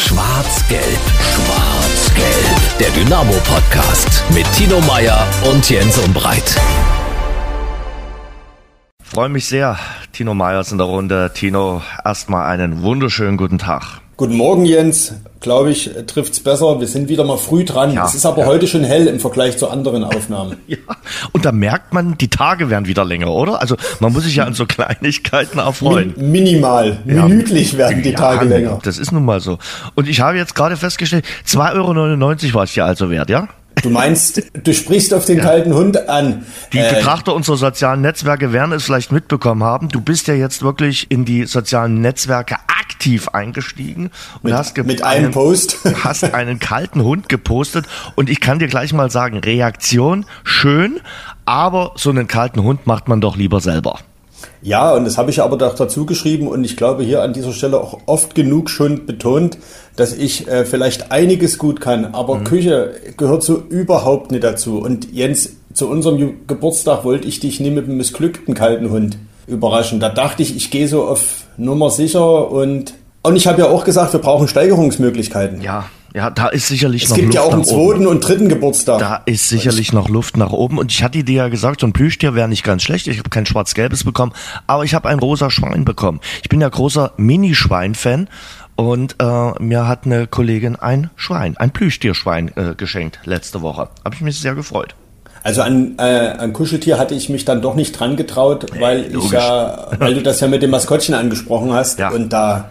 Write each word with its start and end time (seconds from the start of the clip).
Schwarz-Gelb, 0.00 0.98
Schwarz-Gelb. 1.20 2.78
Der 2.80 2.88
Dynamo-Podcast 2.90 4.24
mit 4.34 4.50
Tino 4.52 4.80
Meyer 4.80 5.26
und 5.52 5.68
Jens 5.68 5.98
Umbreit. 5.98 6.58
Freue 9.02 9.28
mich 9.28 9.46
sehr. 9.46 9.78
Tino 10.12 10.32
Meyer 10.34 10.60
ist 10.60 10.72
in 10.72 10.78
der 10.78 10.86
Runde. 10.86 11.30
Tino, 11.34 11.82
erstmal 12.02 12.46
einen 12.46 12.82
wunderschönen 12.82 13.36
guten 13.36 13.58
Tag. 13.58 14.00
Guten 14.16 14.36
Morgen, 14.36 14.64
Jens. 14.64 15.12
Glaube 15.40 15.70
ich, 15.70 15.90
trifft's 16.06 16.40
besser. 16.40 16.80
Wir 16.80 16.86
sind 16.86 17.08
wieder 17.08 17.24
mal 17.24 17.38
früh 17.38 17.64
dran. 17.64 17.94
Ja, 17.94 18.04
es 18.04 18.14
ist 18.14 18.26
aber 18.26 18.42
ja. 18.42 18.46
heute 18.46 18.66
schon 18.66 18.84
hell 18.84 19.06
im 19.06 19.20
Vergleich 19.20 19.56
zu 19.56 19.68
anderen 19.68 20.04
Aufnahmen. 20.04 20.56
Ja, 20.66 20.76
und 21.32 21.44
da 21.44 21.50
merkt 21.52 21.92
man, 21.92 22.16
die 22.18 22.28
Tage 22.28 22.70
werden 22.70 22.86
wieder 22.86 23.04
länger, 23.04 23.28
oder? 23.28 23.60
Also 23.60 23.76
man 23.98 24.12
muss 24.12 24.24
sich 24.24 24.36
ja 24.36 24.44
an 24.44 24.54
so 24.54 24.66
Kleinigkeiten 24.66 25.58
erfreuen. 25.58 26.14
Min 26.16 26.30
minimal, 26.30 26.98
Ja. 27.06 27.26
minütlich 27.26 27.76
werden 27.76 28.02
die 28.02 28.12
Tage 28.14 28.44
länger. 28.44 28.78
Das 28.82 28.98
ist 28.98 29.10
nun 29.12 29.24
mal 29.24 29.40
so. 29.40 29.58
Und 29.94 30.08
ich 30.08 30.20
habe 30.20 30.36
jetzt 30.36 30.54
gerade 30.54 30.76
festgestellt, 30.76 31.24
2,99 31.46 32.44
Euro 32.46 32.54
war 32.54 32.64
es 32.64 32.72
dir 32.74 32.84
also 32.84 33.10
wert, 33.10 33.30
ja? 33.30 33.48
Du 33.82 33.90
meinst, 33.90 34.42
du 34.64 34.74
sprichst 34.74 35.14
auf 35.14 35.24
den 35.24 35.38
kalten 35.40 35.74
Hund 35.74 36.08
an. 36.08 36.44
Die 36.72 36.78
Äh, 36.78 36.94
Betrachter 36.94 37.34
unserer 37.34 37.56
sozialen 37.56 38.00
Netzwerke 38.00 38.52
werden 38.52 38.72
es 38.72 38.84
vielleicht 38.84 39.12
mitbekommen 39.12 39.62
haben. 39.64 39.88
Du 39.88 40.00
bist 40.00 40.28
ja 40.28 40.34
jetzt 40.34 40.62
wirklich 40.62 41.10
in 41.10 41.24
die 41.24 41.46
sozialen 41.46 42.00
Netzwerke 42.00 42.56
aktiv 42.68 43.28
eingestiegen 43.28 44.10
und 44.42 44.44
Mit- 44.50 44.54
hast 44.54 44.76
mit 44.78 45.02
einem 45.02 45.30
Post. 45.30 45.78
hast 46.04 46.24
einen 46.34 46.58
kalten 46.58 47.02
Hund 47.02 47.28
gepostet 47.28 47.86
und 48.16 48.28
ich 48.28 48.40
kann 48.40 48.58
dir 48.58 48.68
gleich 48.68 48.92
mal 48.92 49.10
sagen, 49.10 49.38
Reaktion 49.38 50.26
schön, 50.44 51.00
aber 51.46 51.92
so 51.96 52.10
einen 52.10 52.26
kalten 52.26 52.62
Hund 52.62 52.86
macht 52.86 53.08
man 53.08 53.20
doch 53.20 53.36
lieber 53.36 53.60
selber. 53.60 53.98
Ja, 54.62 54.94
und 54.94 55.04
das 55.04 55.16
habe 55.18 55.30
ich 55.30 55.42
aber 55.42 55.56
doch 55.56 55.74
dazu 55.74 56.06
geschrieben 56.06 56.48
und 56.48 56.64
ich 56.64 56.76
glaube 56.76 57.02
hier 57.02 57.22
an 57.22 57.32
dieser 57.32 57.52
Stelle 57.52 57.80
auch 57.80 57.98
oft 58.06 58.34
genug 58.34 58.68
schon 58.70 59.06
betont, 59.06 59.58
dass 59.96 60.12
ich 60.12 60.48
äh, 60.48 60.64
vielleicht 60.64 61.12
einiges 61.12 61.58
gut 61.58 61.80
kann, 61.80 62.06
aber 62.14 62.36
Mhm. 62.36 62.44
Küche 62.44 62.94
gehört 63.16 63.42
so 63.42 63.62
überhaupt 63.68 64.30
nicht 64.30 64.44
dazu. 64.44 64.78
Und 64.78 65.12
Jens, 65.12 65.50
zu 65.72 65.88
unserem 65.88 66.46
Geburtstag 66.46 67.04
wollte 67.04 67.28
ich 67.28 67.40
dich 67.40 67.60
nie 67.60 67.70
mit 67.70 67.84
einem 67.84 67.96
missglückten 67.96 68.54
kalten 68.54 68.90
Hund 68.90 69.18
überraschen. 69.46 70.00
Da 70.00 70.08
dachte 70.08 70.42
ich, 70.42 70.56
ich 70.56 70.70
gehe 70.70 70.88
so 70.88 71.04
auf 71.04 71.44
Nummer 71.56 71.90
sicher 71.90 72.50
und 72.50 72.94
und 73.22 73.36
ich 73.36 73.46
habe 73.46 73.60
ja 73.60 73.68
auch 73.68 73.84
gesagt, 73.84 74.14
wir 74.14 74.20
brauchen 74.20 74.48
Steigerungsmöglichkeiten. 74.48 75.60
Ja, 75.60 75.84
ja, 76.14 76.30
da 76.30 76.48
ist 76.48 76.68
sicherlich 76.68 77.04
es 77.04 77.10
noch 77.10 77.16
gibt 77.16 77.26
Luft 77.28 77.34
ja 77.36 77.42
auch 77.42 77.52
einen 77.52 77.62
nach 77.62 77.68
oben. 77.68 77.88
zweiten 77.92 78.06
und 78.06 78.20
dritten 78.26 78.48
Geburtstag. 78.48 78.98
Da 78.98 79.22
ist 79.26 79.48
sicherlich 79.48 79.92
noch 79.92 80.08
Luft 80.08 80.36
nach 80.36 80.50
oben. 80.52 80.78
Und 80.78 80.90
ich 80.92 81.02
hatte 81.02 81.22
dir 81.24 81.34
ja 81.34 81.48
gesagt, 81.48 81.80
so 81.80 81.86
ein 81.86 81.92
Plüschtier 81.92 82.34
wäre 82.34 82.48
nicht 82.48 82.64
ganz 82.64 82.82
schlecht. 82.82 83.06
Ich 83.06 83.18
habe 83.18 83.30
kein 83.30 83.46
schwarz-gelbes 83.46 84.04
bekommen, 84.04 84.32
aber 84.66 84.84
ich 84.84 84.94
habe 84.94 85.08
ein 85.08 85.18
rosa 85.18 85.50
Schwein 85.50 85.84
bekommen. 85.84 86.20
Ich 86.42 86.48
bin 86.48 86.60
ja 86.60 86.68
großer 86.68 87.12
Minischwein-Fan. 87.16 88.28
Und 88.76 89.16
äh, 89.20 89.50
mir 89.62 89.86
hat 89.88 90.06
eine 90.06 90.26
Kollegin 90.26 90.74
ein 90.76 91.10
Schwein, 91.14 91.54
ein 91.58 91.70
Plüschtierschwein 91.70 92.50
äh, 92.56 92.74
geschenkt 92.74 93.18
letzte 93.24 93.60
Woche. 93.60 93.88
Habe 94.06 94.14
ich 94.14 94.22
mich 94.22 94.40
sehr 94.40 94.54
gefreut. 94.54 94.94
Also 95.42 95.60
an, 95.60 95.96
äh, 95.98 96.02
an 96.38 96.54
Kuscheltier 96.54 96.98
hatte 96.98 97.14
ich 97.14 97.28
mich 97.28 97.44
dann 97.44 97.60
doch 97.60 97.74
nicht 97.74 97.92
dran 97.98 98.16
getraut, 98.16 98.66
weil 98.80 99.06
ich 99.06 99.12
logisch. 99.12 99.32
ja, 99.32 99.88
weil 99.98 100.14
du 100.14 100.22
das 100.22 100.40
ja 100.40 100.48
mit 100.48 100.62
dem 100.62 100.70
Maskottchen 100.70 101.14
angesprochen 101.14 101.72
hast 101.74 101.98
Ja. 101.98 102.08
und 102.10 102.30
da, 102.32 102.70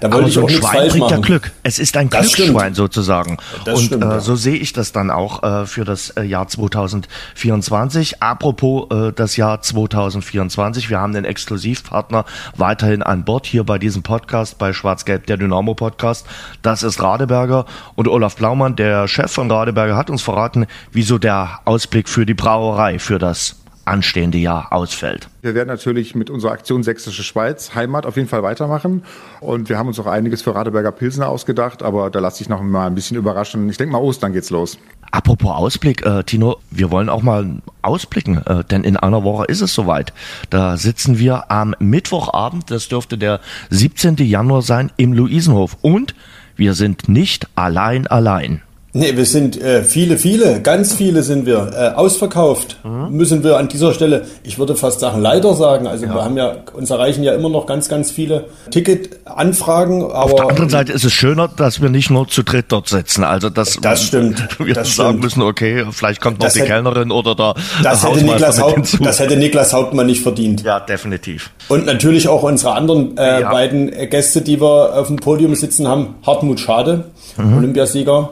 da 0.00 0.08
Aber 0.08 0.16
wollte 0.16 0.28
ich 0.28 0.34
so 0.34 0.44
auch 0.44 0.48
ein 0.48 0.54
Schwein 0.54 0.88
bringt 0.88 1.10
ja. 1.10 1.18
Glück. 1.18 1.52
Es 1.62 1.78
ist 1.78 1.96
ein 1.96 2.08
Das 2.08 2.32
Glücksschwein 2.32 2.62
stimmt. 2.62 2.76
sozusagen. 2.76 3.36
Das 3.66 3.78
und 3.78 3.84
stimmt, 3.86 4.04
äh, 4.04 4.06
ja. 4.06 4.20
so 4.20 4.34
sehe 4.34 4.56
ich 4.56 4.72
das 4.72 4.92
dann 4.92 5.10
auch 5.10 5.42
äh, 5.42 5.66
für 5.66 5.84
das 5.84 6.10
äh, 6.10 6.22
Jahr 6.22 6.48
2024. 6.48 8.22
Apropos 8.22 8.90
äh, 8.90 9.12
das 9.12 9.36
Jahr 9.36 9.60
2024, 9.60 10.88
wir 10.88 11.00
haben 11.00 11.12
den 11.12 11.26
Exklusivpartner 11.26 12.24
weiterhin 12.56 13.02
an 13.02 13.24
Bord 13.24 13.46
hier 13.46 13.64
bei 13.64 13.78
diesem 13.78 14.02
Podcast, 14.02 14.58
bei 14.58 14.72
Schwarz-Gelb, 14.72 15.26
der 15.26 15.36
Dynamo 15.36 15.74
Podcast. 15.74 16.26
Das 16.62 16.82
ist 16.82 17.02
Radeberger 17.02 17.66
und 17.94 18.08
Olaf 18.08 18.36
Blaumann, 18.36 18.76
der 18.76 19.06
Chef 19.06 19.30
von 19.30 19.50
Radeberger, 19.50 19.96
hat 19.96 20.08
uns 20.08 20.22
verraten, 20.22 20.66
wieso 20.92 21.18
der 21.18 21.60
Ausblick 21.66 22.08
für 22.08 22.24
die 22.24 22.34
Brauerei 22.34 22.98
für 22.98 23.18
das 23.18 23.59
anstehende 23.90 24.38
Jahr 24.38 24.72
ausfällt. 24.72 25.28
Wir 25.42 25.54
werden 25.54 25.68
natürlich 25.68 26.14
mit 26.14 26.30
unserer 26.30 26.52
Aktion 26.52 26.82
Sächsische 26.82 27.22
Schweiz 27.22 27.74
Heimat 27.74 28.06
auf 28.06 28.16
jeden 28.16 28.28
Fall 28.28 28.42
weitermachen. 28.42 29.02
Und 29.40 29.68
wir 29.68 29.78
haben 29.78 29.88
uns 29.88 29.98
auch 29.98 30.06
einiges 30.06 30.42
für 30.42 30.54
Radeberger 30.54 30.92
Pilsner 30.92 31.28
ausgedacht, 31.28 31.82
aber 31.82 32.08
da 32.08 32.20
lasse 32.20 32.42
ich 32.42 32.48
noch 32.48 32.62
mal 32.62 32.86
ein 32.86 32.94
bisschen 32.94 33.16
überraschen. 33.16 33.68
Ich 33.68 33.76
denke 33.76 33.92
mal, 33.92 33.98
Ostern 33.98 34.32
geht's 34.32 34.50
los. 34.50 34.78
Apropos 35.10 35.50
Ausblick, 35.50 36.06
äh, 36.06 36.22
Tino, 36.22 36.58
wir 36.70 36.92
wollen 36.92 37.08
auch 37.08 37.22
mal 37.22 37.60
ausblicken, 37.82 38.46
äh, 38.46 38.64
denn 38.64 38.84
in 38.84 38.96
einer 38.96 39.24
Woche 39.24 39.46
ist 39.46 39.60
es 39.60 39.74
soweit. 39.74 40.12
Da 40.50 40.76
sitzen 40.76 41.18
wir 41.18 41.50
am 41.50 41.74
Mittwochabend, 41.80 42.70
das 42.70 42.88
dürfte 42.88 43.18
der 43.18 43.40
17. 43.70 44.16
Januar 44.18 44.62
sein, 44.62 44.92
im 44.96 45.12
Luisenhof. 45.12 45.76
Und 45.82 46.14
wir 46.54 46.74
sind 46.74 47.08
nicht 47.08 47.48
allein 47.56 48.06
allein. 48.06 48.62
Nee, 48.92 49.16
wir 49.16 49.24
sind 49.24 49.60
äh, 49.60 49.84
viele, 49.84 50.18
viele, 50.18 50.60
ganz 50.62 50.94
viele 50.94 51.22
sind 51.22 51.46
wir. 51.46 51.70
Äh, 51.72 51.96
ausverkauft 51.96 52.76
Mhm. 52.82 53.16
müssen 53.16 53.44
wir 53.44 53.56
an 53.56 53.68
dieser 53.68 53.94
Stelle, 53.94 54.26
ich 54.42 54.58
würde 54.58 54.74
fast 54.74 54.98
sagen, 54.98 55.20
leider 55.22 55.54
sagen. 55.54 55.86
Also 55.86 56.06
wir 56.06 56.14
haben 56.24 56.36
ja, 56.36 56.56
uns 56.72 56.90
erreichen 56.90 57.22
ja 57.22 57.32
immer 57.34 57.48
noch 57.50 57.66
ganz, 57.66 57.88
ganz 57.88 58.10
viele 58.10 58.46
Ticketanfragen, 58.70 60.02
aber 60.04 60.14
Auf 60.24 60.34
der 60.34 60.48
anderen 60.48 60.70
Seite 60.70 60.92
ist 60.92 61.04
es 61.04 61.12
schöner, 61.12 61.48
dass 61.48 61.80
wir 61.80 61.88
nicht 61.88 62.10
nur 62.10 62.26
zu 62.28 62.42
dritt 62.42 62.66
dort 62.68 62.88
sitzen. 62.88 63.24
Also 63.24 63.48
dass 63.50 63.76
Das 63.80 64.02
stimmt, 64.02 64.42
wir 64.58 64.74
das 64.74 64.96
sagen 64.96 65.10
stimmt. 65.10 65.24
müssen, 65.24 65.42
okay, 65.42 65.84
vielleicht 65.90 66.20
kommt 66.20 66.38
noch 66.38 66.46
Das 66.46 66.54
die 66.54 66.60
hätte- 66.60 66.70
Kellnerin 66.70 67.10
oder 67.12 67.34
der 67.34 67.54
das 67.82 68.04
hätte, 68.06 68.24
Niklas 68.24 68.60
Haupt, 68.60 68.74
hinzu. 68.74 68.96
das 69.02 69.20
hätte 69.20 69.36
Niklas 69.36 69.72
Hauptmann 69.72 70.06
nicht 70.06 70.22
verdient. 70.22 70.62
ja, 70.62 70.80
definitiv. 70.80 71.50
Und 71.68 71.86
natürlich 71.86 72.28
auch 72.28 72.42
unsere 72.42 72.72
anderen 72.74 73.16
äh, 73.16 73.40
Ja. 73.42 73.50
beiden 73.52 73.90
Gäste, 74.10 74.42
die 74.42 74.60
wir 74.60 74.96
auf 74.98 75.06
dem 75.06 75.16
Podium 75.16 75.54
sitzen 75.54 75.86
haben. 75.86 76.14
Hartmut 76.26 76.60
Schade, 76.60 77.04
Mhm. 77.36 77.58
Olympiasieger 77.58 78.30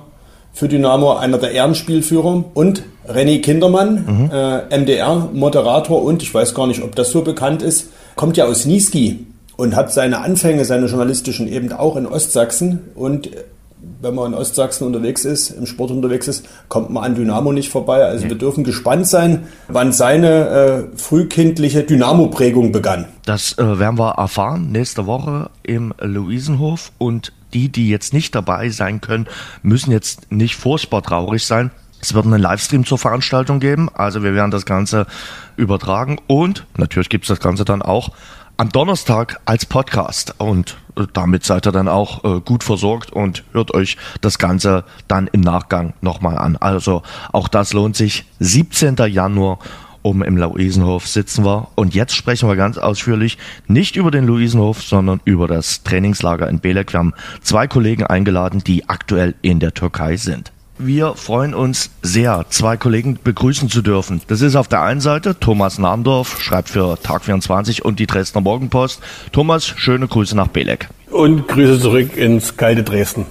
für 0.59 0.67
Dynamo, 0.69 1.15
einer 1.15 1.39
der 1.39 1.53
Ehrenspielführer. 1.53 2.45
Und 2.55 2.83
René 3.09 3.41
Kindermann, 3.41 4.05
Mhm. 4.07 4.31
äh, 4.33 4.77
MDR-Moderator. 4.77 6.03
Und 6.03 6.23
ich 6.23 6.35
weiß 6.35 6.53
gar 6.55 6.67
nicht, 6.67 6.83
ob 6.83 6.97
das 6.97 7.11
so 7.11 7.23
bekannt 7.23 7.63
ist, 7.63 7.91
kommt 8.17 8.37
ja 8.37 8.45
aus 8.47 8.65
Niesky 8.67 9.25
und 9.57 9.77
hat 9.77 9.93
seine 9.93 10.19
Anfänge, 10.21 10.65
seine 10.65 10.87
journalistischen 10.87 11.47
eben 11.49 11.73
auch 11.73 11.97
in 11.97 12.07
Ostsachsen. 12.07 12.81
Und 12.97 13.29
äh, 13.29 13.45
wenn 14.03 14.15
man 14.17 14.33
in 14.33 14.39
Ostsachsen 14.39 14.85
unterwegs 14.87 15.25
ist, 15.25 15.51
im 15.51 15.65
Sport 15.67 15.93
unterwegs 15.93 16.27
ist, 16.27 16.45
kommt 16.69 16.91
man 16.91 17.05
an 17.05 17.15
Dynamo 17.15 17.53
nicht 17.53 17.71
vorbei. 17.71 18.05
Also 18.05 18.29
wir 18.29 18.35
dürfen 18.35 18.65
gespannt 18.65 19.07
sein, 19.07 19.45
wann 19.69 19.93
seine 19.93 20.49
äh, 20.93 20.97
frühkindliche 20.99 21.85
Dynamo-Prägung 21.85 22.73
begann. 22.73 23.07
Das 23.25 23.57
äh, 23.59 23.79
werden 23.79 23.99
wir 23.99 24.11
erfahren 24.19 24.73
nächste 24.73 25.07
Woche 25.07 25.51
im 25.63 25.95
Luisenhof 26.01 26.91
und 26.99 27.33
die, 27.55 27.69
die 27.69 27.89
jetzt 27.89 28.13
nicht 28.13 28.35
dabei 28.35 28.71
sein 28.71 29.01
können, 29.01 29.27
müssen 29.63 29.91
jetzt 29.91 30.31
nicht 30.31 30.57
furchtbar 30.57 31.03
traurig 31.03 31.45
sein. 31.45 31.71
Es 32.01 32.15
wird 32.15 32.27
einen 32.27 32.41
Livestream 32.41 32.85
zur 32.85 32.99
Veranstaltung 32.99 33.59
geben, 33.59 33.89
also 33.93 34.23
wir 34.23 34.35
werden 34.35 34.53
das 34.53 34.67
Ganze 34.67 35.07
übertragen 35.57 36.19
und 36.29 36.65
natürlich 36.77 37.09
gibt 37.09 37.25
es 37.25 37.29
das 37.29 37.41
Ganze 37.41 37.65
dann 37.65 37.83
auch 37.83 38.13
am 38.57 38.71
Donnerstag 38.71 39.41
als 39.45 39.67
Podcast 39.67 40.35
und 40.39 40.79
äh, 40.97 41.07
damit 41.13 41.45
seid 41.45 41.67
ihr 41.67 41.73
dann 41.73 41.89
auch 41.89 42.25
äh, 42.25 42.41
gut 42.41 42.65
versorgt 42.65 43.13
und 43.13 43.45
hört 43.53 43.73
euch 43.73 43.97
das 44.21 44.39
Ganze 44.39 44.85
dann 45.07 45.29
im 45.29 45.41
Nachgang 45.41 45.95
nochmal 46.01 46.37
an. 46.39 46.57
Also 46.57 47.03
auch 47.33 47.47
das 47.47 47.73
lohnt 47.73 47.95
sich. 47.95 48.25
17. 48.41 48.97
Januar 48.97 49.61
oben 50.03 50.23
im 50.23 50.37
Luisenhof 50.37 51.07
sitzen 51.07 51.45
wir 51.45 51.69
und 51.75 51.95
jetzt 51.95 52.15
sprechen 52.15 52.49
wir 52.49 52.57
ganz 52.57 52.79
ausführlich 52.79 53.39
nicht 53.67 53.97
über 53.97 54.11
den 54.11 54.27
Luisenhof, 54.27 54.83
sondern 54.83 55.21
über 55.25 55.47
das 55.47 55.83
Trainingslager 55.83 56.49
in 56.49 56.61
Belek. 56.61 56.93
Wir 56.93 57.01
haben 57.01 57.15
zwei 57.43 57.67
Kollegen 57.67 58.05
eingeladen, 58.05 58.63
die 58.65 58.89
aktuell 58.89 59.35
in 59.43 59.61
der 59.61 59.75
Türkei 59.75 60.17
sind. 60.17 60.53
Wir 60.81 61.15
freuen 61.15 61.55
uns 61.55 61.91
sehr, 62.03 62.47
zwei 62.51 62.77
Kollegen 62.77 63.19
begrüßen 63.23 63.69
zu 63.69 63.83
dürfen. 63.83 64.21
Das 64.29 64.43
ist 64.43 64.55
auf 64.55 64.69
der 64.69 64.83
einen 64.83 65.01
Seite 65.01 65.39
Thomas 65.41 65.79
Nahndorf, 65.79 66.41
schreibt 66.41 66.69
für 66.69 66.97
Tag 67.03 67.25
24 67.25 67.85
und 67.85 67.99
die 67.99 68.07
Dresdner 68.07 68.43
Morgenpost. 68.43 69.01
Thomas, 69.33 69.67
schöne 69.67 70.07
Grüße 70.07 70.37
nach 70.37 70.47
Belek. 70.47 70.89
Und 71.11 71.49
Grüße 71.49 71.81
zurück 71.81 72.17
ins 72.17 72.57
kalte 72.57 72.85
Dresden. 72.85 73.27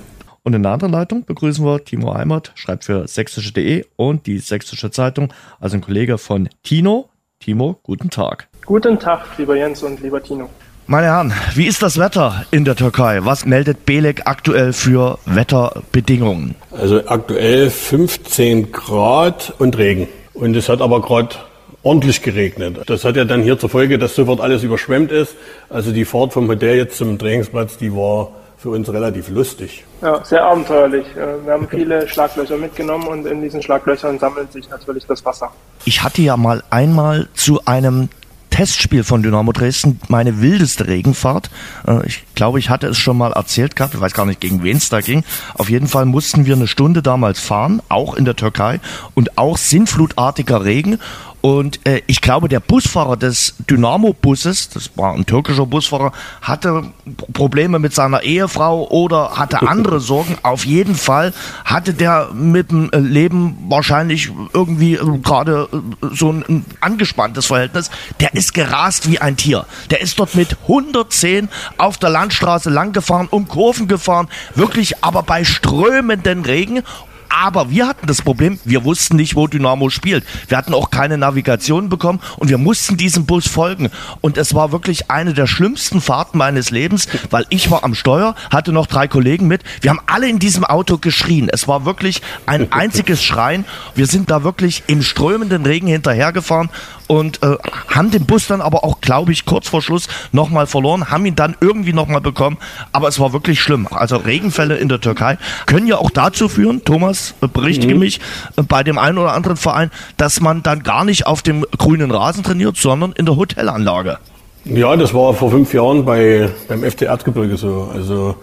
Und 0.47 0.53
in 0.53 0.63
der 0.63 0.71
anderen 0.71 0.93
Leitung 0.93 1.25
begrüßen 1.25 1.65
wir 1.65 1.83
Timo 1.83 2.13
Eimert, 2.13 2.53
schreibt 2.55 2.85
für 2.85 3.05
sächsische.de 3.05 3.83
und 3.97 4.27
die 4.27 4.37
Sächsische 4.37 4.91
Zeitung, 4.91 5.33
also 5.59 5.75
ein 5.75 5.81
Kollege 5.81 6.17
von 6.17 6.47
Tino. 6.63 7.09
Timo, 7.41 7.77
guten 7.83 8.09
Tag. 8.09 8.47
Guten 8.65 8.97
Tag, 8.97 9.25
lieber 9.37 9.57
Jens 9.57 9.83
und 9.83 10.01
lieber 10.01 10.23
Tino. 10.23 10.49
Meine 10.85 11.07
Herren, 11.07 11.33
wie 11.55 11.65
ist 11.65 11.83
das 11.83 11.99
Wetter 11.99 12.45
in 12.51 12.63
der 12.63 12.77
Türkei? 12.77 13.25
Was 13.25 13.45
meldet 13.45 13.85
Belek 13.85 14.21
aktuell 14.23 14.71
für 14.71 15.19
Wetterbedingungen? 15.25 16.55
Also 16.71 17.05
aktuell 17.05 17.69
15 17.69 18.71
Grad 18.71 19.53
und 19.59 19.77
Regen. 19.77 20.07
Und 20.33 20.55
es 20.55 20.69
hat 20.69 20.79
aber 20.79 21.01
gerade 21.01 21.35
ordentlich 21.83 22.21
geregnet. 22.21 22.83
Das 22.85 23.03
hat 23.03 23.17
ja 23.17 23.25
dann 23.25 23.43
hier 23.43 23.59
zur 23.59 23.67
Folge, 23.67 23.97
dass 23.97 24.15
sofort 24.15 24.39
alles 24.39 24.63
überschwemmt 24.63 25.11
ist. 25.11 25.35
Also 25.67 25.91
die 25.91 26.05
Fahrt 26.05 26.31
vom 26.31 26.47
Hotel 26.47 26.77
jetzt 26.77 26.97
zum 26.97 27.19
Trainingsplatz, 27.19 27.77
die 27.77 27.93
war 27.93 28.31
für 28.57 28.69
uns 28.71 28.91
relativ 28.91 29.29
lustig. 29.29 29.85
Ja, 30.01 30.23
sehr 30.25 30.43
abenteuerlich. 30.43 31.05
Äh, 31.15 31.45
Wir 31.45 31.53
haben 31.53 31.67
viele 31.69 32.07
Schlaglöcher 32.09 32.57
mitgenommen 32.57 33.07
und 33.07 33.25
in 33.27 33.41
diesen 33.41 33.61
Schlaglöchern 33.61 34.17
sammelt 34.19 34.51
sich 34.51 34.67
natürlich 34.69 35.05
das 35.05 35.23
Wasser. 35.23 35.51
Ich 35.85 36.03
hatte 36.03 36.21
ja 36.21 36.35
mal 36.37 36.63
einmal 36.69 37.27
zu 37.35 37.61
einem 37.65 38.09
Testspiel 38.49 39.03
von 39.03 39.21
Dynamo 39.21 39.51
Dresden 39.51 39.99
meine 40.07 40.41
wildeste 40.41 40.87
Regenfahrt. 40.87 41.51
Äh, 41.87 42.07
ich 42.07 42.23
glaube, 42.33 42.57
ich 42.57 42.71
hatte 42.71 42.87
es 42.87 42.97
schon 42.97 43.17
mal 43.17 43.31
erzählt 43.33 43.75
gehabt. 43.75 43.93
Ich 43.93 44.01
weiß 44.01 44.13
gar 44.13 44.25
nicht, 44.25 44.41
gegen 44.41 44.63
wen 44.63 44.77
es 44.77 44.89
da 44.89 45.01
ging. 45.01 45.23
Auf 45.53 45.69
jeden 45.69 45.87
Fall 45.87 46.05
mussten 46.05 46.47
wir 46.47 46.55
eine 46.55 46.65
Stunde 46.67 47.03
damals 47.03 47.39
fahren, 47.39 47.83
auch 47.89 48.15
in 48.15 48.25
der 48.25 48.35
Türkei 48.35 48.79
und 49.13 49.37
auch 49.37 49.57
sinnflutartiger 49.57 50.65
Regen. 50.65 50.99
Und 51.47 51.79
äh, 51.87 52.01
ich 52.07 52.19
glaube, 52.19 52.49
der 52.49 52.59
Busfahrer 52.59 53.15
des 53.15 53.55
Dynamo-Busses, 53.69 54.67
das 54.67 54.91
war 54.97 55.13
ein 55.13 55.25
türkischer 55.25 55.65
Busfahrer, 55.65 56.11
hatte 56.41 56.91
Probleme 57.31 57.79
mit 57.79 57.93
seiner 57.93 58.23
Ehefrau 58.23 58.85
oder 58.89 59.37
hatte 59.37 59.61
andere 59.65 59.99
Sorgen. 60.01 60.37
Auf 60.43 60.65
jeden 60.65 60.95
Fall 60.95 61.31
hatte 61.63 61.93
der 61.93 62.31
mit 62.33 62.69
dem 62.69 62.91
äh, 62.91 62.97
Leben 62.97 63.57
wahrscheinlich 63.69 64.29
irgendwie 64.51 64.95
äh, 64.95 65.19
gerade 65.19 65.69
äh, 65.71 66.07
so 66.13 66.33
ein, 66.33 66.43
ein 66.49 66.65
angespanntes 66.81 67.45
Verhältnis. 67.45 67.91
Der 68.19 68.33
ist 68.33 68.53
gerast 68.53 69.09
wie 69.09 69.19
ein 69.19 69.37
Tier. 69.37 69.65
Der 69.89 70.01
ist 70.01 70.19
dort 70.19 70.35
mit 70.35 70.57
110 70.63 71.47
auf 71.77 71.97
der 71.97 72.09
Landstraße 72.09 72.69
lang 72.69 72.91
gefahren, 72.91 73.29
um 73.31 73.47
Kurven 73.47 73.87
gefahren, 73.87 74.27
wirklich 74.55 75.01
aber 75.01 75.23
bei 75.23 75.45
strömenden 75.45 76.43
Regen 76.43 76.83
aber 77.29 77.69
wir 77.69 77.87
hatten 77.87 78.07
das 78.07 78.21
Problem, 78.21 78.59
wir 78.63 78.83
wussten 78.83 79.15
nicht, 79.15 79.35
wo 79.35 79.47
Dynamo 79.47 79.89
spielt. 79.89 80.25
Wir 80.47 80.57
hatten 80.57 80.73
auch 80.73 80.89
keine 80.89 81.17
Navigation 81.17 81.89
bekommen 81.89 82.19
und 82.37 82.49
wir 82.49 82.57
mussten 82.57 82.97
diesem 82.97 83.25
Bus 83.25 83.47
folgen. 83.47 83.89
Und 84.21 84.37
es 84.37 84.53
war 84.53 84.71
wirklich 84.71 85.09
eine 85.09 85.33
der 85.33 85.47
schlimmsten 85.47 86.01
Fahrten 86.01 86.37
meines 86.37 86.71
Lebens, 86.71 87.07
weil 87.29 87.45
ich 87.49 87.69
war 87.71 87.83
am 87.83 87.95
Steuer, 87.95 88.35
hatte 88.51 88.71
noch 88.71 88.87
drei 88.87 89.07
Kollegen 89.07 89.47
mit. 89.47 89.63
Wir 89.81 89.91
haben 89.91 90.01
alle 90.07 90.29
in 90.29 90.39
diesem 90.39 90.63
Auto 90.63 90.97
geschrien. 90.97 91.49
Es 91.51 91.67
war 91.67 91.85
wirklich 91.85 92.21
ein 92.45 92.71
einziges 92.71 93.23
Schreien. 93.23 93.65
Wir 93.95 94.07
sind 94.07 94.29
da 94.31 94.43
wirklich 94.43 94.83
im 94.87 95.01
strömenden 95.01 95.65
Regen 95.65 95.87
hinterhergefahren 95.87 96.69
und 97.07 97.41
äh, 97.43 97.55
haben 97.87 98.11
den 98.11 98.25
Bus 98.25 98.47
dann 98.47 98.61
aber 98.61 98.83
auch, 98.83 99.01
glaube 99.01 99.31
ich, 99.31 99.45
kurz 99.45 99.67
vor 99.67 99.81
Schluss 99.81 100.07
nochmal 100.31 100.67
verloren, 100.67 101.09
haben 101.09 101.25
ihn 101.25 101.35
dann 101.35 101.55
irgendwie 101.59 101.93
nochmal 101.93 102.21
bekommen. 102.21 102.57
Aber 102.91 103.07
es 103.07 103.19
war 103.19 103.33
wirklich 103.33 103.61
schlimm. 103.61 103.87
Also 103.89 104.17
Regenfälle 104.17 104.77
in 104.77 104.89
der 104.89 105.01
Türkei 105.01 105.37
können 105.65 105.87
ja 105.87 105.97
auch 105.97 106.11
dazu 106.11 106.49
führen, 106.49 106.83
Thomas, 106.83 107.33
äh, 107.41 107.47
berichtige 107.47 107.93
mhm. 107.93 107.99
mich, 107.99 108.19
äh, 108.57 108.63
bei 108.63 108.83
dem 108.83 108.97
einen 108.97 109.17
oder 109.17 109.33
anderen 109.33 109.57
Verein, 109.57 109.91
dass 110.17 110.41
man 110.41 110.63
dann 110.63 110.83
gar 110.83 111.05
nicht 111.05 111.25
auf 111.25 111.41
dem 111.41 111.65
grünen 111.77 112.11
Rasen 112.11 112.43
trainiert, 112.43 112.77
sondern 112.77 113.13
in 113.13 113.25
der 113.25 113.35
Hotelanlage. 113.35 114.19
Ja, 114.65 114.95
das 114.97 115.13
war 115.13 115.33
vor 115.33 115.51
fünf 115.51 115.73
Jahren 115.73 116.03
bei, 116.03 116.49
beim 116.67 116.83
FT 116.83 117.03
Erzgebirge 117.03 117.55
so. 117.55 117.89
Also 117.93 118.35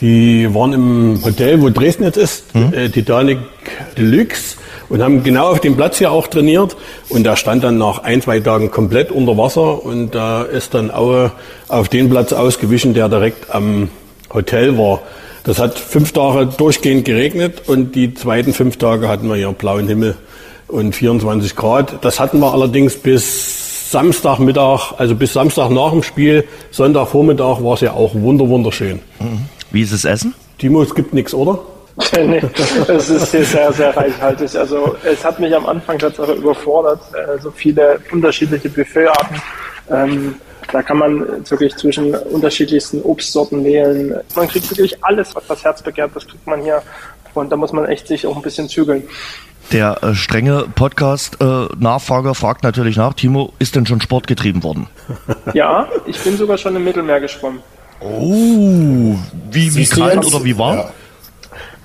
die 0.00 0.52
waren 0.54 0.72
im 0.72 1.24
Hotel, 1.24 1.60
wo 1.60 1.70
Dresden 1.70 2.04
jetzt 2.04 2.16
ist, 2.16 2.54
mhm. 2.54 2.72
äh, 2.72 2.88
Titanic 2.88 3.38
Deluxe 3.96 4.56
und 4.88 5.02
haben 5.02 5.22
genau 5.22 5.50
auf 5.50 5.60
dem 5.60 5.76
Platz 5.76 5.98
hier 5.98 6.10
auch 6.10 6.26
trainiert. 6.26 6.76
Und 7.08 7.24
der 7.24 7.36
stand 7.36 7.64
dann 7.64 7.78
nach 7.78 8.02
ein, 8.02 8.22
zwei 8.22 8.40
Tagen 8.40 8.70
komplett 8.70 9.10
unter 9.10 9.36
Wasser 9.36 9.84
und 9.84 10.14
da 10.14 10.42
ist 10.42 10.74
dann 10.74 10.90
Aue 10.90 11.30
auf 11.68 11.88
den 11.88 12.10
Platz 12.10 12.32
ausgewichen, 12.32 12.94
der 12.94 13.08
direkt 13.08 13.54
am 13.54 13.90
Hotel 14.32 14.78
war. 14.78 15.00
Das 15.44 15.58
hat 15.58 15.78
fünf 15.78 16.12
Tage 16.12 16.46
durchgehend 16.46 17.04
geregnet 17.04 17.62
und 17.66 17.94
die 17.94 18.14
zweiten 18.14 18.52
fünf 18.52 18.76
Tage 18.76 19.08
hatten 19.08 19.28
wir 19.28 19.36
hier 19.36 19.52
blauen 19.52 19.88
Himmel 19.88 20.16
und 20.66 20.94
24 20.94 21.56
Grad. 21.56 22.04
Das 22.04 22.20
hatten 22.20 22.40
wir 22.40 22.52
allerdings 22.52 22.96
bis 22.96 23.90
Samstagmittag, 23.90 24.92
also 24.98 25.14
bis 25.14 25.32
Samstag 25.32 25.70
nach 25.70 25.90
dem 25.92 26.02
Spiel, 26.02 26.44
Sonntagvormittag 26.70 27.62
war 27.62 27.74
es 27.74 27.80
ja 27.80 27.92
auch 27.92 28.14
wunder 28.14 28.46
wunderschön. 28.48 29.00
Wie 29.70 29.80
ist 29.80 29.92
das 29.92 30.04
Essen? 30.04 30.34
Timo, 30.58 30.82
es 30.82 30.94
gibt 30.94 31.14
nichts, 31.14 31.32
oder? 31.32 31.60
nee, 32.16 32.42
es 32.88 33.10
ist 33.10 33.30
hier 33.32 33.44
sehr, 33.44 33.72
sehr 33.72 33.96
reichhaltig. 33.96 34.56
Also 34.56 34.96
es 35.02 35.24
hat 35.24 35.40
mich 35.40 35.54
am 35.54 35.66
Anfang 35.66 35.98
tatsächlich 35.98 36.36
überfordert, 36.36 37.00
äh, 37.14 37.40
so 37.40 37.50
viele 37.50 37.98
unterschiedliche 38.12 38.68
Buffetarten. 38.68 39.42
Ähm, 39.90 40.34
da 40.70 40.82
kann 40.82 40.98
man 40.98 41.50
wirklich 41.50 41.74
zwischen 41.76 42.14
unterschiedlichsten 42.14 43.02
Obstsorten 43.02 43.64
wählen. 43.64 44.14
Man 44.36 44.48
kriegt 44.48 44.70
wirklich 44.70 45.02
alles, 45.02 45.34
was 45.34 45.46
das 45.46 45.64
Herz 45.64 45.82
begehrt, 45.82 46.12
das 46.14 46.26
kriegt 46.26 46.46
man 46.46 46.62
hier. 46.62 46.82
Und 47.34 47.50
da 47.50 47.56
muss 47.56 47.72
man 47.72 47.86
echt 47.86 48.06
sich 48.06 48.26
auch 48.26 48.36
ein 48.36 48.42
bisschen 48.42 48.68
zügeln. 48.68 49.04
Der 49.72 50.02
äh, 50.02 50.14
strenge 50.14 50.66
Podcast-Nachfrager 50.74 52.30
äh, 52.30 52.34
fragt 52.34 52.62
natürlich 52.62 52.96
nach, 52.96 53.14
Timo, 53.14 53.52
ist 53.58 53.76
denn 53.76 53.86
schon 53.86 54.00
Sport 54.00 54.26
getrieben 54.26 54.62
worden? 54.62 54.86
Ja, 55.52 55.88
ich 56.06 56.18
bin 56.20 56.36
sogar 56.36 56.58
schon 56.58 56.76
im 56.76 56.84
Mittelmeer 56.84 57.20
geschwommen. 57.20 57.60
Oh, 58.00 59.16
wie, 59.50 59.74
wie 59.74 59.86
kalt 59.86 60.24
oder 60.24 60.44
wie 60.44 60.56
warm? 60.56 60.78
Ja. 60.78 60.90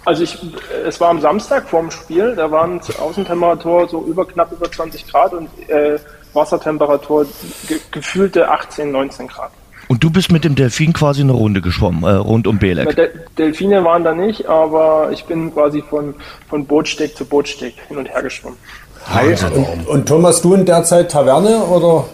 Also 0.06 0.24
ich, 0.24 0.38
es 0.86 1.00
war 1.00 1.10
am 1.10 1.22
Samstag 1.22 1.70
vorm 1.70 1.90
Spiel, 1.90 2.36
da 2.36 2.52
waren 2.52 2.82
Außentemperatur 3.00 3.88
so 3.88 4.04
über 4.04 4.26
knapp 4.26 4.52
über 4.52 4.70
20 4.72 5.08
Grad 5.08 5.34
und 5.34 5.48
äh, 5.70 5.98
Wassertemperatur 6.34 7.26
ge 7.68 7.80
gefühlte 7.92 8.50
18, 8.50 8.92
19 8.92 9.28
Grad. 9.28 9.52
Und 9.88 10.04
du 10.04 10.10
bist 10.10 10.32
mit 10.32 10.44
dem 10.44 10.56
Delfin 10.56 10.94
quasi 10.94 11.22
eine 11.22 11.34
Runde 11.34 11.62
geschwommen, 11.62 12.04
äh, 12.04 12.16
rund 12.16 12.48
um 12.48 12.58
Belek. 12.58 12.96
De 12.96 13.10
Delfine 13.38 13.84
waren 13.84 14.04
da 14.04 14.14
nicht, 14.14 14.48
aber 14.48 15.10
ich 15.12 15.26
bin 15.26 15.54
quasi 15.54 15.82
von, 15.82 16.16
von 16.50 16.66
Bootsteg 16.66 17.16
zu 17.16 17.26
Bootsteg 17.26 17.76
hin 17.88 17.98
und 17.98 18.10
her 18.10 18.22
geschwommen. 18.22 18.58
Hi. 19.06 19.36
Und, 19.54 19.88
und 19.88 20.06
Thomas, 20.08 20.42
du 20.42 20.54
in 20.54 20.66
der 20.66 20.84
Zeit 20.84 21.12
Taverne 21.12 21.64
oder? 21.66 22.06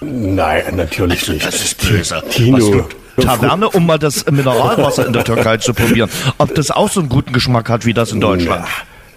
Nein, 0.00 0.76
natürlich 0.76 1.28
nicht. 1.28 1.46
Das 1.46 1.54
ist 1.56 1.88
böse. 1.88 2.22
Tino. 2.30 2.86
Taverne, 3.16 3.68
um 3.70 3.86
mal 3.86 3.98
das 3.98 4.26
Mineralwasser 4.26 5.06
in 5.06 5.12
der 5.12 5.24
Türkei 5.24 5.56
zu 5.58 5.74
probieren. 5.74 6.10
Ob 6.38 6.54
das 6.54 6.70
auch 6.70 6.90
so 6.90 7.00
einen 7.00 7.08
guten 7.08 7.32
Geschmack 7.32 7.68
hat 7.68 7.86
wie 7.86 7.94
das 7.94 8.12
in 8.12 8.20
Deutschland? 8.20 8.66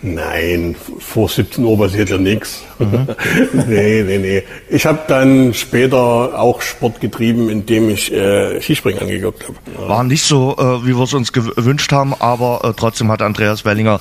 Nein, 0.04 0.76
vor 1.00 1.28
17 1.28 1.64
Uhr 1.64 1.76
passiert 1.78 2.12
ja 2.12 2.20
nichts. 2.20 2.64
Mhm. 2.78 3.08
nee, 3.68 4.04
nee, 4.04 4.18
nee. 4.20 4.44
Ich 4.70 4.86
habe 4.86 5.00
dann 5.08 5.56
später 5.56 5.98
auch 5.98 6.62
Sport 6.62 7.02
getrieben, 7.02 7.50
indem 7.50 7.90
ich 7.90 8.14
äh, 8.14 8.62
Skispringen 8.62 9.02
angeguckt 9.02 9.46
habe. 9.48 9.90
War 9.90 10.04
nicht 10.04 10.24
so, 10.24 10.56
äh, 10.60 10.86
wie 10.86 10.96
wir 10.96 11.04
es 11.04 11.16
uns 11.16 11.34
gewünscht 11.34 11.92
haben, 11.92 12.14
aber 12.20 12.62
äh, 12.64 12.74
trotzdem 12.78 13.12
hat 13.12 13.24
Andreas 13.24 13.66
Wellinger 13.66 14.00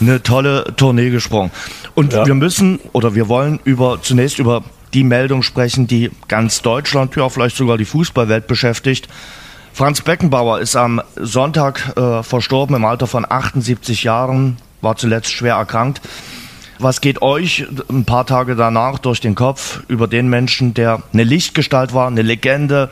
eine 0.00 0.20
tolle 0.20 0.74
Tournee 0.76 1.10
gesprungen. 1.10 1.52
Und 1.94 2.12
ja. 2.12 2.26
wir 2.26 2.34
müssen 2.34 2.80
oder 2.92 3.14
wir 3.14 3.28
wollen 3.28 3.60
über 3.62 4.00
zunächst 4.02 4.40
über 4.40 4.64
die 4.94 5.04
Meldung 5.04 5.42
sprechen, 5.42 5.86
die 5.86 6.10
ganz 6.26 6.60
Deutschland, 6.62 7.14
ja 7.14 7.28
vielleicht 7.28 7.56
sogar 7.56 7.78
die 7.78 7.84
Fußballwelt 7.84 8.48
beschäftigt. 8.48 9.08
Franz 9.76 10.00
Beckenbauer 10.00 10.60
ist 10.60 10.74
am 10.74 11.02
Sonntag 11.16 11.98
äh, 11.98 12.22
verstorben 12.22 12.74
im 12.76 12.86
Alter 12.86 13.06
von 13.06 13.26
78 13.30 14.04
Jahren, 14.04 14.56
war 14.80 14.96
zuletzt 14.96 15.30
schwer 15.30 15.56
erkrankt. 15.56 16.00
Was 16.78 17.02
geht 17.02 17.20
euch 17.20 17.66
ein 17.90 18.06
paar 18.06 18.24
Tage 18.24 18.56
danach 18.56 18.98
durch 18.98 19.20
den 19.20 19.34
Kopf 19.34 19.82
über 19.88 20.08
den 20.08 20.28
Menschen, 20.28 20.72
der 20.72 21.02
eine 21.12 21.24
Lichtgestalt 21.24 21.92
war, 21.92 22.06
eine 22.06 22.22
Legende, 22.22 22.88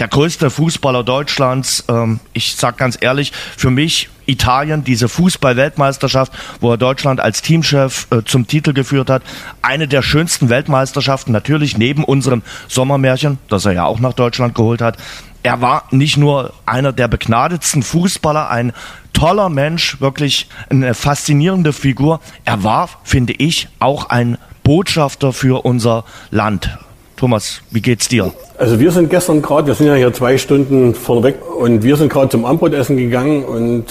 der 0.00 0.08
größte 0.08 0.50
Fußballer 0.50 1.04
Deutschlands. 1.04 1.84
Ähm, 1.88 2.18
ich 2.32 2.56
sag 2.56 2.76
ganz 2.76 2.98
ehrlich, 3.00 3.32
für 3.56 3.70
mich 3.70 4.08
Italien, 4.26 4.82
diese 4.82 5.08
Fußball-Weltmeisterschaft, 5.08 6.32
wo 6.60 6.72
er 6.72 6.76
Deutschland 6.76 7.20
als 7.20 7.40
Teamchef 7.42 8.08
äh, 8.10 8.22
zum 8.24 8.48
Titel 8.48 8.72
geführt 8.72 9.10
hat, 9.10 9.22
eine 9.62 9.86
der 9.86 10.02
schönsten 10.02 10.48
Weltmeisterschaften, 10.48 11.30
natürlich 11.30 11.78
neben 11.78 12.02
unserem 12.02 12.42
Sommermärchen, 12.66 13.38
das 13.48 13.64
er 13.64 13.72
ja 13.72 13.84
auch 13.84 14.00
nach 14.00 14.12
Deutschland 14.12 14.56
geholt 14.56 14.82
hat. 14.82 14.98
Er 15.46 15.60
war 15.60 15.84
nicht 15.92 16.16
nur 16.16 16.54
einer 16.66 16.92
der 16.92 17.06
begnadetsten 17.06 17.84
Fußballer, 17.84 18.50
ein 18.50 18.72
toller 19.12 19.48
Mensch, 19.48 20.00
wirklich 20.00 20.48
eine 20.70 20.92
faszinierende 20.92 21.72
Figur. 21.72 22.18
Er 22.44 22.64
war, 22.64 22.88
finde 23.04 23.32
ich, 23.32 23.68
auch 23.78 24.10
ein 24.10 24.38
Botschafter 24.64 25.32
für 25.32 25.64
unser 25.64 26.02
Land. 26.32 26.76
Thomas, 27.16 27.62
wie 27.70 27.80
geht's 27.80 28.08
dir? 28.08 28.32
Also 28.58 28.80
wir 28.80 28.90
sind 28.90 29.08
gestern 29.08 29.40
gerade, 29.40 29.68
wir 29.68 29.76
sind 29.76 29.86
ja 29.86 29.94
hier 29.94 30.12
zwei 30.12 30.36
Stunden 30.36 30.96
vorneweg 30.96 31.36
und 31.56 31.84
wir 31.84 31.94
sind 31.94 32.12
gerade 32.12 32.28
zum 32.28 32.44
Abendbrotessen 32.44 32.96
gegangen 32.96 33.44
und 33.44 33.84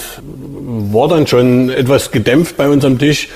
war 0.92 1.08
dann 1.08 1.26
schon 1.26 1.70
etwas 1.70 2.10
gedämpft 2.10 2.58
bei 2.58 2.68
uns 2.68 2.84
am 2.84 2.98
Tisch. 2.98 3.30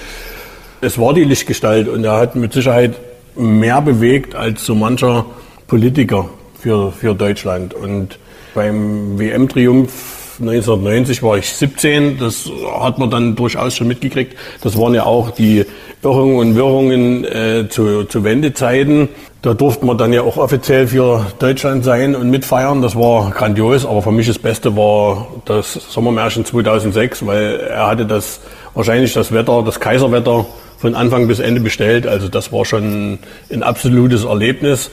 Es 0.82 0.98
war 0.98 1.14
die 1.14 1.24
Lichtgestalt 1.24 1.88
und 1.88 2.04
er 2.04 2.18
hat 2.18 2.36
mit 2.36 2.52
Sicherheit 2.52 2.96
mehr 3.34 3.80
bewegt 3.80 4.34
als 4.34 4.66
so 4.66 4.74
mancher 4.74 5.24
Politiker 5.66 6.28
für, 6.60 6.92
für 6.92 7.14
Deutschland. 7.14 7.74
Und 7.74 8.18
beim 8.54 9.18
WM-Triumph 9.18 10.20
1990 10.40 11.22
war 11.22 11.36
ich 11.36 11.52
17, 11.52 12.18
das 12.18 12.50
hat 12.80 12.98
man 12.98 13.10
dann 13.10 13.36
durchaus 13.36 13.76
schon 13.76 13.88
mitgekriegt. 13.88 14.36
Das 14.62 14.78
waren 14.78 14.94
ja 14.94 15.04
auch 15.04 15.30
die 15.30 15.66
Irrungen 16.02 16.38
und 16.38 16.54
Wirrungen 16.56 17.24
äh, 17.24 17.68
zu, 17.68 18.04
zu 18.04 18.24
Wendezeiten. 18.24 19.08
Da 19.42 19.54
durfte 19.54 19.84
man 19.84 19.98
dann 19.98 20.12
ja 20.12 20.22
auch 20.22 20.38
offiziell 20.38 20.86
für 20.86 21.26
Deutschland 21.38 21.84
sein 21.84 22.14
und 22.14 22.30
mitfeiern. 22.30 22.80
Das 22.80 22.96
war 22.96 23.30
grandios, 23.30 23.84
aber 23.84 24.02
für 24.02 24.12
mich 24.12 24.26
das 24.26 24.38
Beste 24.38 24.76
war 24.76 25.28
das 25.44 25.74
Sommermärchen 25.74 26.44
2006, 26.44 27.26
weil 27.26 27.60
er 27.60 27.86
hatte 27.86 28.06
das 28.06 28.40
wahrscheinlich 28.74 29.12
das 29.12 29.32
Wetter, 29.32 29.62
das 29.62 29.78
Kaiserwetter 29.78 30.46
von 30.78 30.94
Anfang 30.94 31.28
bis 31.28 31.38
Ende 31.38 31.60
bestellt. 31.60 32.06
Also 32.06 32.28
das 32.28 32.52
war 32.52 32.64
schon 32.64 33.18
ein 33.50 33.62
absolutes 33.62 34.24
Erlebnis, 34.24 34.90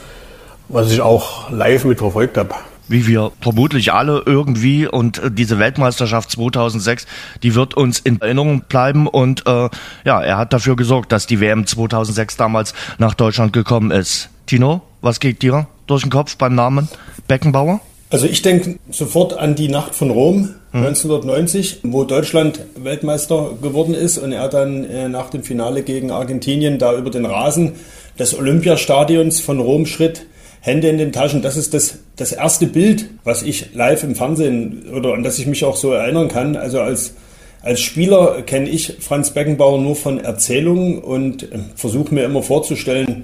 was 0.69 0.91
ich 0.91 1.01
auch 1.01 1.49
live 1.51 1.85
mitverfolgt 1.85 2.37
habe 2.37 2.55
wie 2.87 3.07
wir 3.07 3.31
vermutlich 3.41 3.93
alle 3.93 4.23
irgendwie. 4.25 4.87
Und 4.87 5.19
äh, 5.19 5.31
diese 5.31 5.59
Weltmeisterschaft 5.59 6.31
2006, 6.31 7.05
die 7.43 7.55
wird 7.55 7.75
uns 7.75 7.99
in 7.99 8.21
Erinnerung 8.21 8.61
bleiben. 8.61 9.07
Und 9.07 9.45
äh, 9.45 9.69
ja, 10.05 10.21
er 10.21 10.37
hat 10.37 10.53
dafür 10.53 10.75
gesorgt, 10.75 11.11
dass 11.11 11.27
die 11.27 11.39
WM 11.39 11.65
2006 11.65 12.37
damals 12.37 12.73
nach 12.97 13.13
Deutschland 13.13 13.53
gekommen 13.53 13.91
ist. 13.91 14.29
Tino, 14.45 14.81
was 15.01 15.19
geht 15.19 15.41
dir 15.41 15.67
durch 15.85 16.03
den 16.03 16.11
Kopf 16.11 16.37
beim 16.37 16.55
Namen 16.55 16.87
Beckenbauer? 17.27 17.81
Also 18.09 18.25
ich 18.25 18.41
denke 18.41 18.79
sofort 18.89 19.37
an 19.37 19.55
die 19.55 19.67
Nacht 19.67 19.93
von 19.93 20.09
Rom 20.09 20.55
hm. 20.71 20.85
1990, 20.85 21.79
wo 21.83 22.05
Deutschland 22.05 22.61
Weltmeister 22.77 23.51
geworden 23.61 23.93
ist 23.93 24.17
und 24.17 24.31
er 24.31 24.47
dann 24.47 24.85
äh, 24.85 25.09
nach 25.09 25.29
dem 25.29 25.43
Finale 25.43 25.83
gegen 25.83 26.11
Argentinien 26.11 26.79
da 26.79 26.97
über 26.97 27.09
den 27.09 27.25
Rasen 27.25 27.73
des 28.17 28.37
Olympiastadions 28.37 29.41
von 29.41 29.59
Rom 29.59 29.85
schritt, 29.85 30.25
Hände 30.61 30.89
in 30.89 30.97
den 30.97 31.11
Taschen. 31.11 31.41
Das 31.41 31.57
ist 31.57 31.73
das, 31.73 31.99
das 32.15 32.31
erste 32.31 32.67
Bild, 32.67 33.09
was 33.23 33.43
ich 33.43 33.73
live 33.73 34.03
im 34.03 34.15
Fernsehen 34.15 34.89
oder 34.93 35.13
an 35.13 35.23
das 35.23 35.39
ich 35.39 35.47
mich 35.47 35.63
auch 35.63 35.75
so 35.75 35.91
erinnern 35.91 36.27
kann. 36.27 36.55
Also 36.55 36.81
als, 36.81 37.13
als 37.61 37.79
Spieler 37.79 38.41
kenne 38.41 38.69
ich 38.69 38.97
Franz 38.99 39.31
Beckenbauer 39.31 39.79
nur 39.79 39.95
von 39.95 40.19
Erzählungen 40.19 40.99
und 40.99 41.43
äh, 41.43 41.59
versuche 41.75 42.13
mir 42.13 42.23
immer 42.23 42.43
vorzustellen, 42.43 43.23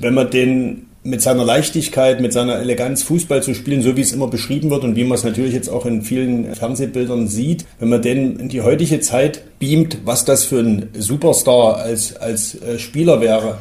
wenn 0.00 0.14
man 0.14 0.30
den 0.30 0.86
mit 1.02 1.22
seiner 1.22 1.44
Leichtigkeit, 1.44 2.20
mit 2.20 2.32
seiner 2.32 2.58
Eleganz 2.58 3.02
Fußball 3.04 3.42
zu 3.42 3.54
spielen, 3.54 3.80
so 3.80 3.96
wie 3.96 4.02
es 4.02 4.12
immer 4.12 4.28
beschrieben 4.28 4.68
wird 4.70 4.84
und 4.84 4.96
wie 4.96 5.04
man 5.04 5.16
es 5.16 5.24
natürlich 5.24 5.54
jetzt 5.54 5.68
auch 5.68 5.86
in 5.86 6.02
vielen 6.02 6.54
Fernsehbildern 6.54 7.26
sieht, 7.26 7.64
wenn 7.78 7.88
man 7.88 8.02
den 8.02 8.38
in 8.38 8.48
die 8.50 8.60
heutige 8.60 9.00
Zeit 9.00 9.42
beamt, 9.58 9.98
was 10.04 10.26
das 10.26 10.44
für 10.44 10.60
ein 10.60 10.90
Superstar 10.92 11.76
als, 11.76 12.16
als 12.16 12.60
äh, 12.60 12.78
Spieler 12.78 13.22
wäre. 13.22 13.58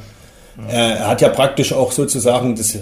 Er 0.67 1.07
hat 1.07 1.21
ja 1.21 1.29
praktisch 1.29 1.73
auch 1.73 1.91
sozusagen 1.91 2.55
das 2.55 2.77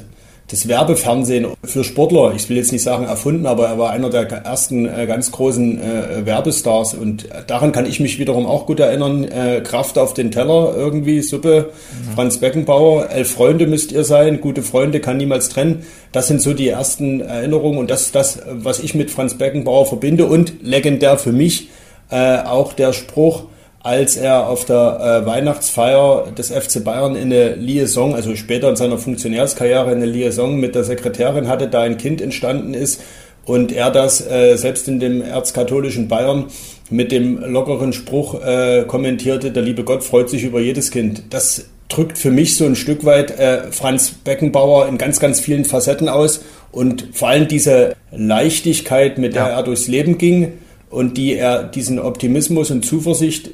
das 0.50 0.68
Werbefernsehen 0.68 1.48
für 1.64 1.84
Sportler, 1.84 2.34
ich 2.34 2.50
will 2.50 2.56
jetzt 2.56 2.72
nicht 2.72 2.82
sagen 2.82 3.06
erfunden, 3.06 3.46
aber 3.46 3.68
er 3.68 3.78
war 3.78 3.92
einer 3.92 4.10
der 4.10 4.32
ersten 4.32 4.86
äh, 4.86 5.06
ganz 5.06 5.32
großen 5.32 5.82
äh, 5.82 6.26
Werbestars 6.26 6.94
und 6.94 7.28
daran 7.48 7.74
kann 7.74 7.86
ich 7.86 8.00
mich 8.00 8.18
wiederum 8.18 8.46
auch 8.46 8.66
gut 8.66 8.80
erinnern. 8.80 9.26
Äh, 9.26 9.62
Kraft 9.62 9.98
auf 9.98 10.14
den 10.14 10.32
Teller, 10.32 10.74
irgendwie 10.74 11.22
Suppe, 11.22 11.72
mhm. 11.72 12.14
Franz 12.16 12.38
Beckenbauer, 12.38 13.10
elf 13.10 13.32
Freunde 13.32 13.68
müsst 13.68 13.92
ihr 13.92 14.06
sein, 14.06 14.40
gute 14.40 14.64
Freunde 14.64 15.02
kann 15.02 15.18
niemals 15.18 15.50
trennen. 15.50 15.84
Das 16.14 16.28
sind 16.28 16.42
so 16.42 16.54
die 16.54 16.70
ersten 16.70 17.20
Erinnerungen 17.20 17.78
und 17.78 17.92
das 17.92 18.04
ist 18.04 18.16
das, 18.16 18.40
was 18.50 18.80
ich 18.80 18.96
mit 18.96 19.12
Franz 19.12 19.34
Beckenbauer 19.34 19.86
verbinde 19.86 20.28
und 20.28 20.64
legendär 20.64 21.18
für 21.18 21.34
mich 21.34 21.70
äh, 22.10 22.38
auch 22.38 22.72
der 22.72 22.94
Spruch, 22.94 23.44
als 23.88 24.18
er 24.18 24.50
auf 24.50 24.66
der 24.66 25.22
äh, 25.24 25.26
Weihnachtsfeier 25.26 26.26
des 26.38 26.52
FC 26.52 26.84
Bayern 26.84 27.16
in 27.16 27.32
eine 27.32 27.56
Liaison, 27.56 28.14
also 28.14 28.36
später 28.36 28.68
in 28.68 28.76
seiner 28.76 28.98
Funktionärskarriere 28.98 29.92
eine 29.92 30.06
Liaison 30.06 30.60
mit 30.60 30.76
der 30.76 30.84
Sekretärin 30.84 31.48
hatte, 31.48 31.70
da 31.70 31.84
ein 31.84 31.96
Kind 31.96 32.20
entstanden 32.20 32.74
ist 32.74 33.02
und 33.46 33.72
er 33.72 33.90
das 33.90 34.20
äh, 34.30 34.58
selbst 34.58 34.90
in 34.90 35.00
dem 35.00 35.22
erzkatholischen 35.22 36.10
Bayern 36.10 36.48
mit 36.90 37.14
dem 37.14 37.40
lockeren 37.40 37.94
Spruch 37.94 38.44
äh, 38.44 38.84
kommentierte, 38.86 39.52
der 39.52 39.64
liebe 39.64 39.86
Gott 39.86 40.04
freut 40.04 40.30
sich 40.30 40.44
über 40.44 40.60
jedes 40.60 40.92
Kind. 40.92 41.24
Das 41.30 41.68
drückt 41.88 42.18
für 42.18 42.30
mich 42.30 42.58
so 42.58 42.66
ein 42.66 42.76
Stück 42.76 43.06
weit 43.06 43.40
äh, 43.40 43.72
Franz 43.72 44.10
Beckenbauer 44.10 44.90
in 44.90 44.98
ganz, 44.98 45.22
ganz 45.22 45.40
vielen 45.40 45.64
Facetten 45.64 46.10
aus 46.10 46.42
und 46.74 47.08
vor 47.14 47.30
allem 47.30 47.48
diese 47.48 47.96
Leichtigkeit, 48.12 49.18
mit 49.18 49.34
der 49.34 49.44
ja. 49.44 49.50
er 49.60 49.64
durchs 49.64 49.88
Leben 49.88 50.18
ging, 50.18 50.52
und 50.90 51.18
die 51.18 51.36
er 51.36 51.64
diesen 51.64 52.00
Optimismus 52.00 52.72
und 52.72 52.86
Zuversicht, 52.86 53.50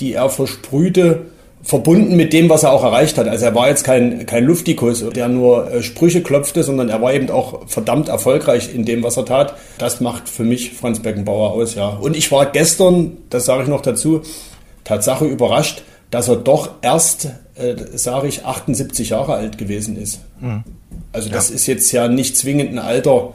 die 0.00 0.12
er 0.12 0.28
versprühte, 0.28 1.26
verbunden 1.64 2.14
mit 2.16 2.34
dem, 2.34 2.50
was 2.50 2.62
er 2.62 2.72
auch 2.72 2.84
erreicht 2.84 3.16
hat. 3.16 3.26
Also 3.26 3.46
er 3.46 3.54
war 3.54 3.68
jetzt 3.68 3.84
kein, 3.84 4.26
kein 4.26 4.44
Luftikus, 4.44 5.02
der 5.08 5.28
nur 5.28 5.70
äh, 5.70 5.82
Sprüche 5.82 6.22
klopfte, 6.22 6.62
sondern 6.62 6.90
er 6.90 7.00
war 7.00 7.14
eben 7.14 7.30
auch 7.30 7.66
verdammt 7.68 8.08
erfolgreich 8.08 8.74
in 8.74 8.84
dem, 8.84 9.02
was 9.02 9.16
er 9.16 9.24
tat. 9.24 9.54
Das 9.78 10.00
macht 10.00 10.28
für 10.28 10.44
mich 10.44 10.72
Franz 10.72 11.00
Beckenbauer 11.00 11.52
aus, 11.52 11.74
ja. 11.74 11.88
Und 11.88 12.16
ich 12.16 12.30
war 12.30 12.46
gestern, 12.46 13.16
das 13.30 13.46
sage 13.46 13.62
ich 13.62 13.68
noch 13.68 13.80
dazu, 13.80 14.20
Tatsache 14.84 15.24
überrascht, 15.24 15.82
dass 16.10 16.28
er 16.28 16.36
doch 16.36 16.70
erst, 16.82 17.30
äh, 17.54 17.74
sage 17.94 18.28
ich, 18.28 18.44
78 18.44 19.08
Jahre 19.08 19.34
alt 19.34 19.56
gewesen 19.56 19.96
ist. 19.96 20.20
Mhm. 20.40 20.64
Also 21.12 21.30
das 21.30 21.48
ja. 21.48 21.54
ist 21.54 21.66
jetzt 21.66 21.90
ja 21.92 22.08
nicht 22.08 22.36
zwingend 22.36 22.72
ein 22.72 22.78
Alter, 22.78 23.32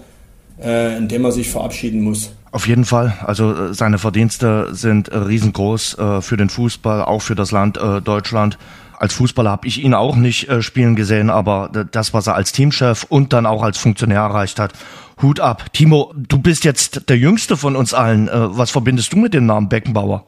äh, 0.64 0.98
in 0.98 1.08
dem 1.08 1.26
er 1.26 1.32
sich 1.32 1.50
verabschieden 1.50 2.02
muss. 2.02 2.32
Auf 2.52 2.68
jeden 2.68 2.86
Fall. 2.86 3.14
Also 3.26 3.52
äh, 3.52 3.74
seine 3.74 3.98
Verdienste 3.98 4.74
sind 4.74 5.10
äh, 5.10 5.18
riesengroß 5.18 5.98
äh, 6.00 6.22
für 6.22 6.38
den 6.38 6.50
Fußball, 6.50 7.04
auch 7.04 7.22
für 7.22 7.36
das 7.36 7.52
Land 7.52 7.80
Deutschland. 8.04 8.58
Als 8.98 9.14
Fußballer 9.14 9.52
habe 9.52 9.68
ich 9.68 9.82
ihn 9.82 9.94
auch 9.94 10.18
nicht 10.18 10.52
spielen 10.62 10.96
gesehen, 10.98 11.30
aber 11.30 11.70
das, 11.92 12.14
was 12.14 12.28
er 12.28 12.36
als 12.36 12.52
Teamchef 12.52 13.06
und 13.08 13.32
dann 13.32 13.46
auch 13.46 13.64
als 13.64 13.78
Funktionär 13.78 14.20
erreicht 14.20 14.60
hat, 14.60 14.74
Hut 15.22 15.40
ab. 15.40 15.72
Timo, 15.72 16.14
du 16.16 16.40
bist 16.42 16.66
jetzt 16.66 17.10
der 17.10 17.18
Jüngste 17.18 17.56
von 17.56 17.78
uns 17.78 17.94
allen. 17.94 18.30
Was 18.32 18.72
verbindest 18.72 19.14
du 19.14 19.18
mit 19.18 19.34
dem 19.34 19.46
Namen 19.46 19.70
Beckenbauer? 19.70 20.26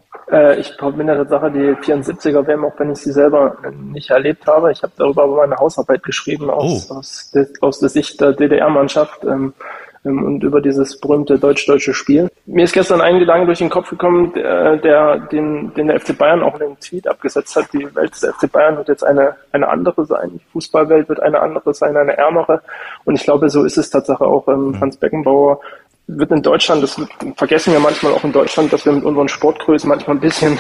ich 0.58 0.72
verbinde 0.80 1.18
Tatsache 1.18 1.52
die 1.52 1.76
74er 1.86 2.48
WM, 2.48 2.64
auch 2.64 2.74
wenn 2.78 2.92
ich 2.92 3.00
sie 3.00 3.12
selber 3.12 3.58
nicht 3.74 4.10
erlebt 4.10 4.48
habe. 4.48 4.72
Ich 4.72 4.82
habe 4.82 4.94
darüber 4.96 5.24
aber 5.24 5.36
meine 5.36 5.58
Hausarbeit 5.58 6.04
geschrieben 6.04 6.50
aus, 6.50 6.90
oh. 6.90 6.96
aus, 6.96 7.32
der, 7.36 7.48
aus 7.60 7.80
der 7.80 7.90
Sicht 7.90 8.22
der 8.22 8.32
DDR-Mannschaft. 8.32 9.26
Ähm, 9.26 9.54
und 10.04 10.44
über 10.44 10.62
dieses 10.62 11.00
berühmte 11.00 11.38
deutsch-deutsche 11.38 11.94
Spiel. 11.94 12.30
Mir 12.46 12.64
ist 12.64 12.74
gestern 12.74 13.02
ein 13.02 13.20
Gedanke 13.20 13.46
durch 13.46 13.60
den 13.60 13.70
Kopf 13.70 13.90
gekommen, 13.90 14.34
der, 14.34 14.78
der 14.78 15.20
den, 15.32 15.74
den 15.76 15.88
der 15.88 16.00
FC 16.00 16.18
Bayern 16.18 16.42
auch 16.42 16.56
in 16.56 16.62
dem 16.62 16.80
Tweet 16.80 17.08
abgesetzt 17.08 17.56
hat. 17.56 17.72
Die 17.74 17.94
Welt 17.96 18.12
des 18.12 18.26
FC 18.26 18.52
Bayern 18.52 18.78
wird 18.78 18.88
jetzt 18.88 19.04
eine, 19.04 19.36
eine 19.52 19.68
andere 19.68 20.06
sein. 20.06 20.32
Die 20.34 20.42
Fußballwelt 20.52 21.08
wird 21.08 21.20
eine 21.20 21.40
andere 21.40 21.74
sein, 21.74 21.96
eine 21.96 22.18
ärmere. 22.18 22.62
Und 23.06 23.16
ich 23.16 23.24
glaube, 23.24 23.50
so 23.50 23.64
ist 23.64 23.78
es 23.78 23.90
tatsächlich 23.90 24.28
auch. 24.28 24.48
Ähm. 24.48 24.74
Franz 24.74 24.98
Beckenbauer 24.98 25.60
wird 26.08 26.32
in 26.32 26.42
Deutschland, 26.42 26.84
das 26.84 27.00
vergessen 27.38 27.74
wir 27.74 27.80
manchmal 27.80 28.14
auch 28.14 28.24
in 28.24 28.32
Deutschland, 28.32 28.74
dass 28.74 28.86
wir 28.86 28.92
mit 28.92 29.04
unseren 29.04 29.28
Sportgrößen 29.28 29.88
manchmal 29.88 30.18
ein 30.18 30.20
bisschen 30.20 30.60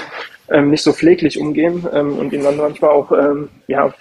ähm, 0.52 0.70
nicht 0.70 0.84
so 0.84 0.94
pfleglich 0.94 1.40
umgehen 1.40 1.88
ähm, 1.94 2.18
und 2.18 2.34
ihn 2.34 2.44
dann 2.44 2.58
manchmal 2.58 2.92
auch 2.92 3.12
ähm, 3.12 3.50
ja, 3.68 3.94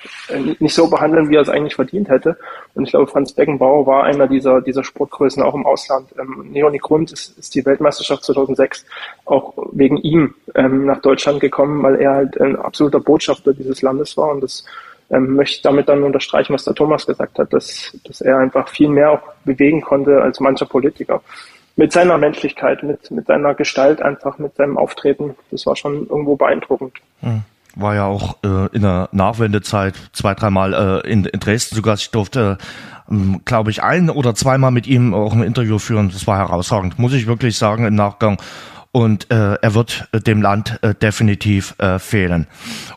nicht 0.59 0.75
so 0.75 0.91
behandeln, 0.91 1.31
wie 1.31 1.37
er 1.37 1.43
es 1.43 1.49
eigentlich 1.49 1.77
verdient 1.77 2.09
hätte. 2.09 2.37
Und 2.75 2.85
ich 2.85 2.91
glaube, 2.91 3.07
Franz 3.07 3.33
Beckenbauer 3.33 3.87
war 3.87 4.05
einer 4.05 4.27
dieser, 4.27 4.61
dieser 4.61 4.85
Sportgrößen 4.85 5.43
auch 5.43 5.55
im 5.55 5.67
Ausland. 5.67 6.09
Ähm, 6.19 6.51
Leonie 6.53 6.79
Grund 6.79 7.13
ist, 7.13 7.39
ist 7.39 7.55
die 7.55 7.65
Weltmeisterschaft 7.65 8.25
2006 8.25 8.85
auch 9.25 9.55
wegen 9.73 9.97
ihm 9.99 10.35
ähm, 10.55 10.87
nach 10.87 11.01
Deutschland 11.01 11.41
gekommen, 11.41 11.83
weil 11.83 11.97
er 11.97 12.15
halt 12.15 12.41
ein 12.41 12.57
absoluter 12.57 13.01
Botschafter 13.01 13.53
dieses 13.53 13.83
Landes 13.83 14.17
war 14.17 14.31
und 14.31 14.43
das 14.43 14.65
ähm, 15.11 15.35
möchte 15.35 15.57
ich 15.57 15.63
damit 15.63 15.89
dann 15.89 16.03
unterstreichen, 16.03 16.55
was 16.55 16.65
der 16.65 16.75
Thomas 16.75 17.07
gesagt 17.07 17.39
hat, 17.39 17.53
dass, 17.53 17.97
dass 18.05 18.21
er 18.21 18.39
einfach 18.39 18.69
viel 18.69 18.89
mehr 18.89 19.11
auch 19.11 19.23
bewegen 19.45 19.81
konnte 19.81 20.23
als 20.23 20.41
mancher 20.41 20.67
Politiker 20.67 21.21
mit 21.81 21.93
seiner 21.93 22.19
Menschlichkeit, 22.19 22.83
mit, 22.83 23.11
mit 23.11 23.27
seiner 23.27 23.55
Gestalt 23.55 24.03
einfach, 24.03 24.37
mit 24.37 24.55
seinem 24.55 24.77
Auftreten. 24.77 25.35
Das 25.51 25.65
war 25.65 25.77
schon 25.77 26.07
irgendwo 26.11 26.37
beeindruckend. 26.37 26.93
Hm. 27.21 27.41
War 27.75 27.95
ja 27.95 28.05
auch 28.05 28.37
äh, 28.45 28.67
in 28.77 28.83
der 28.83 29.09
Nachwendezeit 29.13 29.95
zwei, 30.13 30.35
dreimal 30.35 30.75
äh, 30.75 31.11
in, 31.11 31.25
in 31.25 31.41
Dresden 31.41 31.77
sogar. 31.77 31.95
Ich 31.95 32.11
durfte, 32.11 32.59
ähm, 33.11 33.41
glaube 33.47 33.71
ich, 33.71 33.83
ein 33.83 34.11
oder 34.11 34.35
zweimal 34.35 34.73
mit 34.73 34.87
ihm 34.87 35.15
auch 35.15 35.33
ein 35.33 35.43
Interview 35.43 35.79
führen. 35.79 36.11
Das 36.11 36.27
war 36.27 36.37
herausragend, 36.37 36.99
muss 36.99 37.15
ich 37.15 37.27
wirklich 37.27 37.57
sagen 37.57 37.87
im 37.87 37.95
Nachgang 37.95 38.37
und 38.93 39.31
äh, 39.31 39.55
er 39.55 39.75
wird 39.75 40.09
äh, 40.13 40.21
dem 40.21 40.43
Land 40.43 40.79
äh, 40.83 40.95
definitiv 40.95 41.75
äh, 41.79 41.99
fehlen. 41.99 42.47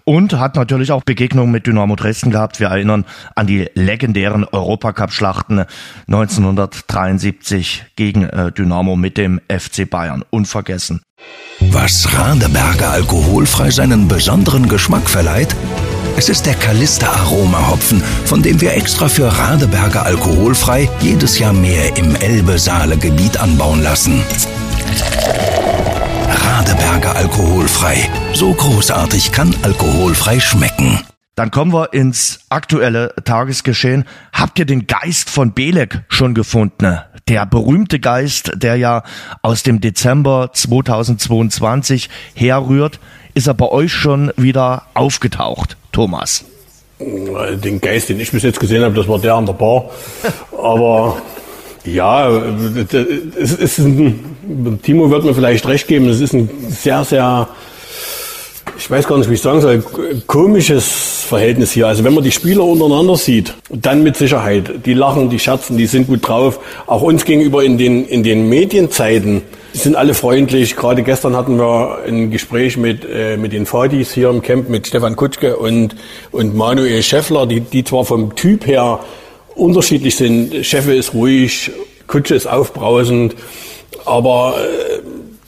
Und 0.03 0.33
hat 0.33 0.55
natürlich 0.55 0.91
auch 0.91 1.03
Begegnungen 1.03 1.51
mit 1.51 1.67
Dynamo 1.67 1.95
Dresden 1.95 2.31
gehabt. 2.31 2.59
Wir 2.59 2.67
erinnern 2.67 3.05
an 3.35 3.47
die 3.47 3.69
legendären 3.75 4.43
Europacup-Schlachten 4.43 5.65
1973 6.07 7.85
gegen 7.95 8.23
äh, 8.23 8.51
Dynamo 8.51 8.95
mit 8.95 9.17
dem 9.17 9.39
FC 9.49 9.89
Bayern. 9.89 10.23
Unvergessen. 10.29 11.01
Was 11.59 12.17
Radeberger 12.17 12.91
alkoholfrei 12.91 13.69
seinen 13.69 14.07
besonderen 14.07 14.67
Geschmack 14.67 15.09
verleiht? 15.09 15.55
Es 16.17 16.29
ist 16.29 16.45
der 16.45 16.55
Kalister 16.55 17.09
Aroma 17.09 17.69
Hopfen, 17.69 18.01
von 18.25 18.43
dem 18.43 18.61
wir 18.61 18.73
extra 18.73 19.07
für 19.07 19.27
Radeberger 19.27 20.05
alkoholfrei 20.05 20.89
jedes 20.99 21.39
Jahr 21.39 21.53
mehr 21.53 21.95
im 21.97 22.15
Elbe-Saale-Gebiet 22.15 23.37
anbauen 23.37 23.81
lassen. 23.81 24.21
Radeberger 26.53 27.15
alkoholfrei. 27.15 28.07
So 28.33 28.53
großartig 28.53 29.31
kann 29.31 29.55
alkoholfrei 29.63 30.39
schmecken. 30.39 30.99
Dann 31.33 31.49
kommen 31.49 31.73
wir 31.73 31.93
ins 31.93 32.41
aktuelle 32.49 33.11
Tagesgeschehen. 33.25 34.05
Habt 34.31 34.59
ihr 34.59 34.65
den 34.65 34.85
Geist 34.85 35.31
von 35.31 35.53
Belek 35.53 36.03
schon 36.09 36.35
gefunden? 36.35 36.99
Der 37.27 37.47
berühmte 37.47 37.99
Geist, 37.99 38.51
der 38.53 38.75
ja 38.75 39.01
aus 39.41 39.63
dem 39.63 39.81
Dezember 39.81 40.51
2022 40.53 42.11
herrührt, 42.35 42.99
ist 43.33 43.47
er 43.47 43.55
bei 43.55 43.69
euch 43.69 43.91
schon 43.91 44.31
wieder 44.37 44.83
aufgetaucht, 44.93 45.75
Thomas? 45.91 46.45
Den 46.99 47.81
Geist, 47.81 48.09
den 48.09 48.19
ich 48.19 48.31
bis 48.31 48.43
jetzt 48.43 48.59
gesehen 48.59 48.83
habe, 48.83 48.93
das 48.93 49.07
war 49.07 49.17
der 49.17 49.33
an 49.33 49.47
der 49.47 49.53
Bar. 49.53 49.89
Aber 50.55 51.17
ja, 51.85 52.29
es 53.39 53.53
ist 53.53 53.79
ein, 53.79 54.79
Timo 54.83 55.09
wird 55.09 55.23
mir 55.25 55.33
vielleicht 55.33 55.67
recht 55.67 55.87
geben, 55.87 56.09
es 56.09 56.21
ist 56.21 56.33
ein 56.33 56.49
sehr, 56.69 57.03
sehr, 57.03 57.47
ich 58.77 58.89
weiß 58.89 59.07
gar 59.07 59.17
nicht, 59.17 59.29
wie 59.29 59.33
ich 59.33 59.41
sagen 59.41 59.61
soll, 59.61 59.83
komisches 60.27 61.23
Verhältnis 61.23 61.71
hier. 61.71 61.87
Also 61.87 62.03
wenn 62.03 62.13
man 62.13 62.23
die 62.23 62.31
Spieler 62.31 62.63
untereinander 62.63 63.15
sieht, 63.15 63.53
dann 63.69 64.03
mit 64.03 64.15
Sicherheit. 64.15 64.85
Die 64.85 64.93
lachen, 64.93 65.29
die 65.29 65.39
scherzen, 65.39 65.77
die 65.77 65.87
sind 65.87 66.07
gut 66.07 66.27
drauf. 66.27 66.59
Auch 66.85 67.01
uns 67.01 67.25
gegenüber 67.25 67.63
in 67.63 67.77
den, 67.77 68.05
in 68.05 68.23
den 68.23 68.49
Medienzeiten 68.49 69.41
sind 69.73 69.95
alle 69.95 70.13
freundlich. 70.13 70.75
Gerade 70.75 71.03
gestern 71.03 71.35
hatten 71.35 71.57
wir 71.57 71.99
ein 72.07 72.29
Gespräch 72.29 72.77
mit, 72.77 73.05
äh, 73.05 73.37
mit 73.37 73.53
den 73.53 73.65
Fadis 73.65 74.13
hier 74.13 74.29
im 74.29 74.41
Camp 74.41 74.69
mit 74.69 74.87
Stefan 74.87 75.15
Kutschke 75.15 75.57
und, 75.57 75.95
und 76.31 76.55
Manuel 76.55 77.01
Scheffler, 77.01 77.47
die, 77.47 77.61
die 77.61 77.83
zwar 77.83 78.05
vom 78.05 78.35
Typ 78.35 78.67
her 78.67 78.99
unterschiedlich 79.55 80.15
sind. 80.15 80.65
Cheffe 80.65 80.93
ist 80.93 81.13
ruhig, 81.13 81.71
Kutsche 82.07 82.35
ist 82.35 82.47
aufbrausend, 82.47 83.35
aber 84.05 84.55
äh, 84.57 84.99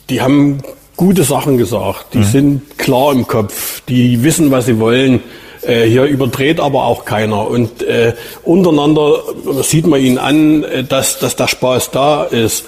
die 0.09 0.21
haben 0.21 0.59
gute 0.95 1.23
Sachen 1.23 1.57
gesagt. 1.57 2.13
Die 2.13 2.19
mhm. 2.19 2.23
sind 2.23 2.77
klar 2.77 3.11
im 3.11 3.27
Kopf, 3.27 3.81
die 3.87 4.23
wissen, 4.23 4.51
was 4.51 4.65
sie 4.65 4.79
wollen. 4.79 5.21
Äh, 5.61 5.85
hier 5.85 6.03
überdreht 6.03 6.59
aber 6.59 6.85
auch 6.85 7.05
keiner. 7.05 7.47
Und 7.49 7.81
äh, 7.83 8.13
untereinander 8.43 9.19
sieht 9.63 9.87
man 9.87 10.01
ihnen 10.01 10.17
an, 10.17 10.63
äh, 10.63 10.83
dass, 10.83 11.19
dass 11.19 11.35
der 11.35 11.47
Spaß 11.47 11.91
da 11.91 12.23
ist. 12.23 12.65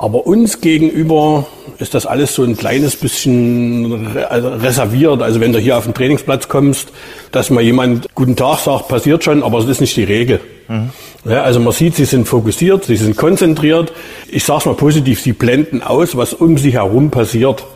Aber 0.00 0.26
uns 0.26 0.62
gegenüber 0.62 1.46
ist 1.78 1.92
das 1.92 2.06
alles 2.06 2.34
so 2.34 2.42
ein 2.42 2.56
kleines 2.56 2.96
bisschen 2.96 4.16
also 4.30 4.48
reserviert. 4.48 5.20
Also 5.20 5.40
wenn 5.40 5.52
du 5.52 5.58
hier 5.58 5.76
auf 5.76 5.84
den 5.84 5.92
Trainingsplatz 5.92 6.48
kommst, 6.48 6.88
dass 7.32 7.50
mal 7.50 7.62
jemand 7.62 8.06
Guten 8.14 8.34
Tag 8.34 8.60
sagt, 8.60 8.88
passiert 8.88 9.24
schon, 9.24 9.42
aber 9.42 9.58
es 9.58 9.66
ist 9.66 9.80
nicht 9.82 9.96
die 9.96 10.04
Regel. 10.04 10.40
Mhm. 10.70 10.90
Ja, 11.24 11.42
also 11.42 11.58
man 11.58 11.72
sieht, 11.72 11.96
sie 11.96 12.04
sind 12.04 12.28
fokussiert, 12.28 12.84
sie 12.84 12.94
sind 12.94 13.16
konzentriert. 13.16 13.92
Ich 14.28 14.44
sage 14.44 14.60
es 14.60 14.66
mal 14.66 14.74
positiv, 14.74 15.20
sie 15.20 15.32
blenden 15.32 15.82
aus, 15.82 16.16
was 16.16 16.32
um 16.32 16.56
sie 16.58 16.72
herum 16.72 17.10
passiert. 17.10 17.66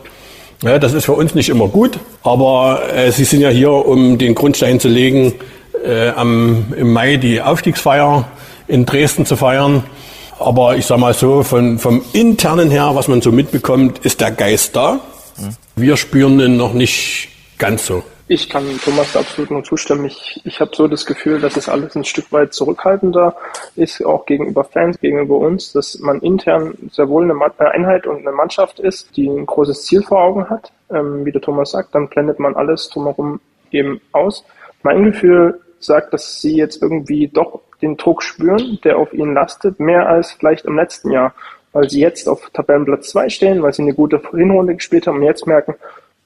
Ja, 0.63 0.79
das 0.79 0.93
ist 0.93 1.03
für 1.03 1.11
uns 1.11 1.35
nicht 1.35 1.49
immer 1.49 1.67
gut, 1.67 1.99
aber 2.23 2.81
äh, 2.95 3.11
sie 3.11 3.25
sind 3.25 3.41
ja 3.41 3.49
hier, 3.49 3.71
um 3.71 4.17
den 4.17 4.33
Grundstein 4.33 4.79
zu 4.79 4.87
legen, 4.87 5.33
äh, 5.85 6.09
am, 6.11 6.73
im 6.77 6.93
Mai 6.93 7.17
die 7.17 7.41
Aufstiegsfeier 7.41 8.29
in 8.67 8.85
Dresden 8.85 9.25
zu 9.25 9.35
feiern. 9.35 9.83
Aber 10.39 10.77
ich 10.77 10.85
sage 10.85 11.01
mal 11.01 11.13
so, 11.13 11.43
von, 11.43 11.77
vom 11.79 12.01
internen 12.13 12.71
her, 12.71 12.91
was 12.93 13.09
man 13.09 13.21
so 13.21 13.33
mitbekommt, 13.33 13.99
ist 13.99 14.21
der 14.21 14.31
Geist 14.31 14.75
da. 14.75 15.01
Wir 15.75 15.97
spüren 15.97 16.39
ihn 16.39 16.55
noch 16.55 16.73
nicht 16.73 17.27
ganz 17.57 17.85
so. 17.85 18.03
Ich 18.27 18.49
kann 18.49 18.65
Thomas 18.83 19.15
absolut 19.15 19.51
nur 19.51 19.63
zustimmen. 19.63 20.05
Ich, 20.05 20.41
ich 20.43 20.59
habe 20.59 20.71
so 20.73 20.87
das 20.87 21.05
Gefühl, 21.05 21.39
dass 21.39 21.57
es 21.57 21.69
alles 21.69 21.95
ein 21.95 22.03
Stück 22.03 22.31
weit 22.31 22.55
zurückhaltender 22.55 23.35
ist, 23.75 24.03
auch 24.03 24.25
gegenüber 24.25 24.63
Fans, 24.63 24.99
gegenüber 24.99 25.37
uns, 25.37 25.73
dass 25.73 25.99
man 25.99 26.19
intern 26.21 26.73
sehr 26.91 27.07
wohl 27.07 27.23
eine 27.23 27.35
Einheit 27.71 28.07
und 28.07 28.25
eine 28.25 28.31
Mannschaft 28.31 28.79
ist, 28.79 29.15
die 29.15 29.27
ein 29.27 29.45
großes 29.45 29.85
Ziel 29.85 30.01
vor 30.01 30.23
Augen 30.23 30.49
hat. 30.49 30.71
Ähm, 30.89 31.23
wie 31.23 31.31
der 31.31 31.41
Thomas 31.41 31.71
sagt, 31.71 31.93
dann 31.93 32.09
blendet 32.09 32.39
man 32.39 32.55
alles 32.55 32.89
drumherum 32.89 33.41
eben 33.69 34.01
aus. 34.11 34.43
Mein 34.81 35.03
Gefühl 35.03 35.61
sagt, 35.79 36.11
dass 36.11 36.41
sie 36.41 36.55
jetzt 36.55 36.81
irgendwie 36.81 37.27
doch 37.27 37.61
den 37.83 37.95
Druck 37.95 38.23
spüren, 38.23 38.79
der 38.83 38.97
auf 38.97 39.13
ihnen 39.13 39.35
lastet, 39.35 39.79
mehr 39.79 40.09
als 40.09 40.31
vielleicht 40.31 40.65
im 40.65 40.77
letzten 40.77 41.11
Jahr, 41.11 41.35
weil 41.73 41.91
sie 41.91 41.99
jetzt 41.99 42.27
auf 42.27 42.49
Tabellenplatz 42.51 43.11
2 43.11 43.29
stehen, 43.29 43.61
weil 43.61 43.73
sie 43.73 43.83
eine 43.83 43.93
gute 43.93 44.19
Hinrunde 44.31 44.73
gespielt 44.73 45.05
haben 45.05 45.17
und 45.17 45.23
jetzt 45.23 45.45
merken, 45.45 45.75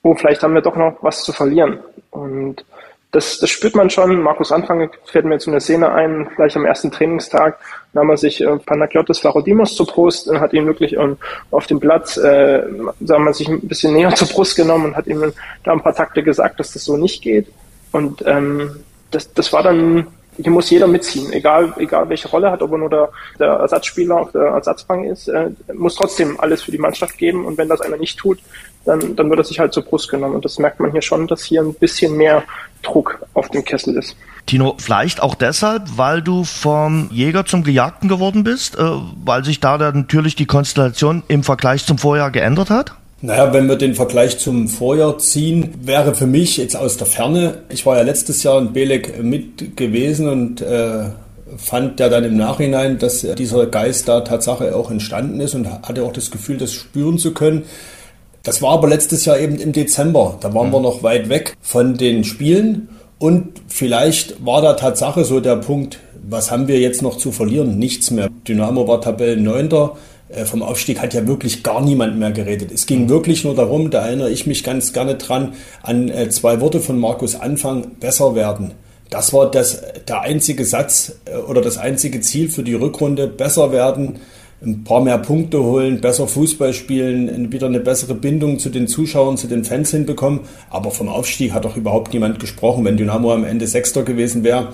oh, 0.03 0.15
vielleicht 0.15 0.44
haben 0.44 0.53
wir 0.53 0.62
doch 0.62 0.75
noch 0.75 0.98
was 1.01 1.24
zu 1.24 1.32
verlieren. 1.34 1.79
Und 2.12 2.65
das, 3.12 3.39
das 3.39 3.50
spürt 3.50 3.75
man 3.75 3.89
schon. 3.89 4.22
Markus 4.22 4.51
Anfang 4.51 4.89
fällt 5.06 5.25
mir 5.25 5.34
jetzt 5.34 5.48
eine 5.48 5.60
Szene 5.60 5.91
ein, 5.91 6.29
gleich 6.36 6.56
am 6.56 6.65
ersten 6.65 6.91
Trainingstag 6.91 7.58
nahm 7.94 8.10
er 8.12 8.18
sich 8.18 8.41
äh, 8.41 8.58
Panagiotis 8.58 9.24
Varodimos 9.24 9.75
zur 9.75 9.88
Brust 9.88 10.27
und 10.27 10.39
hat 10.39 10.53
ihn 10.53 10.68
wirklich 10.68 10.94
ähm, 10.96 11.18
auf 11.50 11.65
dem 11.65 11.79
Platz, 11.79 12.18
äh, 12.18 12.62
sagen 13.00 13.24
wir, 13.24 13.34
sich 13.34 13.48
ein 13.48 13.62
bisschen 13.62 13.94
näher 13.94 14.13
zur 14.15 14.27
Brust 14.27 14.56
genommen 14.56 14.86
und 14.86 14.96
hat 14.96 15.08
ihm 15.08 15.34
da 15.63 15.72
ein 15.72 15.82
paar 15.82 15.96
Takte 15.96 16.22
gesagt, 16.22 16.60
dass 16.60 16.74
das 16.74 16.86
so 16.86 16.98
nicht 16.98 17.24
geht. 17.24 17.48
Und 17.91 18.24
ähm, 18.27 18.84
das, 19.10 19.34
das 19.34 19.51
war 19.51 19.63
dann 19.63 20.06
hier 20.41 20.51
muss 20.51 20.70
jeder 20.70 20.88
mitziehen, 20.88 21.34
egal, 21.34 21.74
egal 21.77 22.08
welche 22.08 22.29
Rolle 22.29 22.50
hat, 22.50 22.62
ob 22.62 22.72
er 22.72 22.77
nur 22.77 22.89
der, 22.89 23.10
der 23.39 23.48
Ersatzspieler 23.48 24.22
auf 24.22 24.32
der 24.32 24.44
Ersatzbank 24.44 25.06
ist, 25.06 25.27
äh, 25.27 25.50
muss 25.74 25.96
trotzdem 25.96 26.39
alles 26.39 26.62
für 26.62 26.72
die 26.72 26.77
Mannschaft 26.77 27.18
geben 27.18 27.46
und 27.46 27.58
wenn 27.58 27.68
das 27.68 27.82
einer 27.82 27.98
nicht 27.98 28.18
tut, 28.18 28.39
dann, 28.86 29.15
dann 29.15 29.29
wird 29.29 29.39
er 29.39 29.43
sich 29.43 29.59
halt 29.59 29.74
zur 29.74 29.83
Brust 29.83 30.09
genommen 30.09 30.36
und 30.36 30.45
das 30.45 30.59
merkt 30.59 30.79
man 30.79 30.91
hier 30.91 31.01
schon, 31.01 31.27
dass 31.27 31.43
hier 31.43 31.62
ein 31.62 31.74
bisschen 31.74 32.15
mehr 32.15 32.43
Druck 32.81 33.19
auf 33.33 33.50
dem 33.50 33.63
Kessel 33.63 33.98
ist. 33.98 34.15
Tino, 34.45 34.75
vielleicht 34.79 35.21
auch 35.21 35.36
deshalb, 35.36 35.83
weil 35.98 36.21
du 36.21 36.43
vom 36.43 37.09
Jäger 37.12 37.45
zum 37.45 37.63
Gejagten 37.63 38.09
geworden 38.09 38.43
bist, 38.43 38.77
äh, 38.77 38.83
weil 39.24 39.43
sich 39.43 39.59
da 39.59 39.77
dann 39.77 39.95
natürlich 39.95 40.36
die 40.36 40.45
Konstellation 40.45 41.24
im 41.27 41.43
Vergleich 41.43 41.86
zum 41.86 41.98
Vorjahr 41.98 42.31
geändert 42.31 42.69
hat? 42.69 42.93
Naja, 43.21 43.53
wenn 43.53 43.67
wir 43.67 43.75
den 43.75 43.95
Vergleich 43.95 44.39
zum 44.39 44.69
Vorjahr 44.69 45.17
ziehen, 45.17 45.74
wäre 45.83 46.15
für 46.15 46.25
mich 46.25 46.55
jetzt 46.55 46.75
aus 46.75 46.96
der 46.96 47.05
Ferne, 47.05 47.63
ich 47.68 47.85
war 47.85 47.98
ja 47.98 48.03
letztes 48.03 48.44
Jahr 48.44 48.59
in 48.59 48.72
Belek 48.72 49.22
mit 49.22 49.75
gewesen 49.75 50.29
und 50.29 50.61
äh, 50.61 51.09
fand 51.57 52.00
ja 52.00 52.07
dann 52.07 52.24
im 52.24 52.37
Nachhinein, 52.37 52.98
dass 52.98 53.22
dieser 53.22 53.65
Geist 53.65 54.07
da 54.07 54.22
Tatsache 54.22 54.74
auch 54.74 54.89
entstanden 54.89 55.42
ist 55.42 55.53
und 55.53 55.68
hatte 55.70 56.03
auch 56.03 56.13
das 56.13 56.31
Gefühl, 56.31 56.57
das 56.57 56.72
spüren 56.72 57.18
zu 57.18 57.33
können. 57.33 57.65
Das 58.50 58.64
war 58.64 58.72
aber 58.72 58.88
letztes 58.88 59.25
Jahr 59.25 59.38
eben 59.38 59.59
im 59.59 59.74
Dezember. 59.74 60.40
Da 60.40 60.55
waren 60.55 60.70
mhm. 60.70 60.74
wir 60.74 60.79
noch 60.79 61.03
weit 61.03 61.29
weg 61.29 61.55
von 61.62 61.98
den 61.98 62.24
Spielen 62.24 62.90
und 63.20 63.62
vielleicht 63.68 64.44
war 64.44 64.64
da 64.64 64.74
Tatsache 64.74 65.24
so 65.24 65.40
der 65.40 65.57
Punkt, 65.57 66.00
was 66.27 66.50
haben 66.50 66.68
wir 66.68 66.79
jetzt 66.79 67.03
noch 67.03 67.20
zu 67.20 67.31
verlieren? 67.31 67.77
Nichts 67.77 68.09
mehr. 68.09 68.27
Dynamo 68.48 68.88
war 68.88 69.01
Tabellenneunter. 69.01 69.98
Äh, 70.29 70.46
vom 70.46 70.64
Aufstieg 70.64 71.00
hat 71.00 71.14
ja 71.14 71.27
wirklich 71.27 71.62
gar 71.62 71.79
niemand 71.81 72.18
mehr 72.18 72.31
geredet. 72.31 72.72
Es 72.72 72.88
ging 72.88 73.07
wirklich 73.07 73.44
nur 73.44 73.53
darum, 73.53 73.92
da 73.92 74.07
erinnere 74.07 74.31
ich 74.31 74.48
mich 74.48 74.64
ganz 74.64 74.94
gerne 74.94 75.14
dran, 75.14 75.53
an 75.83 76.09
äh, 76.09 76.29
zwei 76.29 76.59
Worte 76.59 76.79
von 76.79 76.98
Markus 76.98 77.40
Anfang, 77.40 78.00
besser 78.00 78.33
werden. 78.33 78.72
Das 79.12 79.31
war 79.31 79.51
das, 79.51 79.83
der 80.07 80.22
einzige 80.22 80.66
Satz 80.66 81.20
äh, 81.25 81.38
oder 81.38 81.62
das 81.62 81.77
einzige 81.77 82.20
Ziel 82.22 82.50
für 82.50 82.64
die 82.64 82.74
Rückrunde, 82.74 83.27
besser 83.27 83.72
werden, 83.72 84.16
ein 84.61 84.83
paar 84.83 85.01
mehr 85.01 85.17
Punkte 85.17 85.63
holen, 85.63 86.01
besser 86.01 86.27
Fußball 86.27 86.74
spielen, 86.74 87.51
wieder 87.51 87.67
eine 87.67 87.79
bessere 87.79 88.13
Bindung 88.13 88.59
zu 88.59 88.69
den 88.69 88.87
Zuschauern, 88.87 89.37
zu 89.37 89.48
den 89.48 89.63
Fans 89.63 89.91
hinbekommen. 89.91 90.41
Aber 90.69 90.91
vom 90.91 91.07
Aufstieg 91.07 91.53
hat 91.53 91.65
doch 91.65 91.77
überhaupt 91.77 92.13
niemand 92.13 92.39
gesprochen. 92.39 92.83
Wenn 92.83 92.98
Dynamo 92.98 93.33
am 93.33 93.45
Ende 93.45 93.67
Sechster 93.67 94.03
gewesen 94.03 94.43
wäre, 94.43 94.74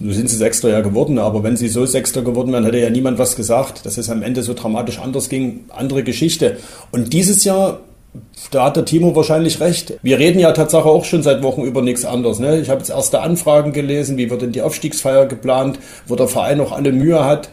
nun 0.00 0.12
sind 0.12 0.30
sie 0.30 0.36
Sechster 0.36 0.70
ja 0.70 0.80
geworden, 0.80 1.18
aber 1.18 1.42
wenn 1.42 1.56
sie 1.56 1.68
so 1.68 1.84
Sechster 1.86 2.22
geworden 2.22 2.52
wären, 2.52 2.64
hätte 2.64 2.78
ja 2.78 2.88
niemand 2.88 3.18
was 3.18 3.36
gesagt, 3.36 3.84
dass 3.84 3.98
es 3.98 4.08
am 4.08 4.22
Ende 4.22 4.42
so 4.42 4.54
dramatisch 4.54 4.98
anders 4.98 5.28
ging. 5.28 5.64
Andere 5.70 6.04
Geschichte. 6.04 6.56
Und 6.92 7.12
dieses 7.12 7.44
Jahr, 7.44 7.80
da 8.50 8.66
hat 8.66 8.76
der 8.76 8.84
Timo 8.84 9.16
wahrscheinlich 9.16 9.60
recht. 9.60 9.98
Wir 10.02 10.18
reden 10.18 10.38
ja 10.38 10.52
tatsächlich 10.52 10.90
auch 10.90 11.04
schon 11.04 11.22
seit 11.22 11.42
Wochen 11.42 11.62
über 11.62 11.82
nichts 11.82 12.04
anderes. 12.04 12.38
Ne? 12.38 12.60
Ich 12.60 12.70
habe 12.70 12.80
jetzt 12.80 12.90
erste 12.90 13.22
Anfragen 13.22 13.72
gelesen, 13.72 14.16
wie 14.18 14.30
wird 14.30 14.42
denn 14.42 14.52
die 14.52 14.62
Aufstiegsfeier 14.62 15.26
geplant, 15.26 15.78
wo 16.06 16.14
der 16.14 16.28
Verein 16.28 16.58
noch 16.58 16.72
alle 16.72 16.92
Mühe 16.92 17.24
hat, 17.24 17.48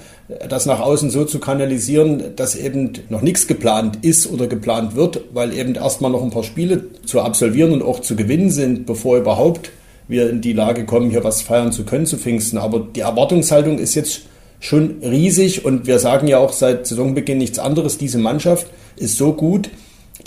das 0.48 0.66
nach 0.68 0.80
außen 0.80 1.10
so 1.10 1.26
zu 1.26 1.40
kanalisieren, 1.40 2.36
dass 2.36 2.56
eben 2.56 2.94
noch 3.10 3.22
nichts 3.22 3.48
geplant 3.48 4.00
ist 4.04 4.32
oder 4.32 4.48
geplant 4.48 4.96
wird, 4.96 5.22
weil 5.34 5.54
eben 5.54 5.74
erstmal 5.74 6.12
noch 6.12 6.22
ein 6.22 6.30
paar 6.30 6.44
Spiele 6.44 6.86
zu 7.06 7.22
absolvieren 7.22 7.72
und 7.72 7.82
auch 7.82 8.00
zu 8.00 8.16
gewinnen 8.16 8.52
sind, 8.52 8.86
bevor 8.86 9.18
überhaupt 9.18 9.72
wir 10.08 10.30
in 10.30 10.42
die 10.42 10.54
Lage 10.54 10.86
kommen, 10.86 11.10
hier 11.10 11.24
was 11.24 11.42
feiern 11.42 11.72
zu 11.72 11.84
können 11.84 12.06
zu 12.06 12.18
Pfingsten. 12.18 12.58
Aber 12.58 12.80
die 12.80 13.02
Erwartungshaltung 13.02 13.80
ist 13.80 13.96
jetzt 13.96 14.22
schon 14.60 14.98
riesig 15.02 15.66
und 15.66 15.88
wir 15.88 16.00
sagen 16.00 16.28
ja 16.28 16.38
auch 16.38 16.52
seit 16.52 16.86
Saisonbeginn 16.86 17.38
nichts 17.38 17.58
anderes. 17.58 17.98
Diese 17.98 18.18
Mannschaft 18.18 18.68
ist 18.98 19.18
so 19.18 19.34
gut, 19.34 19.70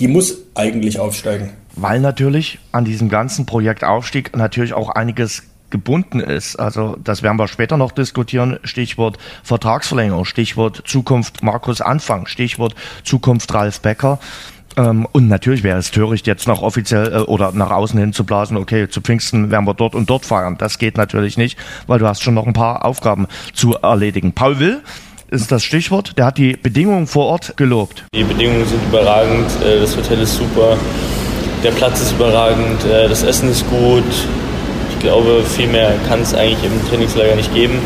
die 0.00 0.08
muss 0.08 0.38
eigentlich 0.54 0.98
aufsteigen. 0.98 1.50
Weil 1.76 2.00
natürlich 2.00 2.58
an 2.72 2.84
diesem 2.84 3.08
ganzen 3.08 3.46
Projekt 3.46 3.84
Aufstieg 3.84 4.36
natürlich 4.36 4.72
auch 4.72 4.88
einiges 4.88 5.42
gebunden 5.72 6.20
ist. 6.20 6.54
Also 6.54 6.96
das 7.02 7.24
werden 7.24 7.38
wir 7.38 7.48
später 7.48 7.76
noch 7.76 7.90
diskutieren. 7.90 8.60
Stichwort 8.62 9.18
Vertragsverlängerung, 9.42 10.24
Stichwort 10.24 10.84
Zukunft 10.86 11.42
Markus 11.42 11.80
Anfang, 11.80 12.26
Stichwort 12.26 12.76
Zukunft 13.02 13.52
Ralf 13.52 13.80
Becker. 13.80 14.20
Ähm, 14.76 15.06
und 15.12 15.28
natürlich 15.28 15.62
wäre 15.62 15.78
es 15.78 15.90
töricht, 15.90 16.26
jetzt 16.26 16.46
noch 16.46 16.62
offiziell 16.62 17.12
äh, 17.12 17.18
oder 17.18 17.52
nach 17.52 17.70
außen 17.70 17.98
hin 17.98 18.12
zu 18.12 18.24
blasen, 18.24 18.56
okay, 18.56 18.88
zu 18.88 19.00
Pfingsten 19.00 19.50
werden 19.50 19.66
wir 19.66 19.74
dort 19.74 19.94
und 19.94 20.08
dort 20.08 20.24
feiern. 20.24 20.56
Das 20.58 20.78
geht 20.78 20.96
natürlich 20.96 21.36
nicht, 21.36 21.58
weil 21.86 21.98
du 21.98 22.06
hast 22.06 22.22
schon 22.22 22.34
noch 22.34 22.46
ein 22.46 22.52
paar 22.52 22.84
Aufgaben 22.84 23.26
zu 23.52 23.74
erledigen. 23.74 24.32
Paul 24.32 24.60
Will 24.60 24.80
ist 25.30 25.50
das 25.50 25.64
Stichwort. 25.64 26.16
Der 26.18 26.26
hat 26.26 26.38
die 26.38 26.56
Bedingungen 26.56 27.06
vor 27.06 27.26
Ort 27.26 27.56
gelobt. 27.56 28.04
Die 28.14 28.24
Bedingungen 28.24 28.66
sind 28.66 28.82
überragend, 28.84 29.50
äh, 29.62 29.80
das 29.80 29.96
Hotel 29.96 30.20
ist 30.20 30.36
super, 30.36 30.76
der 31.62 31.70
Platz 31.72 32.00
ist 32.00 32.12
überragend, 32.12 32.84
äh, 32.84 33.08
das 33.08 33.22
Essen 33.22 33.50
ist 33.50 33.68
gut. 33.68 34.04
Ich 35.02 35.08
glaube, 35.08 35.42
viel 35.42 35.66
mehr 35.66 35.94
kann 36.06 36.20
es 36.22 36.32
eigentlich 36.32 36.62
im 36.62 36.88
Trainingslager 36.88 37.34
nicht 37.34 37.52
geben. 37.52 37.80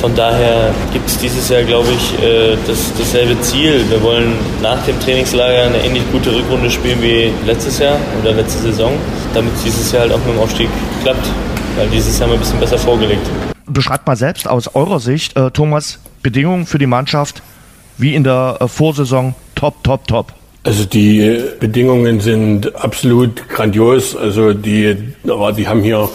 Von 0.00 0.14
daher 0.14 0.72
gibt 0.92 1.08
es 1.08 1.18
dieses 1.18 1.48
Jahr, 1.48 1.64
glaube 1.64 1.88
ich, 1.90 2.24
äh, 2.24 2.56
das, 2.64 2.92
dasselbe 2.96 3.40
Ziel. 3.40 3.84
Wir 3.90 4.00
wollen 4.04 4.34
nach 4.62 4.80
dem 4.86 5.00
Trainingslager 5.00 5.64
eine 5.64 5.84
ähnlich 5.84 6.04
gute 6.12 6.32
Rückrunde 6.32 6.70
spielen 6.70 7.02
wie 7.02 7.32
letztes 7.44 7.80
Jahr 7.80 7.98
oder 8.22 8.34
letzte 8.34 8.60
Saison, 8.60 8.92
damit 9.34 9.52
es 9.56 9.64
dieses 9.64 9.90
Jahr 9.90 10.02
halt 10.02 10.12
auch 10.12 10.18
mit 10.18 10.28
dem 10.28 10.38
Aufstieg 10.38 10.68
klappt, 11.02 11.26
weil 11.76 11.88
dieses 11.88 12.16
Jahr 12.20 12.28
haben 12.28 12.34
wir 12.34 12.38
ein 12.38 12.40
bisschen 12.40 12.60
besser 12.60 12.78
vorgelegt. 12.78 13.26
Beschreibt 13.66 14.06
mal 14.06 14.14
selbst 14.14 14.46
aus 14.46 14.72
eurer 14.72 15.00
Sicht, 15.00 15.36
äh, 15.36 15.50
Thomas, 15.50 15.98
Bedingungen 16.22 16.66
für 16.66 16.78
die 16.78 16.86
Mannschaft 16.86 17.42
wie 17.98 18.14
in 18.14 18.22
der 18.22 18.58
äh, 18.60 18.68
Vorsaison 18.68 19.34
top, 19.56 19.82
top, 19.82 20.06
top. 20.06 20.32
Also 20.62 20.84
die 20.84 21.42
Bedingungen 21.58 22.20
sind 22.20 22.76
absolut 22.76 23.48
grandios. 23.48 24.14
Also 24.14 24.52
die, 24.52 24.94
die 25.24 25.68
haben 25.68 25.82
hier 25.82 26.08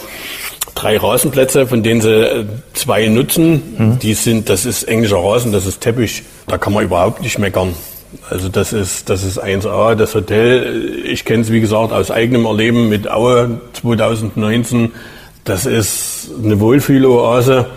drei 0.75 0.97
Rasenplätze, 0.97 1.65
von 1.65 1.81
denen 1.81 2.01
sie 2.01 2.11
äh, 2.11 2.45
zwei 2.73 3.07
nutzen. 3.07 3.61
Mhm. 3.77 3.99
Die 3.99 4.13
sind, 4.13 4.49
das 4.49 4.65
ist 4.65 4.83
englischer 4.83 5.17
Rasen, 5.17 5.51
das 5.51 5.65
ist 5.65 5.81
Teppich. 5.81 6.23
Da 6.47 6.57
kann 6.57 6.73
man 6.73 6.83
überhaupt 6.83 7.21
nicht 7.21 7.39
meckern. 7.39 7.73
Also 8.29 8.49
das 8.49 8.73
ist, 8.73 9.09
das 9.09 9.23
ist 9.23 9.43
1A. 9.43 9.95
Das 9.95 10.15
Hotel, 10.15 11.01
ich 11.05 11.25
kenne 11.25 11.41
es 11.41 11.51
wie 11.51 11.61
gesagt 11.61 11.91
aus 11.91 12.11
eigenem 12.11 12.45
Erleben 12.45 12.89
mit 12.89 13.09
Aue 13.09 13.61
2019. 13.73 14.91
Das 15.43 15.65
ist 15.65 16.29
eine 16.43 16.59
Wohlfühloase. 16.59 17.67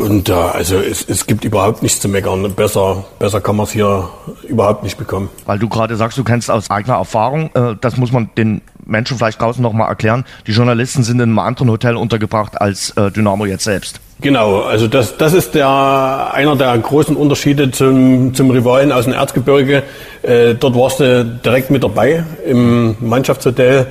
Und 0.00 0.28
äh, 0.28 0.32
also 0.32 0.76
es, 0.76 1.08
es 1.08 1.26
gibt 1.26 1.44
überhaupt 1.44 1.82
nichts 1.82 2.00
zu 2.00 2.08
meckern. 2.08 2.52
Besser, 2.54 3.04
besser 3.18 3.40
kann 3.40 3.56
man 3.56 3.64
es 3.64 3.72
hier 3.72 4.08
überhaupt 4.48 4.82
nicht 4.82 4.98
bekommen. 4.98 5.30
Weil 5.46 5.58
du 5.58 5.68
gerade 5.68 5.96
sagst, 5.96 6.18
du 6.18 6.24
kennst 6.24 6.50
aus 6.50 6.70
eigener 6.70 6.96
Erfahrung, 6.96 7.50
äh, 7.54 7.76
das 7.80 7.96
muss 7.96 8.12
man 8.12 8.30
den 8.36 8.60
Menschen 8.84 9.16
vielleicht 9.16 9.40
draußen 9.40 9.62
nochmal 9.62 9.88
erklären. 9.88 10.24
Die 10.46 10.52
Journalisten 10.52 11.02
sind 11.02 11.16
in 11.16 11.22
einem 11.22 11.38
anderen 11.38 11.70
Hotel 11.70 11.96
untergebracht 11.96 12.60
als 12.60 12.90
äh, 12.96 13.10
Dynamo 13.10 13.46
jetzt 13.46 13.64
selbst. 13.64 14.00
Genau, 14.20 14.60
also 14.62 14.86
das, 14.86 15.16
das 15.16 15.32
ist 15.34 15.54
der, 15.54 16.30
einer 16.32 16.54
der 16.54 16.76
großen 16.78 17.16
Unterschiede 17.16 17.70
zum, 17.70 18.34
zum 18.34 18.50
Rivalen 18.50 18.92
aus 18.92 19.04
dem 19.04 19.14
Erzgebirge. 19.14 19.82
Äh, 20.22 20.54
dort 20.54 20.76
warst 20.76 21.00
du 21.00 21.24
direkt 21.24 21.70
mit 21.70 21.82
dabei 21.82 22.24
im 22.46 22.96
Mannschaftshotel 23.00 23.86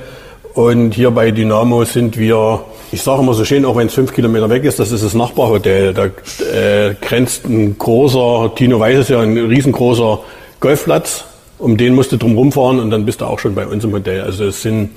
und 0.54 0.94
hier 0.94 1.10
bei 1.10 1.30
Dynamo 1.30 1.84
sind 1.84 2.18
wir, 2.18 2.64
ich 2.90 3.02
sage 3.02 3.22
immer 3.22 3.34
so 3.34 3.44
schön, 3.44 3.64
auch 3.64 3.76
wenn 3.76 3.86
es 3.86 3.94
fünf 3.94 4.12
Kilometer 4.12 4.50
weg 4.50 4.64
ist, 4.64 4.78
das 4.78 4.92
ist 4.92 5.04
das 5.04 5.14
Nachbarhotel. 5.14 5.94
Da 5.94 6.06
äh, 6.06 6.94
grenzt 7.00 7.46
ein 7.46 7.78
großer, 7.78 8.54
Tino 8.54 8.78
weiß 8.78 8.98
es 8.98 9.08
ja, 9.08 9.20
ein 9.20 9.36
riesengroßer 9.36 10.20
Golfplatz. 10.60 11.24
Um 11.58 11.76
den 11.76 11.94
musst 11.94 12.10
du 12.12 12.16
drum 12.16 12.36
rumfahren 12.36 12.80
und 12.80 12.90
dann 12.90 13.06
bist 13.06 13.20
du 13.20 13.24
auch 13.26 13.38
schon 13.38 13.54
bei 13.54 13.66
uns 13.66 13.84
im 13.84 13.92
Hotel. 13.92 14.22
Also 14.22 14.44
es 14.46 14.62
sind 14.62 14.90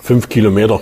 fünf 0.00 0.28
Kilometer. 0.28 0.80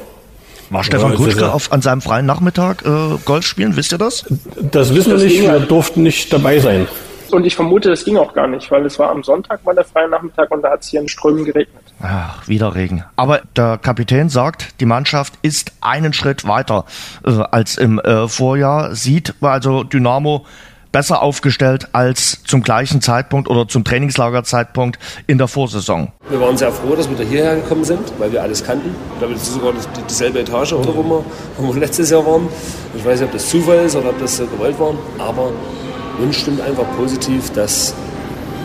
War 0.71 0.85
Stefan 0.85 1.15
Kutschke 1.15 1.53
auf, 1.53 1.73
an 1.73 1.83
seinem 1.83 2.01
freien 2.01 2.27
Nachmittag 2.27 2.85
äh, 2.85 3.19
Golf 3.25 3.47
spielen? 3.47 3.77
Wisst 3.77 3.93
ihr 3.93 3.99
das? 3.99 4.25
Das 4.71 4.95
wissen 4.95 5.17
wir 5.17 5.25
nicht. 5.25 5.41
Wir 5.41 5.61
durften 5.61 6.03
nicht 6.03 6.33
dabei 6.33 6.59
sein. 6.61 6.87
Und 7.33 7.47
ich 7.47 7.57
vermute, 7.57 7.88
das 7.88 8.05
ging 8.05 8.18
auch 8.18 8.35
gar 8.35 8.47
nicht, 8.47 8.71
weil 8.71 8.85
es 8.85 8.99
war 8.99 9.11
am 9.11 9.23
Sonntag, 9.23 9.64
war 9.64 9.75
der 9.75 9.85
freie 9.85 10.09
Nachmittag 10.09 10.51
und 10.51 10.61
da 10.62 10.71
hat 10.71 10.83
es 10.83 10.88
hier 10.88 11.01
in 11.01 11.09
Strömen 11.09 11.47
geregnet. 11.47 11.83
Ach, 12.03 12.47
wieder 12.47 12.75
Regen. 12.75 13.05
Aber 13.16 13.40
der 13.57 13.79
Kapitän 13.79 14.29
sagt, 14.29 14.81
die 14.81 14.85
Mannschaft 14.85 15.35
ist 15.40 15.73
einen 15.81 16.12
Schritt 16.12 16.47
weiter 16.47 16.85
äh, 17.25 17.31
als 17.51 17.79
im 17.79 17.99
äh, 18.01 18.29
Vorjahr. 18.29 18.95
Sieht 18.95 19.35
also 19.40 19.83
Dynamo 19.83 20.45
besser 20.92 21.23
aufgestellt 21.23 21.88
als 21.92 22.45
zum 22.45 22.62
gleichen 22.62 23.01
Zeitpunkt 23.01 23.49
oder 23.49 23.66
zum 23.66 23.83
Trainingslagerzeitpunkt 23.83 24.99
in 25.27 25.38
der 25.38 25.49
Vorsaison. 25.49 26.12
Wir 26.29 26.38
waren 26.38 26.59
sehr 26.59 26.71
froh, 26.71 26.95
dass 26.95 27.09
wir 27.09 27.16
da 27.16 27.25
hierher 27.25 27.57
gekommen 27.57 27.85
sind, 27.85 28.12
weil 28.18 28.31
wir 28.31 28.42
alles 28.42 28.62
kannten. 28.62 28.95
Ich 29.14 29.18
glaube, 29.18 29.33
das 29.33 29.45
ist 29.45 29.55
sogar 29.55 29.73
dieselbe 30.07 30.40
Etage, 30.40 30.75
oder, 30.75 30.95
wo 30.95 31.03
wir, 31.03 31.25
wo 31.57 31.75
wir 31.75 31.81
letztes 31.81 32.11
Jahr 32.11 32.27
waren. 32.27 32.47
Ich 32.95 33.03
weiß 33.03 33.21
nicht, 33.21 33.29
ob 33.29 33.33
das 33.33 33.49
Zufall 33.49 33.79
ist 33.79 33.97
oder 33.97 34.11
ob 34.11 34.21
das 34.21 34.37
so 34.37 34.47
gewollt 34.47 34.79
war, 34.79 34.95
aber 35.18 35.51
uns 36.20 36.37
stimmt 36.37 36.61
einfach 36.61 36.85
positiv, 36.96 37.51
dass, 37.53 37.94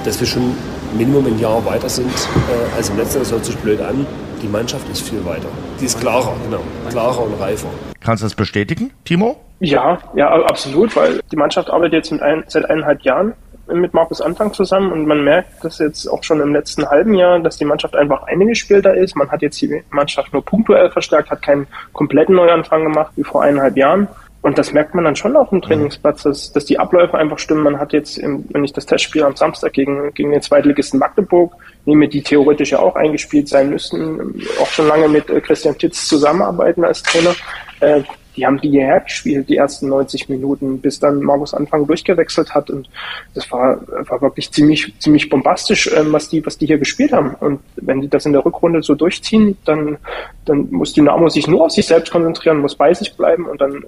dass 0.03 0.19
wir 0.19 0.27
schon 0.27 0.55
Minimum 0.97 1.25
ein 1.25 1.39
Jahr 1.39 1.63
weiter 1.65 1.89
sind 1.89 2.11
äh, 2.11 2.75
als 2.75 2.89
im 2.89 2.97
letzten 2.97 3.15
Jahr. 3.15 3.23
Das 3.23 3.31
hört 3.31 3.45
sich 3.45 3.57
blöd 3.57 3.81
an. 3.81 4.05
Die 4.41 4.47
Mannschaft 4.47 4.87
ist 4.89 5.01
viel 5.01 5.23
weiter. 5.25 5.47
Die 5.79 5.85
ist 5.85 5.99
klarer, 5.99 6.33
genau. 6.43 6.61
Klarer 6.89 7.23
und 7.23 7.39
reifer. 7.39 7.67
Kannst 8.01 8.23
du 8.23 8.25
das 8.25 8.35
bestätigen, 8.35 8.91
Timo? 9.03 9.37
Ja, 9.59 9.97
ja, 10.15 10.29
absolut, 10.43 10.95
weil 10.95 11.19
die 11.31 11.35
Mannschaft 11.35 11.69
arbeitet 11.71 11.93
jetzt 11.93 12.21
ein, 12.21 12.43
seit 12.47 12.69
eineinhalb 12.69 13.01
Jahren 13.01 13.33
mit 13.73 13.93
Markus 13.93 14.21
Anfang 14.21 14.53
zusammen 14.53 14.91
und 14.91 15.07
man 15.07 15.23
merkt 15.23 15.63
dass 15.63 15.79
jetzt 15.79 16.07
auch 16.07 16.23
schon 16.23 16.39
im 16.39 16.53
letzten 16.53 16.87
halben 16.87 17.13
Jahr, 17.15 17.39
dass 17.39 17.57
die 17.57 17.65
Mannschaft 17.65 17.95
einfach 17.95 18.23
eingespielter 18.23 18.95
ist. 18.95 19.15
Man 19.15 19.29
hat 19.29 19.41
jetzt 19.41 19.59
die 19.61 19.83
Mannschaft 19.89 20.31
nur 20.31 20.43
punktuell 20.43 20.89
verstärkt, 20.89 21.31
hat 21.31 21.41
keinen 21.41 21.67
kompletten 21.93 22.35
Neuanfang 22.35 22.83
gemacht 22.83 23.11
wie 23.15 23.23
vor 23.23 23.43
eineinhalb 23.43 23.75
Jahren. 23.75 24.07
Und 24.41 24.57
das 24.57 24.71
merkt 24.71 24.95
man 24.95 25.03
dann 25.03 25.15
schon 25.15 25.35
auf 25.35 25.49
dem 25.49 25.61
Trainingsplatz, 25.61 26.23
dass, 26.23 26.53
dass 26.53 26.65
die 26.65 26.79
Abläufe 26.79 27.17
einfach 27.17 27.39
stimmen. 27.39 27.63
Man 27.63 27.79
hat 27.79 27.91
jetzt, 27.91 28.17
im, 28.17 28.45
wenn 28.49 28.63
ich 28.63 28.71
das 28.71 28.85
Testspiel 28.85 29.23
am 29.23 29.35
Samstag 29.35 29.73
gegen, 29.73 30.13
gegen 30.13 30.31
den 30.31 30.41
Zweitligisten 30.41 30.99
Magdeburg 30.99 31.53
nehme, 31.85 32.07
die 32.07 32.21
theoretisch 32.21 32.71
ja 32.71 32.79
auch 32.79 32.95
eingespielt 32.95 33.49
sein 33.49 33.69
müssten, 33.69 34.41
auch 34.61 34.67
schon 34.67 34.87
lange 34.87 35.09
mit 35.09 35.29
äh, 35.29 35.41
Christian 35.41 35.77
Titz 35.77 36.07
zusammenarbeiten 36.07 36.85
als 36.85 37.03
Trainer. 37.03 37.35
Äh, 37.79 38.03
die 38.37 38.45
haben 38.45 38.61
die 38.61 38.69
hierher 38.69 39.01
gespielt, 39.01 39.49
die 39.49 39.57
ersten 39.57 39.89
90 39.89 40.29
Minuten, 40.29 40.79
bis 40.79 40.99
dann 40.99 41.21
Markus 41.21 41.53
Anfang 41.53 41.87
durchgewechselt 41.87 42.53
hat. 42.53 42.69
Und 42.69 42.87
das 43.33 43.51
war, 43.51 43.79
war 43.87 44.21
wirklich 44.21 44.51
ziemlich, 44.51 44.93
ziemlich 44.99 45.29
bombastisch, 45.29 45.89
ähm, 45.95 46.13
was 46.13 46.29
die, 46.29 46.45
was 46.45 46.57
die 46.57 46.67
hier 46.67 46.77
gespielt 46.77 47.11
haben. 47.11 47.33
Und 47.39 47.59
wenn 47.75 48.01
die 48.01 48.07
das 48.07 48.25
in 48.25 48.33
der 48.33 48.45
Rückrunde 48.45 48.83
so 48.83 48.95
durchziehen, 48.95 49.57
dann, 49.65 49.97
dann 50.45 50.69
muss 50.71 50.93
Dynamo 50.93 51.27
sich 51.29 51.47
nur 51.47 51.65
auf 51.65 51.71
sich 51.71 51.87
selbst 51.87 52.11
konzentrieren, 52.11 52.59
muss 52.59 52.75
bei 52.75 52.93
sich 52.93 53.17
bleiben 53.17 53.45
und 53.45 53.59
dann 53.59 53.83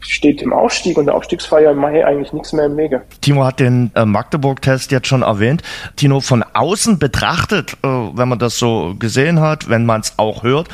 steht 0.00 0.42
im 0.42 0.52
Aufstieg 0.52 0.98
und 0.98 1.06
der 1.06 1.14
Aufstiegsfeier 1.14 1.70
im 1.70 1.78
Mai 1.78 2.04
eigentlich 2.04 2.32
nichts 2.32 2.52
mehr 2.52 2.66
im 2.66 2.76
Wege. 2.76 3.02
Timo 3.20 3.44
hat 3.44 3.60
den 3.60 3.92
äh, 3.94 4.04
Magdeburg-Test 4.04 4.90
jetzt 4.90 5.06
schon 5.06 5.22
erwähnt. 5.22 5.62
Tino, 5.94 6.20
von 6.20 6.42
außen 6.42 6.98
betrachtet, 6.98 7.74
äh, 7.82 7.86
wenn 7.86 8.28
man 8.28 8.40
das 8.40 8.58
so 8.58 8.94
gesehen 8.98 9.40
hat, 9.40 9.68
wenn 9.68 9.86
man 9.86 10.00
es 10.00 10.14
auch 10.16 10.42
hört, 10.42 10.68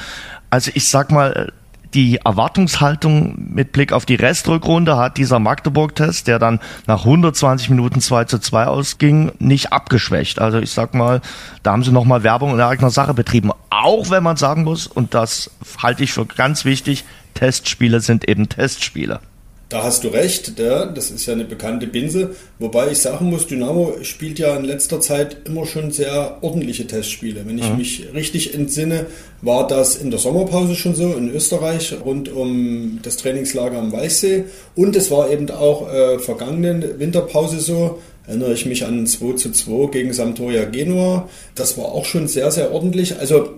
also 0.51 0.71
ich 0.75 0.89
sag 0.89 1.11
mal, 1.11 1.53
die 1.95 2.17
Erwartungshaltung 2.17 3.35
mit 3.39 3.73
Blick 3.73 3.93
auf 3.93 4.05
die 4.05 4.15
Restrückrunde 4.15 4.97
hat 4.97 5.17
dieser 5.17 5.39
Magdeburg-Test, 5.39 6.27
der 6.27 6.39
dann 6.39 6.61
nach 6.87 7.05
120 7.05 7.71
Minuten 7.71 8.01
2 8.01 8.25
zu 8.25 8.39
2 8.39 8.67
ausging, 8.67 9.33
nicht 9.39 9.73
abgeschwächt. 9.73 10.41
Also 10.41 10.59
ich 10.59 10.71
sag 10.71 10.95
mal, 10.95 11.21
da 11.63 11.73
haben 11.73 11.85
sie 11.85 11.93
nochmal 11.93 12.23
Werbung 12.23 12.53
in 12.53 12.61
eigener 12.61 12.91
Sache 12.91 13.15
betrieben. 13.15 13.53
Auch 13.71 14.11
wenn 14.11 14.23
man 14.23 14.37
sagen 14.37 14.65
muss, 14.65 14.87
und 14.87 15.15
das 15.15 15.51
halte 15.83 16.05
ich 16.05 16.13
für 16.13 16.27
ganz 16.27 16.65
wichtig, 16.65 17.05
Testspiele 17.35 18.01
sind 18.01 18.29
eben 18.29 18.49
Testspiele. 18.49 19.21
Da 19.69 19.83
hast 19.83 20.03
du 20.03 20.09
recht, 20.09 20.59
ja, 20.59 20.87
das 20.87 21.11
ist 21.11 21.27
ja 21.27 21.35
eine 21.35 21.45
bekannte 21.45 21.87
Binse. 21.87 22.31
Wobei 22.59 22.91
ich 22.91 22.99
sagen 22.99 23.29
muss, 23.29 23.47
Dynamo 23.47 23.97
spielt 24.01 24.39
ja 24.39 24.57
in 24.57 24.65
letzter 24.65 24.99
Zeit 25.01 25.37
immer 25.45 25.67
schon 25.67 25.91
sehr 25.91 26.39
ordentliche 26.41 26.87
Testspiele. 26.87 27.43
Wenn 27.45 27.59
ich 27.59 27.69
mhm. 27.69 27.77
mich 27.77 28.07
richtig 28.15 28.55
entsinne, 28.55 29.07
war 29.43 29.67
das 29.67 29.97
in 29.97 30.11
der 30.11 30.21
Sommerpause 30.21 30.75
schon 30.75 30.95
so 30.95 31.13
in 31.13 31.29
Österreich 31.29 31.95
rund 32.03 32.31
um 32.33 33.01
das 33.03 33.19
Trainingslager 33.19 33.79
am 33.79 33.93
Weichsee. 33.93 34.45
Und 34.75 34.97
es 34.97 35.11
war 35.11 35.31
eben 35.31 35.51
auch 35.51 35.93
äh, 35.93 36.19
vergangenen 36.19 36.99
Winterpause 36.99 37.61
so. 37.61 37.99
Erinnere 38.27 38.55
ich 38.55 38.65
mich 38.65 38.87
an 38.87 39.07
2 39.07 39.35
zu 39.35 39.53
2 39.53 39.91
gegen 39.91 40.15
Sampdoria 40.15 40.65
Genua. 40.65 41.29
Das 41.55 41.77
war 41.77 41.87
auch 41.87 42.07
schon 42.07 42.27
sehr, 42.27 42.51
sehr 42.51 42.73
ordentlich. 42.73 43.19
Also 43.19 43.51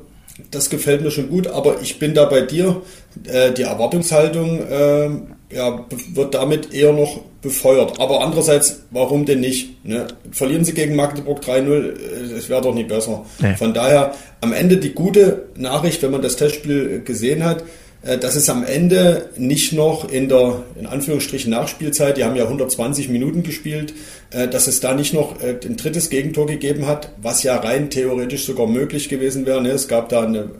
das 0.51 0.71
gefällt 0.71 1.03
mir 1.03 1.13
schon 1.13 1.29
gut, 1.29 1.47
aber 1.47 1.81
ich 1.81 2.01
bin 2.01 2.15
da 2.15 2.25
bei 2.25 2.41
dir. 2.41 2.83
Äh, 3.25 3.53
die 3.53 3.63
Erwartungshaltung 3.63 4.61
äh, 4.69 5.11
ja, 5.53 5.85
wird 6.15 6.35
damit 6.35 6.73
eher 6.73 6.93
noch 6.93 7.21
befeuert. 7.43 7.99
Aber 7.99 8.21
andererseits, 8.23 8.83
warum 8.91 9.25
denn 9.25 9.41
nicht? 9.41 9.85
Ne? 9.85 10.07
Verlieren 10.31 10.65
sie 10.65 10.75
gegen 10.75 10.95
Magdeburg 10.95 11.43
3-0, 11.43 12.37
es 12.37 12.49
wäre 12.49 12.63
doch 12.63 12.75
nicht 12.75 12.89
besser. 12.89 13.25
Nee. 13.41 13.57
Von 13.57 13.75
daher 13.75 14.15
am 14.41 14.53
Ende 14.53 14.77
die 14.77 14.93
gute 14.93 15.49
Nachricht, 15.57 16.03
wenn 16.03 16.13
man 16.13 16.23
das 16.23 16.37
Testspiel 16.37 17.03
gesehen 17.05 17.45
hat, 17.45 17.65
äh, 18.03 18.17
dass 18.17 18.37
es 18.37 18.49
am 18.49 18.65
Ende 18.65 19.31
nicht 19.37 19.73
noch 19.73 20.11
in 20.11 20.29
der, 20.29 20.63
in 20.79 20.87
Anführungsstrichen, 20.87 21.51
Nachspielzeit, 21.51 22.17
die 22.17 22.25
haben 22.25 22.37
ja 22.37 22.45
120 22.45 23.09
Minuten 23.09 23.43
gespielt, 23.43 23.93
äh, 24.31 24.47
dass 24.47 24.69
es 24.69 24.81
da 24.81 24.95
nicht 24.95 25.13
noch 25.13 25.43
äh, 25.43 25.57
ein 25.65 25.77
drittes 25.77 26.11
Gegentor 26.11 26.47
gegeben 26.47 26.87
hat, 26.87 27.11
was 27.21 27.43
ja 27.43 27.57
rein 27.57 27.91
theoretisch 27.91 28.45
sogar 28.45 28.67
möglich 28.67 29.09
gewesen 29.09 29.47
wäre. 29.47 29.61
Ne? 29.61 29.71
Es 29.71 29.89
gab 29.89 30.09
da 30.11 30.23
eine, 30.23 30.51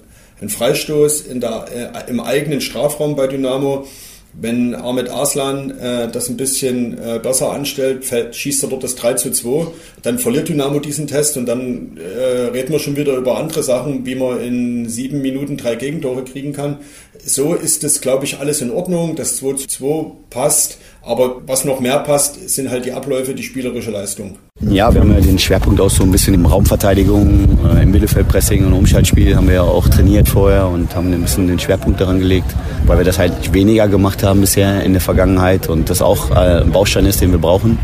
einen 0.41 0.51
Freistoß 0.51 1.23
in 1.23 1.41
der, 1.41 1.67
im 2.09 2.21
eigenen 2.21 2.61
Strafraum 2.61 3.15
bei 3.15 3.27
Dynamo 3.27 3.87
wenn 4.33 4.75
Ahmed 4.75 5.09
Arslan 5.09 5.71
äh, 5.79 6.09
das 6.11 6.29
ein 6.29 6.37
bisschen 6.37 6.99
äh, 6.99 7.19
besser 7.19 7.51
anstellt, 7.51 8.05
fällt, 8.05 8.37
schießt 8.37 8.63
er 8.63 8.69
dort 8.69 8.85
das 8.85 8.95
3 8.95 9.15
zu 9.15 9.33
2, 9.33 9.67
dann 10.03 10.19
verliert 10.19 10.49
Dynamo 10.49 10.79
diesen 10.79 11.07
Test 11.07 11.37
und 11.37 11.47
dann 11.47 11.99
äh, 11.99 12.49
reden 12.49 12.73
wir 12.73 12.79
schon 12.79 12.97
wieder 12.97 13.17
über 13.17 13.39
andere 13.39 13.63
Sachen, 13.63 14.07
wie 14.07 14.15
man 14.15 14.41
in 14.41 14.89
sieben 14.89 15.21
Minuten 15.21 15.57
drei 15.57 15.75
Gegentore 15.75 16.25
kriegen 16.25 16.53
kann. 16.53 16.79
So 17.25 17.55
ist 17.55 17.85
es, 17.85 18.01
glaube 18.01 18.25
ich, 18.25 18.39
alles 18.39 18.63
in 18.63 18.71
Ordnung. 18.71 19.17
Das 19.17 19.37
2 19.37 19.55
zu 19.55 19.69
2 19.69 20.13
passt. 20.31 20.79
Aber 21.03 21.43
was 21.47 21.65
noch 21.65 21.81
mehr 21.81 21.99
passt, 22.01 22.49
sind 22.49 22.71
halt 22.71 22.85
die 22.85 22.93
Abläufe, 22.93 23.35
die 23.35 23.43
spielerische 23.43 23.91
Leistung. 23.91 24.39
Ja, 24.63 24.93
wir 24.93 25.01
haben 25.01 25.13
ja 25.13 25.21
den 25.21 25.39
Schwerpunkt 25.39 25.81
auch 25.81 25.89
so 25.89 26.03
ein 26.03 26.11
bisschen 26.11 26.35
in 26.35 26.45
Raumverteidigung, 26.45 27.59
äh, 27.75 27.83
im 27.83 27.93
Mittelfeldpressing 27.93 28.67
und 28.67 28.75
Umschaltspiel 28.75 29.35
haben 29.35 29.47
wir 29.47 29.55
ja 29.55 29.63
auch 29.63 29.89
trainiert 29.89 30.29
vorher 30.29 30.69
und 30.69 30.95
haben 30.95 31.13
ein 31.13 31.23
bisschen 31.23 31.47
den 31.47 31.59
Schwerpunkt 31.59 31.99
daran 31.99 32.19
gelegt, 32.19 32.55
weil 32.85 32.99
wir 32.99 33.05
das 33.05 33.19
halt 33.19 33.55
weniger 33.55 33.89
gemacht 33.89 34.23
haben 34.23 34.43
bisher 34.43 34.83
in 34.85 34.93
der 34.93 35.01
Vergangenheit 35.01 35.69
und 35.69 35.89
das 35.89 36.03
auch 36.03 36.31
äh, 36.31 36.61
ein 36.63 36.73
Baustein 36.73 37.07
ist, 37.07 37.23
den 37.23 37.31
wir 37.31 37.39
brauchen. 37.39 37.79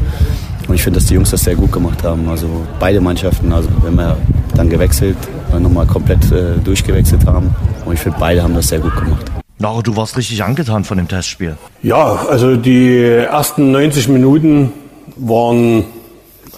Und 0.69 0.75
ich 0.75 0.83
finde, 0.83 0.99
dass 0.99 1.09
die 1.09 1.15
Jungs 1.15 1.31
das 1.31 1.43
sehr 1.43 1.55
gut 1.55 1.73
gemacht 1.73 2.03
haben. 2.03 2.29
Also 2.29 2.47
beide 2.79 3.01
Mannschaften, 3.01 3.53
also 3.53 3.69
wenn 3.83 3.95
wir 3.95 4.17
dann 4.55 4.69
gewechselt, 4.69 5.17
nochmal 5.59 5.87
komplett 5.87 6.31
äh, 6.31 6.59
durchgewechselt 6.63 7.25
haben. 7.25 7.55
Und 7.87 7.95
ich 7.95 8.01
finde, 8.01 8.19
beide 8.21 8.43
haben 8.43 8.55
das 8.55 8.69
sehr 8.69 8.81
gut 8.81 8.95
gemacht. 8.97 9.25
Naro, 9.59 9.81
du 9.81 9.97
warst 9.97 10.19
richtig 10.19 10.43
angetan 10.45 10.85
von 10.85 10.99
dem 10.99 11.09
Testspiel. 11.09 11.57
Ja, 11.83 12.27
also 12.29 12.57
die 12.57 13.01
ersten 13.01 13.71
90 13.71 14.09
Minuten 14.09 14.73
waren 15.17 15.85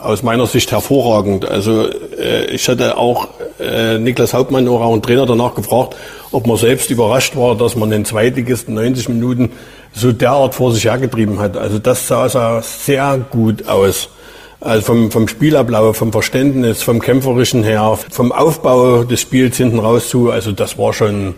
aus 0.00 0.22
meiner 0.22 0.46
Sicht 0.46 0.72
hervorragend. 0.72 1.48
Also 1.48 1.88
äh, 2.18 2.46
ich 2.46 2.68
hatte 2.68 2.96
auch 2.96 3.28
äh, 3.60 3.98
Niklas 3.98 4.34
Hauptmann, 4.34 4.66
auch 4.68 4.94
ein 4.94 5.02
Trainer, 5.02 5.26
danach 5.26 5.54
gefragt, 5.54 5.96
ob 6.32 6.46
man 6.46 6.56
selbst 6.56 6.90
überrascht 6.90 7.36
war, 7.36 7.56
dass 7.56 7.76
man 7.76 7.90
den 7.90 8.04
Zweitligisten 8.04 8.74
90 8.74 9.08
Minuten 9.08 9.52
so 9.92 10.12
derart 10.12 10.54
vor 10.54 10.72
sich 10.72 10.84
hergetrieben 10.84 11.38
hat. 11.38 11.56
Also 11.56 11.78
das 11.78 12.06
sah, 12.06 12.28
sah 12.28 12.62
sehr 12.62 13.18
gut 13.30 13.68
aus. 13.68 14.08
Also 14.60 14.86
vom, 14.86 15.10
vom 15.10 15.28
Spielablauf, 15.28 15.96
vom 15.96 16.12
Verständnis, 16.12 16.82
vom 16.82 17.00
Kämpferischen 17.00 17.62
her, 17.62 17.98
vom 18.10 18.32
Aufbau 18.32 19.04
des 19.04 19.20
Spiels 19.20 19.56
hinten 19.56 19.78
raus 19.78 20.08
zu, 20.08 20.30
also 20.30 20.52
das 20.52 20.76
war 20.78 20.92
schon 20.92 21.34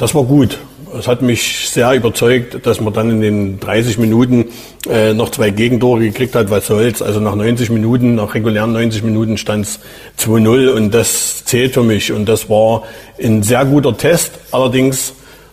das 0.00 0.14
war 0.14 0.24
gut. 0.24 0.58
Es 0.98 1.06
hat 1.06 1.22
mich 1.22 1.68
sehr 1.68 1.92
überzeugt, 1.94 2.66
dass 2.66 2.80
man 2.80 2.92
dann 2.92 3.10
in 3.10 3.20
den 3.20 3.60
30 3.60 3.98
Minuten 3.98 4.46
äh, 4.88 5.14
noch 5.14 5.30
zwei 5.30 5.50
Gegentore 5.50 6.00
gekriegt 6.00 6.34
hat, 6.34 6.50
was 6.50 6.66
soll's. 6.66 7.00
Also 7.00 7.20
nach 7.20 7.34
90 7.34 7.70
Minuten, 7.70 8.16
nach 8.16 8.34
regulären 8.34 8.72
90 8.72 9.02
Minuten 9.02 9.36
stand 9.36 9.66
es 9.66 9.80
2-0 10.18 10.70
und 10.70 10.92
das 10.92 11.44
zählt 11.44 11.74
für 11.74 11.82
mich. 11.82 12.12
Und 12.12 12.28
das 12.28 12.48
war 12.50 12.82
ein 13.22 13.42
sehr 13.42 13.64
guter 13.64 13.96
Test. 13.96 14.32
Allerdings, 14.50 15.12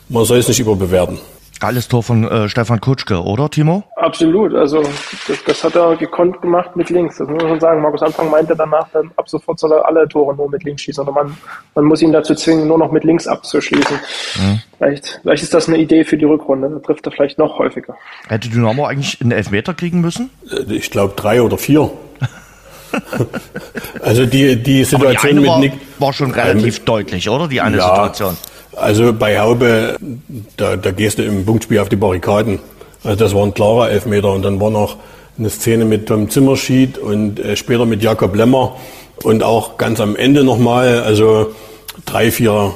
man 0.10 0.26
soll 0.26 0.40
es 0.40 0.48
nicht 0.48 0.60
überbewerten. 0.60 1.20
Geiles 1.60 1.88
Tor 1.88 2.04
von 2.04 2.24
äh, 2.24 2.50
Stefan 2.50 2.82
Kutschke, 2.82 3.24
oder 3.24 3.50
Timo? 3.50 3.84
Absolut, 3.96 4.54
also 4.54 4.84
das, 5.28 5.44
das, 5.46 5.64
hat 5.64 5.76
er 5.76 5.96
gekonnt 5.96 6.42
gemacht 6.42 6.76
mit 6.76 6.90
links. 6.90 7.18
Das 7.18 7.28
muss 7.28 7.42
man 7.42 7.50
schon 7.50 7.60
sagen. 7.60 7.82
Markus 7.82 8.02
Anfang 8.02 8.30
meinte 8.30 8.56
danach, 8.56 8.88
dann 8.94 9.12
ab 9.16 9.28
sofort 9.30 9.60
soll 9.60 9.72
er 9.72 9.86
alle 9.86 10.08
Tore 10.08 10.36
nur 10.36 10.50
mit 10.50 10.64
links 10.64 10.84
schießen. 10.84 11.04
Oder 11.04 11.12
man, 11.12 11.38
man 11.76 11.86
muss 11.86 12.02
ihn 12.02 12.12
dazu 12.12 12.36
zwingen, 12.36 12.68
nur 12.68 12.78
noch 12.78 12.92
mit 12.92 13.04
links 13.04 13.28
abzuschließen. 13.28 13.98
Mhm. 13.98 14.62
Vielleicht, 14.78 15.20
vielleicht 15.22 15.44
ist 15.44 15.54
das 15.54 15.68
eine 15.68 15.78
Idee 15.78 16.04
für 16.04 16.18
die 16.18 16.26
Rückrunde. 16.26 16.70
Da 16.70 16.80
trifft 16.80 17.06
er 17.06 17.12
vielleicht 17.12 17.38
noch 17.40 17.58
häufiger. 17.58 17.96
Hätte 18.28 18.50
Dynamo 18.50 18.86
eigentlich 18.86 19.20
einen 19.22 19.32
Elfmeter 19.32 19.74
kriegen 19.74 20.02
müssen? 20.02 20.30
Äh, 20.52 20.74
ich 20.74 20.92
glaube 20.92 21.14
drei 21.16 21.42
oder 21.42 21.58
vier. 21.58 21.90
also 24.02 24.26
die, 24.26 24.56
die 24.56 24.84
Situation 24.84 25.36
die 25.36 25.40
mit 25.42 25.50
war, 25.50 25.60
Nick 25.60 25.74
war 26.00 26.14
schon 26.14 26.32
relativ 26.32 26.80
ähm, 26.80 26.86
deutlich, 26.86 27.30
oder? 27.30 27.48
Die 27.48 27.62
eine 27.62 27.78
ja, 27.78 27.88
Situation. 27.88 28.38
Also 28.76 29.14
bei 29.14 29.40
Haube, 29.40 29.98
da, 30.56 30.76
da 30.76 30.92
gehst 30.92 31.18
du 31.18 31.24
im 31.24 31.46
Punktspiel 31.46 31.80
auf 31.80 31.90
die 31.90 31.96
Barrikaden. 31.96 32.60
Also 33.04 33.18
das 33.18 33.34
war 33.34 33.44
ein 33.44 33.54
klarer 33.54 33.90
Elfmeter 33.90 34.32
und 34.32 34.44
dann 34.44 34.60
war 34.60 34.70
noch 34.70 34.98
eine 35.38 35.50
Szene 35.50 35.86
mit 35.86 36.08
Tom 36.08 36.30
Zimmerschied 36.30 36.98
und 36.98 37.40
äh, 37.40 37.56
später 37.56 37.86
mit 37.86 38.04
Jakob 38.04 38.36
Lemmer 38.36 38.76
und 39.24 39.44
auch 39.44 39.78
ganz 39.78 40.00
am 40.00 40.16
Ende 40.16 40.44
nochmal, 40.44 41.02
also 41.02 41.54
drei, 42.06 42.32
vier 42.32 42.74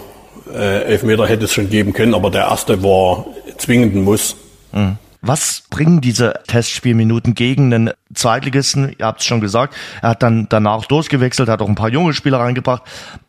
äh, 0.53 0.83
Elfmeter 0.83 1.27
hätte 1.27 1.45
es 1.45 1.53
schon 1.53 1.69
geben 1.69 1.93
können, 1.93 2.13
aber 2.13 2.29
der 2.29 2.43
erste 2.43 2.83
war 2.83 3.25
zwingend 3.57 3.95
ein 3.95 4.03
Muss. 4.03 4.35
Mhm. 4.71 4.97
Was 5.23 5.67
bringen 5.69 6.01
diese 6.01 6.33
Testspielminuten 6.47 7.35
gegen 7.35 7.71
einen 7.71 7.91
Zweitligisten? 8.11 8.95
Ihr 8.97 9.05
habt 9.05 9.19
es 9.19 9.25
schon 9.27 9.39
gesagt. 9.39 9.75
Er 10.01 10.09
hat 10.09 10.23
dann 10.23 10.47
danach 10.49 10.85
durchgewechselt, 10.85 11.47
hat 11.47 11.61
auch 11.61 11.69
ein 11.69 11.75
paar 11.75 11.89
junge 11.89 12.13
Spieler 12.13 12.39
reingebracht. 12.39 12.81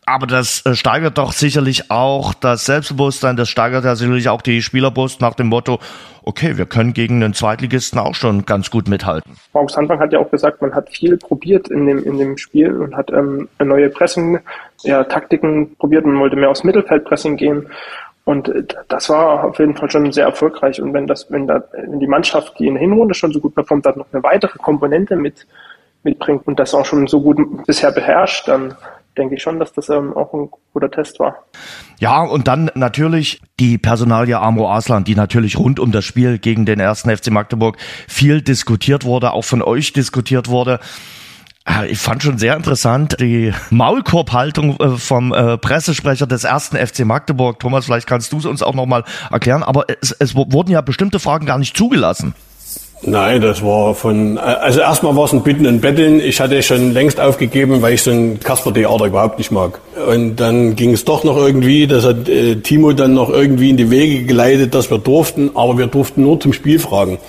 Aber 0.03 0.25
das 0.25 0.65
äh, 0.65 0.73
steigert 0.73 1.19
doch 1.19 1.33
sicherlich 1.33 1.91
auch 1.91 2.33
das 2.33 2.65
Selbstbewusstsein. 2.65 3.35
Das 3.35 3.47
steigert 3.47 3.85
ja 3.85 3.95
sicherlich 3.95 4.27
auch 4.29 4.41
die 4.41 4.63
Spielerbrust 4.63 5.21
nach 5.21 5.35
dem 5.35 5.47
Motto, 5.47 5.79
okay, 6.23 6.57
wir 6.57 6.65
können 6.65 6.93
gegen 6.93 7.23
einen 7.23 7.35
Zweitligisten 7.35 7.99
auch 7.99 8.15
schon 8.15 8.45
ganz 8.45 8.71
gut 8.71 8.87
mithalten. 8.87 9.31
Markus 9.53 9.77
Anfang 9.77 9.99
hat 9.99 10.11
ja 10.13 10.19
auch 10.19 10.31
gesagt, 10.31 10.63
man 10.63 10.73
hat 10.73 10.89
viel 10.89 11.17
probiert 11.17 11.67
in 11.67 11.85
dem, 11.85 12.03
in 12.03 12.17
dem 12.17 12.37
Spiel 12.37 12.73
und 12.73 12.95
hat 12.95 13.11
ähm, 13.11 13.49
neue 13.59 13.89
Pressing, 13.89 14.39
ja, 14.81 15.03
Taktiken 15.03 15.75
probiert. 15.75 16.07
Man 16.07 16.19
wollte 16.19 16.37
mehr 16.37 16.49
aufs 16.49 16.63
Mittelfeldpressing 16.63 17.37
gehen. 17.37 17.67
Und 18.25 18.49
äh, 18.49 18.63
das 18.87 19.09
war 19.09 19.45
auf 19.45 19.59
jeden 19.59 19.75
Fall 19.75 19.89
schon 19.91 20.11
sehr 20.11 20.25
erfolgreich. 20.25 20.81
Und 20.81 20.93
wenn 20.93 21.07
das, 21.07 21.31
wenn 21.31 21.47
da, 21.47 21.63
wenn 21.73 21.99
die 21.99 22.07
Mannschaft, 22.07 22.59
die 22.59 22.67
in 22.67 22.75
der 22.75 22.81
Hinrunde 22.81 23.13
schon 23.13 23.33
so 23.33 23.39
gut 23.39 23.55
performt 23.55 23.85
hat, 23.85 23.97
noch 23.97 24.07
eine 24.11 24.23
weitere 24.23 24.57
Komponente 24.59 25.15
mit, 25.15 25.45
mitbringt 26.03 26.47
und 26.47 26.59
das 26.59 26.73
auch 26.73 26.85
schon 26.85 27.07
so 27.07 27.21
gut 27.21 27.65
bisher 27.65 27.91
beherrscht, 27.91 28.47
dann 28.47 28.75
denke 29.17 29.35
ich 29.35 29.43
schon, 29.43 29.59
dass 29.59 29.73
das 29.73 29.89
ähm, 29.89 30.15
auch 30.15 30.33
ein 30.33 30.49
guter 30.73 30.89
Test 30.89 31.19
war. 31.19 31.45
Ja, 31.99 32.23
und 32.23 32.47
dann 32.47 32.71
natürlich 32.73 33.41
die 33.59 33.77
Personalie 33.77 34.39
Amro 34.39 34.71
Aslan, 34.71 35.03
die 35.03 35.15
natürlich 35.15 35.57
rund 35.57 35.79
um 35.79 35.91
das 35.91 36.03
Spiel 36.03 36.39
gegen 36.39 36.65
den 36.65 36.79
ersten 36.79 37.15
FC 37.15 37.29
Magdeburg 37.29 37.77
viel 38.07 38.41
diskutiert 38.41 39.05
wurde, 39.05 39.31
auch 39.31 39.43
von 39.43 39.61
euch 39.61 39.93
diskutiert 39.93 40.49
wurde. 40.49 40.79
Ah, 41.65 41.85
ich 41.85 41.97
fand 41.97 42.21
schon 42.21 42.37
sehr 42.37 42.57
interessant 42.57 43.15
die 43.21 43.53
Maulkorbhaltung 43.69 44.77
äh, 44.79 44.89
vom 44.97 45.33
äh, 45.33 45.57
Pressesprecher 45.57 46.27
des 46.27 46.43
ersten 46.43 46.75
FC 46.75 47.05
Magdeburg. 47.05 47.59
Thomas, 47.59 47.85
vielleicht 47.85 48.05
kannst 48.05 48.33
du 48.33 48.37
es 48.37 48.45
uns 48.45 48.61
auch 48.61 48.73
nochmal 48.73 49.05
erklären, 49.31 49.63
aber 49.63 49.85
es, 50.01 50.11
es 50.11 50.35
wurden 50.35 50.71
ja 50.71 50.81
bestimmte 50.81 51.19
Fragen 51.19 51.45
gar 51.45 51.57
nicht 51.57 51.77
zugelassen. 51.77 52.35
Nein, 53.05 53.41
das 53.41 53.61
war 53.61 53.95
von, 53.95 54.37
also 54.37 54.79
erstmal 54.79 55.15
war 55.15 55.25
es 55.25 55.33
ein 55.33 55.43
Bitten 55.43 55.65
und 55.65 55.81
Betteln. 55.81 56.21
Ich 56.21 56.39
hatte 56.39 56.61
schon 56.63 56.93
längst 56.93 57.19
aufgegeben, 57.19 57.81
weil 57.81 57.93
ich 57.93 58.01
so 58.01 58.11
ein 58.11 58.39
Kasper-Theater 58.39 59.05
überhaupt 59.05 59.37
nicht 59.37 59.51
mag. 59.51 59.79
Und 60.07 60.37
dann 60.37 60.75
ging 60.75 60.91
es 60.91 61.03
doch 61.03 61.23
noch 61.23 61.35
irgendwie, 61.35 61.87
das 61.87 62.05
hat 62.05 62.29
äh, 62.29 62.57
Timo 62.57 62.93
dann 62.93 63.13
noch 63.13 63.29
irgendwie 63.29 63.69
in 63.69 63.77
die 63.77 63.89
Wege 63.89 64.23
geleitet, 64.23 64.73
dass 64.73 64.89
wir 64.89 64.99
durften, 64.99 65.51
aber 65.53 65.77
wir 65.77 65.87
durften 65.87 66.23
nur 66.23 66.39
zum 66.39 66.53
Spiel 66.53 66.79
fragen. 66.79 67.19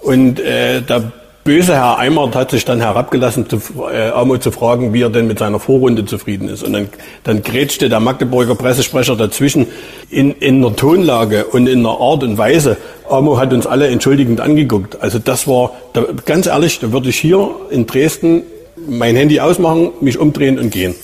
Und 0.00 0.38
äh, 0.38 0.82
da 0.82 1.12
böse 1.46 1.74
Herr 1.74 1.98
Eimert 1.98 2.34
hat 2.34 2.50
sich 2.50 2.66
dann 2.66 2.80
herabgelassen, 2.80 3.48
zu, 3.48 3.62
äh, 3.90 4.10
Amo 4.10 4.36
zu 4.36 4.50
fragen, 4.50 4.92
wie 4.92 5.02
er 5.02 5.08
denn 5.08 5.26
mit 5.26 5.38
seiner 5.38 5.58
Vorrunde 5.58 6.04
zufrieden 6.04 6.50
ist. 6.50 6.62
Und 6.62 6.74
dann, 6.74 6.88
dann 7.24 7.42
grätschte 7.42 7.88
der 7.88 8.00
Magdeburger 8.00 8.54
Pressesprecher 8.54 9.16
dazwischen 9.16 9.66
in, 10.10 10.32
in 10.32 10.56
einer 10.56 10.76
Tonlage 10.76 11.46
und 11.46 11.68
in 11.68 11.78
einer 11.78 11.98
Art 12.00 12.22
und 12.24 12.36
Weise. 12.36 12.76
Amo 13.08 13.38
hat 13.38 13.52
uns 13.54 13.66
alle 13.66 13.86
entschuldigend 13.86 14.40
angeguckt. 14.40 15.00
Also 15.00 15.18
das 15.18 15.46
war, 15.46 15.72
da, 15.94 16.04
ganz 16.26 16.46
ehrlich, 16.46 16.80
da 16.80 16.92
würde 16.92 17.08
ich 17.08 17.18
hier 17.18 17.48
in 17.70 17.86
Dresden 17.86 18.42
mein 18.88 19.16
Handy 19.16 19.40
ausmachen, 19.40 19.92
mich 20.00 20.18
umdrehen 20.18 20.58
und 20.58 20.70
gehen. 20.70 20.94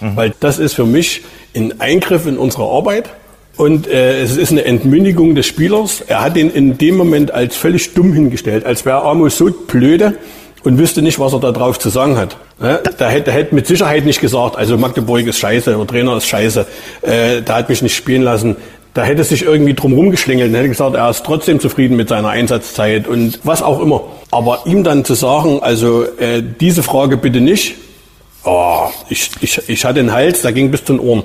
Mhm. 0.00 0.16
Weil 0.16 0.34
das 0.40 0.58
ist 0.58 0.74
für 0.74 0.84
mich 0.84 1.22
ein 1.54 1.80
Eingriff 1.80 2.26
in 2.26 2.36
unsere 2.36 2.64
Arbeit. 2.64 3.08
Und 3.56 3.88
äh, 3.88 4.20
es 4.20 4.36
ist 4.36 4.52
eine 4.52 4.64
Entmündigung 4.64 5.34
des 5.34 5.46
Spielers. 5.46 6.02
Er 6.06 6.22
hat 6.22 6.36
ihn 6.36 6.50
in 6.50 6.76
dem 6.76 6.96
Moment 6.96 7.30
als 7.30 7.56
völlig 7.56 7.94
dumm 7.94 8.12
hingestellt, 8.12 8.66
als 8.66 8.84
wäre 8.84 9.02
Amos 9.02 9.38
so 9.38 9.50
blöde 9.50 10.14
und 10.62 10.78
wüsste 10.78 11.00
nicht, 11.00 11.18
was 11.18 11.32
er 11.32 11.40
da 11.40 11.52
drauf 11.52 11.78
zu 11.78 11.88
sagen 11.88 12.18
hat. 12.18 12.36
Ne? 12.60 12.80
Da 12.98 13.08
hätte, 13.08 13.32
hätte 13.32 13.54
mit 13.54 13.66
Sicherheit 13.66 14.04
nicht 14.04 14.20
gesagt, 14.20 14.56
also 14.56 14.76
Magdeburg 14.76 15.26
ist 15.26 15.38
scheiße, 15.38 15.74
der 15.74 15.86
Trainer 15.86 16.16
ist 16.16 16.26
scheiße, 16.26 16.66
äh, 17.02 17.40
der 17.40 17.54
hat 17.54 17.68
mich 17.68 17.80
nicht 17.82 17.94
spielen 17.94 18.22
lassen. 18.22 18.56
Da 18.92 19.04
hätte 19.04 19.24
sich 19.24 19.42
irgendwie 19.42 19.74
drum 19.74 19.92
rumgeschlingelt 19.92 20.48
und 20.50 20.54
hätte 20.54 20.68
gesagt, 20.68 20.96
er 20.96 21.08
ist 21.10 21.24
trotzdem 21.24 21.60
zufrieden 21.60 21.96
mit 21.96 22.08
seiner 22.08 22.30
Einsatzzeit 22.30 23.06
und 23.06 23.40
was 23.44 23.62
auch 23.62 23.80
immer. 23.80 24.02
Aber 24.30 24.60
ihm 24.66 24.84
dann 24.84 25.04
zu 25.04 25.14
sagen, 25.14 25.60
also 25.62 26.04
äh, 26.18 26.42
diese 26.60 26.82
Frage 26.82 27.16
bitte 27.16 27.40
nicht, 27.40 27.76
oh, 28.44 28.88
ich, 29.08 29.30
ich, 29.40 29.68
ich 29.68 29.84
hatte 29.84 30.00
den 30.00 30.12
Hals, 30.12 30.42
da 30.42 30.50
ging 30.50 30.70
bis 30.70 30.84
zu 30.84 30.94
den 30.94 31.00
Ohren. 31.00 31.24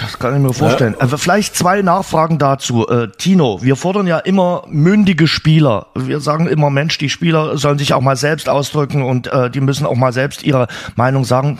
Das 0.00 0.18
kann 0.18 0.34
ich 0.34 0.40
mir 0.40 0.52
vorstellen. 0.52 0.94
Ja. 0.94 1.00
Also 1.00 1.16
vielleicht 1.16 1.54
zwei 1.54 1.82
Nachfragen 1.82 2.38
dazu. 2.38 2.88
Äh, 2.88 3.08
Tino, 3.18 3.62
wir 3.62 3.76
fordern 3.76 4.06
ja 4.06 4.18
immer 4.18 4.64
mündige 4.68 5.26
Spieler. 5.26 5.86
Wir 5.94 6.20
sagen 6.20 6.46
immer, 6.46 6.70
Mensch, 6.70 6.98
die 6.98 7.10
Spieler 7.10 7.58
sollen 7.58 7.78
sich 7.78 7.92
auch 7.92 8.00
mal 8.00 8.16
selbst 8.16 8.48
ausdrücken 8.48 9.02
und 9.02 9.26
äh, 9.26 9.50
die 9.50 9.60
müssen 9.60 9.86
auch 9.86 9.96
mal 9.96 10.12
selbst 10.12 10.42
ihre 10.42 10.68
Meinung 10.96 11.24
sagen. 11.24 11.58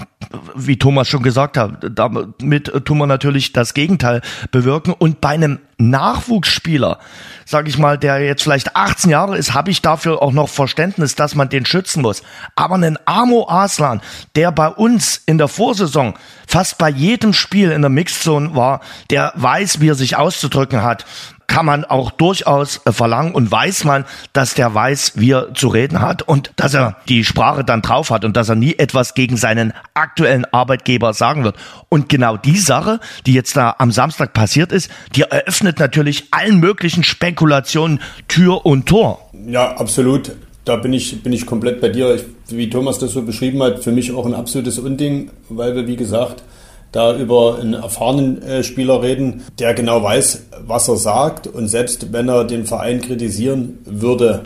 Wie 0.54 0.78
Thomas 0.78 1.08
schon 1.08 1.22
gesagt 1.22 1.56
hat, 1.56 1.84
damit 1.94 2.72
tun 2.84 2.98
wir 2.98 3.06
natürlich 3.06 3.52
das 3.52 3.74
Gegenteil 3.74 4.22
bewirken. 4.50 4.94
Und 4.96 5.20
bei 5.20 5.30
einem 5.30 5.58
Nachwuchsspieler, 5.80 6.98
sage 7.44 7.68
ich 7.68 7.78
mal, 7.78 7.98
der 7.98 8.20
jetzt 8.20 8.42
vielleicht 8.42 8.76
18 8.76 9.10
Jahre 9.10 9.36
ist, 9.36 9.54
habe 9.54 9.70
ich 9.70 9.82
dafür 9.82 10.22
auch 10.22 10.32
noch 10.32 10.48
Verständnis, 10.48 11.14
dass 11.14 11.34
man 11.34 11.48
den 11.48 11.66
schützen 11.66 12.02
muss. 12.02 12.22
Aber 12.54 12.76
einen 12.76 12.98
Amo 13.06 13.48
Aslan, 13.48 14.00
der 14.36 14.52
bei 14.52 14.68
uns 14.68 15.22
in 15.26 15.38
der 15.38 15.48
Vorsaison 15.48 16.14
fast 16.46 16.78
bei 16.78 16.90
jedem 16.90 17.32
Spiel 17.32 17.70
in 17.70 17.82
der 17.82 17.90
Mixzone 17.90 18.54
war, 18.54 18.80
der 19.10 19.32
weiß, 19.34 19.80
wie 19.80 19.88
er 19.88 19.94
sich 19.94 20.16
auszudrücken 20.16 20.82
hat 20.82 21.04
kann 21.50 21.66
man 21.66 21.84
auch 21.84 22.12
durchaus 22.12 22.80
äh, 22.86 22.92
verlangen 22.92 23.34
und 23.34 23.50
weiß 23.50 23.82
man, 23.82 24.04
dass 24.32 24.54
der 24.54 24.72
weiß, 24.72 25.14
wie 25.16 25.32
er 25.32 25.52
zu 25.52 25.66
reden 25.66 26.00
hat 26.00 26.22
und 26.22 26.52
dass 26.54 26.74
er 26.74 26.96
die 27.08 27.24
Sprache 27.24 27.64
dann 27.64 27.82
drauf 27.82 28.10
hat 28.10 28.24
und 28.24 28.36
dass 28.36 28.48
er 28.48 28.54
nie 28.54 28.76
etwas 28.78 29.14
gegen 29.14 29.36
seinen 29.36 29.72
aktuellen 29.92 30.44
Arbeitgeber 30.44 31.12
sagen 31.12 31.42
wird. 31.42 31.56
Und 31.88 32.08
genau 32.08 32.36
die 32.36 32.56
Sache, 32.56 33.00
die 33.26 33.34
jetzt 33.34 33.56
da 33.56 33.74
am 33.78 33.90
Samstag 33.90 34.32
passiert 34.32 34.70
ist, 34.70 34.92
die 35.16 35.22
eröffnet 35.22 35.80
natürlich 35.80 36.28
allen 36.30 36.60
möglichen 36.60 37.02
Spekulationen 37.02 38.00
Tür 38.28 38.64
und 38.64 38.86
Tor. 38.86 39.28
Ja, 39.48 39.74
absolut. 39.76 40.30
Da 40.64 40.76
bin 40.76 40.92
ich, 40.92 41.20
bin 41.24 41.32
ich 41.32 41.46
komplett 41.46 41.80
bei 41.80 41.88
dir. 41.88 42.14
Ich, 42.14 42.56
wie 42.56 42.70
Thomas 42.70 43.00
das 43.00 43.10
so 43.10 43.22
beschrieben 43.22 43.60
hat, 43.60 43.82
für 43.82 43.90
mich 43.90 44.12
auch 44.12 44.24
ein 44.24 44.34
absolutes 44.34 44.78
Unding, 44.78 45.32
weil 45.48 45.74
wir, 45.74 45.88
wie 45.88 45.96
gesagt, 45.96 46.44
da 46.92 47.16
über 47.16 47.58
einen 47.60 47.74
erfahrenen 47.74 48.42
äh, 48.42 48.64
Spieler 48.64 49.02
reden, 49.02 49.44
der 49.58 49.74
genau 49.74 50.02
weiß, 50.02 50.46
was 50.66 50.88
er 50.88 50.96
sagt. 50.96 51.46
Und 51.46 51.68
selbst 51.68 52.12
wenn 52.12 52.28
er 52.28 52.44
den 52.44 52.64
Verein 52.64 53.00
kritisieren 53.00 53.78
würde, 53.84 54.42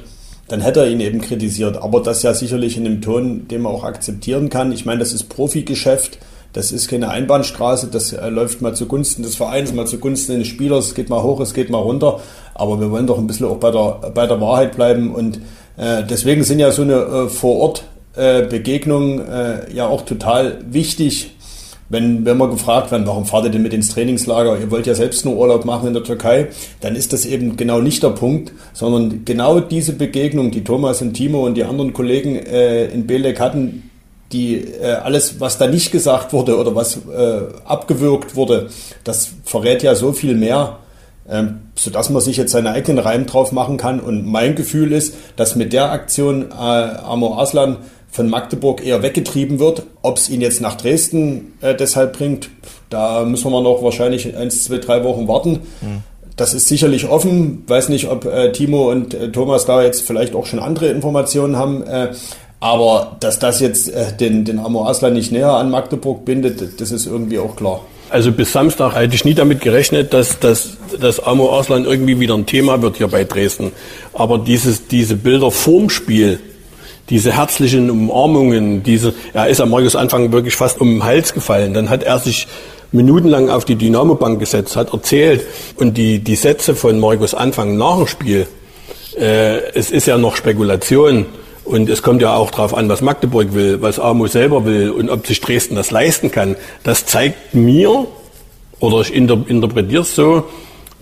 dann 0.48 0.60
hätte 0.60 0.80
er 0.80 0.88
ihn 0.88 1.00
eben 1.00 1.20
kritisiert. 1.20 1.78
Aber 1.78 2.00
das 2.00 2.22
ja 2.22 2.34
sicherlich 2.34 2.76
in 2.76 2.86
einem 2.86 3.00
Ton, 3.00 3.48
den 3.48 3.62
man 3.62 3.72
auch 3.72 3.84
akzeptieren 3.84 4.50
kann. 4.50 4.72
Ich 4.72 4.84
meine, 4.84 4.98
das 5.00 5.12
ist 5.12 5.24
Profigeschäft. 5.24 6.18
Das 6.52 6.70
ist 6.70 6.86
keine 6.86 7.08
Einbahnstraße, 7.10 7.88
das 7.88 8.12
äh, 8.12 8.28
läuft 8.28 8.62
mal 8.62 8.76
zugunsten 8.76 9.24
des 9.24 9.34
Vereins, 9.34 9.74
mal 9.74 9.88
zugunsten 9.88 10.38
des 10.38 10.46
Spielers, 10.46 10.86
es 10.86 10.94
geht 10.94 11.10
mal 11.10 11.20
hoch, 11.20 11.40
es 11.40 11.52
geht 11.52 11.68
mal 11.68 11.78
runter. 11.78 12.20
Aber 12.54 12.80
wir 12.80 12.92
wollen 12.92 13.08
doch 13.08 13.18
ein 13.18 13.26
bisschen 13.26 13.46
auch 13.46 13.56
bei 13.56 13.72
der, 13.72 14.12
bei 14.14 14.28
der 14.28 14.40
Wahrheit 14.40 14.76
bleiben. 14.76 15.12
Und 15.12 15.40
äh, 15.76 16.04
deswegen 16.04 16.44
sind 16.44 16.60
ja 16.60 16.70
so 16.70 16.82
eine 16.82 16.94
äh, 16.94 17.28
Vor-Ort-Begegnungen 17.28 19.18
äh, 19.26 19.74
ja 19.74 19.88
auch 19.88 20.02
total 20.02 20.60
wichtig, 20.70 21.33
wenn, 21.88 22.24
wenn 22.24 22.38
wir 22.38 22.48
gefragt 22.48 22.90
werden, 22.90 23.06
warum 23.06 23.26
fahrt 23.26 23.44
ihr 23.44 23.50
denn 23.50 23.62
mit 23.62 23.74
ins 23.74 23.90
Trainingslager? 23.90 24.58
Ihr 24.58 24.70
wollt 24.70 24.86
ja 24.86 24.94
selbst 24.94 25.24
nur 25.24 25.36
Urlaub 25.36 25.64
machen 25.64 25.88
in 25.88 25.94
der 25.94 26.02
Türkei, 26.02 26.48
dann 26.80 26.96
ist 26.96 27.12
das 27.12 27.26
eben 27.26 27.56
genau 27.56 27.80
nicht 27.80 28.02
der 28.02 28.10
Punkt, 28.10 28.52
sondern 28.72 29.24
genau 29.24 29.60
diese 29.60 29.92
Begegnung, 29.92 30.50
die 30.50 30.64
Thomas 30.64 31.02
und 31.02 31.14
Timo 31.14 31.44
und 31.44 31.54
die 31.54 31.64
anderen 31.64 31.92
Kollegen 31.92 32.36
äh, 32.36 32.86
in 32.86 33.06
Belek 33.06 33.40
hatten, 33.40 33.90
die 34.32 34.56
äh, 34.56 34.92
alles, 34.92 35.40
was 35.40 35.58
da 35.58 35.66
nicht 35.66 35.92
gesagt 35.92 36.32
wurde 36.32 36.58
oder 36.58 36.74
was 36.74 36.96
äh, 36.96 37.40
abgewürgt 37.64 38.34
wurde, 38.34 38.68
das 39.04 39.30
verrät 39.44 39.82
ja 39.82 39.94
so 39.94 40.12
viel 40.12 40.34
mehr 40.34 40.78
ähm, 41.28 41.60
sodass 41.74 42.10
man 42.10 42.20
sich 42.20 42.36
jetzt 42.36 42.52
seinen 42.52 42.66
eigenen 42.66 42.98
Reim 42.98 43.26
drauf 43.26 43.52
machen 43.52 43.76
kann. 43.76 44.00
Und 44.00 44.26
mein 44.26 44.54
Gefühl 44.54 44.92
ist, 44.92 45.14
dass 45.36 45.56
mit 45.56 45.72
der 45.72 45.90
Aktion 45.90 46.50
äh, 46.50 46.54
Amor 46.54 47.40
Aslan 47.40 47.78
von 48.14 48.30
Magdeburg 48.30 48.86
eher 48.86 49.02
weggetrieben 49.02 49.58
wird. 49.58 49.82
Ob 50.02 50.18
es 50.18 50.30
ihn 50.30 50.40
jetzt 50.40 50.60
nach 50.60 50.76
Dresden 50.76 51.54
äh, 51.60 51.74
deshalb 51.74 52.16
bringt, 52.16 52.48
da 52.88 53.24
müssen 53.24 53.50
wir 53.50 53.60
noch 53.60 53.82
wahrscheinlich 53.82 54.36
eins, 54.36 54.62
zwei, 54.62 54.78
drei 54.78 55.02
Wochen 55.02 55.26
warten. 55.26 55.60
Mhm. 55.80 56.02
Das 56.36 56.54
ist 56.54 56.68
sicherlich 56.68 57.08
offen. 57.08 57.64
Weiß 57.66 57.88
nicht, 57.88 58.08
ob 58.08 58.24
äh, 58.24 58.52
Timo 58.52 58.88
und 58.92 59.14
äh, 59.14 59.32
Thomas 59.32 59.66
da 59.66 59.82
jetzt 59.82 60.06
vielleicht 60.06 60.36
auch 60.36 60.46
schon 60.46 60.60
andere 60.60 60.86
Informationen 60.86 61.56
haben. 61.56 61.82
Äh, 61.82 62.12
aber 62.60 63.16
dass 63.18 63.40
das 63.40 63.58
jetzt 63.58 63.88
äh, 63.88 64.16
den, 64.16 64.44
den 64.44 64.60
Amor 64.60 64.88
Aslan 64.88 65.12
nicht 65.12 65.32
näher 65.32 65.50
an 65.50 65.68
Magdeburg 65.70 66.24
bindet, 66.24 66.80
das 66.80 66.92
ist 66.92 67.06
irgendwie 67.06 67.40
auch 67.40 67.56
klar. 67.56 67.80
Also 68.10 68.30
bis 68.30 68.52
Samstag 68.52 68.94
hätte 68.94 69.16
ich 69.16 69.24
nie 69.24 69.34
damit 69.34 69.60
gerechnet, 69.60 70.14
dass, 70.14 70.38
dass, 70.38 70.76
dass 71.00 71.18
Amo 71.18 71.50
Arslan 71.50 71.84
irgendwie 71.84 72.20
wieder 72.20 72.34
ein 72.34 72.46
Thema 72.46 72.80
wird 72.80 72.98
hier 72.98 73.08
bei 73.08 73.24
Dresden. 73.24 73.72
Aber 74.12 74.38
dieses, 74.38 74.86
diese 74.86 75.16
Bilder 75.16 75.50
vorm 75.50 75.90
Spiel, 75.90 76.38
diese 77.10 77.32
herzlichen 77.32 77.90
Umarmungen, 77.90 78.82
diese, 78.82 79.14
er 79.32 79.48
ist 79.48 79.60
am 79.60 79.70
Markus 79.70 79.94
Anfang 79.96 80.32
wirklich 80.32 80.56
fast 80.56 80.80
um 80.80 80.88
den 80.88 81.04
Hals 81.04 81.34
gefallen. 81.34 81.74
Dann 81.74 81.90
hat 81.90 82.02
er 82.02 82.18
sich 82.18 82.46
minutenlang 82.92 83.50
auf 83.50 83.64
die 83.64 83.76
Dynamobank 83.76 84.38
gesetzt, 84.38 84.76
hat 84.76 84.92
erzählt 84.92 85.42
und 85.76 85.96
die, 85.98 86.20
die 86.20 86.36
Sätze 86.36 86.74
von 86.74 86.98
Markus 87.00 87.34
Anfang 87.34 87.76
nach 87.76 87.96
dem 87.96 88.06
Spiel, 88.06 88.46
äh, 89.18 89.58
es 89.74 89.90
ist 89.90 90.06
ja 90.06 90.16
noch 90.16 90.36
Spekulation. 90.36 91.26
Und 91.64 91.88
es 91.88 92.02
kommt 92.02 92.20
ja 92.20 92.36
auch 92.36 92.50
darauf 92.50 92.74
an, 92.74 92.90
was 92.90 93.00
Magdeburg 93.00 93.54
will, 93.54 93.80
was 93.80 93.98
AMO 93.98 94.26
selber 94.26 94.66
will 94.66 94.90
und 94.90 95.08
ob 95.08 95.26
sich 95.26 95.40
Dresden 95.40 95.76
das 95.76 95.90
leisten 95.90 96.30
kann. 96.30 96.56
Das 96.82 97.06
zeigt 97.06 97.54
mir, 97.54 98.06
oder 98.80 99.00
ich 99.00 99.14
interpretiere 99.14 100.02
es 100.02 100.14
so, 100.14 100.44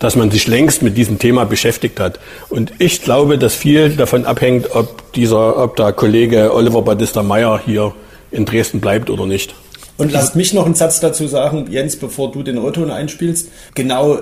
dass 0.03 0.17
man 0.17 0.33
sich 0.33 0.49
längst 0.49 0.83
mit 0.83 0.97
diesem 0.97 1.21
Thema 1.21 1.45
beschäftigt 1.45 2.01
hat. 2.01 2.19
Und 2.49 2.73
ich 2.79 3.03
glaube, 3.03 3.39
dass 3.39 3.55
viel 3.55 3.91
davon 3.91 4.27
abhängt, 4.27 4.75
ob 4.75 5.13
dieser, 5.13 5.57
ob 5.63 5.77
der 5.77 5.93
Kollege 5.93 6.53
Oliver 6.53 6.83
Battista 6.83 7.23
Meyer 7.23 7.61
hier 7.65 7.95
in 8.33 8.45
Dresden 8.45 8.81
bleibt 8.81 9.11
oder 9.11 9.27
nicht. 9.27 9.55
Und 9.99 10.11
lasst 10.11 10.35
mich 10.35 10.53
noch 10.55 10.67
einen 10.67 10.75
Satz 10.75 10.99
dazu 10.99 11.29
sagen, 11.29 11.69
Jens, 11.71 11.95
bevor 11.95 12.33
du 12.33 12.43
den 12.43 12.59
O-Ton 12.59 12.91
einspielst. 12.91 13.49
Genau 13.77 14.19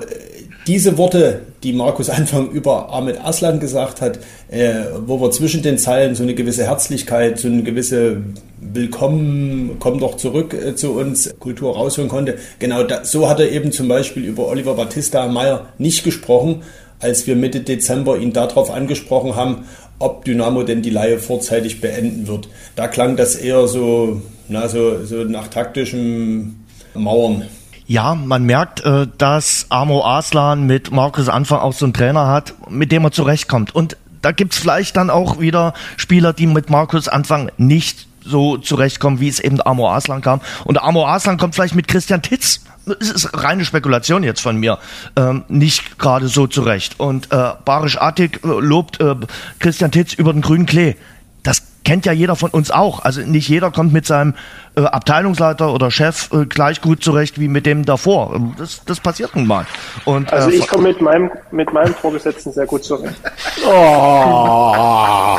diese 0.71 0.97
Worte, 0.99 1.41
die 1.65 1.73
Markus 1.73 2.09
Anfang 2.11 2.49
über 2.53 2.93
Ahmed 2.93 3.21
Aslan 3.25 3.59
gesagt 3.59 4.01
hat, 4.01 4.21
äh, 4.51 4.75
wo 5.05 5.21
wir 5.21 5.33
zwischen 5.33 5.63
den 5.63 5.79
Zeilen 5.79 6.15
so 6.15 6.23
eine 6.23 6.35
gewisse 6.35 6.65
Herzlichkeit, 6.65 7.41
so 7.41 7.49
eine 7.49 7.65
gewisse 7.65 8.23
Willkommen, 8.61 9.79
komm 9.81 9.99
doch 9.99 10.17
zurück 10.17 10.55
äh, 10.55 10.77
zu 10.77 10.93
uns, 10.93 11.35
Kultur 11.41 11.75
raushören 11.75 12.09
konnte, 12.09 12.37
genau 12.61 12.85
da, 12.85 13.05
so 13.05 13.29
hat 13.29 13.41
er 13.41 13.51
eben 13.51 13.73
zum 13.73 13.89
Beispiel 13.89 14.25
über 14.25 14.47
Oliver 14.47 14.75
Battista 14.75 15.27
Meyer 15.27 15.67
nicht 15.79 16.05
gesprochen, 16.05 16.63
als 17.01 17.27
wir 17.27 17.35
Mitte 17.35 17.61
Dezember 17.61 18.19
ihn 18.19 18.33
darauf 18.33 18.71
angesprochen 18.71 19.35
haben, 19.35 19.65
ob 19.99 20.25
Dynamo 20.25 20.63
denn 20.63 20.83
die 20.83 20.91
Laie 20.91 21.19
vorzeitig 21.19 21.81
beenden 21.81 22.29
wird. 22.29 22.49
Da 22.77 22.87
klang 22.87 23.17
das 23.17 23.35
eher 23.35 23.67
so, 23.67 24.23
na, 24.49 24.69
so, 24.69 25.05
so 25.05 25.25
nach 25.25 25.49
taktischem 25.49 26.61
Mauern. 26.95 27.47
Ja, 27.91 28.15
man 28.15 28.45
merkt, 28.45 28.85
äh, 28.85 29.09
dass 29.19 29.67
Amo 29.69 30.07
Aslan 30.07 30.65
mit 30.65 30.93
Markus 30.93 31.29
Anfang 31.29 31.59
auch 31.59 31.73
so 31.73 31.87
einen 31.87 31.93
Trainer 31.93 32.29
hat, 32.29 32.55
mit 32.69 32.93
dem 32.93 33.03
er 33.03 33.11
zurechtkommt. 33.11 33.75
Und 33.75 33.97
da 34.23 34.31
gibt's 34.31 34.59
vielleicht 34.59 34.97
dann 34.97 35.11
auch 35.11 35.41
wieder 35.41 35.75
Spieler, 35.97 36.33
die 36.33 36.47
mit 36.47 36.71
Markus 36.71 37.09
Anfang 37.09 37.51
nicht 37.57 38.07
so 38.25 38.59
zurechtkommen, 38.59 39.19
wie 39.19 39.27
es 39.27 39.41
eben 39.41 39.61
Amo 39.61 39.91
Aslan 39.91 40.21
kam. 40.21 40.41
Und 40.63 40.81
Amo 40.81 41.05
Aslan 41.05 41.37
kommt 41.37 41.57
vielleicht 41.57 41.75
mit 41.75 41.89
Christian 41.89 42.23
Titz, 42.23 42.61
das 42.87 43.11
ist 43.11 43.31
reine 43.37 43.65
Spekulation 43.65 44.23
jetzt 44.23 44.41
von 44.41 44.57
mir, 44.57 44.79
ähm, 45.17 45.43
nicht 45.49 45.99
gerade 45.99 46.29
so 46.29 46.47
zurecht. 46.47 47.01
Und 47.01 47.33
äh, 47.33 47.55
Barisch 47.65 48.01
Attik 48.01 48.45
äh, 48.45 48.47
lobt 48.47 49.01
äh, 49.01 49.17
Christian 49.59 49.91
Titz 49.91 50.13
über 50.13 50.33
den 50.33 50.43
grünen 50.43 50.67
Klee. 50.67 50.95
Das 51.43 51.70
kennt 51.91 52.07
ja 52.07 52.13
jeder 52.13 52.37
von 52.37 52.51
uns 52.51 52.71
auch. 52.71 53.01
Also 53.01 53.21
nicht 53.23 53.49
jeder 53.49 53.73
kommt 53.73 53.93
mit 53.93 54.07
seinem 54.07 54.35
äh, 54.77 54.83
Abteilungsleiter 54.83 55.75
oder 55.75 55.91
Chef 55.91 56.33
äh, 56.33 56.47
gleich 56.47 56.81
gut 56.81 57.03
zurecht 57.03 57.41
wie 57.41 57.49
mit 57.49 57.67
dem 57.67 57.85
davor. 57.85 58.41
Das, 58.59 58.85
das 58.85 59.01
passiert 59.01 59.35
nun 59.35 59.49
mal. 59.49 59.67
Und, 60.05 60.33
also 60.33 60.51
äh, 60.51 60.55
ich 60.55 60.69
komme 60.69 60.85
mit 60.85 61.01
meinem, 61.01 61.33
mit 61.51 61.73
meinem 61.73 61.93
Vorgesetzten 61.93 62.53
sehr 62.53 62.67
gut 62.67 62.85
zurecht. 62.85 63.17
Oh. 63.67 65.39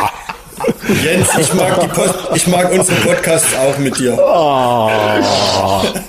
Jens, 1.04 1.30
ich 1.40 1.54
mag, 1.54 1.80
die 1.80 1.88
Post, 1.96 2.16
ich 2.36 2.48
mag 2.48 2.72
unsere 2.72 3.00
Podcasts 3.00 3.56
auch 3.56 3.78
mit 3.78 3.98
dir. 3.98 4.20
Oh. 4.22 4.92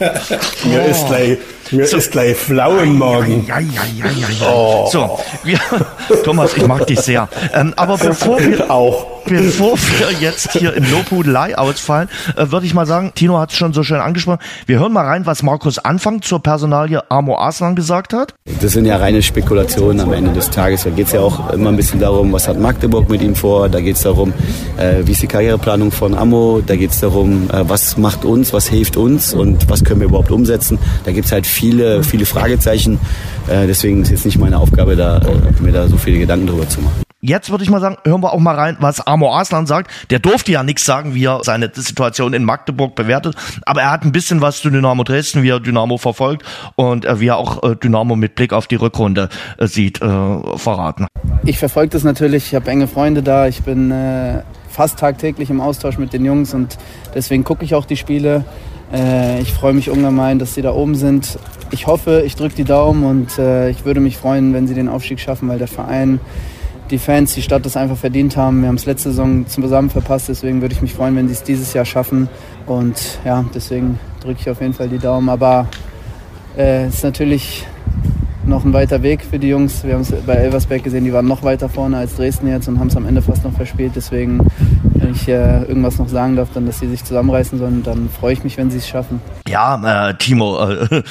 Mir 0.65 0.85
ist 0.87 1.07
gleich 1.07 1.39
mir 1.73 1.87
so. 1.87 1.97
ist 1.97 2.13
gleich 2.13 2.37
flau 2.37 2.79
im 2.79 2.99
Magen. 2.99 3.45
Ja, 3.47 3.59
ja, 3.59 3.83
ja, 3.97 4.07
ja, 4.07 4.29
ja. 4.29 4.53
Oh. 4.53 4.89
So, 4.91 5.19
wir, 5.45 5.59
Thomas, 6.25 6.57
ich 6.57 6.67
mag 6.67 6.87
dich 6.87 7.01
sehr. 7.01 7.29
Ähm, 7.55 7.73
aber 7.77 7.97
bevor 7.97 8.39
wir, 8.41 8.71
auch. 8.71 9.07
bevor 9.25 9.77
wir 9.77 10.13
jetzt 10.21 10.53
hier 10.53 10.75
im 10.75 10.91
Lobhudelei 10.91 11.57
ausfallen, 11.57 12.09
äh, 12.37 12.51
würde 12.51 12.67
ich 12.67 12.75
mal 12.75 12.87
sagen, 12.87 13.13
Tino 13.15 13.39
hat 13.39 13.51
es 13.51 13.57
schon 13.57 13.73
so 13.73 13.83
schön 13.83 14.01
angesprochen, 14.01 14.41
wir 14.67 14.79
hören 14.79 14.93
mal 14.93 15.07
rein, 15.07 15.27
was 15.27 15.43
Markus 15.43 15.79
Anfang 15.79 16.23
zur 16.23 16.43
Personalie 16.43 17.01
Amo 17.11 17.39
Aslan 17.39 17.77
gesagt 17.77 18.13
hat. 18.13 18.35
Das 18.61 18.73
sind 18.73 18.85
ja 18.85 18.97
reine 18.97 19.23
Spekulationen 19.23 20.01
am 20.01 20.13
Ende 20.13 20.33
des 20.33 20.51
Tages. 20.51 20.85
Da 20.85 20.91
geht 20.91 21.07
es 21.07 21.13
ja 21.13 21.21
auch 21.21 21.51
immer 21.53 21.71
ein 21.71 21.77
bisschen 21.77 22.01
darum, 22.01 22.33
was 22.33 22.49
hat 22.49 22.59
Magdeburg 22.59 23.09
mit 23.09 23.23
ihm 23.23 23.35
vor. 23.35 23.69
Da 23.69 23.81
geht 23.81 23.97
es 23.97 24.03
darum, 24.03 24.33
äh, 24.77 25.03
wie 25.05 25.13
ist 25.13 25.23
die 25.23 25.27
Karriereplanung 25.27 25.91
von 25.91 26.17
Amo. 26.17 26.61
Da 26.67 26.77
geht 26.77 26.91
es 26.91 27.01
darum, 27.01 27.49
äh, 27.51 27.69
was 27.69 27.97
macht 27.97 28.25
uns, 28.25 28.53
was 28.53 28.67
hilft 28.69 28.97
uns 28.97 29.35
und 29.35 29.71
was 29.71 29.85
können 29.85 30.01
wir 30.01 30.09
überhaupt 30.09 30.31
umsetzen. 30.31 30.79
Da 31.05 31.13
gibt 31.13 31.27
es 31.27 31.33
halt 31.33 31.47
viel 31.47 31.62
viele, 31.62 32.03
viele 32.03 32.27
Fragezeichen. 32.27 32.98
Äh, 33.46 33.68
deswegen 33.68 34.03
ist 34.03 34.09
es 34.09 34.11
jetzt 34.11 34.25
nicht 34.25 34.37
meine 34.37 34.59
Aufgabe, 34.59 34.96
da, 34.96 35.18
äh, 35.18 35.62
mir 35.62 35.70
da 35.70 35.87
so 35.87 35.96
viele 35.96 36.18
Gedanken 36.18 36.48
drüber 36.48 36.68
zu 36.68 36.81
machen. 36.81 37.03
Jetzt 37.20 37.51
würde 37.51 37.62
ich 37.62 37.70
mal 37.70 37.81
sagen, 37.81 37.98
hören 38.03 38.20
wir 38.20 38.33
auch 38.33 38.40
mal 38.40 38.57
rein, 38.57 38.77
was 38.81 39.07
Amor 39.07 39.38
Aslan 39.38 39.66
sagt. 39.66 39.88
Der 40.11 40.18
durfte 40.18 40.51
ja 40.51 40.64
nichts 40.64 40.85
sagen, 40.85 41.14
wie 41.14 41.25
er 41.25 41.38
seine 41.44 41.70
Situation 41.72 42.33
in 42.33 42.42
Magdeburg 42.42 42.96
bewertet, 42.96 43.37
aber 43.64 43.83
er 43.83 43.92
hat 43.92 44.05
ein 44.05 44.11
bisschen 44.11 44.40
was 44.40 44.61
zu 44.61 44.70
Dynamo 44.70 45.05
Dresden, 45.05 45.44
wie 45.44 45.51
er 45.51 45.61
Dynamo 45.61 45.98
verfolgt 45.98 46.44
und 46.75 47.05
äh, 47.05 47.20
wie 47.20 47.29
er 47.29 47.37
auch 47.37 47.77
Dynamo 47.77 48.16
mit 48.16 48.35
Blick 48.35 48.53
auf 48.53 48.66
die 48.66 48.75
Rückrunde 48.75 49.29
sieht, 49.61 49.98
verraten. 49.98 51.07
Ich 51.44 51.61
verfolge 51.61 51.90
das 51.90 52.03
natürlich, 52.03 52.46
ich 52.46 52.55
habe 52.57 52.68
enge 52.68 52.88
Freunde 52.88 53.22
da, 53.22 53.46
ich 53.46 53.62
bin 53.62 53.94
fast 54.68 54.98
tagtäglich 54.98 55.48
im 55.48 55.61
Austausch 55.61 55.98
mit 55.98 56.12
den 56.12 56.25
Jungs 56.25 56.55
und 56.55 56.77
deswegen 57.14 57.44
gucke 57.44 57.64
ich 57.64 57.77
auch 57.77 57.85
die 57.85 57.96
Spiele. 57.96 58.44
Äh, 58.93 59.41
ich 59.41 59.53
freue 59.53 59.73
mich 59.73 59.91
ungemein, 59.91 60.39
dass 60.39 60.55
sie 60.55 60.63
da 60.63 60.73
oben 60.73 60.95
sind. 60.95 61.39
Ich 61.71 61.87
hoffe, 61.87 62.23
ich 62.27 62.37
drücke 62.37 62.55
die 62.55 62.65
Daumen 62.65 63.05
und 63.05 63.39
äh, 63.39 63.71
ich 63.71 63.85
würde 63.85 64.01
mich 64.01 64.19
freuen, 64.19 64.53
wenn 64.53 64.67
sie 64.67 64.75
den 64.75 64.89
Aufstieg 64.89 65.21
schaffen, 65.21 65.49
weil 65.49 65.59
der 65.59 65.69
Verein, 65.69 66.21
die 66.91 66.99
Fans, 66.99 67.35
die 67.35 67.43
Stadt 67.43 67.65
das 67.65 67.77
einfach 67.77 67.97
verdient 67.97 68.37
haben. 68.37 68.61
Wir 68.61 68.69
haben 68.69 68.75
es 68.75 68.85
letzte 68.85 69.11
Saison 69.11 69.47
zusammen 69.47 69.89
verpasst, 69.89 70.29
deswegen 70.29 70.61
würde 70.61 70.75
ich 70.75 70.83
mich 70.83 70.93
freuen, 70.93 71.17
wenn 71.17 71.29
sie 71.29 71.35
es 71.35 71.43
dieses 71.43 71.73
Jahr 71.73 71.87
schaffen. 71.87 72.29
Und 72.67 73.19
ja, 73.25 73.45
deswegen 73.55 73.99
drücke 74.21 74.41
ich 74.41 74.51
auf 74.51 74.61
jeden 74.61 74.75
Fall 74.75 74.89
die 74.89 74.99
Daumen. 74.99 75.31
Aber 75.31 75.69
äh, 76.57 76.85
es 76.85 76.97
ist 76.97 77.05
natürlich 77.05 77.67
noch 78.47 78.65
ein 78.65 78.73
weiter 78.73 79.03
Weg 79.03 79.25
für 79.25 79.39
die 79.39 79.49
Jungs. 79.49 79.85
Wir 79.85 79.95
haben 79.95 80.01
es 80.01 80.13
bei 80.13 80.35
Elversberg 80.35 80.83
gesehen, 80.83 81.05
die 81.05 81.13
waren 81.13 81.27
noch 81.27 81.43
weiter 81.43 81.69
vorne 81.69 81.97
als 81.97 82.17
Dresden 82.17 82.49
jetzt 82.49 82.69
und 82.69 82.79
haben 82.79 82.89
es 82.89 82.97
am 82.97 83.07
Ende 83.07 83.23
fast 83.23 83.45
noch 83.45 83.53
verspielt. 83.53 83.93
Deswegen, 83.95 84.41
wenn 84.95 85.13
ich 85.13 85.29
äh, 85.29 85.63
irgendwas 85.63 85.99
noch 85.99 86.09
sagen 86.09 86.37
darf, 86.37 86.49
dann, 86.53 86.67
dass 86.67 86.81
sie 86.81 86.89
sich 86.89 87.05
zusammenreißen 87.05 87.59
sollen, 87.59 87.83
dann 87.83 88.09
freue 88.09 88.33
ich 88.33 88.45
mich, 88.45 88.59
wenn 88.59 88.71
sie 88.71 88.79
es 88.79 88.89
schaffen. 88.89 89.21
Ja, 89.49 90.11
äh, 90.11 90.15
Timo, 90.15 90.59
äh, 90.69 90.87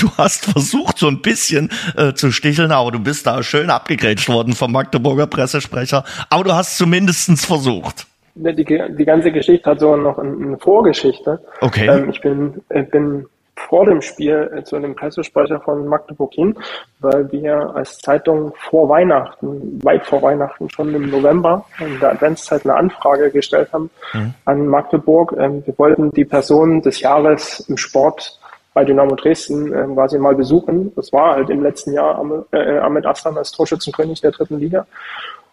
du 0.00 0.10
hast 0.16 0.46
versucht, 0.46 0.98
so 0.98 1.08
ein 1.08 1.20
bisschen 1.20 1.70
äh, 1.96 2.12
zu 2.14 2.32
sticheln, 2.32 2.72
aber 2.72 2.90
du 2.92 3.00
bist 3.00 3.26
da 3.26 3.42
schön 3.42 3.70
abgegrätscht 3.70 4.28
worden 4.28 4.54
vom 4.54 4.72
Magdeburger 4.72 5.26
Pressesprecher. 5.26 6.04
Aber 6.30 6.44
du 6.44 6.52
hast 6.52 6.76
zumindestens 6.76 7.44
versucht. 7.44 8.06
Die, 8.34 8.64
die 8.64 9.04
ganze 9.04 9.32
Geschichte 9.32 9.68
hat 9.68 9.80
so 9.80 9.96
noch 9.96 10.18
eine 10.18 10.56
Vorgeschichte. 10.58 11.40
Okay. 11.60 11.86
Ähm, 11.86 12.10
ich 12.10 12.20
bin, 12.20 12.62
äh, 12.68 12.84
bin 12.84 13.26
vor 13.68 13.86
dem 13.86 14.02
Spiel 14.02 14.50
äh, 14.54 14.64
zu 14.64 14.76
einem 14.76 14.94
Pressesprecher 14.94 15.60
von 15.60 15.86
Magdeburg 15.86 16.32
hin, 16.34 16.56
weil 17.00 17.30
wir 17.32 17.74
als 17.74 17.98
Zeitung 17.98 18.52
vor 18.56 18.88
Weihnachten, 18.88 19.80
weit 19.82 20.06
vor 20.06 20.22
Weihnachten, 20.22 20.70
schon 20.70 20.94
im 20.94 21.10
November 21.10 21.64
in 21.78 21.98
der 22.00 22.12
Adventszeit 22.12 22.64
eine 22.64 22.74
Anfrage 22.74 23.30
gestellt 23.30 23.72
haben 23.72 23.90
mhm. 24.12 24.34
an 24.44 24.66
Magdeburg. 24.66 25.34
Ähm, 25.38 25.62
wir 25.66 25.78
wollten 25.78 26.10
die 26.12 26.24
Person 26.24 26.82
des 26.82 27.00
Jahres 27.00 27.60
im 27.68 27.76
Sport 27.76 28.40
bei 28.72 28.84
Dynamo 28.84 29.16
Dresden 29.16 29.72
äh, 29.72 29.86
quasi 29.94 30.18
mal 30.18 30.34
besuchen. 30.34 30.92
Das 30.94 31.12
war 31.12 31.34
halt 31.34 31.50
im 31.50 31.62
letzten 31.62 31.92
Jahr 31.92 32.18
Ahmed, 32.18 32.44
äh, 32.52 32.78
Ahmed 32.78 33.04
Aslan 33.06 33.36
als 33.36 33.50
Torschützenkönig 33.52 34.20
der 34.20 34.30
dritten 34.30 34.58
Liga. 34.58 34.86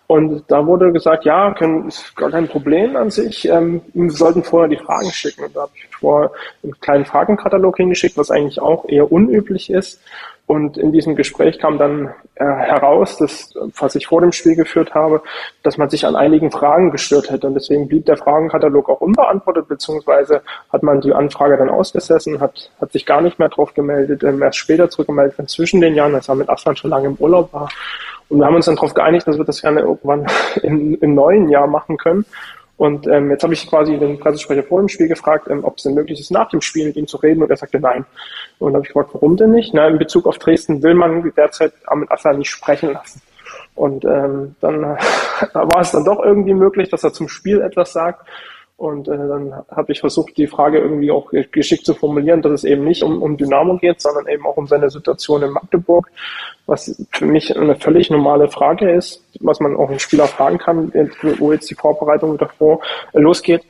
Und 0.07 0.45
da 0.47 0.65
wurde 0.65 0.93
gesagt, 0.93 1.25
ja, 1.25 1.53
können, 1.53 1.89
ist 1.89 2.15
gar 2.15 2.31
kein 2.31 2.47
Problem 2.47 2.95
an 2.95 3.09
sich. 3.09 3.47
Ähm, 3.47 3.81
wir 3.93 4.09
sollten 4.09 4.41
vorher 4.41 4.69
die 4.69 4.77
Fragen 4.77 5.11
schicken. 5.11 5.43
Und 5.43 5.55
da 5.55 5.63
habe 5.63 5.71
ich 5.75 5.85
vorher 5.97 6.31
einen 6.63 6.79
kleinen 6.79 7.05
Fragenkatalog 7.05 7.75
hingeschickt, 7.75 8.17
was 8.17 8.31
eigentlich 8.31 8.61
auch 8.61 8.87
eher 8.87 9.11
unüblich 9.11 9.69
ist. 9.69 10.01
Und 10.45 10.77
in 10.77 10.93
diesem 10.93 11.17
Gespräch 11.17 11.59
kam 11.59 11.77
dann 11.77 12.13
äh, 12.35 12.45
heraus, 12.45 13.17
dass, 13.17 13.53
was 13.77 13.95
ich 13.95 14.07
vor 14.07 14.21
dem 14.21 14.31
Spiel 14.31 14.55
geführt 14.55 14.95
habe, 14.95 15.21
dass 15.61 15.77
man 15.77 15.89
sich 15.89 16.05
an 16.05 16.15
einigen 16.15 16.51
Fragen 16.51 16.89
gestört 16.91 17.29
hätte. 17.29 17.47
Und 17.47 17.55
deswegen 17.55 17.89
blieb 17.89 18.05
der 18.05 18.15
Fragenkatalog 18.15 18.87
auch 18.89 19.01
unbeantwortet, 19.01 19.67
beziehungsweise 19.67 20.41
hat 20.71 20.83
man 20.83 21.01
die 21.01 21.11
Anfrage 21.11 21.57
dann 21.57 21.69
ausgesessen, 21.69 22.39
hat, 22.39 22.71
hat 22.79 22.93
sich 22.93 23.05
gar 23.05 23.19
nicht 23.19 23.39
mehr 23.39 23.49
drauf 23.49 23.73
gemeldet, 23.73 24.23
ähm, 24.23 24.41
erst 24.41 24.59
später 24.59 24.89
zurückgemeldet, 24.89 25.37
wenn 25.37 25.47
zwischen 25.47 25.81
den 25.81 25.95
Jahren, 25.95 26.15
als 26.15 26.29
er 26.29 26.35
mit 26.35 26.49
Aslan 26.49 26.77
schon 26.77 26.91
lange 26.91 27.07
im 27.07 27.15
Urlaub 27.15 27.51
war. 27.51 27.67
Und 28.29 28.39
wir 28.39 28.45
haben 28.45 28.55
uns 28.55 28.65
dann 28.65 28.75
darauf 28.75 28.93
geeinigt, 28.93 29.27
dass 29.27 29.37
wir 29.37 29.45
das 29.45 29.61
gerne 29.61 29.81
irgendwann 29.81 30.25
im, 30.63 30.97
im 30.99 31.15
neuen 31.15 31.49
Jahr 31.49 31.67
machen 31.67 31.97
können. 31.97 32.25
Und 32.77 33.07
ähm, 33.07 33.31
jetzt 33.31 33.43
habe 33.43 33.53
ich 33.53 33.67
quasi 33.67 33.97
den 33.97 34.19
Pressesprecher 34.19 34.61
vor 34.61 34.79
dem 34.79 34.87
Spiel 34.87 35.07
gefragt, 35.07 35.47
ähm, 35.49 35.63
ob 35.63 35.77
es 35.77 35.83
denn 35.83 35.95
möglich 35.95 36.19
ist, 36.19 36.29
nach 36.29 36.49
dem 36.49 36.61
Spiel 36.61 36.85
mit 36.85 36.95
ihm 36.95 37.07
zu 37.07 37.17
reden. 37.17 37.41
Und 37.41 37.49
er 37.49 37.57
sagte 37.57 37.79
nein. 37.79 38.05
Und 38.59 38.73
habe 38.73 38.83
ich 38.83 38.93
gefragt, 38.93 39.09
warum 39.13 39.35
denn 39.35 39.51
nicht? 39.51 39.73
Na, 39.73 39.87
in 39.87 39.97
Bezug 39.97 40.27
auf 40.27 40.37
Dresden 40.37 40.83
will 40.83 40.93
man 40.93 41.33
derzeit 41.35 41.73
Ahmed 41.87 42.11
Aslan 42.11 42.37
nicht 42.37 42.51
sprechen 42.51 42.93
lassen. 42.93 43.21
Und 43.73 44.05
ähm, 44.05 44.55
dann 44.61 44.81
war 45.53 45.81
es 45.81 45.91
dann 45.91 46.05
doch 46.05 46.23
irgendwie 46.23 46.53
möglich, 46.53 46.89
dass 46.89 47.03
er 47.03 47.13
zum 47.13 47.29
Spiel 47.29 47.61
etwas 47.61 47.93
sagt. 47.93 48.27
Und 48.77 49.07
äh, 49.07 49.17
dann 49.17 49.53
habe 49.71 49.91
ich 49.91 50.01
versucht, 50.01 50.37
die 50.37 50.45
Frage 50.45 50.77
irgendwie 50.77 51.09
auch 51.09 51.31
geschickt 51.51 51.83
zu 51.83 51.95
formulieren, 51.95 52.43
dass 52.43 52.51
es 52.51 52.63
eben 52.63 52.83
nicht 52.83 53.01
um, 53.01 53.23
um 53.23 53.35
Dynamo 53.35 53.77
geht, 53.77 53.99
sondern 53.99 54.27
eben 54.27 54.45
auch 54.45 54.55
um 54.55 54.67
seine 54.67 54.91
Situation 54.91 55.41
in 55.41 55.49
Magdeburg, 55.49 56.11
was 56.67 56.95
für 57.11 57.25
mich 57.25 57.57
eine 57.57 57.75
völlig 57.75 58.11
normale 58.11 58.49
Frage 58.49 58.91
ist, 58.91 59.23
was 59.39 59.59
man 59.59 59.75
auch 59.75 59.89
einen 59.89 59.99
Spieler 59.99 60.27
fragen 60.27 60.59
kann, 60.59 60.93
wo 61.39 61.51
jetzt 61.51 61.71
die 61.71 61.75
Vorbereitung 61.75 62.37
davor 62.37 62.79
äh, 63.13 63.19
losgeht. 63.19 63.63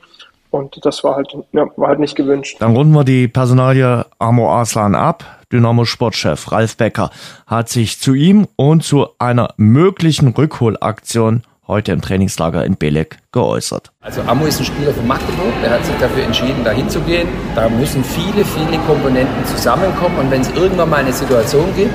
Und 0.50 0.84
das 0.84 1.02
war 1.04 1.16
halt, 1.16 1.34
ja, 1.52 1.66
war 1.76 1.88
halt 1.88 2.00
nicht 2.00 2.14
gewünscht. 2.14 2.56
Dann 2.60 2.76
runden 2.76 2.92
wir 2.92 3.04
die 3.04 3.28
Personalie 3.28 4.04
Amo 4.18 4.50
Arslan 4.50 4.94
ab. 4.94 5.24
Dynamo 5.50 5.86
Sportchef 5.86 6.52
Ralf 6.52 6.76
Becker 6.76 7.10
hat 7.46 7.70
sich 7.70 7.98
zu 7.98 8.12
ihm 8.12 8.46
und 8.56 8.82
zu 8.84 9.08
einer 9.18 9.54
möglichen 9.56 10.28
Rückholaktion 10.28 11.44
heute 11.68 11.92
im 11.92 12.00
Trainingslager 12.00 12.64
in 12.64 12.76
Belek 12.76 13.18
geäußert. 13.30 13.92
Also 14.00 14.22
Amo 14.22 14.46
ist 14.46 14.58
ein 14.58 14.64
Spieler 14.64 14.92
von 14.92 15.06
Magdeburg, 15.06 15.52
der 15.62 15.70
hat 15.70 15.84
sich 15.84 15.94
dafür 15.96 16.24
entschieden, 16.24 16.64
da 16.64 16.70
hinzugehen. 16.70 17.28
Da 17.54 17.68
müssen 17.68 18.02
viele, 18.02 18.44
viele 18.44 18.78
Komponenten 18.86 19.44
zusammenkommen 19.46 20.16
und 20.18 20.30
wenn 20.30 20.40
es 20.40 20.50
irgendwann 20.52 20.90
mal 20.90 20.96
eine 21.00 21.12
Situation 21.12 21.66
gibt, 21.76 21.94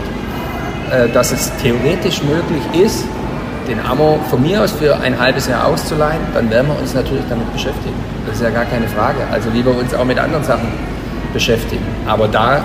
äh, 0.91 1.09
dass 1.09 1.31
es 1.31 1.51
theoretisch 1.57 2.21
möglich 2.23 2.63
ist, 2.81 3.03
den 3.67 3.79
Amo 3.79 4.19
von 4.29 4.41
mir 4.41 4.61
aus 4.61 4.71
für 4.71 4.95
ein 4.99 5.17
halbes 5.17 5.47
Jahr 5.47 5.65
auszuleihen, 5.67 6.21
dann 6.33 6.49
werden 6.49 6.67
wir 6.67 6.79
uns 6.79 6.93
natürlich 6.93 7.23
damit 7.29 7.51
beschäftigen. 7.53 7.95
Das 8.27 8.35
ist 8.35 8.43
ja 8.43 8.49
gar 8.49 8.65
keine 8.65 8.87
Frage. 8.87 9.19
Also 9.31 9.53
wie 9.53 9.65
wir 9.65 9.75
uns 9.75 9.93
auch 9.93 10.05
mit 10.05 10.19
anderen 10.19 10.43
Sachen 10.43 10.67
beschäftigen. 11.33 11.85
Aber 12.05 12.27
da 12.27 12.63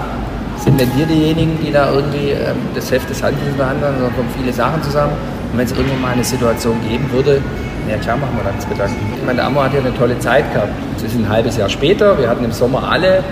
sind 0.57 0.77
nicht 0.77 0.97
wir 0.97 1.07
diejenigen, 1.07 1.59
die 1.65 1.73
da 1.73 1.93
irgendwie 1.93 2.31
ähm, 2.31 2.57
das 2.75 2.91
Heft 2.91 3.09
des 3.09 3.23
Handelns 3.23 3.57
behandeln, 3.57 3.95
sondern 3.95 4.15
kommen 4.15 4.29
viele 4.37 4.53
Sachen 4.53 4.83
zusammen. 4.83 5.13
Und 5.53 5.59
wenn 5.59 5.67
es 5.67 5.73
irgendwann 5.73 6.01
mal 6.01 6.13
eine 6.13 6.25
Situation 6.25 6.77
geben 6.89 7.11
würde, 7.13 7.41
ja 7.89 7.97
klar 7.97 8.17
machen 8.17 8.37
wir 8.37 8.45
dann 8.45 8.57
das 8.57 8.69
Gedanken. 8.69 8.97
Ich 9.17 9.25
meine, 9.25 9.37
der 9.37 9.47
Amo 9.47 9.63
hat 9.63 9.73
ja 9.73 9.81
eine 9.81 9.97
tolle 9.97 10.19
Zeit 10.19 10.53
gehabt. 10.53 10.73
Es 10.97 11.05
ist 11.05 11.15
ein 11.15 11.29
halbes 11.29 11.57
Jahr 11.57 11.69
später. 11.69 12.19
Wir 12.19 12.29
hatten 12.29 12.45
im 12.45 12.53
Sommer 12.53 12.91
alle 12.91 13.23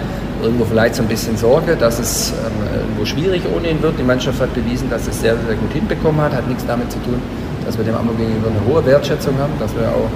irgendwo 0.43 0.65
vielleicht 0.65 0.95
so 0.95 1.03
ein 1.03 1.09
bisschen 1.09 1.37
Sorge, 1.37 1.77
dass 1.77 1.99
es 1.99 2.31
ähm, 2.31 2.81
irgendwo 2.81 3.05
schwierig 3.05 3.43
ohne 3.55 3.71
ihn 3.71 3.83
wird. 3.83 3.99
Die 3.99 4.03
Mannschaft 4.03 4.41
hat 4.41 4.55
bewiesen, 4.55 4.89
dass 4.91 5.07
es 5.07 5.21
sehr, 5.21 5.37
sehr 5.37 5.57
gut 5.57 5.73
hinbekommen 5.73 6.21
hat. 6.21 6.33
Hat 6.33 6.49
nichts 6.49 6.65
damit 6.67 6.91
zu 6.91 6.99
tun, 7.01 7.21
dass 7.65 7.77
wir 7.77 7.85
dem 7.85 7.95
Amo 7.97 8.13
gegenüber 8.13 8.49
eine 8.49 8.75
hohe 8.75 8.85
Wertschätzung 8.85 9.39
haben, 9.39 9.53
dass 9.59 9.75
wir 9.75 9.89
auch 9.89 10.09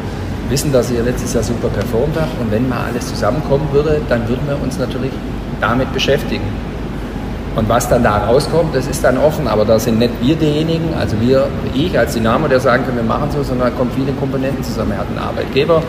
wissen, 0.50 0.72
dass 0.72 0.90
er 0.90 1.02
letztes 1.02 1.34
Jahr 1.34 1.42
super 1.42 1.68
performt 1.68 2.18
hat. 2.20 2.28
Und 2.40 2.50
wenn 2.50 2.68
mal 2.68 2.86
alles 2.90 3.08
zusammenkommen 3.08 3.68
würde, 3.72 4.00
dann 4.08 4.28
würden 4.28 4.46
wir 4.46 4.60
uns 4.62 4.78
natürlich 4.78 5.12
damit 5.60 5.92
beschäftigen. 5.92 6.44
Und 7.56 7.68
was 7.68 7.88
dann 7.88 8.04
da 8.04 8.18
rauskommt, 8.26 8.74
das 8.74 8.86
ist 8.86 9.02
dann 9.02 9.18
offen, 9.18 9.48
aber 9.48 9.64
da 9.64 9.78
sind 9.78 9.98
nicht 9.98 10.12
wir 10.20 10.36
diejenigen, 10.36 10.94
also 10.94 11.20
wir, 11.20 11.48
ich 11.74 11.98
als 11.98 12.14
Dynamo, 12.14 12.46
der 12.46 12.60
sagen 12.60 12.84
kann, 12.86 12.94
wir 12.94 13.02
machen 13.02 13.30
so, 13.32 13.42
sondern 13.42 13.70
da 13.70 13.76
kommen 13.76 13.90
viele 13.94 14.12
Komponenten 14.12 14.62
zusammen. 14.62 14.92
Er 14.92 14.98
hat 14.98 15.08
einen 15.08 15.18
Arbeitgeber, 15.18 15.82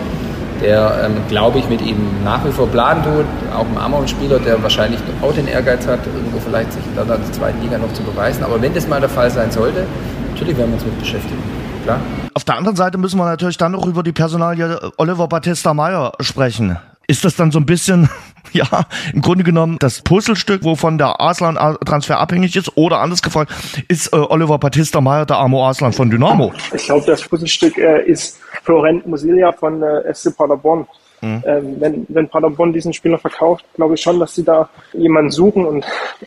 der, 0.62 1.05
ähm, 1.05 1.18
glaube 1.28 1.59
ich, 1.59 1.70
mit 1.70 1.82
ihm 1.82 1.97
nach 2.24 2.43
wie 2.45 2.51
vor 2.51 2.68
planen 2.68 3.03
tut, 3.03 3.26
auch 3.55 3.66
ein 3.66 3.78
Amon-Spieler, 3.78 4.39
der 4.39 4.62
wahrscheinlich 4.64 4.99
auch 5.22 5.34
den 5.34 5.47
Ehrgeiz 5.47 5.86
hat, 5.88 5.99
irgendwo 6.05 6.39
vielleicht 6.39 6.74
sich 6.74 6.82
dann 6.95 7.03
in 7.03 7.09
der 7.09 7.32
zweiten 7.32 7.62
Liga 7.62 7.78
noch 7.78 7.93
zu 7.93 8.01
beweisen. 8.03 8.43
Aber 8.43 8.59
wenn 8.59 8.74
das 8.74 8.88
mal 8.88 8.99
der 8.99 9.09
Fall 9.09 9.30
sein 9.30 9.51
sollte, 9.51 9.86
natürlich 10.32 10.57
werden 10.57 10.72
wir 10.72 10.76
uns 10.76 10.86
mit 10.86 10.99
beschäftigen. 10.99 11.41
Klar. 11.84 11.99
Auf 12.34 12.43
der 12.43 12.57
anderen 12.57 12.76
Seite 12.76 12.97
müssen 12.97 13.18
wir 13.18 13.26
natürlich 13.26 13.57
dann 13.57 13.72
noch 13.72 13.86
über 13.86 14.03
die 14.03 14.12
Personalie 14.12 14.80
Oliver 14.97 15.28
Battista 15.28 15.74
Meyer 15.74 16.12
sprechen. 16.22 16.78
Ist 17.07 17.26
das 17.26 17.36
dann 17.36 17.51
so 17.51 17.59
ein 17.59 17.66
bisschen 17.66 18.09
ja, 18.54 18.86
im 19.14 19.22
Grunde 19.22 19.43
genommen 19.43 19.78
das 19.80 20.02
Puzzlestück, 20.02 20.64
wovon 20.64 20.97
der 20.97 21.20
Arslan-Transfer 21.20 22.20
abhängig 22.20 22.56
ist? 22.56 22.76
Oder 22.76 22.99
anders 22.99 23.22
gefragt, 23.22 23.52
ist 23.88 24.14
äh, 24.14 24.18
Oliver 24.18 24.58
Batista 24.58 25.02
Meyer 25.02 25.26
der 25.26 25.38
Amo 25.38 25.66
Arslan 25.66 25.93
von 25.93 26.10
Dynamo? 26.10 26.54
Ich 26.74 26.86
glaube, 26.86 27.06
das 27.06 27.28
Puzzlestück 27.28 27.78
äh, 27.78 28.04
ist 28.04 28.39
Florent 28.64 29.06
Musilia 29.08 29.52
von 29.52 29.82
äh, 29.82 30.14
SC 30.14 30.36
Paderborn. 30.36 30.88
Mhm. 31.22 31.43
Ähm, 31.45 31.76
wenn, 31.80 32.06
wenn 32.10 32.30
Paderborn 32.30 32.74
diesen 32.74 32.93
Spieler 32.93 33.20
verkauft, 33.20 33.64
glaube 33.76 33.93
ich 33.93 34.02
schon, 34.02 34.20
dass 34.20 34.34
sie 34.34 34.43
da 34.43 34.70
jemanden 34.93 35.30
suchen 35.30 35.66
und 35.66 35.86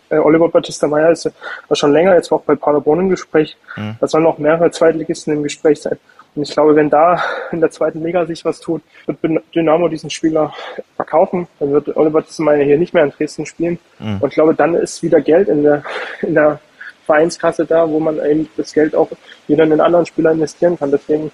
äh, 0.08 0.18
Oliver 0.18 0.48
Batista 0.48 0.86
Meyer 0.86 1.10
ist 1.10 1.24
ja 1.24 1.32
schon 1.72 1.92
länger 1.92 2.14
jetzt 2.14 2.30
auch 2.30 2.42
bei 2.42 2.54
Paderborn 2.54 3.00
im 3.00 3.08
Gespräch. 3.08 3.56
Mhm. 3.76 3.96
Da 4.00 4.06
sollen 4.06 4.22
noch 4.22 4.38
mehrere 4.38 4.70
Zweitligisten 4.70 5.34
im 5.34 5.42
Gespräch 5.42 5.82
sein. 5.82 5.98
Und 6.34 6.42
ich 6.42 6.50
glaube, 6.50 6.74
wenn 6.74 6.90
da 6.90 7.22
in 7.52 7.60
der 7.60 7.70
zweiten 7.70 8.02
Liga 8.02 8.26
sich 8.26 8.44
was 8.44 8.60
tut, 8.60 8.82
wird 9.06 9.18
Dynamo 9.54 9.88
diesen 9.88 10.10
Spieler 10.10 10.52
verkaufen. 10.96 11.46
Dann 11.60 11.72
wird 11.72 11.96
Oliver 11.96 12.24
Tissemeyer 12.24 12.64
hier 12.64 12.78
nicht 12.78 12.92
mehr 12.92 13.04
in 13.04 13.10
Dresden 13.10 13.46
spielen. 13.46 13.78
Mhm. 13.98 14.18
Und 14.20 14.28
ich 14.28 14.34
glaube, 14.34 14.54
dann 14.54 14.74
ist 14.74 15.02
wieder 15.02 15.20
Geld 15.20 15.48
in 15.48 15.62
der, 15.62 15.82
in 16.22 16.34
der 16.34 16.58
Vereinskasse 17.06 17.64
da, 17.66 17.88
wo 17.88 18.00
man 18.00 18.18
eben 18.24 18.48
das 18.56 18.72
Geld 18.72 18.94
auch 18.94 19.08
wieder 19.46 19.64
in 19.64 19.70
den 19.70 19.80
anderen 19.80 20.06
Spieler 20.06 20.32
investieren 20.32 20.78
kann. 20.78 20.90
Deswegen 20.90 21.30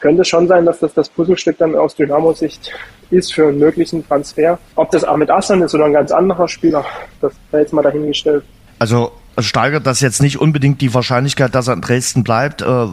könnte 0.00 0.22
es 0.22 0.28
schon 0.28 0.46
sein, 0.46 0.64
dass 0.64 0.78
das 0.78 0.94
das 0.94 1.08
Puzzlestück 1.08 1.58
dann 1.58 1.74
aus 1.74 1.96
Dynamo-Sicht 1.96 2.72
ist 3.10 3.32
für 3.32 3.48
einen 3.48 3.58
möglichen 3.58 4.06
Transfer. 4.06 4.58
Ob 4.74 4.90
das 4.90 5.04
Ahmed 5.04 5.30
Aslan 5.30 5.62
ist 5.62 5.74
oder 5.74 5.86
ein 5.86 5.92
ganz 5.92 6.12
anderer 6.12 6.48
Spieler, 6.48 6.84
das 7.20 7.32
sei 7.50 7.60
jetzt 7.60 7.72
mal 7.72 7.82
dahingestellt. 7.82 8.44
Also 8.78 9.12
steigert 9.38 9.86
das 9.86 10.00
jetzt 10.00 10.22
nicht 10.22 10.38
unbedingt 10.38 10.80
die 10.80 10.92
Wahrscheinlichkeit, 10.94 11.54
dass 11.54 11.68
er 11.68 11.74
in 11.74 11.80
Dresden 11.80 12.24
bleibt, 12.24 12.62
äh, 12.62 12.86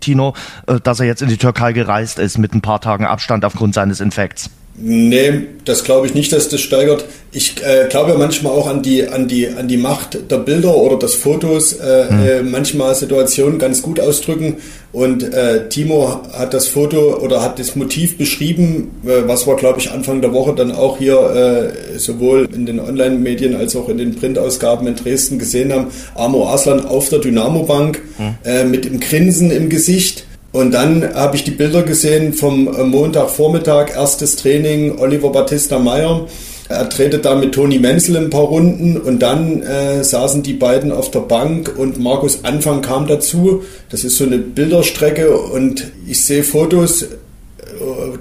Tino, 0.00 0.34
äh, 0.66 0.80
dass 0.80 1.00
er 1.00 1.06
jetzt 1.06 1.22
in 1.22 1.28
die 1.28 1.36
Türkei 1.36 1.72
gereist 1.72 2.18
ist 2.18 2.38
mit 2.38 2.54
ein 2.54 2.60
paar 2.60 2.80
Tagen 2.80 3.04
Abstand 3.04 3.44
aufgrund 3.44 3.74
seines 3.74 4.00
Infekts? 4.00 4.50
Nee, 4.76 5.42
das 5.64 5.84
glaube 5.84 6.08
ich 6.08 6.14
nicht, 6.14 6.32
dass 6.32 6.48
das 6.48 6.60
steigert. 6.60 7.04
Ich 7.30 7.54
äh, 7.62 7.86
glaube 7.88 8.10
ja 8.10 8.18
manchmal 8.18 8.52
auch 8.52 8.66
an 8.66 8.82
die, 8.82 9.06
an, 9.06 9.28
die, 9.28 9.48
an 9.48 9.68
die 9.68 9.76
Macht 9.76 10.30
der 10.30 10.38
Bilder 10.38 10.76
oder 10.76 10.98
des 10.98 11.14
Fotos, 11.14 11.74
äh, 11.74 12.06
mhm. 12.10 12.26
äh, 12.26 12.42
manchmal 12.42 12.92
Situationen 12.96 13.60
ganz 13.60 13.82
gut 13.82 14.00
ausdrücken. 14.00 14.56
Und 14.92 15.22
äh, 15.22 15.68
Timo 15.68 16.22
hat 16.32 16.54
das 16.54 16.66
Foto 16.66 17.18
oder 17.18 17.40
hat 17.40 17.60
das 17.60 17.76
Motiv 17.76 18.18
beschrieben, 18.18 18.90
äh, 19.04 19.28
was 19.28 19.46
wir, 19.46 19.54
glaube 19.54 19.78
ich, 19.78 19.92
Anfang 19.92 20.20
der 20.20 20.32
Woche 20.32 20.54
dann 20.54 20.72
auch 20.72 20.98
hier 20.98 21.72
äh, 21.94 21.98
sowohl 21.98 22.48
in 22.52 22.66
den 22.66 22.80
Online-Medien 22.80 23.54
als 23.54 23.76
auch 23.76 23.88
in 23.88 23.98
den 23.98 24.16
Printausgaben 24.16 24.88
in 24.88 24.96
Dresden 24.96 25.38
gesehen 25.38 25.72
haben. 25.72 25.86
Amo 26.16 26.48
Aslan 26.48 26.84
auf 26.84 27.08
der 27.10 27.20
Dynamo-Bank 27.20 28.02
mhm. 28.18 28.70
mit 28.70 28.84
dem 28.84 28.98
Grinsen 28.98 29.52
im 29.52 29.68
Gesicht. 29.68 30.26
Und 30.54 30.72
dann 30.72 31.16
habe 31.16 31.34
ich 31.34 31.42
die 31.42 31.50
Bilder 31.50 31.82
gesehen 31.82 32.32
vom 32.32 32.68
äh, 32.68 32.84
Montagvormittag, 32.84 33.90
erstes 33.96 34.36
Training, 34.36 35.00
Oliver 35.00 35.30
Battista 35.30 35.80
Meyer. 35.80 36.28
Er 36.68 36.88
tretet 36.88 37.24
da 37.24 37.34
mit 37.34 37.56
Toni 37.56 37.80
Menzel 37.80 38.16
ein 38.16 38.30
paar 38.30 38.44
Runden 38.44 38.96
und 38.96 39.18
dann 39.18 39.62
äh, 39.62 40.04
saßen 40.04 40.44
die 40.44 40.52
beiden 40.52 40.92
auf 40.92 41.10
der 41.10 41.20
Bank 41.20 41.74
und 41.76 41.98
Markus 41.98 42.44
Anfang 42.44 42.82
kam 42.82 43.08
dazu. 43.08 43.64
Das 43.90 44.04
ist 44.04 44.16
so 44.16 44.26
eine 44.26 44.38
Bilderstrecke 44.38 45.36
und 45.36 45.90
ich 46.06 46.24
sehe 46.24 46.44
Fotos, 46.44 47.02
äh, 47.02 47.06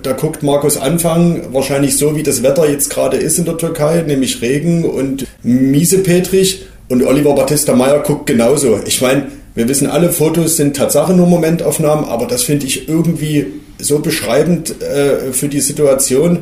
da 0.01 0.13
guckt 0.13 0.41
Markus 0.41 0.77
Anfang 0.77 1.53
wahrscheinlich 1.53 1.97
so, 1.97 2.15
wie 2.15 2.23
das 2.23 2.41
Wetter 2.41 2.67
jetzt 2.67 2.89
gerade 2.89 3.17
ist 3.17 3.37
in 3.37 3.45
der 3.45 3.57
Türkei, 3.57 4.03
nämlich 4.07 4.41
Regen 4.41 4.85
und 4.85 5.27
miesepetrig. 5.43 6.65
Und 6.89 7.05
Oliver 7.05 7.35
Battista 7.35 7.75
Meyer 7.75 7.99
guckt 7.99 8.25
genauso. 8.25 8.79
Ich 8.87 9.01
meine, 9.01 9.27
wir 9.55 9.67
wissen 9.67 9.87
alle, 9.87 10.11
Fotos 10.11 10.57
sind 10.57 10.75
Tatsache 10.75 11.13
nur 11.13 11.27
Momentaufnahmen, 11.27 12.05
aber 12.05 12.25
das 12.25 12.43
finde 12.43 12.65
ich 12.65 12.87
irgendwie 12.89 13.47
so 13.77 13.99
beschreibend 13.99 14.81
äh, 14.81 15.31
für 15.31 15.47
die 15.47 15.61
Situation, 15.61 16.39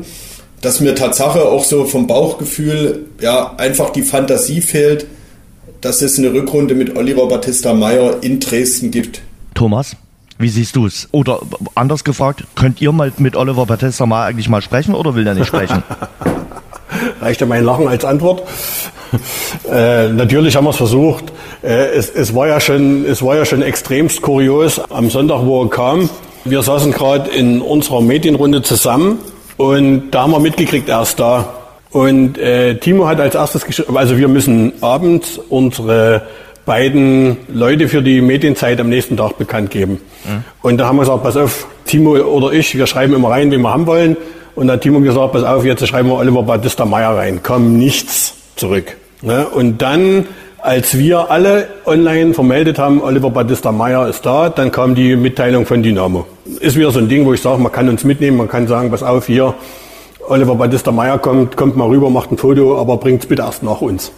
dass 0.60 0.80
mir 0.80 0.94
Tatsache 0.94 1.44
auch 1.44 1.64
so 1.64 1.84
vom 1.84 2.06
Bauchgefühl 2.06 3.06
ja 3.20 3.54
einfach 3.56 3.90
die 3.90 4.02
Fantasie 4.02 4.62
fehlt, 4.62 5.06
dass 5.80 6.00
es 6.00 6.18
eine 6.18 6.32
Rückrunde 6.32 6.74
mit 6.74 6.96
Oliver 6.96 7.26
Battista 7.26 7.74
Meyer 7.74 8.22
in 8.22 8.40
Dresden 8.40 8.90
gibt. 8.90 9.20
Thomas? 9.54 9.96
Wie 10.38 10.48
siehst 10.48 10.76
du 10.76 10.86
es? 10.86 11.08
Oder 11.12 11.40
anders 11.74 12.04
gefragt, 12.04 12.44
könnt 12.54 12.80
ihr 12.80 12.92
mal 12.92 13.12
mit 13.18 13.36
Oliver 13.36 13.66
Battista 13.66 14.06
Meyer 14.06 14.24
eigentlich 14.24 14.48
mal 14.48 14.62
sprechen 14.62 14.94
oder 14.94 15.14
will 15.14 15.26
er 15.26 15.34
nicht 15.34 15.48
sprechen? 15.48 15.82
Reichte 17.20 17.46
mein 17.46 17.64
Lachen 17.64 17.88
als 17.88 18.04
Antwort. 18.04 18.42
Äh, 19.70 20.08
natürlich 20.08 20.56
haben 20.56 20.64
wir 20.64 20.70
es 20.70 20.76
versucht. 20.76 21.24
Äh, 21.62 21.90
es, 21.94 22.08
es, 22.08 22.34
war 22.34 22.48
ja 22.48 22.60
schon, 22.60 23.04
es 23.04 23.22
war 23.22 23.36
ja 23.36 23.44
schon 23.44 23.62
extremst 23.62 24.22
kurios 24.22 24.80
am 24.90 25.10
Sonntag, 25.10 25.44
wo 25.44 25.62
er 25.62 25.70
kam. 25.70 26.08
Wir 26.44 26.62
saßen 26.62 26.92
gerade 26.92 27.30
in 27.30 27.60
unserer 27.60 28.00
Medienrunde 28.00 28.62
zusammen 28.62 29.18
und 29.56 30.10
da 30.10 30.22
haben 30.22 30.32
wir 30.32 30.40
mitgekriegt, 30.40 30.88
er 30.88 31.02
ist 31.02 31.20
da. 31.20 31.54
Und 31.90 32.38
äh, 32.38 32.76
Timo 32.76 33.06
hat 33.06 33.20
als 33.20 33.34
erstes 33.34 33.64
geschrieben, 33.64 33.96
also 33.96 34.16
wir 34.16 34.28
müssen 34.28 34.72
abends 34.80 35.38
unsere 35.50 36.22
beiden 36.64 37.36
Leute 37.52 37.88
für 37.88 38.02
die 38.02 38.20
Medienzeit 38.20 38.80
am 38.80 38.88
nächsten 38.88 39.16
Tag 39.16 39.36
bekannt 39.36 39.70
geben. 39.70 40.00
Mhm. 40.24 40.44
Und 40.62 40.78
da 40.78 40.86
haben 40.86 40.96
wir 40.96 41.02
gesagt, 41.02 41.22
pass 41.22 41.36
auf, 41.36 41.66
Timo 41.84 42.16
oder 42.16 42.52
ich, 42.52 42.76
wir 42.76 42.86
schreiben 42.86 43.14
immer 43.14 43.30
rein, 43.30 43.50
wen 43.50 43.60
wir 43.60 43.72
haben 43.72 43.86
wollen. 43.86 44.16
Und 44.54 44.66
da 44.66 44.74
hat 44.74 44.82
Timo 44.82 45.00
gesagt, 45.00 45.32
pass 45.32 45.44
auf, 45.44 45.64
jetzt 45.64 45.86
schreiben 45.86 46.08
wir 46.08 46.16
Oliver 46.16 46.42
Battista 46.42 46.84
Meyer 46.84 47.16
rein. 47.16 47.40
Komm 47.42 47.78
nichts 47.78 48.34
zurück. 48.56 48.96
Ne? 49.22 49.46
Und 49.46 49.80
dann, 49.80 50.26
als 50.58 50.98
wir 50.98 51.30
alle 51.30 51.68
online 51.86 52.34
vermeldet 52.34 52.78
haben, 52.78 53.02
Oliver 53.02 53.30
Battista 53.30 53.72
Meyer 53.72 54.08
ist 54.08 54.26
da, 54.26 54.50
dann 54.50 54.70
kam 54.70 54.94
die 54.94 55.16
Mitteilung 55.16 55.64
von 55.64 55.82
Dynamo. 55.82 56.26
Ist 56.60 56.76
wieder 56.76 56.90
so 56.90 56.98
ein 56.98 57.08
Ding, 57.08 57.24
wo 57.24 57.32
ich 57.32 57.40
sage, 57.40 57.60
man 57.62 57.72
kann 57.72 57.88
uns 57.88 58.04
mitnehmen, 58.04 58.36
man 58.36 58.48
kann 58.48 58.66
sagen, 58.66 58.90
pass 58.90 59.02
auf, 59.02 59.26
hier, 59.26 59.54
Oliver 60.28 60.54
Battista 60.54 60.92
Meyer 60.92 61.18
kommt, 61.18 61.56
kommt 61.56 61.76
mal 61.76 61.88
rüber, 61.88 62.10
macht 62.10 62.30
ein 62.30 62.38
Foto, 62.38 62.78
aber 62.78 62.96
bringt 62.98 63.22
es 63.22 63.28
bitte 63.28 63.42
erst 63.42 63.62
nach 63.62 63.80
uns. 63.80 64.12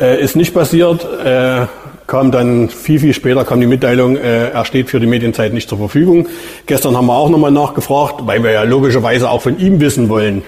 Äh, 0.00 0.22
ist 0.22 0.36
nicht 0.36 0.54
passiert. 0.54 1.06
Äh, 1.24 1.66
kam 2.06 2.30
dann 2.30 2.68
viel, 2.68 3.00
viel 3.00 3.14
später 3.14 3.44
kam 3.44 3.60
die 3.60 3.66
Mitteilung, 3.66 4.16
äh, 4.16 4.50
er 4.50 4.64
steht 4.64 4.90
für 4.90 5.00
die 5.00 5.06
Medienzeit 5.06 5.52
nicht 5.52 5.68
zur 5.68 5.78
Verfügung. 5.78 6.28
Gestern 6.66 6.96
haben 6.96 7.06
wir 7.06 7.16
auch 7.16 7.30
nochmal 7.30 7.50
nachgefragt, 7.50 8.26
weil 8.26 8.42
wir 8.42 8.52
ja 8.52 8.62
logischerweise 8.62 9.30
auch 9.30 9.42
von 9.42 9.58
ihm 9.58 9.80
wissen 9.80 10.08
wollen, 10.08 10.42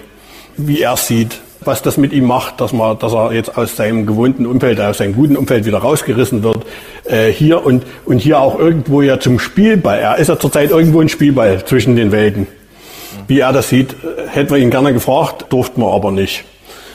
wie 0.57 0.81
er 0.81 0.93
es 0.93 1.07
sieht, 1.07 1.39
was 1.61 1.81
das 1.81 1.97
mit 1.97 2.13
ihm 2.13 2.25
macht, 2.25 2.61
dass, 2.61 2.73
man, 2.73 2.97
dass 2.99 3.13
er 3.13 3.33
jetzt 3.33 3.57
aus 3.57 3.75
seinem 3.75 4.05
gewohnten 4.05 4.45
Umfeld, 4.45 4.79
aus 4.79 4.99
seinem 4.99 5.15
guten 5.15 5.35
Umfeld 5.35 5.65
wieder 5.65 5.79
rausgerissen 5.79 6.43
wird. 6.43 6.65
Äh, 7.05 7.31
hier 7.31 7.65
und, 7.65 7.83
und 8.05 8.19
hier 8.19 8.39
auch 8.39 8.57
irgendwo 8.59 9.01
ja 9.01 9.19
zum 9.19 9.39
Spielball. 9.39 9.99
Er 9.99 10.17
ist 10.17 10.27
ja 10.27 10.39
zurzeit 10.39 10.69
irgendwo 10.69 11.01
ein 11.01 11.09
Spielball 11.09 11.65
zwischen 11.65 11.95
den 11.95 12.11
Welten. 12.11 12.47
Wie 13.27 13.39
er 13.39 13.51
das 13.51 13.69
sieht, 13.69 13.93
äh, 13.93 14.27
hätten 14.29 14.51
wir 14.51 14.57
ihn 14.57 14.69
gerne 14.69 14.93
gefragt, 14.93 15.47
durften 15.49 15.81
wir 15.81 15.91
aber 15.91 16.11
nicht. 16.11 16.45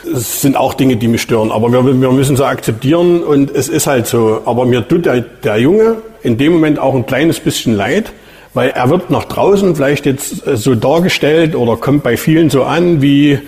Es 0.05 0.40
sind 0.40 0.57
auch 0.57 0.74
Dinge, 0.74 0.96
die 0.96 1.09
mich 1.09 1.22
stören, 1.22 1.50
aber 1.50 1.72
wir, 1.72 1.84
wir 1.84 2.11
müssen 2.11 2.36
so 2.36 2.44
akzeptieren 2.44 3.22
und 3.22 3.55
es 3.55 3.68
ist 3.68 3.86
halt 3.86 4.07
so. 4.07 4.42
Aber 4.44 4.64
mir 4.64 4.86
tut 4.86 5.07
der, 5.07 5.20
der 5.20 5.59
Junge 5.59 5.96
in 6.22 6.38
dem 6.38 6.53
Moment 6.53 6.78
auch 6.78 6.94
ein 6.94 7.07
kleines 7.07 7.40
bisschen 7.40 7.74
leid, 7.74 8.12
weil 8.55 8.70
er 8.70 8.90
wird 8.90 9.11
nach 9.11 9.24
draußen 9.24 9.74
vielleicht 9.76 10.07
jetzt 10.07 10.46
äh, 10.46 10.57
so 10.57 10.74
dargestellt 10.74 11.55
oder 11.55 11.76
kommt 11.76 12.03
bei 12.03 12.16
vielen 12.16 12.50
so 12.50 12.64
an 12.64 13.03
wie 13.03 13.38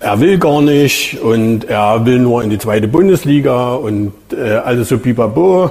er 0.00 0.18
will 0.18 0.38
gar 0.38 0.62
nicht 0.62 1.20
und 1.20 1.64
er 1.64 2.06
will 2.06 2.18
nur 2.18 2.42
in 2.42 2.48
die 2.48 2.58
zweite 2.58 2.88
Bundesliga 2.88 3.74
und 3.74 4.12
äh, 4.32 4.52
alles 4.52 4.88
so 4.88 4.98
pipapo. 4.98 5.70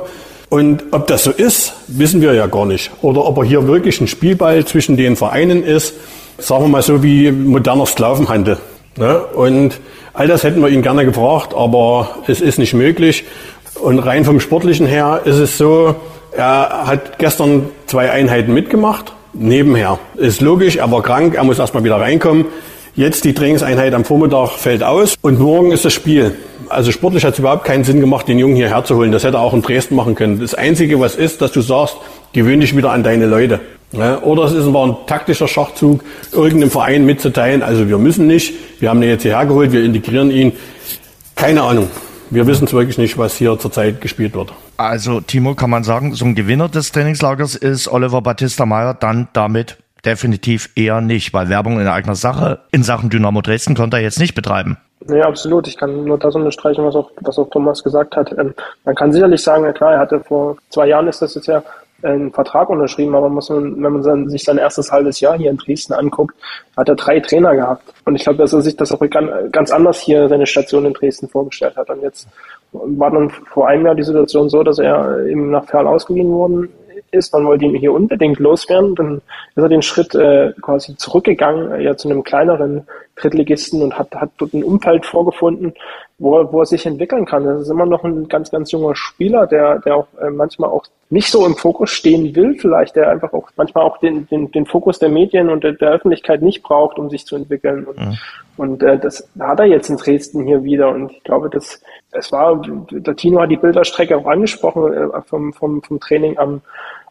Und 0.49 0.83
ob 0.91 1.07
das 1.07 1.23
so 1.23 1.31
ist, 1.31 1.73
wissen 1.87 2.21
wir 2.21 2.33
ja 2.33 2.47
gar 2.47 2.65
nicht. 2.65 2.91
Oder 3.01 3.25
ob 3.25 3.37
er 3.37 3.43
hier 3.43 3.67
wirklich 3.67 3.99
ein 4.01 4.07
Spielball 4.07 4.65
zwischen 4.65 4.97
den 4.97 5.15
Vereinen 5.15 5.63
ist, 5.63 5.93
sagen 6.37 6.63
wir 6.63 6.69
mal 6.69 6.81
so 6.81 7.03
wie 7.03 7.31
moderner 7.31 7.85
Sklavenhandel. 7.85 8.57
Ne? 8.99 9.17
Und 9.17 9.79
all 10.13 10.27
das 10.27 10.43
hätten 10.43 10.61
wir 10.61 10.67
ihn 10.67 10.81
gerne 10.81 11.05
gefragt, 11.05 11.53
aber 11.55 12.17
es 12.27 12.41
ist 12.41 12.59
nicht 12.59 12.73
möglich. 12.73 13.23
Und 13.81 13.99
rein 13.99 14.25
vom 14.25 14.41
Sportlichen 14.41 14.85
her 14.85 15.21
ist 15.23 15.37
es 15.37 15.57
so, 15.57 15.95
er 16.33 16.85
hat 16.85 17.17
gestern 17.17 17.69
zwei 17.85 18.11
Einheiten 18.11 18.53
mitgemacht, 18.53 19.13
nebenher. 19.33 19.99
Ist 20.15 20.41
logisch, 20.41 20.75
er 20.75 20.91
war 20.91 21.01
krank, 21.01 21.35
er 21.35 21.45
muss 21.45 21.59
erstmal 21.59 21.85
wieder 21.85 21.95
reinkommen. 21.95 22.47
Jetzt 22.93 23.23
die 23.23 23.33
Trainingseinheit 23.33 23.93
am 23.93 24.03
Vormittag 24.03 24.49
fällt 24.49 24.83
aus 24.83 25.15
und 25.21 25.39
morgen 25.39 25.71
ist 25.71 25.85
das 25.85 25.93
Spiel. 25.93 26.35
Also 26.67 26.91
sportlich 26.91 27.23
hat 27.23 27.33
es 27.33 27.39
überhaupt 27.39 27.63
keinen 27.63 27.85
Sinn 27.85 28.01
gemacht, 28.01 28.27
den 28.27 28.37
Jungen 28.37 28.57
hierher 28.57 28.83
zu 28.83 28.97
holen. 28.97 29.13
Das 29.13 29.23
hätte 29.23 29.37
er 29.37 29.41
auch 29.41 29.53
in 29.53 29.61
Dresden 29.61 29.95
machen 29.95 30.15
können. 30.15 30.41
Das 30.41 30.55
Einzige, 30.55 30.99
was 30.99 31.15
ist, 31.15 31.41
dass 31.41 31.53
du 31.53 31.61
sagst, 31.61 31.95
gewöhn 32.33 32.59
dich 32.59 32.75
wieder 32.75 32.91
an 32.91 33.03
deine 33.03 33.27
Leute. 33.27 33.61
Ja, 33.91 34.21
oder 34.21 34.43
es 34.43 34.53
ist 34.53 34.67
aber 34.67 34.85
ein 34.85 34.95
taktischer 35.07 35.47
Schachzug, 35.47 36.03
irgendeinem 36.31 36.69
Verein 36.69 37.05
mitzuteilen, 37.05 37.63
also 37.63 37.89
wir 37.89 37.97
müssen 37.97 38.27
nicht, 38.27 38.53
wir 38.79 38.89
haben 38.89 39.01
ihn 39.01 39.09
jetzt 39.09 39.23
hierher 39.23 39.45
geholt, 39.45 39.71
wir 39.71 39.83
integrieren 39.83 40.29
ihn. 40.29 40.53
Keine 41.35 41.63
Ahnung. 41.63 41.89
Wir 42.31 42.45
wissen 42.45 42.65
es 42.65 42.73
wirklich 42.73 42.99
nicht, 42.99 43.17
was 43.17 43.35
hier 43.35 43.57
zurzeit 43.57 44.01
gespielt 44.01 44.35
wird. 44.35 44.53
Also, 44.77 45.19
Timo, 45.19 45.55
kann 45.55 45.71
man 45.71 45.83
sagen, 45.83 46.13
so 46.13 46.25
ein 46.25 46.35
Gewinner 46.35 46.69
des 46.69 46.91
Trainingslagers 46.91 47.55
ist 47.55 47.87
Oliver 47.87 48.21
Battista 48.21 48.67
Meyer 48.67 48.93
dann 48.93 49.29
damit 49.33 49.77
definitiv 50.05 50.69
eher 50.75 51.01
nicht, 51.01 51.33
weil 51.33 51.49
Werbung 51.49 51.79
in 51.79 51.87
eigener 51.87 52.15
Sache 52.15 52.59
in 52.71 52.83
Sachen 52.83 53.09
Dynamo 53.09 53.41
Dresden 53.41 53.75
konnte 53.75 53.97
er 53.97 54.03
jetzt 54.03 54.19
nicht 54.19 54.35
betreiben. 54.35 54.77
Nee, 55.07 55.21
absolut. 55.21 55.67
Ich 55.67 55.77
kann 55.77 56.03
nur 56.03 56.17
das 56.17 56.35
unterstreichen, 56.35 56.83
was 56.83 56.95
auch, 56.95 57.09
was 57.21 57.37
auch 57.39 57.49
Thomas 57.49 57.83
gesagt 57.83 58.15
hat. 58.15 58.31
Ähm, 58.37 58.53
man 58.85 58.95
kann 58.95 59.11
sicherlich 59.11 59.41
sagen, 59.41 59.63
ja 59.63 59.73
klar, 59.73 59.93
er 59.93 59.99
hatte 59.99 60.19
vor 60.19 60.57
zwei 60.69 60.87
Jahren 60.87 61.07
ist 61.07 61.21
das 61.21 61.35
jetzt 61.35 61.47
ja 61.47 61.63
einen 62.03 62.31
Vertrag 62.31 62.69
unterschrieben, 62.69 63.15
aber 63.15 63.29
muss 63.29 63.49
man, 63.49 63.81
wenn 63.81 63.93
man 63.93 64.29
sich 64.29 64.43
sein 64.43 64.57
erstes 64.57 64.91
halbes 64.91 65.19
Jahr 65.19 65.37
hier 65.37 65.51
in 65.51 65.57
Dresden 65.57 65.93
anguckt, 65.93 66.35
hat 66.75 66.89
er 66.89 66.95
drei 66.95 67.19
Trainer 67.19 67.55
gehabt. 67.55 67.83
Und 68.05 68.15
ich 68.15 68.23
glaube, 68.23 68.37
dass 68.37 68.53
er 68.53 68.61
sich 68.61 68.75
das 68.75 68.91
auch 68.91 69.01
ganz 69.51 69.71
anders 69.71 69.99
hier 69.99 70.27
seine 70.29 70.45
Station 70.45 70.85
in 70.85 70.93
Dresden 70.93 71.27
vorgestellt 71.27 71.75
hat. 71.75 71.89
Und 71.89 72.01
jetzt 72.01 72.27
war 72.71 73.11
dann 73.11 73.29
vor 73.29 73.67
einem 73.67 73.85
Jahr 73.85 73.95
die 73.95 74.03
Situation 74.03 74.49
so, 74.49 74.63
dass 74.63 74.79
er 74.79 75.25
eben 75.25 75.49
nach 75.49 75.65
Ferl 75.65 75.87
ausgeliehen 75.87 76.31
worden 76.31 76.69
ist, 77.11 77.33
man 77.33 77.45
wollte 77.45 77.65
ihn 77.65 77.75
hier 77.75 77.93
unbedingt 77.93 78.39
loswerden, 78.39 78.95
dann 78.95 79.17
ist 79.55 79.63
er 79.63 79.69
den 79.69 79.81
Schritt 79.81 80.13
äh, 80.15 80.53
quasi 80.61 80.95
zurückgegangen, 80.95 81.81
ja 81.81 81.95
zu 81.95 82.09
einem 82.09 82.23
kleineren 82.23 82.87
Drittligisten 83.15 83.81
und 83.81 83.97
hat, 83.97 84.13
hat 84.15 84.31
dort 84.37 84.53
ein 84.53 84.63
Umfeld 84.63 85.05
vorgefunden, 85.05 85.73
wo 86.19 86.37
er, 86.37 86.51
wo 86.51 86.59
er 86.59 86.65
sich 86.65 86.85
entwickeln 86.85 87.25
kann. 87.25 87.45
Das 87.45 87.61
ist 87.61 87.69
immer 87.69 87.85
noch 87.85 88.03
ein 88.03 88.27
ganz, 88.27 88.51
ganz 88.51 88.71
junger 88.71 88.95
Spieler, 88.95 89.47
der, 89.47 89.79
der 89.79 89.95
auch 89.95 90.07
äh, 90.21 90.29
manchmal 90.29 90.69
auch 90.69 90.83
nicht 91.09 91.31
so 91.31 91.45
im 91.45 91.55
Fokus 91.55 91.89
stehen 91.89 92.35
will, 92.35 92.55
vielleicht, 92.59 92.95
der 92.95 93.09
einfach 93.09 93.33
auch 93.33 93.49
manchmal 93.55 93.85
auch 93.85 93.97
den, 93.97 94.27
den, 94.27 94.51
den 94.51 94.65
Fokus 94.65 94.99
der 94.99 95.09
Medien 95.09 95.49
und 95.49 95.63
der, 95.63 95.73
der 95.73 95.91
Öffentlichkeit 95.91 96.41
nicht 96.41 96.61
braucht, 96.61 96.99
um 96.99 97.09
sich 97.09 97.25
zu 97.25 97.35
entwickeln. 97.35 97.85
Und, 97.85 97.99
mhm. 97.99 98.17
und 98.57 98.83
äh, 98.83 98.99
das 98.99 99.27
hat 99.39 99.59
er 99.59 99.65
jetzt 99.65 99.89
in 99.89 99.97
Dresden 99.97 100.45
hier 100.45 100.63
wieder. 100.63 100.89
Und 100.89 101.11
ich 101.11 101.23
glaube, 101.23 101.49
das, 101.49 101.81
es 102.11 102.31
war, 102.31 102.61
der 102.91 103.15
Tino 103.15 103.41
hat 103.41 103.49
die 103.49 103.57
Bilderstrecke 103.57 104.17
auch 104.17 104.27
angesprochen 104.27 104.93
äh, 104.93 105.21
vom, 105.25 105.53
vom, 105.53 105.81
vom 105.81 105.99
Training 105.99 106.37
am, 106.37 106.61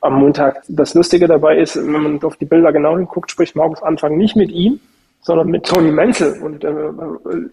am 0.01 0.21
Montag. 0.21 0.63
Das 0.69 0.95
Lustige 0.95 1.27
dabei 1.27 1.59
ist, 1.59 1.77
wenn 1.77 1.91
man 1.91 2.23
auf 2.23 2.37
die 2.37 2.45
Bilder 2.45 2.73
genau 2.73 2.97
hinguckt, 2.97 3.31
spricht 3.31 3.57
Markus 3.57 3.83
Anfang 3.83 4.17
nicht 4.17 4.37
mit 4.37 4.51
ihm, 4.51 4.81
sondern 5.21 5.49
mit 5.49 5.67
Toni 5.67 5.91
Menzel 5.91 6.41
und 6.43 6.65
äh, 6.65 6.71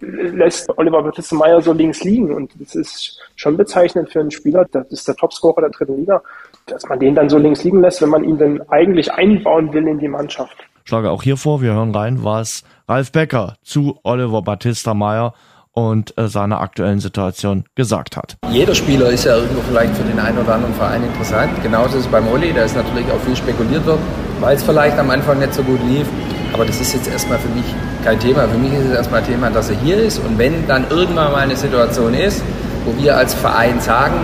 lässt 0.10 0.70
Oliver 0.78 1.04
Battista 1.04 1.36
Meyer 1.36 1.62
so 1.62 1.74
links 1.74 2.04
liegen. 2.04 2.34
Und 2.34 2.52
das 2.60 2.76
ist 2.76 3.20
schon 3.36 3.58
bezeichnend 3.58 4.10
für 4.10 4.22
einen 4.22 4.32
Spieler, 4.32 4.66
das 4.72 4.88
ist 4.92 5.08
der 5.08 5.16
Topscorer 5.16 5.62
der 5.62 5.72
dritten 5.72 5.98
Liga, 5.98 6.22
dass 6.68 6.88
man 6.88 7.00
den 7.00 7.16
dann 7.16 7.30
so 7.30 7.38
links 7.38 7.64
liegen 7.64 7.82
lässt, 7.82 8.02
wenn 8.02 8.10
man 8.10 8.24
ihn 8.24 8.38
dann 8.38 8.62
eigentlich 8.70 9.12
einbauen 9.12 9.74
will 9.74 9.88
in 9.88 10.00
die 10.00 10.08
Mannschaft. 10.08 10.56
Schlage 10.86 11.10
auch 11.10 11.24
hier 11.24 11.36
vor, 11.36 11.62
wir 11.62 11.74
hören 11.74 11.94
rein, 11.94 12.24
was 12.24 12.64
Ralf 12.88 13.12
Becker 13.12 13.56
zu 13.64 14.00
Oliver 14.04 14.44
Battista 14.44 14.94
Meyer 14.94 15.34
und 15.72 16.18
äh, 16.18 16.28
seiner 16.28 16.62
aktuellen 16.62 17.00
Situation 17.00 17.66
gesagt 17.76 18.16
hat. 18.16 18.38
Jeder 18.50 18.74
Spieler 18.74 19.10
ist 19.10 19.26
ja 19.26 19.36
irgendwo 19.36 19.62
vielleicht 19.62 19.96
für 19.96 20.04
den 20.04 20.20
einen 20.20 20.38
oder 20.38 20.56
anderen 20.56 20.74
Verein 20.76 21.04
interessant. 21.04 21.52
Genauso 21.62 21.98
ist 21.98 22.06
es 22.06 22.12
beim 22.12 22.28
Oli, 22.30 22.54
da 22.54 22.64
ist 22.64 22.76
natürlich 22.76 23.12
auch 23.12 23.20
viel 23.20 23.36
spekuliert 23.36 23.86
wird, 23.86 24.00
weil 24.40 24.56
es 24.56 24.64
vielleicht 24.64 24.98
am 24.98 25.10
Anfang 25.10 25.40
nicht 25.40 25.54
so 25.54 25.64
gut 25.64 25.82
lief. 25.88 26.08
Aber 26.54 26.66
das 26.66 26.80
ist 26.80 26.94
jetzt 26.94 27.08
erstmal 27.08 27.38
für 27.40 27.50
mich 27.50 27.66
kein 28.04 28.20
Thema. 28.20 28.48
Für 28.48 28.58
mich 28.58 28.74
ist 28.74 28.86
es 28.86 28.96
erstmal 28.96 29.22
ein 29.22 29.28
Thema, 29.28 29.50
dass 29.50 29.70
er 29.70 29.78
hier 29.78 29.98
ist. 29.98 30.20
Und 30.20 30.38
wenn 30.38 30.68
dann 30.68 30.86
irgendwann 30.90 31.32
mal 31.32 31.42
eine 31.42 31.56
Situation 31.56 32.14
ist, 32.14 32.42
wo 32.86 32.96
wir 33.02 33.18
als 33.18 33.34
Verein 33.34 33.80
sagen, 33.80 34.16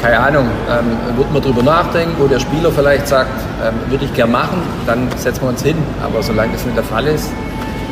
keine 0.00 0.18
Ahnung, 0.18 0.46
ähm, 0.70 1.16
wird 1.16 1.32
man 1.32 1.42
drüber 1.42 1.62
nachdenken, 1.62 2.14
wo 2.18 2.26
der 2.26 2.38
Spieler 2.38 2.70
vielleicht 2.70 3.08
sagt, 3.08 3.30
ähm, 3.64 3.74
würde 3.90 4.04
ich 4.04 4.14
gern 4.14 4.30
machen, 4.30 4.62
dann 4.86 5.08
setzen 5.16 5.42
wir 5.42 5.48
uns 5.48 5.62
hin. 5.62 5.76
Aber 6.02 6.22
solange 6.22 6.52
das 6.52 6.64
nicht 6.64 6.76
der 6.76 6.84
Fall 6.84 7.06
ist, 7.06 7.30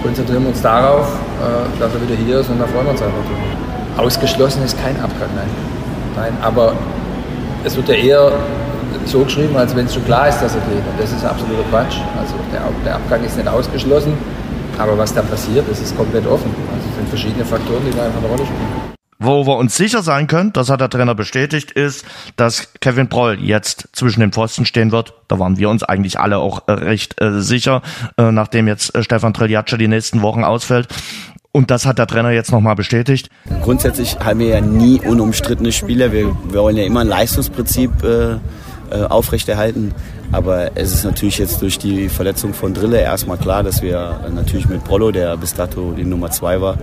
konzentrieren 0.02 0.42
wir 0.42 0.50
uns 0.50 0.62
darauf, 0.62 1.08
äh, 1.08 1.80
dass 1.80 1.92
er 1.92 2.02
wieder 2.02 2.14
hier 2.14 2.40
ist 2.40 2.48
und 2.48 2.60
da 2.60 2.66
freuen 2.66 2.84
wir 2.84 2.92
uns 2.92 3.02
einfach 3.02 3.24
drüber. 3.24 4.04
Ausgeschlossen 4.04 4.62
ist 4.62 4.80
kein 4.80 4.94
Abgang, 5.00 5.28
nein. 5.34 5.48
nein. 6.16 6.32
Aber 6.42 6.74
es 7.64 7.74
wird 7.76 7.88
ja 7.88 7.94
eher 7.94 8.32
so 9.04 9.24
geschrieben, 9.24 9.56
als 9.56 9.74
wenn 9.76 9.86
es 9.86 9.94
schon 9.94 10.04
klar 10.04 10.28
ist, 10.28 10.40
dass 10.40 10.54
er 10.54 10.60
geht. 10.62 10.78
Und 10.78 10.98
das 10.98 11.12
ist 11.12 11.24
absoluter 11.24 11.62
Quatsch. 11.70 11.96
Also 12.18 12.34
der, 12.52 12.62
der 12.84 12.96
Abgang 12.96 13.24
ist 13.24 13.36
nicht 13.36 13.48
ausgeschlossen, 13.48 14.14
aber 14.78 14.96
was 14.96 15.12
da 15.12 15.22
passiert, 15.22 15.64
das 15.68 15.80
ist 15.80 15.96
komplett 15.96 16.26
offen. 16.26 16.50
Also 16.74 16.88
es 16.88 16.96
sind 16.96 17.08
verschiedene 17.08 17.44
Faktoren, 17.44 17.82
die 17.86 17.96
da 17.96 18.06
einfach 18.06 18.18
eine 18.18 18.28
Rolle 18.28 18.44
spielen. 18.44 18.96
Wo 19.18 19.46
wir 19.46 19.56
uns 19.56 19.74
sicher 19.74 20.02
sein 20.02 20.26
können, 20.26 20.52
das 20.52 20.68
hat 20.68 20.82
der 20.82 20.90
Trainer 20.90 21.14
bestätigt, 21.14 21.70
ist, 21.70 22.04
dass 22.36 22.74
Kevin 22.80 23.08
Broll 23.08 23.38
jetzt 23.40 23.88
zwischen 23.92 24.20
den 24.20 24.30
Pfosten 24.30 24.66
stehen 24.66 24.92
wird. 24.92 25.14
Da 25.28 25.38
waren 25.38 25.56
wir 25.56 25.70
uns 25.70 25.82
eigentlich 25.82 26.20
alle 26.20 26.36
auch 26.36 26.68
äh, 26.68 26.72
recht 26.72 27.20
äh, 27.22 27.40
sicher, 27.40 27.80
äh, 28.18 28.30
nachdem 28.30 28.68
jetzt 28.68 28.94
äh, 28.94 29.02
Stefan 29.02 29.32
Triljatsche 29.32 29.78
die 29.78 29.88
nächsten 29.88 30.20
Wochen 30.20 30.44
ausfällt. 30.44 30.88
Und 31.50 31.70
das 31.70 31.86
hat 31.86 31.98
der 31.98 32.06
Trainer 32.06 32.32
jetzt 32.32 32.52
nochmal 32.52 32.74
bestätigt. 32.74 33.30
Grundsätzlich 33.62 34.18
haben 34.18 34.40
wir 34.40 34.48
ja 34.48 34.60
nie 34.60 35.00
unumstrittene 35.00 35.72
Spieler. 35.72 36.12
Wir, 36.12 36.36
wir 36.50 36.60
wollen 36.60 36.76
ja 36.76 36.84
immer 36.84 37.00
ein 37.00 37.08
Leistungsprinzip 37.08 38.04
äh, 38.04 38.36
äh, 38.90 39.02
aufrechterhalten. 39.02 39.94
Aber 40.32 40.72
es 40.74 40.92
ist 40.92 41.04
natürlich 41.04 41.38
jetzt 41.38 41.62
durch 41.62 41.78
die 41.78 42.08
Verletzung 42.08 42.52
von 42.52 42.74
Drille 42.74 43.00
erstmal 43.00 43.38
klar, 43.38 43.62
dass 43.62 43.82
wir 43.82 44.20
natürlich 44.34 44.68
mit 44.68 44.82
Prollo, 44.84 45.12
der 45.12 45.36
bis 45.36 45.54
dato 45.54 45.92
die 45.92 46.04
Nummer 46.04 46.30
zwei 46.30 46.60
war, 46.60 46.78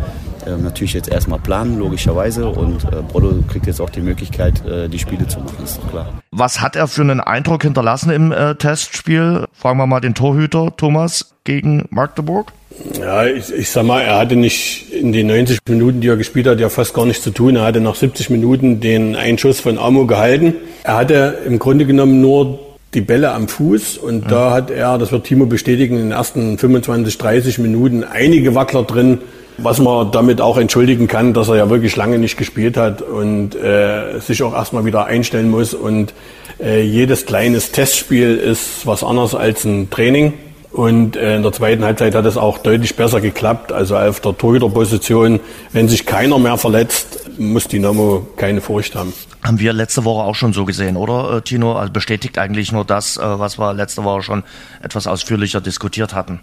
äh, 0.46 0.58
natürlich 0.58 0.94
jetzt 0.94 1.10
erstmal 1.10 1.40
planen, 1.40 1.78
logischerweise. 1.78 2.48
Und 2.48 2.84
äh, 2.86 3.02
Brollo 3.02 3.44
kriegt 3.50 3.68
jetzt 3.68 3.82
auch 3.82 3.90
die 3.90 4.02
Möglichkeit, 4.02 4.66
äh, 4.66 4.88
die 4.88 5.00
Spiele 5.00 5.28
zu 5.28 5.40
machen, 5.40 5.64
ist 5.64 5.78
doch 5.78 5.90
klar. 5.90 6.08
Was 6.32 6.62
hat 6.62 6.76
er 6.76 6.88
für 6.88 7.02
einen 7.02 7.20
Eindruck 7.20 7.64
hinterlassen 7.64 8.10
im 8.10 8.34
Testspiel? 8.58 9.46
Fragen 9.54 9.78
wir 9.78 9.86
mal 9.86 10.00
den 10.00 10.16
Torhüter 10.16 10.76
Thomas 10.76 11.36
gegen 11.44 11.86
Magdeburg. 11.90 12.54
Ja, 13.00 13.26
ich, 13.26 13.54
ich 13.54 13.70
sag 13.70 13.86
mal, 13.86 14.02
er 14.02 14.18
hatte 14.18 14.36
nicht 14.36 14.92
in 14.92 15.12
den 15.12 15.28
90 15.28 15.60
Minuten, 15.70 16.02
die 16.02 16.08
er 16.08 16.18
gespielt 16.18 16.48
hat, 16.48 16.60
ja 16.60 16.70
fast 16.70 16.94
gar 16.94 17.06
nichts 17.06 17.24
zu 17.24 17.32
tun. 17.32 17.56
Er 17.56 17.64
hatte 17.64 17.80
nach 17.80 17.96
70 17.96 18.30
Minuten 18.30 18.80
den 18.80 19.16
Einschuss 19.16 19.60
von 19.60 19.78
Amo 19.78 20.06
gehalten. 20.06 20.56
Er 20.84 20.98
hatte 20.98 21.38
im 21.46 21.60
Grunde 21.60 21.86
genommen 21.86 22.22
nur 22.22 22.60
die 22.94 23.02
Bälle 23.02 23.32
am 23.32 23.48
Fuß 23.48 23.98
und 23.98 24.26
mhm. 24.26 24.30
da 24.30 24.52
hat 24.52 24.70
er, 24.70 24.98
das 24.98 25.12
wird 25.12 25.26
Timo 25.26 25.46
bestätigen, 25.46 25.96
in 25.96 26.04
den 26.04 26.12
ersten 26.12 26.58
25, 26.58 27.18
30 27.18 27.60
Minuten 27.60 28.04
einige 28.04 28.54
Wackler 28.56 28.84
drin, 28.84 29.20
was 29.58 29.80
man 29.80 30.12
damit 30.12 30.42
auch 30.42 30.58
entschuldigen 30.58 31.08
kann, 31.08 31.34
dass 31.34 31.50
er 31.50 31.56
ja 31.56 31.70
wirklich 31.70 31.96
lange 31.96 32.20
nicht 32.20 32.38
gespielt 32.38 32.78
hat 32.78 33.02
und 33.02 33.56
äh, 33.56 34.20
sich 34.20 34.44
auch 34.44 34.54
erstmal 34.54 34.86
wieder 34.86 35.06
einstellen 35.06 35.50
muss. 35.50 35.74
Und 35.74 36.14
äh, 36.60 36.82
jedes 36.82 37.26
kleines 37.26 37.72
Testspiel 37.72 38.36
ist 38.36 38.86
was 38.86 39.04
anderes 39.04 39.36
als 39.36 39.64
ein 39.64 39.90
Training. 39.90 40.34
Und 40.74 41.16
äh, 41.16 41.36
in 41.36 41.44
der 41.44 41.52
zweiten 41.52 41.84
Halbzeit 41.84 42.16
hat 42.16 42.26
es 42.26 42.36
auch 42.36 42.58
deutlich 42.58 42.96
besser 42.96 43.22
geklappt. 43.22 43.72
Also 43.72 43.96
auf 43.96 44.20
der 44.22 44.36
Torhüterposition, 44.36 45.40
wenn 45.72 45.88
sich 45.88 46.08
keiner 46.08 46.40
mehr 46.40 46.58
verletzt, 46.58 47.30
muss 47.38 47.68
Dynamo 47.68 48.28
keine 48.38 48.60
Furcht 48.60 48.96
haben. 48.96 49.14
Haben 49.44 49.60
wir 49.60 49.72
letzte 49.72 50.04
Woche 50.04 50.24
auch 50.24 50.34
schon 50.34 50.52
so 50.52 50.66
gesehen, 50.66 50.98
oder 50.98 51.38
äh, 51.38 51.42
Tino? 51.42 51.74
Also 51.74 51.94
bestätigt 51.94 52.40
eigentlich 52.40 52.72
nur 52.72 52.86
das, 52.86 53.18
äh, 53.18 53.22
was 53.22 53.60
wir 53.60 53.72
letzte 53.74 54.04
Woche 54.04 54.24
schon 54.24 54.44
etwas 54.82 55.06
ausführlicher 55.06 55.62
diskutiert 55.62 56.16
hatten. 56.16 56.40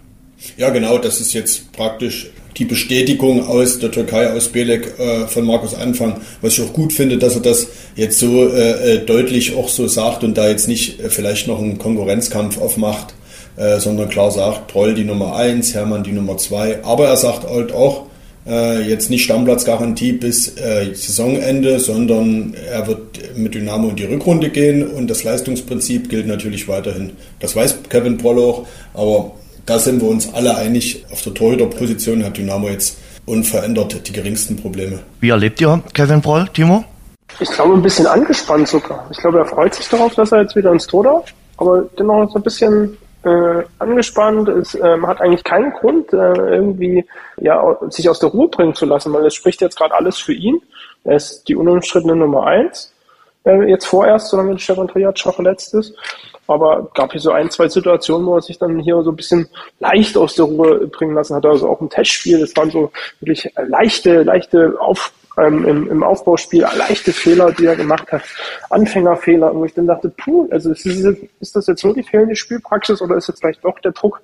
Ja, 0.56 0.70
genau, 0.70 0.98
das 0.98 1.20
ist 1.20 1.32
jetzt 1.32 1.72
praktisch 1.72 2.30
die 2.56 2.64
Bestätigung 2.64 3.46
aus 3.46 3.80
der 3.80 3.90
Türkei, 3.90 4.32
aus 4.32 4.48
Belek 4.48 4.98
äh, 4.98 5.26
von 5.26 5.44
Markus 5.44 5.74
Anfang, 5.74 6.20
was 6.40 6.56
ich 6.56 6.64
auch 6.64 6.72
gut 6.72 6.92
finde, 6.92 7.18
dass 7.18 7.34
er 7.34 7.42
das 7.42 7.66
jetzt 7.96 8.18
so 8.20 8.48
äh, 8.48 8.94
äh 8.94 9.04
deutlich 9.04 9.56
auch 9.56 9.68
so 9.68 9.88
sagt 9.88 10.22
und 10.22 10.38
da 10.38 10.48
jetzt 10.48 10.68
nicht 10.68 11.00
äh, 11.00 11.10
vielleicht 11.10 11.48
noch 11.48 11.58
einen 11.58 11.78
Konkurrenzkampf 11.78 12.58
aufmacht, 12.58 13.14
äh, 13.61 13.78
sondern 13.78 14.08
klar 14.08 14.30
sagt, 14.30 14.70
Troll 14.70 14.94
die 14.94 15.04
Nummer 15.04 15.36
1, 15.36 15.74
Hermann 15.74 16.02
die 16.02 16.12
Nummer 16.12 16.38
2, 16.38 16.82
aber 16.82 17.08
er 17.08 17.16
sagt 17.16 17.46
halt 17.46 17.72
auch, 17.72 18.06
äh, 18.46 18.80
jetzt 18.88 19.11
nicht 19.11 19.24
Stammplatzgarantie 19.24 20.12
bis 20.12 20.54
Saisonende, 20.56 21.78
sondern 21.78 22.54
er 22.54 22.86
wird 22.86 23.36
mit 23.36 23.54
Dynamo 23.54 23.90
in 23.90 23.96
die 23.96 24.04
Rückrunde 24.04 24.48
gehen 24.48 24.86
und 24.86 25.08
das 25.08 25.24
Leistungsprinzip 25.24 26.08
gilt 26.08 26.26
natürlich 26.26 26.68
weiterhin. 26.68 27.12
Das 27.40 27.54
weiß 27.54 27.80
Kevin 27.90 28.16
Proll 28.16 28.38
auch, 28.38 28.66
aber 28.94 29.32
da 29.66 29.78
sind 29.78 30.00
wir 30.00 30.08
uns 30.08 30.32
alle 30.32 30.56
einig. 30.56 31.04
Auf 31.12 31.22
der 31.22 31.34
Torhüterposition 31.34 32.24
hat 32.24 32.38
Dynamo 32.38 32.68
jetzt 32.70 32.96
unverändert 33.26 34.08
die 34.08 34.12
geringsten 34.12 34.56
Probleme. 34.56 35.00
Wie 35.20 35.28
erlebt 35.28 35.61
ihr 35.61 35.82
Kevin 35.92 36.22
Broll, 36.22 36.48
Timo? 36.52 36.84
Ich 37.38 37.50
glaube, 37.50 37.74
ein 37.74 37.82
bisschen 37.82 38.06
angespannt 38.06 38.68
sogar. 38.68 39.06
Ich 39.11 39.18
glaube, 39.18 39.38
er 39.38 39.44
freut 39.44 39.74
sich 39.74 39.86
darauf, 39.88 40.14
dass 40.14 40.32
er 40.32 40.42
jetzt 40.42 40.56
wieder 40.56 40.72
ins 40.72 40.86
Tor 40.86 41.04
darf, 41.04 41.24
aber 41.58 41.84
dennoch 41.98 42.30
so 42.32 42.38
ein 42.38 42.42
bisschen 42.42 42.96
äh, 43.24 43.62
angespannt. 43.78 44.48
Es 44.48 44.74
ähm, 44.74 45.06
hat 45.06 45.20
eigentlich 45.20 45.44
keinen 45.44 45.72
Grund, 45.72 46.12
äh, 46.12 46.16
irgendwie 46.16 47.04
ja, 47.38 47.78
sich 47.88 48.08
aus 48.08 48.18
der 48.18 48.30
Ruhe 48.30 48.48
bringen 48.48 48.74
zu 48.74 48.86
lassen, 48.86 49.12
weil 49.12 49.26
es 49.26 49.34
spricht 49.34 49.60
jetzt 49.60 49.76
gerade 49.76 49.94
alles 49.94 50.18
für 50.18 50.32
ihn. 50.32 50.60
Er 51.04 51.16
ist 51.16 51.44
die 51.48 51.56
unumstrittene 51.56 52.16
Nummer 52.16 52.46
eins. 52.46 52.92
Äh, 53.44 53.68
jetzt 53.70 53.86
vorerst, 53.86 54.28
solange 54.28 54.58
Stefan 54.58 54.88
Triad 54.88 55.18
schon 55.18 55.32
verletzt 55.32 55.74
ist. 55.74 55.94
Aber 56.46 56.88
gab 56.94 57.12
hier 57.12 57.20
so 57.20 57.30
ein, 57.30 57.48
zwei 57.50 57.68
Situationen, 57.68 58.26
wo 58.26 58.34
er 58.34 58.42
sich 58.42 58.58
dann 58.58 58.80
hier 58.80 59.00
so 59.02 59.10
ein 59.10 59.16
bisschen 59.16 59.48
leicht 59.78 60.16
aus 60.16 60.34
der 60.34 60.46
Ruhe 60.46 60.88
bringen 60.88 61.14
lassen 61.14 61.36
hat. 61.36 61.46
Also 61.46 61.68
auch 61.68 61.80
im 61.80 61.88
Testspiel, 61.88 62.40
das 62.40 62.56
waren 62.56 62.70
so 62.70 62.90
wirklich 63.20 63.52
leichte, 63.68 64.24
leichte 64.24 64.74
Auf, 64.80 65.12
ähm, 65.38 65.64
im, 65.66 65.90
im 65.90 66.02
Aufbauspiel, 66.02 66.66
leichte 66.76 67.12
Fehler, 67.12 67.52
die 67.52 67.66
er 67.66 67.76
gemacht 67.76 68.10
hat. 68.12 68.22
Anfängerfehler, 68.70 69.54
wo 69.54 69.64
ich 69.64 69.74
dann 69.74 69.86
dachte, 69.86 70.08
puh, 70.10 70.48
also 70.50 70.70
ist, 70.72 70.86
ist 70.86 71.56
das 71.56 71.66
jetzt 71.66 71.84
nur 71.84 71.94
die 71.94 72.02
fehlende 72.02 72.36
Spielpraxis 72.36 73.00
oder 73.00 73.16
ist 73.16 73.28
jetzt 73.28 73.40
vielleicht 73.40 73.64
doch 73.64 73.78
der 73.80 73.92
Druck 73.92 74.20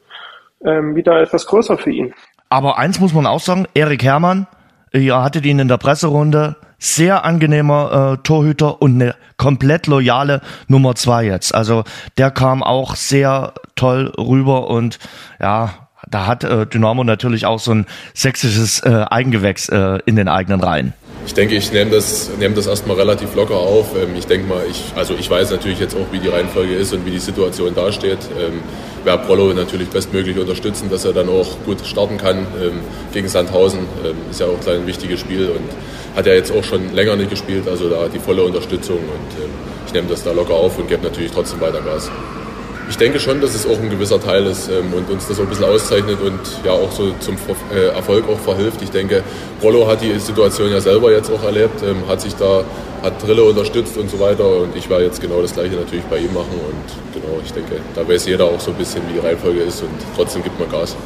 ähm, 0.64 0.94
wieder 0.94 1.20
etwas 1.20 1.46
größer 1.46 1.78
für 1.78 1.90
ihn? 1.90 2.14
Aber 2.48 2.78
eins 2.78 3.00
muss 3.00 3.12
man 3.12 3.26
auch 3.26 3.40
sagen, 3.40 3.66
Erik 3.74 4.04
Herrmann, 4.04 4.46
ihr 4.92 5.22
hattet 5.22 5.44
ihn 5.46 5.58
in 5.58 5.68
der 5.68 5.78
Presserunde, 5.78 6.56
sehr 6.78 7.24
angenehmer 7.24 8.14
äh, 8.14 8.22
Torhüter 8.22 8.80
und 8.82 9.00
eine 9.00 9.14
komplett 9.36 9.86
loyale 9.86 10.42
Nummer 10.68 10.94
zwei 10.94 11.24
jetzt. 11.24 11.54
Also 11.54 11.84
der 12.18 12.30
kam 12.30 12.62
auch 12.62 12.96
sehr 12.96 13.54
toll 13.74 14.12
rüber 14.18 14.68
und 14.68 14.98
ja, 15.40 15.85
da 16.06 16.26
hat 16.26 16.44
äh, 16.44 16.66
Dynamo 16.66 17.04
natürlich 17.04 17.46
auch 17.46 17.58
so 17.58 17.72
ein 17.72 17.86
sächsisches 18.14 18.80
äh, 18.80 19.04
Eigengewächs 19.10 19.68
äh, 19.68 19.98
in 20.06 20.16
den 20.16 20.28
eigenen 20.28 20.60
Reihen. 20.60 20.92
Ich 21.26 21.34
denke, 21.34 21.56
ich 21.56 21.72
nehme 21.72 21.90
das, 21.90 22.30
nehm 22.38 22.54
das 22.54 22.68
erstmal 22.68 22.96
relativ 22.96 23.34
locker 23.34 23.56
auf. 23.56 23.96
Ähm, 23.96 24.14
ich 24.16 24.26
denke 24.26 24.46
mal, 24.46 24.62
ich, 24.70 24.92
also 24.94 25.14
ich 25.14 25.28
weiß 25.28 25.50
natürlich 25.50 25.80
jetzt 25.80 25.96
auch, 25.96 26.12
wie 26.12 26.20
die 26.20 26.28
Reihenfolge 26.28 26.74
ist 26.74 26.92
und 26.92 27.04
wie 27.04 27.10
die 27.10 27.18
Situation 27.18 27.74
dasteht. 27.74 28.18
Ähm, 28.38 28.60
werde 29.04 29.24
Prollo 29.24 29.52
natürlich 29.52 29.88
bestmöglich 29.88 30.38
unterstützen, 30.38 30.88
dass 30.88 31.04
er 31.04 31.12
dann 31.12 31.28
auch 31.28 31.56
gut 31.64 31.84
starten 31.84 32.16
kann 32.16 32.38
ähm, 32.38 32.80
gegen 33.12 33.28
Sandhausen. 33.28 33.80
Ähm, 34.04 34.16
ist 34.30 34.40
ja 34.40 34.46
auch 34.46 34.66
ein 34.68 34.86
wichtiges 34.86 35.18
Spiel 35.18 35.48
und 35.48 36.16
hat 36.16 36.26
ja 36.26 36.34
jetzt 36.34 36.52
auch 36.52 36.64
schon 36.64 36.94
länger 36.94 37.16
nicht 37.16 37.30
gespielt, 37.30 37.68
also 37.68 37.90
da 37.90 38.08
die 38.08 38.20
volle 38.20 38.42
Unterstützung 38.42 38.98
und 38.98 39.42
äh, 39.42 39.48
ich 39.86 39.92
nehme 39.92 40.08
das 40.08 40.22
da 40.22 40.32
locker 40.32 40.54
auf 40.54 40.78
und 40.78 40.88
gebe 40.88 41.02
natürlich 41.02 41.32
trotzdem 41.32 41.60
weiter 41.60 41.80
Gas. 41.80 42.10
Ich 42.88 42.96
denke 42.96 43.18
schon, 43.18 43.40
dass 43.40 43.54
es 43.54 43.66
auch 43.66 43.78
ein 43.80 43.90
gewisser 43.90 44.20
Teil 44.20 44.46
ist 44.46 44.68
ähm, 44.68 44.94
und 44.94 45.10
uns 45.10 45.26
das 45.26 45.38
auch 45.38 45.42
ein 45.42 45.48
bisschen 45.48 45.64
auszeichnet 45.64 46.18
und 46.20 46.38
ja 46.64 46.70
auch 46.70 46.90
so 46.92 47.12
zum 47.18 47.36
äh, 47.74 47.88
Erfolg 47.88 48.28
auch 48.28 48.38
verhilft. 48.38 48.80
Ich 48.80 48.90
denke, 48.90 49.24
Rollo 49.60 49.88
hat 49.88 50.02
die 50.02 50.16
Situation 50.20 50.70
ja 50.70 50.80
selber 50.80 51.10
jetzt 51.10 51.30
auch 51.30 51.42
erlebt, 51.42 51.82
ähm, 51.82 52.06
hat 52.08 52.20
sich 52.20 52.34
da, 52.34 52.64
hat 53.02 53.20
Drille 53.26 53.42
unterstützt 53.42 53.96
und 53.96 54.08
so 54.08 54.20
weiter 54.20 54.48
und 54.62 54.76
ich 54.76 54.88
werde 54.88 55.04
jetzt 55.04 55.20
genau 55.20 55.42
das 55.42 55.52
Gleiche 55.52 55.74
natürlich 55.74 56.04
bei 56.04 56.18
ihm 56.18 56.32
machen 56.32 56.54
und 56.68 57.20
genau, 57.20 57.40
ich 57.44 57.52
denke, 57.52 57.80
da 57.94 58.08
weiß 58.08 58.26
jeder 58.26 58.44
auch 58.44 58.60
so 58.60 58.70
ein 58.70 58.76
bisschen, 58.76 59.02
wie 59.08 59.14
die 59.14 59.26
Reihenfolge 59.26 59.60
ist 59.60 59.82
und 59.82 59.90
trotzdem 60.14 60.44
gibt 60.44 60.58
man 60.60 60.70
Gas. 60.70 60.96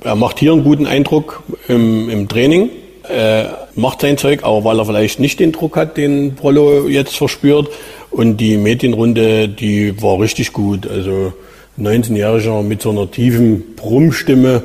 Er 0.00 0.14
macht 0.14 0.38
hier 0.38 0.52
einen 0.52 0.64
guten 0.64 0.86
Eindruck 0.86 1.42
im, 1.68 2.08
im 2.08 2.28
Training 2.28 2.70
äh, 3.08 3.44
macht 3.74 4.02
sein 4.02 4.18
Zeug, 4.18 4.44
aber 4.44 4.64
weil 4.64 4.78
er 4.78 4.84
vielleicht 4.84 5.20
nicht 5.20 5.40
den 5.40 5.52
Druck 5.52 5.76
hat, 5.76 5.96
den 5.96 6.34
Prollo 6.34 6.86
jetzt 6.88 7.16
verspürt. 7.16 7.68
Und 8.10 8.38
die 8.38 8.56
Medienrunde, 8.56 9.48
die 9.48 10.00
war 10.02 10.20
richtig 10.20 10.52
gut. 10.52 10.86
Also 10.86 11.32
19-Jähriger 11.78 12.62
mit 12.62 12.82
so 12.82 12.90
einer 12.90 13.10
tiefen 13.10 13.74
Brummstimme, 13.76 14.62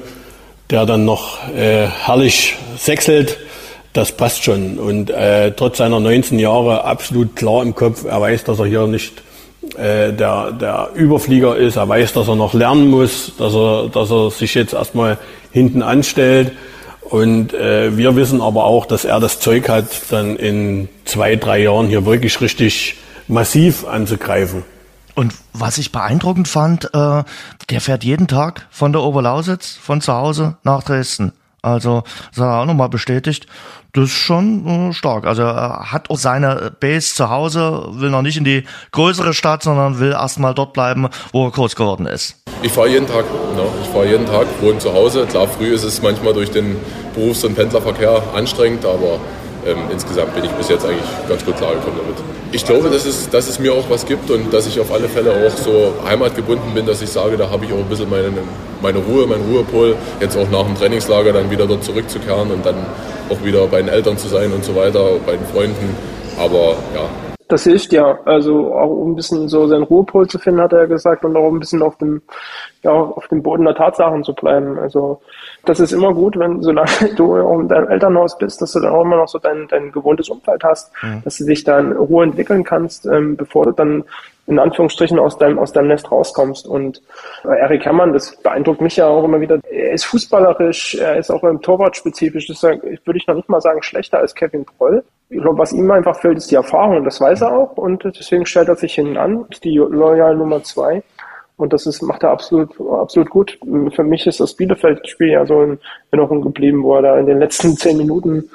der 0.69 0.85
dann 0.85 1.05
noch 1.05 1.37
äh, 1.55 1.87
herrlich 1.87 2.55
sechselt, 2.77 3.37
das 3.93 4.11
passt 4.11 4.43
schon. 4.43 4.79
Und 4.79 5.11
äh, 5.11 5.51
trotz 5.51 5.77
seiner 5.77 5.99
19 5.99 6.39
Jahre 6.39 6.83
absolut 6.83 7.35
klar 7.35 7.61
im 7.61 7.75
Kopf, 7.75 8.05
er 8.05 8.19
weiß, 8.19 8.43
dass 8.43 8.59
er 8.59 8.65
hier 8.65 8.87
nicht 8.87 9.21
äh, 9.77 10.11
der, 10.11 10.51
der 10.51 10.89
Überflieger 10.95 11.55
ist, 11.55 11.75
er 11.75 11.87
weiß, 11.87 12.13
dass 12.13 12.27
er 12.27 12.35
noch 12.35 12.53
lernen 12.53 12.89
muss, 12.89 13.33
dass 13.37 13.53
er, 13.53 13.89
dass 13.89 14.09
er 14.11 14.31
sich 14.31 14.55
jetzt 14.55 14.73
erstmal 14.73 15.17
hinten 15.51 15.83
anstellt. 15.83 16.51
Und 17.01 17.53
äh, 17.53 17.95
wir 17.95 18.15
wissen 18.15 18.41
aber 18.41 18.63
auch, 18.63 18.87
dass 18.87 19.05
er 19.05 19.19
das 19.19 19.39
Zeug 19.39 19.69
hat, 19.69 19.85
dann 20.09 20.35
in 20.35 20.89
zwei, 21.05 21.35
drei 21.35 21.61
Jahren 21.61 21.87
hier 21.87 22.05
wirklich 22.05 22.41
richtig 22.41 22.95
massiv 23.27 23.85
anzugreifen. 23.85 24.63
Und 25.15 25.33
was 25.53 25.77
ich 25.77 25.91
beeindruckend 25.91 26.47
fand, 26.47 26.85
äh, 26.93 27.23
der 27.69 27.81
fährt 27.81 28.03
jeden 28.03 28.27
Tag 28.27 28.67
von 28.71 28.93
der 28.93 29.03
Oberlausitz, 29.03 29.77
von 29.79 30.01
zu 30.01 30.13
Hause 30.13 30.57
nach 30.63 30.83
Dresden. 30.83 31.33
Also, 31.61 32.03
das 32.31 32.43
hat 32.43 32.51
er 32.51 32.59
auch 32.61 32.65
nochmal 32.65 32.89
bestätigt. 32.89 33.47
Das 33.93 34.05
ist 34.05 34.15
schon 34.15 34.89
äh, 34.89 34.93
stark. 34.93 35.25
Also 35.25 35.43
er 35.43 35.91
hat 35.91 36.09
auch 36.09 36.17
seine 36.17 36.71
Base 36.79 37.13
zu 37.13 37.29
Hause, 37.29 37.85
will 37.91 38.09
noch 38.09 38.23
nicht 38.23 38.37
in 38.37 38.43
die 38.43 38.63
größere 38.91 39.35
Stadt, 39.35 39.61
sondern 39.61 39.99
will 39.99 40.11
erstmal 40.11 40.55
dort 40.55 40.73
bleiben, 40.73 41.07
wo 41.31 41.45
er 41.45 41.51
groß 41.51 41.75
geworden 41.75 42.07
ist. 42.07 42.43
Ich 42.63 42.71
fahre 42.71 42.89
jeden 42.89 43.07
Tag. 43.07 43.25
Ne? 43.55 43.63
Ich 43.83 43.89
fahre 43.89 44.07
jeden 44.07 44.25
Tag, 44.25 44.47
wohne 44.61 44.79
zu 44.79 44.91
Hause. 44.91 45.27
Klar, 45.27 45.47
früh 45.47 45.73
ist 45.73 45.83
es 45.83 46.01
manchmal 46.01 46.33
durch 46.33 46.49
den 46.49 46.75
Berufs- 47.13 47.43
und 47.43 47.53
Pendlerverkehr 47.55 48.23
anstrengend, 48.33 48.83
aber 48.83 49.19
ähm, 49.65 49.77
insgesamt 49.91 50.33
bin 50.35 50.43
ich 50.43 50.51
bis 50.51 50.69
jetzt 50.69 50.85
eigentlich 50.85 51.27
ganz 51.27 51.43
gut 51.45 51.57
klargekommen 51.57 51.99
damit. 51.99 52.17
Ich 52.51 52.65
glaube, 52.65 52.89
dass 52.89 53.05
es, 53.05 53.29
dass 53.29 53.47
es 53.47 53.59
mir 53.59 53.73
auch 53.73 53.89
was 53.89 54.05
gibt 54.05 54.29
und 54.29 54.53
dass 54.53 54.67
ich 54.67 54.79
auf 54.79 54.91
alle 54.91 55.07
Fälle 55.07 55.31
auch 55.31 55.51
so 55.51 55.93
heimatgebunden 56.05 56.73
bin, 56.73 56.85
dass 56.85 57.01
ich 57.01 57.09
sage, 57.09 57.37
da 57.37 57.49
habe 57.49 57.65
ich 57.65 57.73
auch 57.73 57.79
ein 57.79 57.89
bisschen 57.89 58.09
meine, 58.09 58.31
meine 58.81 58.99
Ruhe, 58.99 59.25
mein 59.25 59.41
Ruhepol, 59.41 59.95
jetzt 60.19 60.37
auch 60.37 60.49
nach 60.49 60.63
dem 60.63 60.75
Trainingslager 60.75 61.33
dann 61.33 61.49
wieder 61.49 61.65
dort 61.65 61.83
zurückzukehren 61.83 62.51
und 62.51 62.65
dann 62.65 62.75
auch 63.29 63.43
wieder 63.43 63.65
bei 63.67 63.81
den 63.81 63.89
Eltern 63.89 64.17
zu 64.17 64.27
sein 64.27 64.51
und 64.51 64.63
so 64.63 64.75
weiter, 64.75 65.17
bei 65.25 65.33
den 65.35 65.45
Freunden. 65.45 65.95
Aber 66.37 66.75
ja. 66.93 67.09
Das 67.47 67.63
hilft 67.65 67.93
ja, 67.93 68.19
also 68.25 68.73
auch 68.73 68.89
um 68.89 69.11
ein 69.11 69.15
bisschen 69.15 69.47
so 69.47 69.67
seinen 69.67 69.83
Ruhepol 69.83 70.27
zu 70.27 70.39
finden, 70.39 70.61
hat 70.61 70.73
er 70.73 70.87
gesagt, 70.87 71.23
und 71.25 71.35
auch 71.35 71.51
ein 71.51 71.59
bisschen 71.59 71.81
auf 71.81 71.97
dem, 71.97 72.21
ja, 72.83 72.91
auf 72.91 73.27
dem 73.27 73.43
Boden 73.43 73.65
der 73.65 73.75
Tatsachen 73.75 74.23
zu 74.23 74.33
bleiben. 74.33 74.79
Also 74.79 75.21
das 75.65 75.79
ist 75.79 75.93
immer 75.93 76.13
gut, 76.13 76.37
wenn 76.37 76.61
solange 76.61 76.89
du 77.15 77.35
in 77.35 77.67
deinem 77.67 77.87
Elternhaus 77.89 78.37
bist, 78.37 78.61
dass 78.61 78.73
du 78.73 78.79
dann 78.79 78.93
auch 78.93 79.03
immer 79.03 79.17
noch 79.17 79.27
so 79.27 79.39
dein, 79.39 79.67
dein 79.69 79.91
gewohntes 79.91 80.29
Umfeld 80.29 80.63
hast, 80.63 80.91
mhm. 81.01 81.21
dass 81.23 81.37
du 81.37 81.45
dich 81.45 81.63
da 81.63 81.79
in 81.79 81.93
Ruhe 81.93 82.25
entwickeln 82.25 82.63
kannst, 82.63 83.05
ähm, 83.05 83.35
bevor 83.37 83.65
du 83.65 83.71
dann 83.71 84.03
in 84.45 84.59
Anführungsstrichen 84.59 85.19
aus 85.19 85.37
deinem, 85.37 85.57
aus 85.57 85.71
deinem 85.71 85.87
Nest 85.87 86.11
rauskommst. 86.11 86.67
Und 86.67 87.01
äh, 87.45 87.59
Erik 87.59 87.85
Herrmann, 87.85 88.11
das 88.11 88.35
beeindruckt 88.41 88.81
mich 88.81 88.97
ja 88.97 89.07
auch 89.07 89.23
immer 89.23 89.39
wieder. 89.39 89.59
Er 89.71 89.93
ist 89.93 90.03
fußballerisch, 90.03 90.95
er 90.95 91.15
ist 91.17 91.31
auch 91.31 91.43
im 91.43 91.61
Torwart 91.61 91.95
spezifisch. 91.95 92.47
Das 92.47 92.57
ist, 92.57 92.63
würde 92.63 93.17
ich 93.17 93.27
noch 93.27 93.35
nicht 93.35 93.47
mal 93.47 93.61
sagen, 93.61 93.81
schlechter 93.81 94.19
als 94.19 94.35
Kevin 94.35 94.65
Proll. 94.65 95.03
Ich 95.29 95.41
glaube, 95.41 95.57
was 95.57 95.71
ihm 95.71 95.89
einfach 95.89 96.19
fehlt, 96.19 96.37
ist 96.37 96.51
die 96.51 96.55
Erfahrung 96.55 96.97
und 96.97 97.05
das 97.05 97.21
weiß 97.21 97.41
er 97.41 97.57
auch. 97.57 97.77
Und 97.77 98.03
deswegen 98.03 98.45
stellt 98.45 98.67
er 98.67 98.75
sich 98.75 98.95
hinten 98.95 99.17
an, 99.17 99.45
ist 99.49 99.63
die 99.63 99.77
Loyal 99.77 100.35
Nummer 100.35 100.61
zwei. 100.61 101.03
Und 101.63 101.71
das 101.71 101.85
ist, 101.85 102.01
macht 102.01 102.23
er 102.23 102.31
absolut, 102.31 102.71
absolut 102.91 103.29
gut. 103.29 103.57
Für 103.95 104.03
mich 104.03 104.27
ist 104.27 104.41
das 104.41 104.53
Bielefeld-Spiel 104.53 105.29
ja 105.29 105.45
so 105.45 105.61
in 105.61 105.79
Erinnerung 106.11 106.41
geblieben, 106.41 106.83
wo 106.83 106.95
er 106.95 107.03
da 107.03 107.17
in 107.17 107.25
den 107.25 107.39
letzten 107.39 107.77
zehn 107.77 107.97
Minuten 107.97 108.49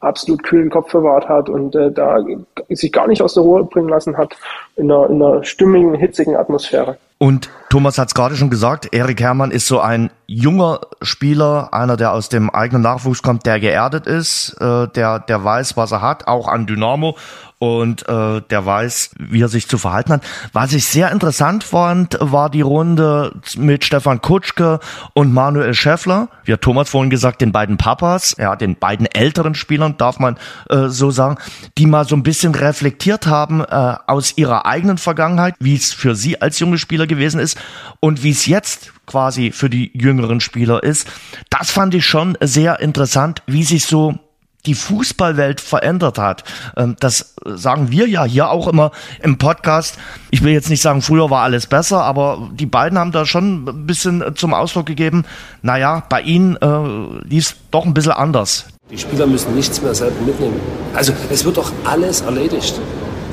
absolut 0.00 0.42
kühlen 0.42 0.68
Kopf 0.68 0.92
bewahrt 0.92 1.26
hat 1.26 1.48
und 1.48 1.74
äh, 1.74 1.90
da 1.90 2.22
sich 2.68 2.92
gar 2.92 3.06
nicht 3.06 3.22
aus 3.22 3.32
der 3.32 3.44
Ruhe 3.44 3.64
bringen 3.64 3.88
lassen 3.88 4.18
hat 4.18 4.36
in 4.76 4.92
einer, 4.92 5.08
in 5.08 5.22
einer 5.22 5.42
stimmigen, 5.42 5.94
hitzigen 5.94 6.36
Atmosphäre. 6.36 6.98
Und 7.22 7.50
Thomas 7.68 7.98
hat 7.98 8.08
es 8.08 8.14
gerade 8.14 8.34
schon 8.34 8.48
gesagt, 8.48 8.94
Erik 8.94 9.20
Herrmann 9.20 9.50
ist 9.50 9.66
so 9.66 9.78
ein 9.78 10.10
junger 10.26 10.80
Spieler, 11.02 11.68
einer, 11.72 11.98
der 11.98 12.12
aus 12.12 12.30
dem 12.30 12.48
eigenen 12.48 12.82
Nachwuchs 12.82 13.20
kommt, 13.20 13.44
der 13.44 13.60
geerdet 13.60 14.06
ist, 14.06 14.56
äh, 14.58 14.88
der, 14.88 15.18
der 15.18 15.44
weiß, 15.44 15.76
was 15.76 15.92
er 15.92 16.00
hat, 16.00 16.26
auch 16.28 16.48
an 16.48 16.66
Dynamo 16.66 17.16
und 17.60 18.08
äh, 18.08 18.40
der 18.40 18.64
weiß, 18.64 19.10
wie 19.18 19.42
er 19.42 19.48
sich 19.48 19.68
zu 19.68 19.76
verhalten 19.76 20.14
hat. 20.14 20.22
Was 20.54 20.72
ich 20.72 20.86
sehr 20.86 21.12
interessant 21.12 21.62
fand, 21.62 22.16
war 22.18 22.48
die 22.48 22.62
Runde 22.62 23.32
mit 23.58 23.84
Stefan 23.84 24.22
Kutschke 24.22 24.80
und 25.12 25.34
Manuel 25.34 25.74
Schäffler. 25.74 26.28
Wie 26.44 26.54
hat 26.54 26.62
Thomas 26.62 26.88
vorhin 26.88 27.10
gesagt, 27.10 27.42
den 27.42 27.52
beiden 27.52 27.76
Papas, 27.76 28.34
ja, 28.38 28.56
den 28.56 28.76
beiden 28.76 29.04
älteren 29.04 29.54
Spielern, 29.54 29.98
darf 29.98 30.18
man 30.18 30.38
äh, 30.70 30.88
so 30.88 31.10
sagen, 31.10 31.36
die 31.76 31.84
mal 31.84 32.06
so 32.06 32.16
ein 32.16 32.22
bisschen 32.22 32.54
reflektiert 32.54 33.26
haben 33.26 33.60
äh, 33.60 33.94
aus 34.06 34.38
ihrer 34.38 34.64
eigenen 34.64 34.96
Vergangenheit, 34.96 35.54
wie 35.60 35.76
es 35.76 35.92
für 35.92 36.14
sie 36.14 36.40
als 36.40 36.60
junge 36.60 36.78
Spieler 36.78 37.06
gewesen 37.10 37.38
ist 37.38 37.58
und 38.00 38.22
wie 38.22 38.30
es 38.30 38.46
jetzt 38.46 38.92
quasi 39.04 39.52
für 39.52 39.68
die 39.68 39.90
jüngeren 39.92 40.40
Spieler 40.40 40.82
ist. 40.82 41.06
Das 41.50 41.70
fand 41.70 41.94
ich 41.94 42.06
schon 42.06 42.38
sehr 42.40 42.80
interessant, 42.80 43.42
wie 43.46 43.64
sich 43.64 43.84
so 43.84 44.18
die 44.66 44.74
Fußballwelt 44.74 45.60
verändert 45.60 46.18
hat. 46.18 46.44
Ähm, 46.76 46.96
das 47.00 47.34
sagen 47.44 47.90
wir 47.90 48.08
ja 48.08 48.24
hier 48.24 48.50
auch 48.50 48.68
immer 48.68 48.92
im 49.22 49.38
Podcast. 49.38 49.98
Ich 50.30 50.42
will 50.42 50.52
jetzt 50.52 50.70
nicht 50.70 50.82
sagen, 50.82 51.02
früher 51.02 51.30
war 51.30 51.42
alles 51.42 51.66
besser, 51.66 52.02
aber 52.02 52.50
die 52.52 52.66
beiden 52.66 52.98
haben 52.98 53.12
da 53.12 53.26
schon 53.26 53.64
ein 53.64 53.86
bisschen 53.86 54.22
zum 54.36 54.54
Ausdruck 54.54 54.86
gegeben, 54.86 55.24
naja, 55.62 56.02
bei 56.08 56.20
ihnen 56.22 56.56
äh, 56.56 57.26
lief 57.26 57.50
es 57.50 57.56
doch 57.70 57.86
ein 57.86 57.94
bisschen 57.94 58.12
anders. 58.12 58.66
Die 58.90 58.98
Spieler 58.98 59.26
müssen 59.26 59.54
nichts 59.54 59.80
mehr 59.82 59.94
selber 59.94 60.20
mitnehmen. 60.26 60.60
Also 60.94 61.12
es 61.30 61.44
wird 61.44 61.56
doch 61.56 61.72
alles 61.84 62.22
erledigt. 62.22 62.80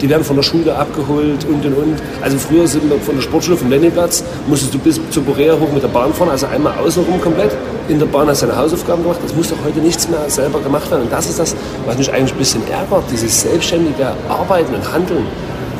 Die 0.01 0.09
werden 0.09 0.23
von 0.23 0.35
der 0.35 0.43
Schule 0.43 0.75
abgeholt 0.75 1.45
und 1.45 1.65
und 1.65 1.73
und. 1.73 1.95
Also 2.21 2.37
früher 2.37 2.67
sind 2.67 2.89
wir 2.89 2.99
von 2.99 3.15
der 3.15 3.21
Sportschule 3.21 3.57
vom 3.57 3.69
Lenningplatz, 3.69 4.23
musstest 4.47 4.73
du 4.73 4.79
bis 4.79 4.99
zur 5.09 5.23
Borea 5.23 5.53
hoch 5.59 5.71
mit 5.73 5.81
der 5.81 5.87
Bahn 5.87 6.13
fahren, 6.13 6.29
also 6.29 6.45
einmal 6.47 6.73
außenrum 6.77 7.19
komplett. 7.21 7.51
In 7.87 7.99
der 7.99 8.05
Bahn 8.05 8.27
hast 8.27 8.41
du 8.41 8.47
deine 8.47 8.59
Hausaufgaben 8.59 9.01
gemacht. 9.01 9.19
Das 9.23 9.33
muss 9.33 9.49
doch 9.49 9.57
heute 9.65 9.79
nichts 9.79 10.09
mehr 10.09 10.29
selber 10.29 10.59
gemacht 10.59 10.91
werden. 10.91 11.03
Und 11.03 11.11
das 11.11 11.29
ist 11.29 11.39
das, 11.39 11.55
was 11.85 11.97
mich 11.97 12.11
eigentlich 12.11 12.33
ein 12.33 12.37
bisschen 12.37 12.61
ärgert, 12.69 13.03
dieses 13.11 13.41
selbstständige 13.41 14.13
Arbeiten 14.27 14.75
und 14.75 14.93
Handeln. 14.93 15.25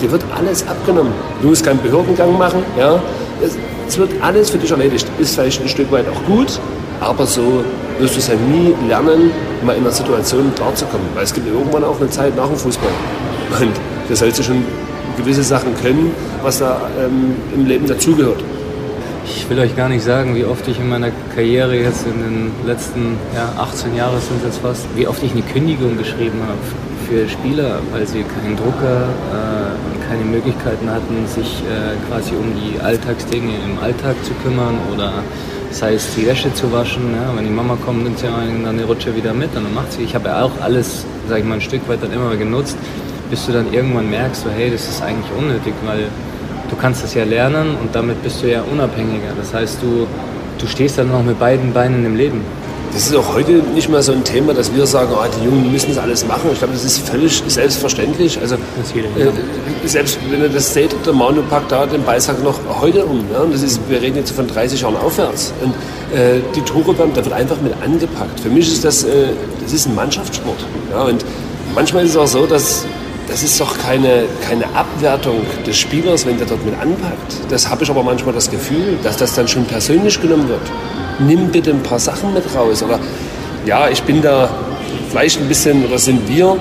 Dir 0.01 0.11
wird 0.11 0.23
alles 0.35 0.65
abgenommen. 0.67 1.11
Du 1.41 1.49
musst 1.49 1.65
keinen 1.65 1.81
Behördengang 1.81 2.37
machen. 2.37 2.63
Ja? 2.77 3.01
Es 3.87 3.97
wird 3.97 4.11
alles 4.21 4.49
für 4.49 4.57
dich 4.57 4.71
erledigt. 4.71 5.07
Ist 5.19 5.35
vielleicht 5.35 5.61
ein 5.61 5.67
Stück 5.67 5.91
weit 5.91 6.05
auch 6.07 6.25
gut, 6.25 6.59
aber 7.01 7.25
so 7.25 7.63
wirst 7.99 8.15
du 8.15 8.19
es 8.19 8.27
ja 8.27 8.35
nie 8.35 8.73
lernen, 8.87 9.31
mal 9.63 9.75
in 9.75 9.83
einer 9.83 9.91
Situation 9.91 10.53
klarzukommen. 10.55 11.07
Weil 11.13 11.23
es 11.23 11.33
gibt 11.33 11.47
irgendwann 11.47 11.83
auch 11.83 11.99
eine 11.99 12.09
Zeit 12.09 12.35
nach 12.35 12.47
dem 12.47 12.57
Fußball. 12.57 12.89
Und 13.59 13.73
da 14.09 14.15
sollst 14.15 14.39
du 14.39 14.43
schon 14.43 14.63
gewisse 15.17 15.43
Sachen 15.43 15.75
können, 15.81 16.11
was 16.43 16.59
da 16.59 16.79
ähm, 16.99 17.35
im 17.53 17.65
Leben 17.65 17.87
dazugehört. 17.87 18.43
Ich 19.25 19.49
will 19.49 19.59
euch 19.59 19.75
gar 19.75 19.89
nicht 19.89 20.03
sagen, 20.03 20.35
wie 20.35 20.45
oft 20.45 20.67
ich 20.67 20.79
in 20.79 20.87
meiner 20.87 21.09
Karriere 21.35 21.75
jetzt 21.75 22.05
in 22.05 22.19
den 22.21 22.51
letzten 22.65 23.17
ja, 23.35 23.51
18 23.61 23.95
Jahren 23.95 24.21
sind 24.21 24.43
jetzt 24.45 24.59
fast, 24.59 24.85
wie 24.95 25.07
oft 25.07 25.21
ich 25.23 25.31
eine 25.31 25.41
Kündigung 25.41 25.97
geschrieben 25.97 26.39
habe 26.47 26.59
für 27.09 27.27
Spieler, 27.27 27.79
weil 27.91 28.07
sie 28.07 28.23
keinen 28.23 28.55
Drucker, 28.55 29.03
äh, 29.03 30.07
keine 30.09 30.23
Möglichkeiten 30.23 30.89
hatten, 30.89 31.27
sich 31.27 31.61
äh, 31.63 31.95
quasi 32.09 32.31
um 32.31 32.53
die 32.55 32.79
Alltagsdinge 32.79 33.53
im 33.65 33.83
Alltag 33.83 34.15
zu 34.23 34.33
kümmern 34.43 34.77
oder 34.93 35.11
sei 35.71 35.93
es 35.95 36.15
die 36.15 36.25
Wäsche 36.25 36.53
zu 36.53 36.71
waschen. 36.71 37.13
Ja, 37.13 37.35
wenn 37.35 37.45
die 37.45 37.51
Mama 37.51 37.77
kommt, 37.85 38.03
nimmt 38.03 38.19
sie 38.19 38.27
dann 38.27 38.65
eine 38.65 38.85
Rutsche 38.85 39.15
wieder 39.15 39.33
mit 39.33 39.55
und 39.55 39.63
dann 39.63 39.73
macht 39.73 39.91
sie. 39.91 40.03
Ich 40.03 40.15
habe 40.15 40.29
ja 40.29 40.43
auch 40.43 40.51
alles, 40.61 41.05
sage 41.27 41.41
ich 41.41 41.45
mal, 41.45 41.55
ein 41.55 41.61
Stück 41.61 41.87
weit 41.89 42.01
dann 42.01 42.13
immer 42.13 42.35
genutzt 42.35 42.77
bis 43.29 43.45
du 43.45 43.51
dann 43.51 43.71
irgendwann 43.73 44.09
merkst, 44.09 44.43
so, 44.43 44.49
hey, 44.49 44.71
das 44.71 44.87
ist 44.87 45.01
eigentlich 45.01 45.31
unnötig, 45.37 45.73
weil 45.85 46.07
du 46.69 46.75
kannst 46.75 47.03
das 47.03 47.13
ja 47.13 47.23
lernen 47.23 47.75
und 47.81 47.93
damit 47.93 48.21
bist 48.23 48.43
du 48.43 48.51
ja 48.51 48.61
unabhängiger. 48.61 49.33
Das 49.37 49.53
heißt, 49.53 49.79
du, 49.81 50.07
du 50.57 50.67
stehst 50.67 50.97
dann 50.97 51.11
noch 51.11 51.23
mit 51.23 51.39
beiden 51.39 51.73
Beinen 51.73 52.05
im 52.05 52.15
Leben. 52.15 52.41
Das 52.93 53.05
ist 53.09 53.15
auch 53.15 53.33
heute 53.35 53.51
nicht 53.51 53.89
mehr 53.89 54.01
so 54.01 54.13
ein 54.13 54.23
Thema, 54.23 54.53
dass 54.53 54.73
wir 54.73 54.85
sagen, 54.87 55.11
oh, 55.13 55.23
die 55.39 55.45
Jungen 55.45 55.71
müssen 55.71 55.89
das 55.89 55.97
alles 55.97 56.25
machen. 56.25 56.49
Ich 56.51 56.57
glaube, 56.57 56.73
das 56.73 56.85
ist 56.85 57.07
völlig 57.07 57.43
selbstverständlich. 57.47 58.39
Also, 58.39 58.55
äh, 58.55 59.87
selbst 59.87 60.17
wenn 60.29 60.41
ihr 60.41 60.49
das 60.49 60.73
seht, 60.73 60.95
der 61.05 61.13
Manu 61.13 61.41
packt 61.43 61.71
da 61.71 61.85
den 61.85 62.03
Beißsack 62.03 62.41
noch 62.43 62.57
heute 62.81 63.05
um. 63.05 63.23
Ja? 63.31 63.41
Und 63.41 63.53
das 63.53 63.61
ist, 63.61 63.81
wir 63.89 64.01
reden 64.01 64.15
jetzt 64.15 64.31
von 64.31 64.47
30 64.47 64.81
Jahren 64.81 64.95
aufwärts. 64.97 65.53
Und 65.61 65.73
äh, 66.17 66.39
die 66.55 66.61
Tore, 66.61 66.95
da 66.95 67.23
wird 67.23 67.33
einfach 67.33 67.59
mit 67.61 67.73
angepackt. 67.83 68.39
Für 68.39 68.49
mich 68.49 68.71
ist 68.71 68.83
das, 68.85 69.03
äh, 69.03 69.27
das 69.61 69.73
ist 69.73 69.87
ein 69.87 69.93
Mannschaftssport. 69.93 70.65
Ja? 70.91 71.03
Und 71.03 71.25
manchmal 71.75 72.05
ist 72.05 72.11
es 72.11 72.17
auch 72.17 72.27
so, 72.27 72.45
dass 72.45 72.85
das 73.27 73.43
ist 73.43 73.59
doch 73.59 73.77
keine, 73.77 74.25
keine 74.47 74.65
Abwertung 74.73 75.41
des 75.65 75.77
Spielers, 75.77 76.25
wenn 76.25 76.37
der 76.37 76.47
dort 76.47 76.63
mit 76.65 76.73
anpackt. 76.79 77.35
Das 77.49 77.69
habe 77.69 77.83
ich 77.83 77.89
aber 77.89 78.03
manchmal 78.03 78.33
das 78.33 78.49
Gefühl, 78.49 78.97
dass 79.03 79.17
das 79.17 79.35
dann 79.35 79.47
schon 79.47 79.65
persönlich 79.65 80.19
genommen 80.21 80.47
wird. 80.47 80.61
Nimm 81.19 81.49
bitte 81.49 81.71
ein 81.71 81.83
paar 81.83 81.99
Sachen 81.99 82.33
mit 82.33 82.43
raus. 82.55 82.83
Oder 82.83 82.99
ja, 83.65 83.89
ich 83.89 84.01
bin 84.03 84.21
da 84.21 84.49
vielleicht 85.09 85.41
ein 85.41 85.47
bisschen, 85.47 85.85
oder 85.85 85.97
sind 85.97 86.27
wir 86.29 86.57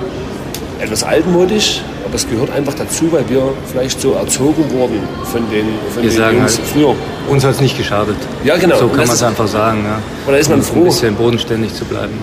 etwas 0.79 1.03
altmodisch, 1.03 1.81
aber 2.05 2.15
es 2.15 2.27
gehört 2.29 2.51
einfach 2.51 2.73
dazu, 2.73 3.11
weil 3.11 3.27
wir 3.29 3.53
vielleicht 3.71 4.01
so 4.01 4.13
erzogen 4.13 4.69
wurden 4.71 4.99
von 5.23 5.49
den, 5.49 5.65
von 5.93 6.03
wir 6.03 6.09
den 6.09 6.17
sagen 6.17 6.37
Jungs 6.37 6.57
halt, 6.57 6.67
früher. 6.67 6.95
Uns 7.29 7.43
hat 7.43 7.51
es 7.55 7.61
nicht 7.61 7.77
geschadet. 7.77 8.15
Ja, 8.43 8.57
genau. 8.57 8.77
So 8.77 8.87
kann 8.87 9.07
man 9.07 9.09
es 9.09 9.23
einfach 9.23 9.47
sagen. 9.47 9.83
Ja. 9.85 9.99
Da 10.25 10.37
ist 10.37 10.49
man 10.49 10.59
Und 10.59 10.65
froh. 10.65 10.79
Ein 10.79 10.85
bisschen 10.85 11.15
bodenständig 11.15 11.73
zu 11.73 11.85
bleiben. 11.85 12.13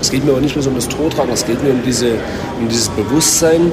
Es 0.00 0.10
geht 0.10 0.24
mir 0.24 0.32
aber 0.32 0.40
nicht 0.40 0.56
nur 0.56 0.64
so 0.64 0.70
um 0.70 0.76
das 0.76 0.88
Tortragen, 0.88 1.32
es 1.32 1.46
geht 1.46 1.62
mir 1.62 1.70
um, 1.70 1.80
diese, 1.84 2.14
um 2.60 2.68
dieses 2.68 2.88
Bewusstsein 2.88 3.70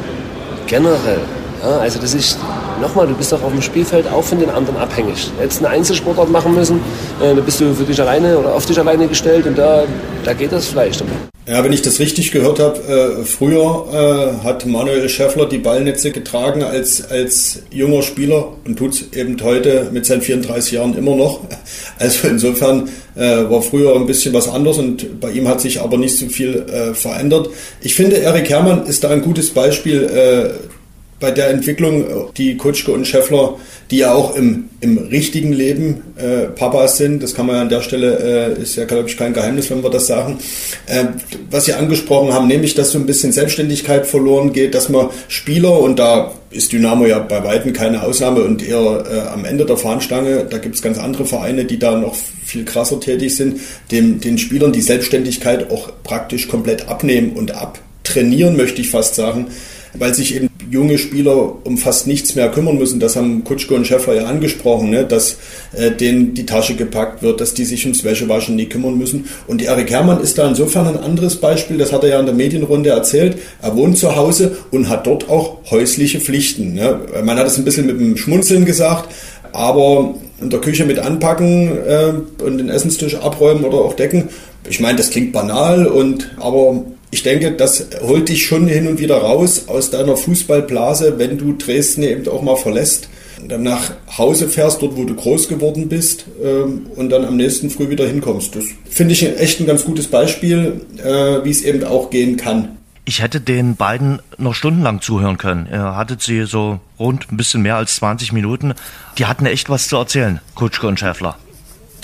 generell. 0.70 1.22
Ja, 1.63 1.80
also 1.80 1.99
das 1.99 2.13
ist, 2.13 2.39
nochmal, 2.80 3.08
du 3.08 3.14
bist 3.14 3.32
doch 3.32 3.44
auf 3.44 3.52
dem 3.52 3.62
Spielfeld 3.62 4.08
auch 4.08 4.24
von 4.24 4.40
den 4.40 4.50
anderen 4.50 4.78
abhängig. 4.78 5.32
Jetzt 5.42 5.60
eine 5.60 5.70
Einzelsportart 5.70 6.30
machen 6.30 6.54
müssen, 6.56 6.80
äh, 7.22 7.36
da 7.36 7.42
bist 7.42 7.60
du 7.60 7.74
für 7.74 7.84
dich 7.84 8.00
alleine 8.02 8.38
oder 8.38 8.54
auf 8.54 8.66
dich 8.66 8.80
alleine 8.80 9.08
gestellt 9.08 9.46
und 9.46 9.58
da, 9.58 9.84
da 10.24 10.34
geht 10.34 10.52
das 10.52 10.68
vielleicht. 10.68 11.04
Ja, 11.50 11.64
wenn 11.64 11.74
ich 11.74 11.82
das 11.82 12.00
richtig 12.00 12.32
gehört 12.32 12.60
habe, 12.60 12.78
äh, 12.78 13.24
früher 13.24 13.88
äh, 13.92 14.46
hat 14.46 14.68
Manuel 14.68 15.10
Schäffler 15.10 15.48
die 15.48 15.58
Ballnetze 15.58 16.12
getragen 16.12 16.62
als, 16.62 17.10
als 17.10 17.64
junger 17.72 18.04
Spieler 18.04 18.54
und 18.66 18.78
tut 18.78 18.94
es 18.94 19.14
eben 19.14 19.36
heute 19.42 19.90
mit 19.92 20.06
seinen 20.06 20.22
34 20.22 20.74
Jahren 20.74 20.96
immer 20.98 21.16
noch. 21.16 21.42
Also 21.98 22.30
insofern 22.30 22.88
äh, 23.16 23.50
war 23.50 23.62
früher 23.62 23.94
ein 23.96 24.06
bisschen 24.06 24.34
was 24.34 24.48
anderes 24.48 24.78
und 24.78 25.20
bei 25.20 25.32
ihm 25.32 25.50
hat 25.50 25.60
sich 25.60 25.82
aber 25.82 25.98
nicht 25.98 26.18
so 26.18 26.28
viel 26.28 26.66
äh, 26.72 26.94
verändert. 26.94 27.50
Ich 27.82 27.94
finde, 27.94 28.18
Erik 28.18 28.50
Herrmann 28.50 28.86
ist 28.86 29.04
da 29.04 29.10
ein 29.10 29.22
gutes 29.22 29.54
Beispiel 29.54 30.04
äh, 30.04 30.79
bei 31.20 31.32
der 31.32 31.49
Entwicklung, 31.49 32.05
die 32.38 32.55
Kutschke 32.57 32.91
und 32.91 33.05
Schäffler, 33.05 33.57
die 33.91 33.97
ja 33.97 34.13
auch 34.13 34.36
im, 34.36 34.70
im 34.82 34.97
richtigen 34.97 35.51
Leben 35.51 36.03
äh, 36.15 36.45
Papas 36.45 36.97
sind, 36.97 37.24
das 37.24 37.34
kann 37.34 37.47
man 37.47 37.55
ja 37.55 37.61
an 37.63 37.70
der 37.70 37.82
Stelle, 37.82 38.55
äh, 38.57 38.61
ist 38.61 38.76
ja 38.76 38.86
glaube 38.86 39.09
ich 39.09 39.17
kein 39.17 39.34
Geheimnis, 39.34 39.70
wenn 39.70 39.84
wir 39.84 39.89
das 39.89 40.07
sagen, 40.07 40.38
äh, 40.86 41.05
was 41.49 41.65
Sie 41.65 41.74
angesprochen 41.74 42.34
haben, 42.34 42.47
nämlich, 42.47 42.76
dass 42.76 42.91
so 42.91 42.99
ein 42.99 43.05
bisschen 43.05 43.32
Selbstständigkeit 43.32 44.05
verloren 44.05 44.53
geht, 44.53 44.76
dass 44.76 44.89
man 44.89 45.09
Spieler, 45.28 45.80
und 45.80 45.99
da 45.99 46.34
ist 46.51 46.72
Dynamo 46.72 47.05
ja 47.05 47.20
bei 47.20 47.43
Weitem 47.43 47.74
keine 47.74 48.03
Ausnahme 48.03 48.43
und 48.43 48.65
eher 48.65 49.03
äh, 49.09 49.20
am 49.30 49.45
Ende 49.45 49.65
der 49.65 49.78
Fahnenstange, 49.78 50.45
da 50.49 50.57
gibt 50.57 50.76
es 50.76 50.82
ganz 50.82 50.97
andere 50.97 51.26
Vereine, 51.26 51.65
die 51.65 51.80
da 51.80 51.97
noch 51.97 52.15
viel 52.45 52.65
krasser 52.65 52.99
tätig 52.99 53.36
sind, 53.36 53.59
dem, 53.91 54.22
den 54.22 54.38
Spielern 54.38 54.72
die 54.72 54.82
Selbstständigkeit 54.82 55.70
auch 55.70 55.91
praktisch 56.03 56.47
komplett 56.47 56.88
abnehmen 56.88 57.34
und 57.34 57.51
abtrainieren, 57.51 58.55
möchte 58.55 58.82
ich 58.82 58.89
fast 58.89 59.15
sagen, 59.15 59.47
weil 59.93 60.13
sich 60.13 60.36
eben 60.36 60.49
junge 60.70 60.97
Spieler 60.97 61.65
um 61.65 61.78
fast 61.78 62.07
nichts 62.07 62.36
mehr 62.36 62.49
kümmern 62.49 62.78
müssen. 62.78 62.99
Das 62.99 63.15
haben 63.15 63.43
Kutschko 63.43 63.76
und 63.76 63.88
Schäffler 63.88 64.15
ja 64.15 64.26
angesprochen, 64.26 64.89
ne? 64.89 65.05
dass 65.05 65.38
äh, 65.74 65.91
denen 65.91 66.34
die 66.34 66.45
Tasche 66.45 66.76
gepackt 66.76 67.22
wird, 67.22 67.41
dass 67.41 67.53
die 67.53 67.65
sich 67.65 67.86
ums 67.86 68.03
Wäschewaschen 68.03 68.55
nie 68.55 68.67
kümmern 68.67 68.97
müssen. 68.97 69.26
Und 69.47 69.61
Erik 69.61 69.89
Herrmann 69.89 70.22
ist 70.22 70.38
da 70.38 70.47
insofern 70.47 70.88
ein 70.88 70.97
anderes 70.97 71.38
Beispiel, 71.38 71.78
das 71.78 71.91
hat 71.91 72.03
er 72.03 72.09
ja 72.09 72.20
in 72.20 72.26
der 72.26 72.36
Medienrunde 72.36 72.89
erzählt. 72.89 73.38
Er 73.61 73.76
wohnt 73.76 73.97
zu 73.97 74.15
Hause 74.15 74.57
und 74.72 74.89
hat 74.89 75.07
dort 75.07 75.30
auch 75.30 75.57
häusliche 75.72 76.20
Pflichten. 76.20 76.74
Ne? 76.74 76.99
Man 77.24 77.38
hat 77.38 77.47
es 77.47 77.57
ein 77.57 77.65
bisschen 77.65 77.88
mit 77.88 77.99
dem 77.99 78.17
Schmunzeln 78.17 78.65
gesagt, 78.65 79.09
aber 79.51 80.15
in 80.41 80.49
der 80.49 80.61
Küche 80.61 80.86
mit 80.86 80.99
anpacken 80.99 81.78
äh, 81.86 82.43
und 82.43 82.57
den 82.57 82.70
Essenstisch 82.70 83.15
abräumen 83.15 83.63
oder 83.63 83.78
auch 83.78 83.93
decken. 83.93 84.30
Ich 84.70 84.80
meine, 84.80 84.97
das 84.97 85.09
klingt 85.09 85.32
banal 85.32 85.88
und 85.88 86.32
aber 86.38 86.84
ich 87.12 87.24
denke, 87.24 87.51
das 87.51 87.88
holt 88.01 88.30
dich 88.30 88.45
schon 88.45 88.68
hin 88.68 88.88
und 88.88 88.99
wieder 88.99 89.18
raus 89.18 89.66
aus 89.68 89.89
deiner 89.89 90.16
Fußballblase, 90.16 91.18
wenn 91.18 91.38
du 91.38 91.53
Dresden 91.53 92.03
eben 92.03 92.28
auch 92.28 92.41
mal 92.41 92.55
verlässt 92.55 93.10
dann 93.47 93.64
nach 93.64 93.91
Hause 94.18 94.49
fährst, 94.49 94.82
dort 94.82 94.97
wo 94.97 95.05
du 95.05 95.16
groß 95.16 95.47
geworden 95.47 95.88
bist 95.88 96.26
ähm, 96.43 96.88
und 96.95 97.10
dann 97.10 97.26
am 97.26 97.38
nächsten 97.38 97.70
Früh 97.70 97.89
wieder 97.89 98.07
hinkommst. 98.07 98.55
Das 98.55 98.66
finde 98.89 99.14
ich 99.14 99.24
echt 99.39 99.60
ein 99.60 99.66
ganz 99.66 99.86
gutes 99.86 100.07
Beispiel, 100.07 100.82
äh, 100.97 101.43
wie 101.43 101.49
es 101.49 101.62
eben 101.62 101.84
auch 101.84 102.10
gehen 102.10 102.38
kann. 102.38 102.78
Ich 103.05 103.22
hätte 103.22 103.41
den 103.41 103.76
beiden 103.76 104.22
noch 104.38 104.53
stundenlang 104.53 105.01
zuhören 105.01 105.38
können. 105.38 105.66
Er 105.66 105.95
hatte 105.95 106.18
sie 106.20 106.43
so 106.45 106.80
rund 106.99 107.32
ein 107.32 107.38
bisschen 107.38 107.62
mehr 107.62 107.76
als 107.76 107.95
20 107.95 108.34
Minuten. 108.34 108.74
Die 109.18 109.26
hatten 109.26 109.45
echt 109.45 109.70
was 109.70 109.88
zu 109.88 109.97
erzählen, 109.97 110.41
Kutschke 110.53 110.88
und 110.88 110.99
Schäffler. 110.99 111.38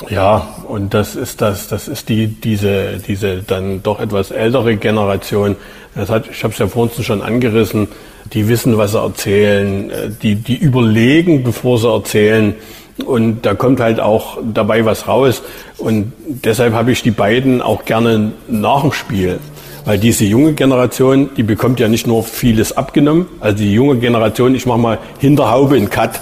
Ja, 0.09 0.47
und 0.67 0.93
das 0.93 1.15
ist 1.15 1.41
das, 1.41 1.67
das 1.67 1.87
ist 1.87 2.09
die, 2.09 2.27
diese, 2.27 2.97
diese 3.07 3.37
dann 3.43 3.81
doch 3.81 3.99
etwas 3.99 4.31
ältere 4.31 4.75
Generation. 4.75 5.55
Das 5.95 6.09
hat, 6.09 6.25
ich 6.29 6.43
habe 6.43 6.53
es 6.53 6.59
ja 6.59 6.67
vorhin 6.67 7.03
schon 7.03 7.21
angerissen. 7.21 7.87
Die 8.33 8.47
wissen, 8.47 8.77
was 8.77 8.91
sie 8.91 8.99
erzählen. 8.99 9.91
Die, 10.21 10.35
die 10.35 10.57
überlegen, 10.57 11.43
bevor 11.43 11.77
sie 11.77 11.87
erzählen. 11.87 12.55
Und 13.05 13.45
da 13.45 13.53
kommt 13.55 13.79
halt 13.79 13.99
auch 13.99 14.37
dabei 14.53 14.85
was 14.85 15.07
raus. 15.07 15.41
Und 15.77 16.11
deshalb 16.27 16.73
habe 16.73 16.91
ich 16.91 17.01
die 17.01 17.11
beiden 17.11 17.61
auch 17.61 17.85
gerne 17.85 18.33
nach 18.47 18.81
dem 18.81 18.91
Spiel. 18.91 19.39
Weil 19.85 19.99
diese 19.99 20.25
junge 20.25 20.53
Generation, 20.53 21.29
die 21.37 21.43
bekommt 21.43 21.79
ja 21.79 21.87
nicht 21.87 22.07
nur 22.07 22.23
vieles 22.23 22.75
abgenommen. 22.75 23.27
Also 23.39 23.57
die 23.57 23.73
junge 23.73 23.97
Generation, 23.97 24.55
ich 24.55 24.65
mache 24.65 24.79
mal 24.79 24.97
Hinterhaube 25.19 25.77
in 25.77 25.89
Cut 25.89 26.21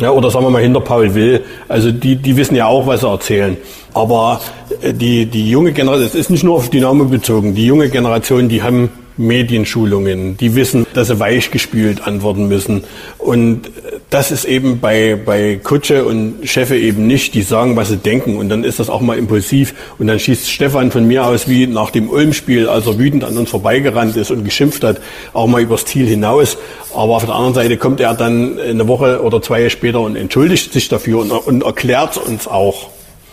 ja, 0.00 0.10
oder 0.10 0.30
sagen 0.30 0.46
wir 0.46 0.50
mal 0.50 0.62
hinter 0.62 0.80
Paul 0.80 1.14
Will. 1.14 1.42
Also 1.68 1.92
die, 1.92 2.16
die 2.16 2.36
wissen 2.36 2.56
ja 2.56 2.66
auch, 2.66 2.86
was 2.86 3.00
sie 3.00 3.08
erzählen. 3.08 3.56
Aber 3.94 4.40
äh, 4.82 4.92
die, 4.92 5.26
die 5.26 5.50
junge 5.50 5.72
Generation, 5.72 6.06
es 6.06 6.14
ist 6.14 6.30
nicht 6.30 6.44
nur 6.44 6.56
auf 6.56 6.70
Dynamo 6.70 7.04
bezogen, 7.04 7.54
die 7.54 7.66
junge 7.66 7.88
Generation, 7.88 8.48
die 8.48 8.62
haben 8.62 8.90
Medienschulungen, 9.20 10.36
die 10.36 10.54
wissen, 10.54 10.86
dass 10.94 11.08
sie 11.08 11.20
weichgespült 11.20 12.06
antworten 12.06 12.48
müssen. 12.48 12.84
Und 13.18 13.70
das 14.08 14.30
ist 14.30 14.44
eben 14.44 14.80
bei, 14.80 15.16
bei 15.22 15.60
Kutsche 15.62 16.04
und 16.04 16.38
Chefe 16.44 16.76
eben 16.76 17.06
nicht. 17.06 17.34
Die 17.34 17.42
sagen, 17.42 17.76
was 17.76 17.88
sie 17.88 17.98
denken 17.98 18.36
und 18.36 18.48
dann 18.48 18.64
ist 18.64 18.80
das 18.80 18.88
auch 18.88 19.00
mal 19.00 19.18
impulsiv. 19.18 19.74
Und 19.98 20.06
dann 20.06 20.18
schießt 20.18 20.50
Stefan 20.50 20.90
von 20.90 21.06
mir 21.06 21.26
aus 21.26 21.48
wie 21.48 21.66
nach 21.66 21.90
dem 21.90 22.08
Ulm-Spiel, 22.08 22.68
als 22.68 22.86
er 22.86 22.98
wütend 22.98 23.24
an 23.24 23.36
uns 23.36 23.50
vorbeigerannt 23.50 24.16
ist 24.16 24.30
und 24.30 24.44
geschimpft 24.44 24.82
hat, 24.82 25.00
auch 25.32 25.46
mal 25.46 25.60
übers 25.60 25.84
Ziel 25.84 26.06
hinaus. 26.06 26.56
Aber 26.94 27.16
auf 27.16 27.24
der 27.24 27.34
anderen 27.34 27.54
Seite 27.54 27.76
kommt 27.76 28.00
er 28.00 28.14
dann 28.14 28.58
eine 28.58 28.88
Woche 28.88 29.22
oder 29.22 29.42
zwei 29.42 29.68
später 29.68 30.00
und 30.00 30.16
entschuldigt 30.16 30.72
sich 30.72 30.88
dafür 30.88 31.20
und, 31.20 31.30
und 31.30 31.62
erklärt 31.62 32.16
uns 32.16 32.48
auch. 32.48 32.88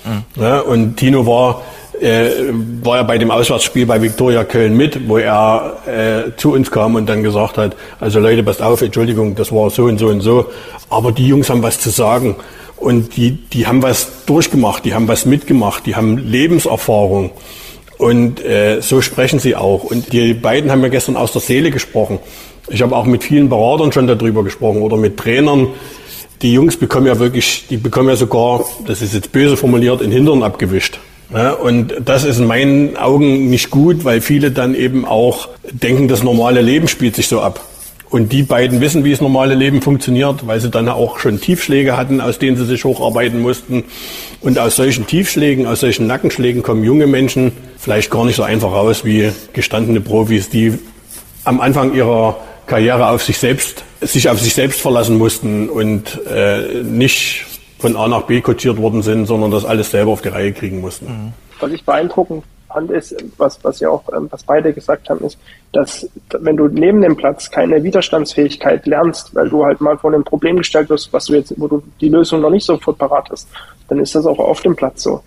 Mhm. 0.06 0.42
Ja, 0.42 0.60
und 0.60 0.98
Tino 0.98 1.26
war 1.26 1.64
äh, 2.02 2.30
war 2.84 2.98
er 2.98 3.04
bei 3.04 3.18
dem 3.18 3.32
Auswärtsspiel 3.32 3.86
bei 3.86 4.02
Viktoria 4.02 4.44
Köln 4.44 4.76
mit, 4.76 5.08
wo 5.08 5.18
er 5.18 5.78
äh, 5.86 6.36
zu 6.38 6.54
uns 6.54 6.72
kam 6.72 6.96
und 6.96 7.08
dann 7.08 7.24
gesagt 7.24 7.58
hat, 7.58 7.76
also 8.00 8.20
Leute, 8.20 8.44
passt 8.44 8.62
auf, 8.62 8.82
Entschuldigung, 8.82 9.36
das 9.36 9.52
war 9.52 9.70
so 9.70 9.86
und 9.86 9.98
so 9.98 10.08
und 10.08 10.22
so, 10.22 10.46
aber 10.90 11.12
die 11.12 11.28
Jungs 11.28 11.50
haben 11.50 11.64
was 11.64 11.80
zu 11.80 11.90
sagen 11.90 12.36
und 12.78 13.18
die, 13.18 13.32
die 13.32 13.68
haben 13.68 13.82
was 13.82 14.26
durchgemacht, 14.26 14.86
die 14.86 14.94
haben 14.94 15.08
was 15.08 15.26
mitgemacht, 15.26 15.86
die 15.86 15.96
haben 15.96 16.18
Lebenserfahrung 16.18 17.32
und 17.98 18.44
äh, 18.46 18.82
so 18.82 19.02
sprechen 19.02 19.40
sie 19.40 19.56
auch. 19.56 19.84
Und 19.84 20.14
die 20.14 20.34
beiden 20.34 20.72
haben 20.72 20.82
ja 20.84 20.90
gestern 20.90 21.16
aus 21.16 21.32
der 21.32 21.42
Seele 21.42 21.72
gesprochen. 21.72 22.20
Ich 22.70 22.82
habe 22.82 22.96
auch 22.96 23.06
mit 23.06 23.24
vielen 23.24 23.50
Beratern 23.50 23.92
schon 23.92 24.08
darüber 24.08 24.44
gesprochen 24.44 24.82
oder 24.82 24.98
mit 24.98 25.18
Trainern. 25.18 25.68
Die 26.42 26.54
Jungs 26.54 26.78
bekommen 26.78 27.08
ja 27.08 27.18
wirklich, 27.18 27.66
die 27.70 27.78
bekommen 27.78 28.10
ja 28.10 28.16
sogar, 28.16 28.64
das 28.86 29.02
ist 29.02 29.16
jetzt 29.16 29.32
böse 29.32 29.58
formuliert, 29.58 30.02
in 30.02 30.12
Hintern 30.12 30.44
abgewischt. 30.44 31.00
Ja, 31.34 31.52
und 31.52 31.94
das 32.06 32.24
ist 32.24 32.40
in 32.40 32.46
meinen 32.46 32.96
Augen 32.96 33.50
nicht 33.50 33.70
gut, 33.70 34.06
weil 34.06 34.22
viele 34.22 34.52
dann 34.52 34.76
eben 34.76 35.06
auch 35.06 35.50
denken, 35.72 36.08
das 36.08 36.24
normale 36.24 36.62
Leben 36.62 36.88
spielt 36.88 37.16
sich 37.16 37.28
so 37.28 37.42
ab. 37.42 37.62
Und 38.10 38.32
die 38.32 38.44
beiden 38.44 38.80
wissen, 38.80 39.04
wie 39.04 39.12
das 39.12 39.20
normale 39.20 39.54
Leben 39.54 39.82
funktioniert, 39.82 40.48
weil 40.48 40.62
sie 40.62 40.70
dann 40.70 40.88
auch 40.88 41.20
schon 41.20 41.42
Tiefschläge 41.42 41.98
hatten, 41.98 42.22
aus 42.22 42.40
denen 42.40 42.56
sie 42.56 42.66
sich 42.66 42.86
hocharbeiten 42.86 43.42
mussten. 43.42 43.84
Und 44.40 44.58
aus 44.60 44.78
solchen 44.78 45.08
Tiefschlägen, 45.08 45.68
aus 45.68 45.82
solchen 45.82 46.08
Nackenschlägen 46.08 46.64
kommen 46.64 46.86
junge 46.86 47.08
Menschen 47.08 47.52
vielleicht 47.78 48.10
gar 48.10 48.24
nicht 48.24 48.38
so 48.38 48.44
einfach 48.44 48.72
raus 48.72 49.04
wie 49.04 49.32
gestandene 49.52 50.00
Profis, 50.00 50.50
die 50.50 50.80
am 51.44 51.60
Anfang 51.60 51.94
ihrer 51.94 52.40
Karriere 52.66 53.10
auf 53.10 53.24
sich 53.24 53.38
selbst, 53.38 53.84
sich 54.00 54.30
auf 54.30 54.40
sich 54.40 54.54
selbst 54.54 54.80
verlassen 54.80 55.18
mussten 55.18 55.68
und 55.68 56.20
äh, 56.30 56.84
nicht 56.84 57.46
von 57.80 57.96
A 57.96 58.08
nach 58.08 58.24
B 58.24 58.42
kutschiert 58.42 58.78
worden 58.78 59.02
sind, 59.02 59.26
sondern 59.26 59.52
das 59.52 59.66
alles 59.66 59.92
selber 59.92 60.12
auf 60.12 60.22
die 60.22 60.30
Reihe 60.30 60.52
kriegen 60.52 60.82
mussten. 60.82 61.06
Mhm. 61.06 61.34
Was 61.60 61.72
ich 61.72 61.86
beeindruckend 61.86 62.44
fand, 62.68 62.92
ist, 62.92 63.16
was, 63.38 63.64
was 63.64 63.80
ja 63.80 63.90
auch, 63.90 64.04
ähm, 64.16 64.28
was 64.30 64.44
beide 64.44 64.74
gesagt 64.74 65.10
haben, 65.10 65.26
ist, 65.26 65.38
dass 65.72 66.08
wenn 66.40 66.58
du 66.58 66.68
neben 66.68 67.02
dem 67.02 67.16
Platz 67.16 67.50
keine 67.50 67.84
Widerstandsfähigkeit 67.84 68.86
lernst, 68.86 69.34
weil 69.36 69.50
du 69.50 69.66
halt 69.66 69.82
mal 69.82 69.98
vor 69.98 70.14
einem 70.14 70.24
Problem 70.24 70.58
gestellt 70.58 70.90
wirst, 70.90 71.12
was 71.14 71.26
du 71.26 71.34
jetzt, 71.34 71.54
wo 71.58 71.68
du 71.68 71.84
die 72.02 72.10
Lösung 72.10 72.42
noch 72.42 72.50
nicht 72.50 72.66
sofort 72.66 72.98
parat 72.98 73.30
hast, 73.32 73.48
dann 73.88 74.00
ist 74.00 74.16
das 74.16 74.26
auch 74.26 74.40
auf 74.40 74.62
dem 74.62 74.76
Platz 74.76 75.04
so 75.04 75.22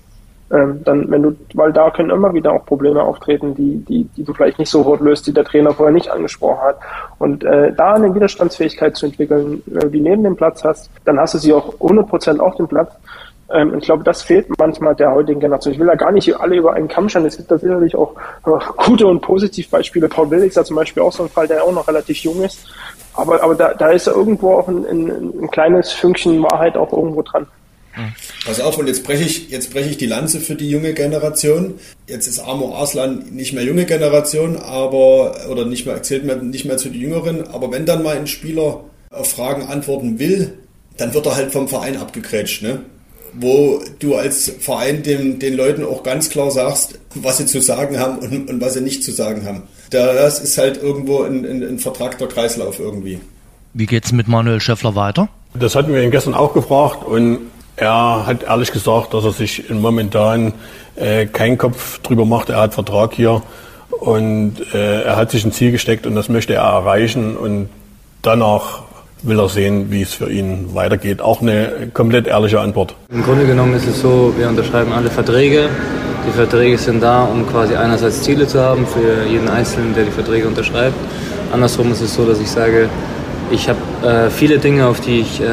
ähm, 0.53 0.83
dann, 0.85 1.11
wenn 1.11 1.23
du, 1.23 1.37
weil 1.55 1.73
da 1.73 1.91
können 1.91 2.11
immer 2.11 2.35
wieder 2.35 2.53
auch 2.53 2.67
Probleme 2.67 3.03
auftreten, 3.03 3.55
die, 3.55 3.77
die, 3.85 4.05
die 4.17 4.25
du 4.25 4.35
vielleicht 4.35 4.59
nicht 4.59 4.71
sofort 4.71 5.01
löst, 5.01 5.27
die 5.27 5.33
der 5.33 5.45
Trainer 5.45 5.73
vorher 5.73 5.95
nicht 5.95 6.11
angesprochen 6.11 6.61
hat. 6.61 6.79
Und 7.19 7.45
äh, 7.45 7.73
da 7.73 7.95
eine 7.95 8.13
Widerstandsfähigkeit 8.15 8.97
zu 8.97 9.07
entwickeln, 9.07 9.63
wenn 9.67 9.81
du 9.81 9.89
die 9.91 10.01
neben 10.01 10.25
dem 10.25 10.37
Platz 10.37 10.65
hast, 10.65 10.91
dann 11.05 11.21
hast 11.21 11.35
du 11.35 11.39
sie 11.39 11.53
auch 11.53 11.75
100% 11.75 12.41
auf 12.41 12.57
dem 12.57 12.67
Platz. 12.67 12.93
Ähm, 13.53 13.75
ich 13.79 13.85
glaube, 13.85 14.03
das 14.03 14.23
fehlt 14.23 14.49
manchmal 14.59 14.97
der 14.97 15.13
heutigen 15.13 15.39
Generation. 15.39 15.75
Ich 15.75 15.79
will 15.79 15.87
da 15.87 15.95
gar 15.95 16.11
nicht 16.11 16.35
alle 16.41 16.57
über 16.57 16.73
einen 16.73 16.89
Kamm 16.89 17.09
schauen. 17.09 17.27
Es 17.27 17.37
gibt 17.37 17.51
da 17.51 17.59
sicherlich 17.59 17.95
auch 17.95 18.15
äh, 18.45 18.51
gute 18.77 19.07
und 19.07 19.21
Positivbeispiele. 19.21 20.09
Paul 20.09 20.31
Will 20.31 20.43
ist 20.43 20.57
ja 20.57 20.65
zum 20.65 20.77
Beispiel 20.77 21.03
auch 21.05 21.13
so 21.13 21.23
ein 21.23 21.29
Fall, 21.29 21.47
der 21.47 21.63
auch 21.63 21.73
noch 21.73 21.87
relativ 21.87 22.19
jung 22.19 22.43
ist. 22.43 22.67
Aber, 23.15 23.41
aber 23.43 23.55
da, 23.55 23.75
da 23.75 23.91
ist 23.91 24.09
ja 24.09 24.15
irgendwo 24.15 24.55
auch 24.55 24.69
ein, 24.69 24.85
ein, 24.85 25.33
ein 25.43 25.51
kleines 25.51 25.93
Fünkchen 25.93 26.43
Wahrheit 26.43 26.77
auch 26.77 26.93
irgendwo 26.93 27.23
dran. 27.23 27.47
Pass 28.45 28.61
auf, 28.61 28.79
und 28.79 28.87
jetzt 28.87 29.05
breche 29.05 29.25
ich, 29.25 29.51
jetzt 29.51 29.73
breche 29.73 29.91
ich 29.91 29.99
die 29.99 30.07
Lanze 30.07 30.41
für 30.41 30.55
die 30.55 30.71
junge 30.71 30.95
Generation. 30.95 31.75
Jetzt 32.07 32.27
ist 32.27 32.39
Amor 32.39 32.77
Arslan 32.77 33.25
nicht 33.33 33.53
mehr 33.53 33.65
junge 33.65 33.85
Generation, 33.85 34.57
aber, 34.57 35.49
oder 35.51 35.65
nicht 35.65 35.87
mehr, 35.87 36.03
zählt 36.03 36.25
mehr, 36.25 36.37
nicht 36.37 36.65
mehr 36.65 36.77
zu 36.77 36.89
den 36.89 37.01
Jüngeren. 37.01 37.49
Aber 37.49 37.71
wenn 37.73 37.87
dann 37.87 38.03
mal 38.03 38.17
ein 38.17 38.27
Spieler 38.27 38.85
auf 39.11 39.31
Fragen 39.31 39.65
antworten 39.65 40.19
will, 40.19 40.55
dann 40.97 41.15
wird 41.15 41.27
er 41.27 41.37
halt 41.37 41.53
vom 41.53 41.69
Verein 41.69 41.97
abgegrätscht, 41.97 42.63
ne? 42.63 42.81
Wo 43.33 43.81
du 44.01 44.17
als 44.17 44.53
Verein 44.59 45.03
dem, 45.03 45.39
den 45.39 45.55
Leuten 45.55 45.85
auch 45.85 46.03
ganz 46.03 46.31
klar 46.31 46.51
sagst, 46.51 46.99
was 47.15 47.39
sie 47.39 47.47
zu 47.47 47.61
sagen 47.61 47.99
haben 47.99 48.19
und, 48.19 48.51
und 48.51 48.61
was 48.61 48.75
sie 48.75 48.81
nicht 48.81 49.05
zu 49.05 49.13
sagen 49.13 49.45
haben. 49.45 49.63
Das 49.91 50.41
ist 50.41 50.59
halt 50.59 50.83
irgendwo 50.83 51.23
ein, 51.23 51.45
ein, 51.45 51.63
ein 51.63 51.79
vertragter 51.79 52.27
Kreislauf 52.27 52.81
irgendwie. 52.81 53.21
Wie 53.73 53.87
geht's 53.87 54.11
mit 54.11 54.27
Manuel 54.27 54.61
Schäffler 54.61 54.97
weiter? 54.97 55.29
Das 55.55 55.75
hatten 55.77 55.93
wir 55.93 56.03
ihn 56.03 56.11
gestern 56.11 56.35
auch 56.35 56.55
gefragt 56.55 57.05
und 57.05 57.39
er 57.81 58.27
hat 58.27 58.43
ehrlich 58.43 58.73
gesagt, 58.73 59.15
dass 59.15 59.25
er 59.25 59.33
sich 59.33 59.71
momentan 59.71 60.53
äh, 60.97 61.27
keinen 61.27 61.57
Kopf 61.57 62.01
drüber 62.01 62.27
macht. 62.27 62.51
Er 62.51 62.61
hat 62.61 62.75
Vertrag 62.75 63.15
hier 63.15 63.43
und 63.91 64.57
äh, 64.75 65.03
er 65.03 65.17
hat 65.17 65.31
sich 65.31 65.45
ein 65.45 65.53
Ziel 65.53 65.73
gesteckt 65.73 66.07
und 66.07 66.15
das 66.15 66.29
möchte 66.29 66.55
er 66.55 66.63
erreichen 66.63 67.37
und 67.37 67.71
danach 68.23 68.83
will 69.23 69.39
er 69.39 69.49
sehen, 69.49 69.91
wie 69.91 70.03
es 70.03 70.13
für 70.13 70.31
ihn 70.31 70.75
weitergeht. 70.75 71.21
Auch 71.23 71.41
eine 71.41 71.91
komplett 71.93 72.27
ehrliche 72.27 72.61
Antwort. 72.61 72.95
Im 73.11 73.23
Grunde 73.23 73.47
genommen 73.47 73.75
ist 73.75 73.87
es 73.87 74.01
so, 74.01 74.33
wir 74.37 74.49
unterschreiben 74.49 74.93
alle 74.93 75.11
Verträge. 75.11 75.69
Die 76.27 76.33
Verträge 76.33 76.77
sind 76.77 77.03
da, 77.03 77.25
um 77.25 77.47
quasi 77.49 77.75
einerseits 77.75 78.23
Ziele 78.23 78.47
zu 78.47 78.61
haben 78.61 78.87
für 78.87 79.27
jeden 79.27 79.49
Einzelnen, 79.49 79.95
der 79.95 80.05
die 80.05 80.11
Verträge 80.11 80.47
unterschreibt. 80.47 80.97
Andersrum 81.53 81.91
ist 81.93 82.03
es 82.03 82.15
so, 82.15 82.27
dass 82.27 82.41
ich 82.41 82.51
sage, 82.51 82.89
ich 83.51 83.69
habe 83.69 83.79
äh, 84.07 84.31
viele 84.31 84.59
Dinge, 84.59 84.87
auf 84.87 85.01
die 85.01 85.21
ich 85.21 85.41
äh, 85.41 85.45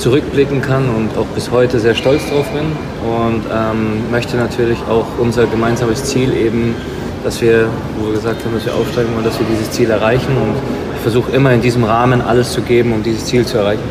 zurückblicken 0.00 0.62
kann 0.62 0.88
und 0.88 1.16
auch 1.16 1.26
bis 1.34 1.50
heute 1.50 1.78
sehr 1.78 1.94
stolz 1.94 2.22
drauf 2.30 2.46
bin 2.50 2.64
und 3.06 3.42
ähm, 3.52 4.10
möchte 4.10 4.36
natürlich 4.36 4.78
auch 4.88 5.04
unser 5.18 5.46
gemeinsames 5.46 6.04
Ziel 6.04 6.32
eben, 6.34 6.74
dass 7.22 7.40
wir, 7.42 7.68
wo 7.98 8.06
wir 8.06 8.14
gesagt 8.14 8.44
haben, 8.44 8.54
dass 8.54 8.64
wir 8.64 8.74
aufsteigen 8.74 9.14
wollen, 9.14 9.24
dass 9.24 9.38
wir 9.38 9.46
dieses 9.46 9.70
Ziel 9.70 9.90
erreichen 9.90 10.32
und 10.36 10.54
ich 10.94 11.02
versuche 11.02 11.30
immer 11.32 11.52
in 11.52 11.60
diesem 11.60 11.84
Rahmen 11.84 12.22
alles 12.22 12.52
zu 12.52 12.62
geben, 12.62 12.92
um 12.92 13.02
dieses 13.02 13.26
Ziel 13.26 13.44
zu 13.44 13.58
erreichen. 13.58 13.82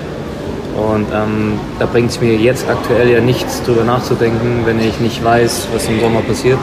Und 0.75 1.07
ähm, 1.13 1.59
da 1.77 1.85
bringt 1.85 2.09
es 2.09 2.21
mir 2.21 2.35
jetzt 2.35 2.67
aktuell 2.69 3.09
ja 3.09 3.19
nichts 3.19 3.61
drüber 3.63 3.83
nachzudenken, 3.83 4.61
wenn 4.65 4.79
ich 4.79 4.99
nicht 4.99 5.23
weiß, 5.23 5.67
was 5.73 5.87
im 5.87 5.99
Sommer 5.99 6.21
passiert. 6.21 6.59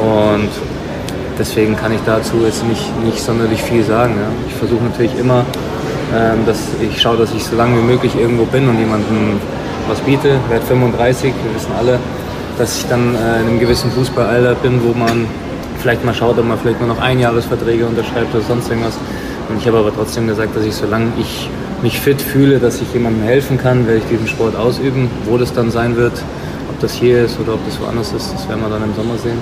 Und 0.00 0.50
deswegen 1.38 1.76
kann 1.76 1.92
ich 1.92 2.00
dazu 2.04 2.38
jetzt 2.44 2.66
nicht, 2.66 3.04
nicht 3.04 3.20
sonderlich 3.20 3.62
viel 3.62 3.82
sagen. 3.84 4.14
Ja. 4.16 4.28
Ich 4.48 4.54
versuche 4.54 4.84
natürlich 4.84 5.18
immer 5.18 5.44
dass 6.46 6.58
ich 6.80 7.00
schaue, 7.00 7.16
dass 7.16 7.32
ich 7.34 7.42
so 7.44 7.56
lange 7.56 7.78
wie 7.78 7.82
möglich 7.82 8.14
irgendwo 8.14 8.44
bin 8.44 8.68
und 8.68 8.78
jemandem 8.78 9.40
was 9.88 10.00
biete. 10.00 10.38
Ich 10.44 10.50
werde 10.50 10.66
35, 10.66 11.32
wir 11.32 11.54
wissen 11.54 11.72
alle, 11.78 11.98
dass 12.58 12.78
ich 12.78 12.86
dann 12.86 13.14
äh, 13.14 13.40
in 13.40 13.48
einem 13.48 13.60
gewissen 13.60 13.90
Fußballalter 13.90 14.54
bin, 14.56 14.82
wo 14.84 14.92
man 14.92 15.26
vielleicht 15.80 16.04
mal 16.04 16.14
schaut, 16.14 16.38
ob 16.38 16.46
man 16.46 16.58
vielleicht 16.58 16.80
nur 16.80 16.88
noch 16.88 17.00
Einjahresverträge 17.00 17.86
unterschreibt 17.86 18.34
oder 18.34 18.44
sonst 18.44 18.68
irgendwas. 18.68 18.94
Und 19.48 19.58
ich 19.58 19.66
habe 19.66 19.78
aber 19.78 19.92
trotzdem 19.94 20.26
gesagt, 20.28 20.56
dass 20.56 20.64
ich, 20.64 20.74
solange 20.74 21.12
ich 21.18 21.48
mich 21.82 21.98
fit 21.98 22.22
fühle, 22.22 22.60
dass 22.60 22.80
ich 22.80 22.92
jemandem 22.94 23.24
helfen 23.24 23.58
kann, 23.58 23.86
werde 23.86 23.98
ich 23.98 24.04
diesen 24.08 24.28
Sport 24.28 24.54
ausüben. 24.54 25.10
Wo 25.24 25.36
das 25.36 25.52
dann 25.52 25.70
sein 25.70 25.96
wird, 25.96 26.12
ob 26.70 26.80
das 26.80 26.94
hier 26.94 27.24
ist 27.24 27.38
oder 27.40 27.54
ob 27.54 27.64
das 27.66 27.80
woanders 27.80 28.12
ist, 28.12 28.32
das 28.32 28.48
werden 28.48 28.60
wir 28.60 28.68
dann 28.68 28.84
im 28.84 28.94
Sommer 28.94 29.18
sehen. 29.18 29.38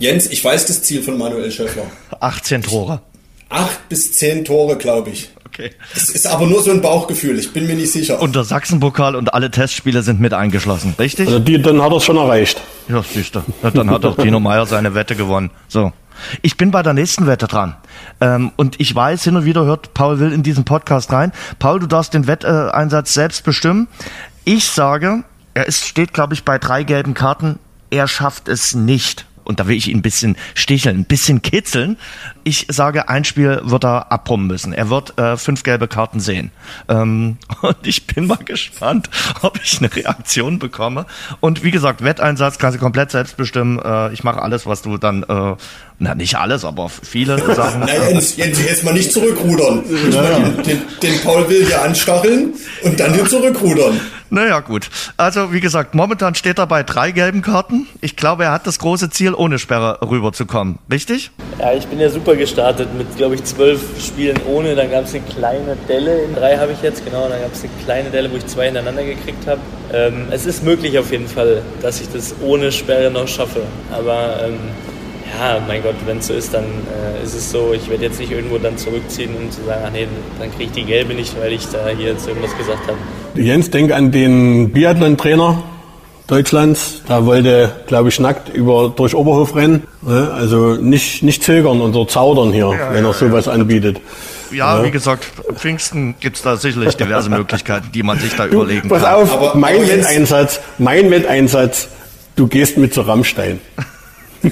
Jens, 0.00 0.26
ich 0.26 0.44
weiß 0.44 0.66
das 0.66 0.82
Ziel 0.82 1.02
von 1.02 1.16
Manuel 1.16 1.50
Schöffler. 1.50 1.84
18 2.18 2.62
Tore. 2.62 3.00
Acht 3.48 3.88
bis 3.88 4.12
zehn 4.14 4.44
Tore, 4.44 4.76
glaube 4.76 5.10
ich. 5.10 5.30
Okay. 5.54 5.70
Es 5.94 6.10
ist 6.10 6.26
aber 6.26 6.48
nur 6.48 6.62
so 6.62 6.72
ein 6.72 6.82
Bauchgefühl, 6.82 7.38
ich 7.38 7.52
bin 7.52 7.68
mir 7.68 7.76
nicht 7.76 7.92
sicher. 7.92 8.20
Und 8.20 8.34
der 8.34 8.42
Sachsenpokal 8.42 9.14
und 9.14 9.34
alle 9.34 9.52
Testspiele 9.52 10.02
sind 10.02 10.18
mit 10.20 10.34
eingeschlossen, 10.34 10.96
richtig? 10.98 11.28
Also 11.28 11.38
die, 11.38 11.62
dann 11.62 11.80
hat 11.80 11.92
er 11.92 11.98
es 11.98 12.04
schon 12.04 12.16
erreicht. 12.16 12.60
Ja, 12.88 13.04
siehst 13.04 13.36
du. 13.36 13.42
Dann 13.62 13.88
hat 13.88 14.02
doch 14.02 14.16
Tino 14.16 14.40
Meyer 14.40 14.66
seine 14.66 14.96
Wette 14.96 15.14
gewonnen. 15.14 15.50
So. 15.68 15.92
Ich 16.42 16.56
bin 16.56 16.72
bei 16.72 16.82
der 16.82 16.92
nächsten 16.92 17.28
Wette 17.28 17.46
dran. 17.46 17.76
Ähm, 18.20 18.50
und 18.56 18.80
ich 18.80 18.92
weiß, 18.92 19.22
hin 19.22 19.36
und 19.36 19.44
wieder 19.44 19.64
hört 19.64 19.94
Paul 19.94 20.18
Will 20.18 20.32
in 20.32 20.42
diesen 20.42 20.64
Podcast 20.64 21.12
rein. 21.12 21.30
Paul, 21.60 21.78
du 21.78 21.86
darfst 21.86 22.14
den 22.14 22.26
Wetteinsatz 22.26 23.14
selbst 23.14 23.44
bestimmen. 23.44 23.86
Ich 24.44 24.64
sage, 24.64 25.22
er 25.54 25.66
ist, 25.66 25.84
steht, 25.86 26.12
glaube 26.12 26.34
ich, 26.34 26.44
bei 26.44 26.58
drei 26.58 26.82
gelben 26.82 27.14
Karten. 27.14 27.60
Er 27.90 28.08
schafft 28.08 28.48
es 28.48 28.74
nicht 28.74 29.24
und 29.44 29.60
da 29.60 29.68
will 29.68 29.76
ich 29.76 29.88
ihn 29.88 29.98
ein 29.98 30.02
bisschen 30.02 30.36
sticheln, 30.54 31.00
ein 31.00 31.04
bisschen 31.04 31.42
kitzeln. 31.42 31.96
Ich 32.42 32.66
sage, 32.70 33.08
ein 33.08 33.24
Spiel 33.24 33.60
wird 33.64 33.84
er 33.84 34.10
abbrummen 34.10 34.46
müssen. 34.46 34.72
Er 34.72 34.90
wird 34.90 35.18
äh, 35.18 35.36
fünf 35.36 35.62
gelbe 35.62 35.88
Karten 35.88 36.20
sehen. 36.20 36.50
Ähm, 36.88 37.38
und 37.62 37.86
ich 37.86 38.06
bin 38.06 38.26
mal 38.26 38.42
gespannt, 38.44 39.08
ob 39.42 39.60
ich 39.62 39.78
eine 39.78 39.94
Reaktion 39.94 40.58
bekomme. 40.58 41.06
Und 41.40 41.62
wie 41.62 41.70
gesagt, 41.70 42.02
Wetteinsatz 42.02 42.58
kannst 42.58 42.76
du 42.76 42.80
komplett 42.80 43.10
selbst 43.10 43.36
bestimmen. 43.36 43.78
Äh, 43.78 44.12
ich 44.12 44.24
mache 44.24 44.42
alles, 44.42 44.66
was 44.66 44.82
du 44.82 44.98
dann, 44.98 45.22
äh, 45.22 45.56
na 45.98 46.14
nicht 46.14 46.36
alles, 46.36 46.64
aber 46.64 46.88
viele 46.88 47.38
Sachen. 47.54 47.80
Na 47.80 48.08
Jens, 48.08 48.36
Jens, 48.36 48.60
erstmal 48.60 48.94
nicht 48.94 49.12
zurückrudern. 49.12 49.82
Ja. 50.10 50.38
Den, 50.38 50.62
den, 50.62 50.82
den 51.02 51.20
Paul 51.22 51.48
will 51.48 51.64
hier 51.66 51.82
anstacheln 51.82 52.54
und 52.82 52.98
dann 52.98 53.14
hier 53.14 53.26
zurückrudern. 53.26 54.00
Naja, 54.30 54.58
gut. 54.60 54.90
Also, 55.16 55.52
wie 55.52 55.60
gesagt, 55.60 55.94
momentan 55.94 56.34
steht 56.34 56.58
er 56.58 56.66
bei 56.66 56.82
drei 56.82 57.12
gelben 57.12 57.40
Karten. 57.40 57.86
Ich 58.00 58.16
glaube, 58.16 58.42
er 58.44 58.52
hat 58.52 58.66
das 58.66 58.80
große 58.80 59.08
Ziel, 59.10 59.32
ohne 59.32 59.60
Sperre 59.60 59.98
rüberzukommen. 60.02 60.80
Richtig? 60.90 61.30
Ja, 61.60 61.72
ich 61.72 61.86
bin 61.86 62.00
ja 62.00 62.10
super 62.10 62.34
gestartet 62.34 62.88
mit, 62.98 63.16
glaube 63.16 63.36
ich, 63.36 63.44
zwölf 63.44 63.80
Spielen 64.04 64.40
ohne. 64.48 64.74
Dann 64.74 64.90
gab 64.90 65.04
es 65.04 65.14
eine 65.14 65.22
kleine 65.22 65.76
Delle. 65.88 66.24
In 66.24 66.34
drei 66.34 66.56
habe 66.56 66.72
ich 66.72 66.82
jetzt, 66.82 67.04
genau. 67.04 67.28
Dann 67.28 67.40
gab 67.42 67.52
es 67.52 67.62
eine 67.62 67.70
kleine 67.84 68.10
Delle, 68.10 68.32
wo 68.32 68.36
ich 68.36 68.46
zwei 68.46 68.64
hintereinander 68.64 69.04
gekriegt 69.04 69.46
habe. 69.46 69.60
Ähm, 69.92 70.26
es 70.32 70.46
ist 70.46 70.64
möglich 70.64 70.98
auf 70.98 71.12
jeden 71.12 71.28
Fall, 71.28 71.62
dass 71.80 72.00
ich 72.00 72.08
das 72.12 72.34
ohne 72.42 72.72
Sperre 72.72 73.12
noch 73.12 73.28
schaffe. 73.28 73.62
Aber 73.92 74.40
ähm, 74.44 74.58
ja, 75.38 75.60
mein 75.66 75.82
Gott, 75.82 75.96
wenn 76.06 76.18
es 76.18 76.26
so 76.26 76.34
ist, 76.34 76.54
dann 76.54 76.64
äh, 76.64 77.22
ist 77.24 77.34
es 77.34 77.50
so. 77.50 77.72
Ich 77.72 77.88
werde 77.88 78.04
jetzt 78.04 78.18
nicht 78.20 78.32
irgendwo 78.32 78.58
dann 78.58 78.76
zurückziehen 78.78 79.34
und 79.36 79.52
sagen, 79.52 79.82
ach 79.86 79.90
nee, 79.92 80.06
dann 80.38 80.50
kriege 80.50 80.64
ich 80.64 80.72
die 80.72 80.84
gelbe 80.84 81.14
nicht, 81.14 81.38
weil 81.40 81.52
ich 81.52 81.66
da 81.68 81.88
hier 81.88 82.12
jetzt 82.12 82.26
irgendwas 82.26 82.56
gesagt 82.56 82.86
habe. 82.86 82.98
Jens, 83.34 83.70
denk 83.70 83.92
an 83.92 84.12
den 84.12 84.70
Biathlon-Trainer 84.70 85.62
Deutschlands. 86.26 87.02
Da 87.06 87.26
wollte, 87.26 87.72
glaube 87.86 88.08
ich, 88.08 88.18
nackt 88.18 88.48
über, 88.48 88.92
durch 88.94 89.14
Oberhof 89.14 89.54
rennen. 89.54 89.82
Ne? 90.02 90.30
Also 90.32 90.74
nicht, 90.74 91.22
nicht 91.22 91.42
zögern 91.42 91.80
und 91.80 92.10
zaudern 92.10 92.52
hier, 92.52 92.72
ja, 92.72 92.92
wenn 92.92 93.04
er 93.04 93.12
sowas 93.12 93.46
anbietet. 93.46 94.00
Ja, 94.50 94.78
ja, 94.78 94.84
wie 94.84 94.90
gesagt, 94.90 95.24
Pfingsten 95.56 96.14
gibt 96.20 96.36
es 96.36 96.42
da 96.42 96.56
sicherlich 96.56 96.96
diverse 96.96 97.28
Möglichkeiten, 97.28 97.90
die 97.92 98.02
man 98.02 98.18
sich 98.18 98.34
da 98.36 98.46
du, 98.46 98.62
überlegen 98.62 98.88
pass 98.88 99.02
kann. 99.02 99.20
Pass 99.20 99.30
auf, 99.30 99.32
aber, 99.32 99.58
mein 99.58 99.86
Wetteinsatz, 99.86 100.60
mein 100.78 101.10
Wetteinsatz, 101.10 101.88
du 102.36 102.46
gehst 102.46 102.78
mit 102.78 102.94
zu 102.94 103.02
Rammstein. 103.02 103.60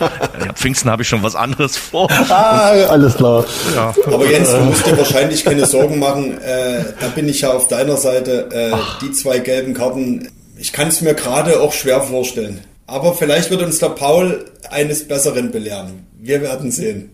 Ja, 0.00 0.52
Pfingsten 0.54 0.90
habe 0.90 1.02
ich 1.02 1.08
schon 1.08 1.22
was 1.22 1.34
anderes 1.34 1.76
vor. 1.76 2.10
Ah, 2.28 2.72
alles 2.88 3.16
klar. 3.16 3.44
Ja. 3.74 3.94
Aber 4.06 4.30
Jens, 4.30 4.50
du 4.50 4.60
musst 4.60 4.86
dir 4.86 4.96
wahrscheinlich 4.96 5.44
keine 5.44 5.66
Sorgen 5.66 5.98
machen. 5.98 6.40
Äh, 6.40 6.84
da 7.00 7.08
bin 7.08 7.28
ich 7.28 7.42
ja 7.42 7.52
auf 7.52 7.68
deiner 7.68 7.96
Seite. 7.96 8.48
Äh, 8.50 8.76
die 9.02 9.12
zwei 9.12 9.38
gelben 9.38 9.74
Karten, 9.74 10.28
ich 10.56 10.72
kann 10.72 10.88
es 10.88 11.00
mir 11.00 11.14
gerade 11.14 11.60
auch 11.60 11.72
schwer 11.72 12.00
vorstellen. 12.00 12.60
Aber 12.86 13.14
vielleicht 13.14 13.50
wird 13.50 13.62
uns 13.62 13.78
der 13.78 13.90
Paul 13.90 14.44
eines 14.70 15.08
Besseren 15.08 15.50
belehren. 15.50 16.06
Wir 16.18 16.42
werden 16.42 16.70
sehen. 16.70 17.10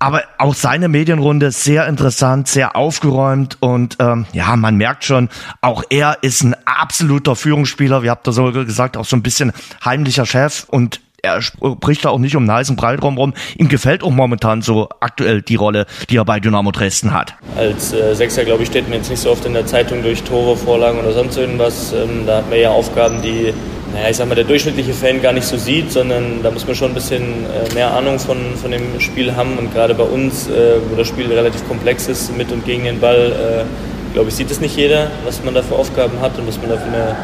Aber 0.00 0.22
auch 0.38 0.54
seine 0.54 0.88
Medienrunde 0.88 1.50
sehr 1.50 1.88
interessant, 1.88 2.46
sehr 2.46 2.76
aufgeräumt 2.76 3.56
und 3.60 3.96
ähm, 3.98 4.26
ja, 4.32 4.54
man 4.54 4.76
merkt 4.76 5.04
schon, 5.04 5.28
auch 5.60 5.82
er 5.90 6.18
ist 6.22 6.44
ein 6.44 6.54
absoluter 6.66 7.34
Führungsspieler. 7.34 8.02
Wie 8.04 8.10
habt 8.10 8.28
ihr 8.28 8.32
so 8.32 8.52
gesagt, 8.52 8.96
auch 8.96 9.04
so 9.04 9.16
ein 9.16 9.22
bisschen 9.22 9.52
heimlicher 9.84 10.24
Chef 10.24 10.66
und 10.68 11.00
er 11.22 11.42
spricht 11.42 12.04
da 12.04 12.10
auch 12.10 12.18
nicht 12.18 12.36
um 12.36 12.44
einen 12.44 12.52
heißen 12.52 12.76
Brei 12.76 12.96
rum. 12.96 13.34
Ihm 13.56 13.68
gefällt 13.68 14.02
auch 14.02 14.10
momentan 14.10 14.62
so 14.62 14.88
aktuell 15.00 15.42
die 15.42 15.56
Rolle, 15.56 15.86
die 16.10 16.16
er 16.16 16.24
bei 16.24 16.38
Dynamo 16.38 16.70
Dresden 16.70 17.12
hat. 17.12 17.34
Als 17.56 17.92
äh, 17.92 18.14
Sechser, 18.14 18.44
glaube 18.44 18.62
ich, 18.62 18.68
steht 18.68 18.84
man 18.84 18.98
jetzt 18.98 19.10
nicht 19.10 19.20
so 19.20 19.30
oft 19.30 19.44
in 19.44 19.54
der 19.54 19.66
Zeitung 19.66 20.02
durch 20.02 20.22
Tore, 20.22 20.56
Vorlagen 20.56 20.98
oder 20.98 21.12
sonst 21.12 21.36
irgendwas. 21.36 21.92
Ähm, 21.92 22.24
da 22.26 22.38
hat 22.38 22.50
man 22.50 22.60
ja 22.60 22.70
Aufgaben, 22.70 23.20
die, 23.20 23.52
naja, 23.92 24.10
ich 24.10 24.16
sag 24.16 24.28
mal, 24.28 24.36
der 24.36 24.44
durchschnittliche 24.44 24.92
Fan 24.92 25.20
gar 25.20 25.32
nicht 25.32 25.46
so 25.46 25.56
sieht, 25.56 25.90
sondern 25.90 26.42
da 26.42 26.50
muss 26.50 26.66
man 26.66 26.76
schon 26.76 26.92
ein 26.92 26.94
bisschen 26.94 27.22
äh, 27.22 27.74
mehr 27.74 27.92
Ahnung 27.92 28.18
von, 28.20 28.38
von 28.54 28.70
dem 28.70 29.00
Spiel 29.00 29.34
haben. 29.34 29.58
Und 29.58 29.72
gerade 29.74 29.94
bei 29.94 30.04
uns, 30.04 30.48
äh, 30.48 30.76
wo 30.88 30.96
das 30.96 31.08
Spiel 31.08 31.32
relativ 31.32 31.66
komplex 31.66 32.06
ist, 32.06 32.36
mit 32.36 32.52
und 32.52 32.64
gegen 32.64 32.84
den 32.84 33.00
Ball, 33.00 33.66
äh, 33.66 34.14
glaube 34.14 34.28
ich, 34.28 34.36
sieht 34.36 34.50
es 34.50 34.60
nicht 34.60 34.76
jeder, 34.76 35.10
was 35.24 35.42
man 35.42 35.54
da 35.54 35.62
für 35.62 35.74
Aufgaben 35.74 36.20
hat 36.20 36.38
und 36.38 36.46
was 36.46 36.58
man 36.58 36.70
da 36.70 36.76
für 36.76 36.86
eine 36.86 37.16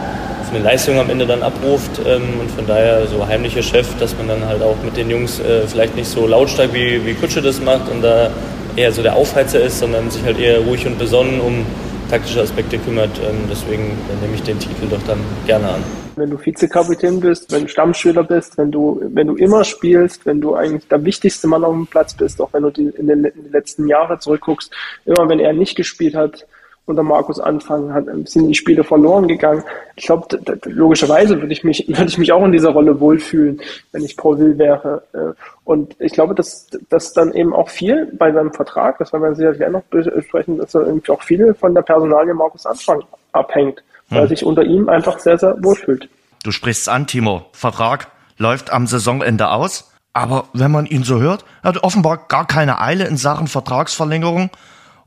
eine 0.55 0.65
Leistung 0.65 0.99
am 0.99 1.11
Ende 1.11 1.27
dann 1.27 1.43
abruft 1.43 2.01
ähm, 2.07 2.23
und 2.41 2.51
von 2.51 2.67
daher 2.67 3.07
so 3.07 3.27
heimlicher 3.27 3.63
Chef, 3.63 3.89
dass 3.99 4.17
man 4.17 4.29
dann 4.29 4.47
halt 4.47 4.63
auch 4.63 4.77
mit 4.85 4.97
den 4.97 5.11
Jungs 5.11 5.41
äh, 5.41 5.67
vielleicht 5.67 5.97
nicht 5.97 6.09
so 6.09 6.27
lautstark 6.27 6.73
wie, 6.73 7.05
wie 7.05 7.15
Kutsche 7.15 7.43
das 7.43 7.61
macht 7.61 7.91
und 7.91 8.03
da 8.03 8.31
eher 8.77 8.93
so 8.93 9.03
der 9.03 9.15
Aufheizer 9.15 9.61
ist, 9.61 9.79
sondern 9.79 10.11
sich 10.11 10.23
halt 10.25 10.39
eher 10.39 10.61
ruhig 10.61 10.87
und 10.87 10.99
besonnen 10.99 11.41
um 11.41 11.65
taktische 12.11 12.41
Aspekte 12.41 12.79
kümmert. 12.79 13.11
Ähm, 13.19 13.49
deswegen 13.51 13.99
nehme 14.21 14.35
ich 14.35 14.43
den 14.43 14.59
Titel 14.59 14.87
doch 14.89 15.03
dann 15.07 15.19
gerne 15.47 15.69
an. 15.69 15.83
Wenn 16.17 16.31
du 16.31 16.39
Vizekapitän 16.39 17.19
bist, 17.19 17.51
wenn 17.51 17.63
du 17.63 17.69
Stammspieler 17.69 18.23
bist, 18.23 18.57
wenn 18.57 18.71
du, 18.71 19.01
wenn 19.13 19.27
du 19.27 19.35
immer 19.35 19.65
spielst, 19.65 20.25
wenn 20.27 20.41
du 20.41 20.55
eigentlich 20.55 20.87
der 20.87 21.05
wichtigste 21.05 21.49
Mann 21.49 21.65
auf 21.65 21.73
dem 21.73 21.89
Platz 21.89 22.15
bist, 22.15 22.41
auch 22.41 22.53
wenn 22.53 22.63
du 22.63 22.71
die, 22.71 22.87
in, 22.97 23.09
den, 23.09 23.25
in 23.25 23.45
den 23.45 23.53
letzten 23.53 23.89
Jahren 23.89 24.21
zurückguckst, 24.21 24.73
immer 25.07 25.29
wenn 25.29 25.41
er 25.41 25.53
nicht 25.53 25.75
gespielt 25.75 26.15
hat, 26.15 26.47
unter 26.87 27.03
Markus 27.03 27.41
Anfang 27.41 27.93
hat, 27.95 28.05
sind 28.29 28.49
die 28.49 28.55
Spiele 28.55 28.85
verloren 28.85 29.27
gegangen. 29.27 29.63
Ich 29.97 30.07
glaube, 30.07 30.27
logischerweise 30.65 31.41
würde 31.41 31.53
ich 31.53 31.65
mich, 31.65 31.85
würde 31.89 32.09
ich 32.09 32.19
mich 32.19 32.33
auch 32.33 32.45
in 32.45 32.53
dieser 32.53 32.71
Rolle 32.71 33.01
wohlfühlen, 33.01 33.61
wenn 33.93 34.05
ich 34.05 34.17
Paul 34.17 34.39
Will 34.39 34.59
wäre. 34.59 35.03
Äh, 35.13 35.33
und 35.65 35.97
ich 35.99 36.13
glaube, 36.13 36.35
dass, 36.35 36.69
dass 36.91 37.13
dann 37.13 37.33
eben 37.33 37.55
auch 37.55 37.71
viel 37.71 38.13
bei 38.19 38.33
seinem 38.33 38.53
Vertrag, 38.53 38.99
das 38.99 39.13
werden 39.13 39.23
wir 39.23 39.35
sicherlich 39.35 39.65
auch 39.65 39.71
noch 39.71 39.83
besprechen, 39.85 40.59
dass 40.59 40.75
er 40.75 40.87
irgendwie 40.87 41.13
auch 41.13 41.23
viel 41.23 41.55
von 41.55 41.75
der 41.75 41.83
Personalie 41.83 42.35
Markus 42.35 42.67
Anfang 42.67 43.03
abhängt, 43.33 43.83
weil 44.11 44.23
hm. 44.23 44.29
sich 44.29 44.45
unter 44.45 44.63
ihm 44.63 44.89
einfach 44.89 45.19
sehr, 45.19 45.39
sehr 45.39 45.57
wohlfühlt. 45.63 46.09
Du 46.43 46.51
sprichst 46.51 46.89
an, 46.91 47.07
Timo. 47.07 47.47
Vertrag 47.53 48.09
läuft 48.37 48.71
am 48.71 48.87
Saisonende 48.87 49.49
aus. 49.49 49.91
Aber 50.13 50.45
wenn 50.53 50.71
man 50.71 50.87
ihn 50.87 51.03
so 51.03 51.19
hört, 51.19 51.45
er 51.63 51.71
hat 51.71 51.83
offenbar 51.83 52.27
gar 52.29 52.47
keine 52.47 52.81
Eile 52.81 53.05
in 53.07 53.17
Sachen 53.17 53.49
Vertragsverlängerung. 53.49 54.51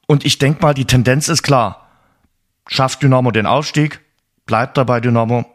Und 0.08 0.26
ich 0.26 0.40
denke 0.40 0.62
mal, 0.62 0.74
die 0.74 0.86
Tendenz 0.86 1.28
ist 1.28 1.44
klar. 1.44 1.88
Schafft 2.68 3.04
Dynamo 3.04 3.32
den 3.32 3.46
Aufstieg, 3.46 4.02
bleibt 4.46 4.78
er 4.78 4.86
bei 4.86 5.00
Dynamo, 5.00 5.46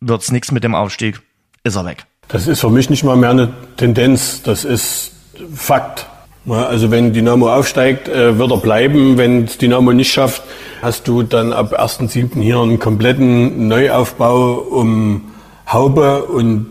wird's 0.00 0.30
nichts 0.30 0.52
mit 0.52 0.64
dem 0.64 0.74
Aufstieg, 0.74 1.20
ist 1.62 1.76
er 1.76 1.84
weg. 1.84 2.04
Das 2.28 2.46
ist 2.46 2.60
für 2.60 2.70
mich 2.70 2.90
nicht 2.90 3.04
mal 3.04 3.16
mehr 3.16 3.30
eine 3.30 3.52
Tendenz, 3.76 4.42
das 4.42 4.64
ist 4.64 5.12
Fakt. 5.54 6.06
Also 6.46 6.90
wenn 6.90 7.12
Dynamo 7.12 7.52
aufsteigt, 7.52 8.08
äh, 8.08 8.38
wird 8.38 8.50
er 8.50 8.58
bleiben. 8.58 9.16
Wenn 9.16 9.44
es 9.44 9.56
Dynamo 9.56 9.92
nicht 9.92 10.12
schafft, 10.12 10.42
hast 10.82 11.08
du 11.08 11.22
dann 11.22 11.52
ab 11.52 11.72
1.7. 11.80 12.40
hier 12.40 12.58
einen 12.58 12.78
kompletten 12.78 13.68
Neuaufbau 13.68 14.54
um 14.54 15.32
Haube 15.66 16.24
und 16.24 16.66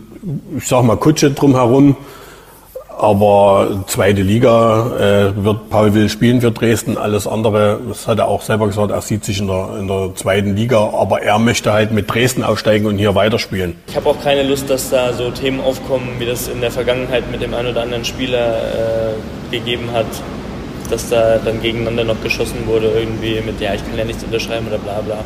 ich 0.56 0.66
sag 0.66 0.84
mal 0.84 0.96
Kutsche 0.96 1.32
drumherum. 1.32 1.96
Aber 2.98 3.84
zweite 3.86 4.22
Liga 4.22 5.32
äh, 5.36 5.44
wird 5.44 5.68
Paul 5.70 5.94
Will 5.94 6.08
spielen 6.08 6.40
für 6.40 6.50
Dresden. 6.50 6.96
Alles 6.96 7.26
andere, 7.26 7.80
das 7.88 8.06
hat 8.06 8.18
er 8.18 8.28
auch 8.28 8.42
selber 8.42 8.66
gesagt, 8.66 8.90
er 8.90 9.00
sieht 9.00 9.24
sich 9.24 9.40
in 9.40 9.48
der, 9.48 9.76
in 9.78 9.88
der 9.88 10.10
zweiten 10.14 10.56
Liga. 10.56 10.78
Aber 10.78 11.22
er 11.22 11.38
möchte 11.38 11.72
halt 11.72 11.90
mit 11.92 12.12
Dresden 12.12 12.44
aufsteigen 12.44 12.86
und 12.86 12.98
hier 12.98 13.14
weiterspielen. 13.14 13.76
Ich 13.88 13.96
habe 13.96 14.08
auch 14.08 14.20
keine 14.22 14.42
Lust, 14.42 14.70
dass 14.70 14.90
da 14.90 15.12
so 15.12 15.30
Themen 15.30 15.60
aufkommen, 15.60 16.16
wie 16.18 16.26
das 16.26 16.48
in 16.48 16.60
der 16.60 16.70
Vergangenheit 16.70 17.30
mit 17.30 17.42
dem 17.42 17.52
einen 17.54 17.68
oder 17.68 17.82
anderen 17.82 18.04
Spieler 18.04 18.56
äh, 18.58 19.56
gegeben 19.56 19.90
hat. 19.92 20.06
Dass 20.90 21.08
da 21.08 21.38
dann 21.38 21.62
gegeneinander 21.62 22.04
noch 22.04 22.22
geschossen 22.22 22.66
wurde, 22.66 22.88
irgendwie 22.88 23.40
mit, 23.40 23.58
ja, 23.60 23.74
ich 23.74 23.84
kann 23.84 23.96
ja 23.96 24.04
nichts 24.04 24.22
unterschreiben 24.22 24.66
oder 24.68 24.78
bla 24.78 25.00
bla. 25.00 25.16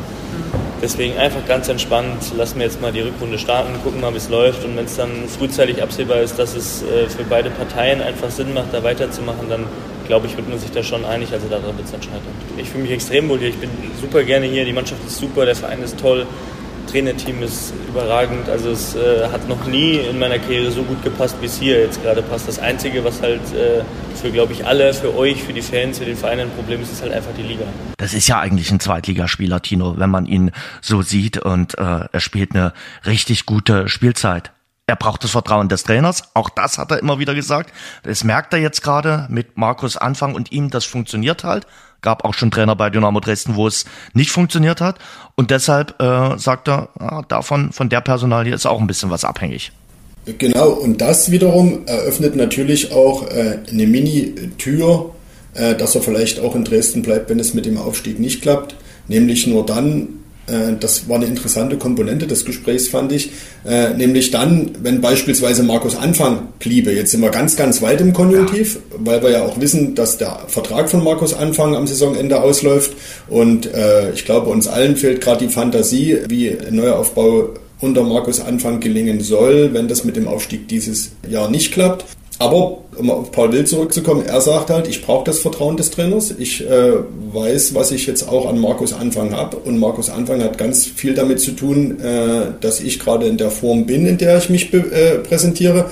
Deswegen 0.81 1.17
einfach 1.17 1.45
ganz 1.45 1.67
entspannt, 1.67 2.31
lassen 2.37 2.57
wir 2.57 2.65
jetzt 2.65 2.81
mal 2.81 2.91
die 2.91 3.01
Rückrunde 3.01 3.37
starten, 3.37 3.73
gucken 3.83 3.99
mal, 3.99 4.13
wie 4.13 4.17
es 4.17 4.29
läuft. 4.29 4.63
Und 4.63 4.77
wenn 4.77 4.85
es 4.85 4.95
dann 4.95 5.27
frühzeitig 5.27 5.83
absehbar 5.83 6.21
ist, 6.21 6.39
dass 6.39 6.55
es 6.55 6.83
äh, 6.83 7.09
für 7.09 7.23
beide 7.23 7.49
Parteien 7.49 8.01
einfach 8.01 8.29
Sinn 8.29 8.53
macht, 8.53 8.73
da 8.73 8.81
weiterzumachen, 8.81 9.49
dann 9.49 9.65
glaube 10.07 10.27
ich, 10.27 10.37
wird 10.37 10.47
man 10.47 10.57
sich 10.57 10.71
da 10.71 10.81
schon 10.81 11.03
einig. 11.03 11.33
Also 11.33 11.47
daran 11.49 11.77
wird 11.77 11.85
es 11.85 11.93
entscheiden. 11.93 12.21
Ich 12.57 12.69
fühle 12.69 12.83
mich 12.83 12.93
extrem 12.93 13.27
wohl 13.27 13.39
hier. 13.39 13.49
Ich 13.49 13.57
bin 13.57 13.69
super 13.99 14.23
gerne 14.23 14.45
hier. 14.45 14.63
Die 14.63 14.73
Mannschaft 14.73 15.01
ist 15.05 15.17
super, 15.17 15.45
der 15.45 15.55
Verein 15.55 15.83
ist 15.83 15.99
toll. 15.99 16.25
Trainerteam 16.91 17.43
ist 17.43 17.73
überragend. 17.87 18.49
Also 18.49 18.71
es 18.71 18.95
äh, 18.95 19.27
hat 19.31 19.47
noch 19.47 19.65
nie 19.65 19.97
in 19.97 20.19
meiner 20.19 20.39
Karriere 20.39 20.71
so 20.71 20.83
gut 20.83 21.03
gepasst, 21.03 21.35
wie 21.41 21.45
es 21.45 21.59
hier 21.59 21.79
jetzt 21.79 22.01
gerade 22.01 22.21
passt. 22.21 22.47
Das 22.47 22.59
Einzige, 22.59 23.03
was 23.03 23.21
halt 23.21 23.41
äh, 23.53 23.83
für, 24.15 24.31
glaube 24.31 24.53
ich, 24.53 24.65
alle, 24.65 24.93
für 24.93 25.15
euch, 25.15 25.43
für 25.43 25.53
die 25.53 25.61
Fans, 25.61 25.99
für 25.99 26.05
den 26.05 26.17
Verein 26.17 26.39
ein 26.39 26.49
Problem 26.51 26.81
ist, 26.81 26.91
ist 26.91 27.01
halt 27.01 27.13
einfach 27.13 27.31
die 27.37 27.43
Liga. 27.43 27.65
Das 27.97 28.13
ist 28.13 28.27
ja 28.27 28.39
eigentlich 28.39 28.71
ein 28.71 28.79
Zweitligaspieler, 28.79 29.61
Tino, 29.61 29.95
wenn 29.97 30.09
man 30.09 30.25
ihn 30.25 30.51
so 30.81 31.01
sieht 31.01 31.37
und 31.37 31.77
äh, 31.77 32.05
er 32.11 32.19
spielt 32.19 32.55
eine 32.55 32.73
richtig 33.05 33.45
gute 33.45 33.87
Spielzeit 33.87 34.51
er 34.89 34.95
braucht 34.95 35.23
das 35.23 35.31
Vertrauen 35.31 35.69
des 35.69 35.83
Trainers. 35.83 36.23
Auch 36.33 36.49
das 36.49 36.79
hat 36.79 36.89
er 36.89 36.97
immer 36.97 37.19
wieder 37.19 37.35
gesagt. 37.35 37.71
Das 38.03 38.23
merkt 38.23 38.53
er 38.53 38.59
jetzt 38.59 38.81
gerade 38.81 39.27
mit 39.29 39.55
Markus 39.55 39.97
Anfang 39.97 40.33
und 40.33 40.51
ihm, 40.51 40.71
das 40.71 40.83
funktioniert 40.83 41.43
halt. 41.43 41.67
Gab 42.01 42.25
auch 42.25 42.33
schon 42.33 42.49
Trainer 42.49 42.75
bei 42.75 42.89
Dynamo 42.89 43.19
Dresden, 43.19 43.55
wo 43.55 43.67
es 43.67 43.85
nicht 44.13 44.31
funktioniert 44.31 44.81
hat. 44.81 44.97
Und 45.35 45.51
deshalb 45.51 46.01
äh, 46.01 46.39
sagt 46.39 46.67
er, 46.69 46.89
ja, 46.99 47.21
davon, 47.27 47.71
von 47.71 47.89
der 47.89 48.01
Personalie 48.01 48.53
ist 48.53 48.65
auch 48.65 48.81
ein 48.81 48.87
bisschen 48.87 49.11
was 49.11 49.25
abhängig. 49.25 49.71
Genau, 50.25 50.69
und 50.69 51.01
das 51.01 51.29
wiederum 51.29 51.85
eröffnet 51.85 52.35
natürlich 52.35 52.91
auch 52.91 53.29
äh, 53.29 53.59
eine 53.69 53.85
Mini-Tür, 53.85 55.13
äh, 55.53 55.75
dass 55.75 55.93
er 55.93 56.01
vielleicht 56.01 56.39
auch 56.39 56.55
in 56.55 56.63
Dresden 56.63 57.03
bleibt, 57.03 57.29
wenn 57.29 57.39
es 57.39 57.53
mit 57.53 57.67
dem 57.67 57.77
Aufstieg 57.77 58.19
nicht 58.19 58.41
klappt. 58.41 58.75
Nämlich 59.07 59.45
nur 59.45 59.65
dann, 59.65 60.18
das 60.79 61.07
war 61.07 61.17
eine 61.17 61.25
interessante 61.25 61.77
Komponente 61.77 62.27
des 62.27 62.45
Gesprächs, 62.45 62.87
fand 62.87 63.11
ich. 63.11 63.31
Äh, 63.65 63.93
nämlich 63.93 64.31
dann, 64.31 64.71
wenn 64.81 65.01
beispielsweise 65.01 65.63
Markus 65.63 65.95
Anfang 65.95 66.49
bliebe. 66.59 66.91
Jetzt 66.91 67.11
sind 67.11 67.21
wir 67.21 67.29
ganz, 67.29 67.55
ganz 67.55 67.81
weit 67.81 68.01
im 68.01 68.13
Konjunktiv, 68.13 68.79
weil 68.97 69.21
wir 69.21 69.31
ja 69.31 69.43
auch 69.43 69.59
wissen, 69.59 69.95
dass 69.95 70.17
der 70.17 70.39
Vertrag 70.47 70.89
von 70.89 71.03
Markus 71.03 71.33
Anfang 71.33 71.75
am 71.75 71.87
Saisonende 71.87 72.41
ausläuft. 72.41 72.93
Und 73.27 73.73
äh, 73.73 74.11
ich 74.11 74.25
glaube, 74.25 74.49
uns 74.49 74.67
allen 74.67 74.95
fehlt 74.95 75.21
gerade 75.21 75.45
die 75.45 75.51
Fantasie, 75.51 76.19
wie 76.27 76.49
ein 76.49 76.75
Neuaufbau 76.75 77.49
unter 77.81 78.03
Markus 78.03 78.41
Anfang 78.41 78.79
gelingen 78.79 79.21
soll, 79.21 79.73
wenn 79.73 79.87
das 79.87 80.03
mit 80.03 80.15
dem 80.15 80.27
Aufstieg 80.27 80.67
dieses 80.67 81.11
Jahr 81.29 81.49
nicht 81.49 81.71
klappt. 81.71 82.05
Aber 82.39 82.77
um 82.95 83.11
auf 83.11 83.31
Paul 83.31 83.51
Wild 83.51 83.67
zurückzukommen, 83.67 84.25
er 84.25 84.39
sagt 84.39 84.69
halt, 84.69 84.87
ich 84.87 85.05
brauche 85.05 85.25
das 85.25 85.39
Vertrauen 85.39 85.75
des 85.75 85.91
Trainers. 85.91 86.33
Ich 86.37 86.65
äh, 86.65 86.93
weiß, 87.33 87.75
was 87.75 87.91
ich 87.91 88.07
jetzt 88.07 88.27
auch 88.29 88.47
an 88.47 88.59
Markus 88.59 88.93
Anfang 88.93 89.35
habe. 89.35 89.57
Und 89.57 89.77
Markus 89.77 90.09
Anfang 90.09 90.41
hat 90.41 90.57
ganz 90.57 90.85
viel 90.85 91.13
damit 91.13 91.41
zu 91.41 91.51
tun, 91.51 91.99
äh, 91.99 92.53
dass 92.61 92.79
ich 92.79 92.99
gerade 92.99 93.27
in 93.27 93.37
der 93.37 93.51
Form 93.51 93.85
bin, 93.85 94.05
in 94.05 94.17
der 94.17 94.37
ich 94.37 94.49
mich 94.49 94.73
äh, 94.73 95.19
präsentiere. 95.19 95.91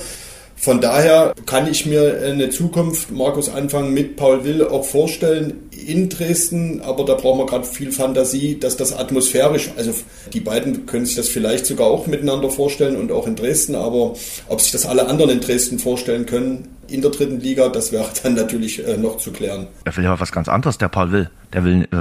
Von 0.56 0.80
daher 0.80 1.34
kann 1.46 1.70
ich 1.70 1.86
mir 1.86 2.20
eine 2.24 2.48
Zukunft 2.48 3.12
Markus 3.12 3.48
Anfang 3.48 3.92
mit 3.92 4.16
Paul 4.16 4.42
Will 4.44 4.64
auch 4.66 4.84
vorstellen 4.84 5.67
in 5.86 6.08
Dresden, 6.08 6.80
aber 6.80 7.04
da 7.04 7.14
brauchen 7.14 7.38
wir 7.38 7.46
gerade 7.46 7.66
viel 7.66 7.92
Fantasie, 7.92 8.58
dass 8.58 8.76
das 8.76 8.92
atmosphärisch, 8.92 9.70
also 9.76 9.92
die 10.32 10.40
beiden 10.40 10.86
können 10.86 11.06
sich 11.06 11.16
das 11.16 11.28
vielleicht 11.28 11.66
sogar 11.66 11.86
auch 11.88 12.06
miteinander 12.06 12.50
vorstellen 12.50 12.96
und 12.96 13.12
auch 13.12 13.26
in 13.26 13.36
Dresden, 13.36 13.74
aber 13.74 14.14
ob 14.48 14.60
sich 14.60 14.72
das 14.72 14.86
alle 14.86 15.06
anderen 15.06 15.30
in 15.30 15.40
Dresden 15.40 15.78
vorstellen 15.78 16.26
können, 16.26 16.68
in 16.90 17.02
der 17.02 17.10
dritten 17.10 17.40
Liga, 17.40 17.68
das 17.68 17.92
wäre 17.92 18.06
dann 18.22 18.34
natürlich 18.34 18.86
äh, 18.86 18.96
noch 18.96 19.18
zu 19.18 19.30
klären. 19.30 19.66
Er 19.84 19.96
will 19.96 20.04
ja 20.04 20.18
was 20.18 20.32
ganz 20.32 20.48
anderes, 20.48 20.78
der 20.78 20.88
Paul 20.88 21.12
Will. 21.12 21.30
Der 21.52 21.64
will 21.64 21.88
äh, 21.92 21.96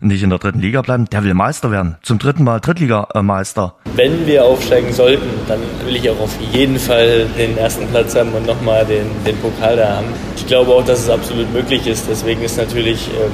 nicht 0.00 0.22
in 0.22 0.30
der 0.30 0.38
dritten 0.38 0.60
Liga 0.60 0.82
bleiben, 0.82 1.06
der 1.06 1.24
will 1.24 1.34
Meister 1.34 1.70
werden. 1.70 1.96
Zum 2.02 2.18
dritten 2.18 2.44
Mal 2.44 2.60
Drittligameister. 2.60 3.74
Wenn 3.96 4.26
wir 4.26 4.44
aufsteigen 4.44 4.92
sollten, 4.92 5.28
dann 5.48 5.60
will 5.84 5.96
ich 5.96 6.08
auch 6.10 6.20
auf 6.20 6.36
jeden 6.52 6.78
Fall 6.78 7.26
den 7.36 7.58
ersten 7.58 7.86
Platz 7.88 8.14
haben 8.14 8.32
und 8.32 8.46
nochmal 8.46 8.84
den, 8.86 9.06
den 9.26 9.36
Pokal 9.38 9.76
da 9.76 9.96
haben. 9.96 10.06
Ich 10.36 10.46
glaube 10.46 10.72
auch, 10.72 10.84
dass 10.84 11.00
es 11.00 11.10
absolut 11.10 11.52
möglich 11.52 11.86
ist. 11.86 12.06
Deswegen 12.08 12.42
ist 12.42 12.56
natürlich 12.56 13.08
ähm, 13.08 13.32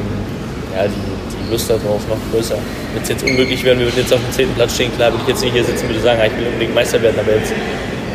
ja, 0.75 0.85
die, 0.87 1.47
die 1.47 1.53
Lust 1.53 1.69
darauf 1.69 2.07
noch 2.09 2.19
größer. 2.33 2.57
Wenn 2.95 3.03
es 3.03 3.09
jetzt 3.09 3.23
unglücklich 3.23 3.63
wäre, 3.65 3.79
wir 3.79 3.87
würden 3.87 3.99
jetzt 3.99 4.13
auf 4.13 4.21
dem 4.21 4.33
zehnten 4.33 4.55
Platz 4.55 4.75
stehen, 4.75 4.95
klar 4.97 5.13
würde 5.13 5.23
ich 5.23 5.29
jetzt 5.29 5.43
nicht 5.43 5.53
hier 5.53 5.65
sitzen 5.65 5.83
und 5.87 5.91
würde 5.91 6.01
sagen, 6.01 6.21
ich 6.25 6.39
will 6.39 6.47
unbedingt 6.47 6.75
Meister 6.75 7.01
werden, 7.03 7.19
aber 7.19 7.33
jetzt 7.33 7.53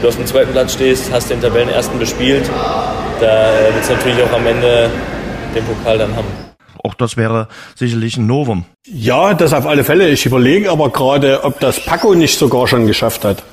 du 0.01 0.07
auf 0.07 0.15
dem 0.15 0.25
zweiten 0.25 0.51
Platz 0.51 0.73
stehst, 0.73 1.11
hast 1.11 1.29
den 1.29 1.41
Tabellenersten 1.41 1.99
bespielt, 1.99 2.49
da 3.19 3.49
willst 3.73 3.89
du 3.89 3.93
natürlich 3.93 4.23
auch 4.23 4.33
am 4.33 4.45
Ende 4.47 4.89
den 5.55 5.63
Pokal 5.65 5.97
dann 5.97 6.15
haben. 6.15 6.27
Auch 6.83 6.93
das 6.93 7.17
wäre 7.17 7.47
sicherlich 7.75 8.17
ein 8.17 8.27
Novum. 8.27 8.65
Ja, 8.85 9.33
das 9.33 9.53
auf 9.53 9.65
alle 9.65 9.83
Fälle. 9.83 10.09
Ich 10.09 10.25
überlege 10.25 10.69
aber 10.69 10.89
gerade, 10.89 11.43
ob 11.43 11.59
das 11.59 11.79
Paco 11.83 12.13
nicht 12.13 12.37
sogar 12.37 12.67
schon 12.67 12.85
geschafft 12.85 13.25
hat. 13.25 13.43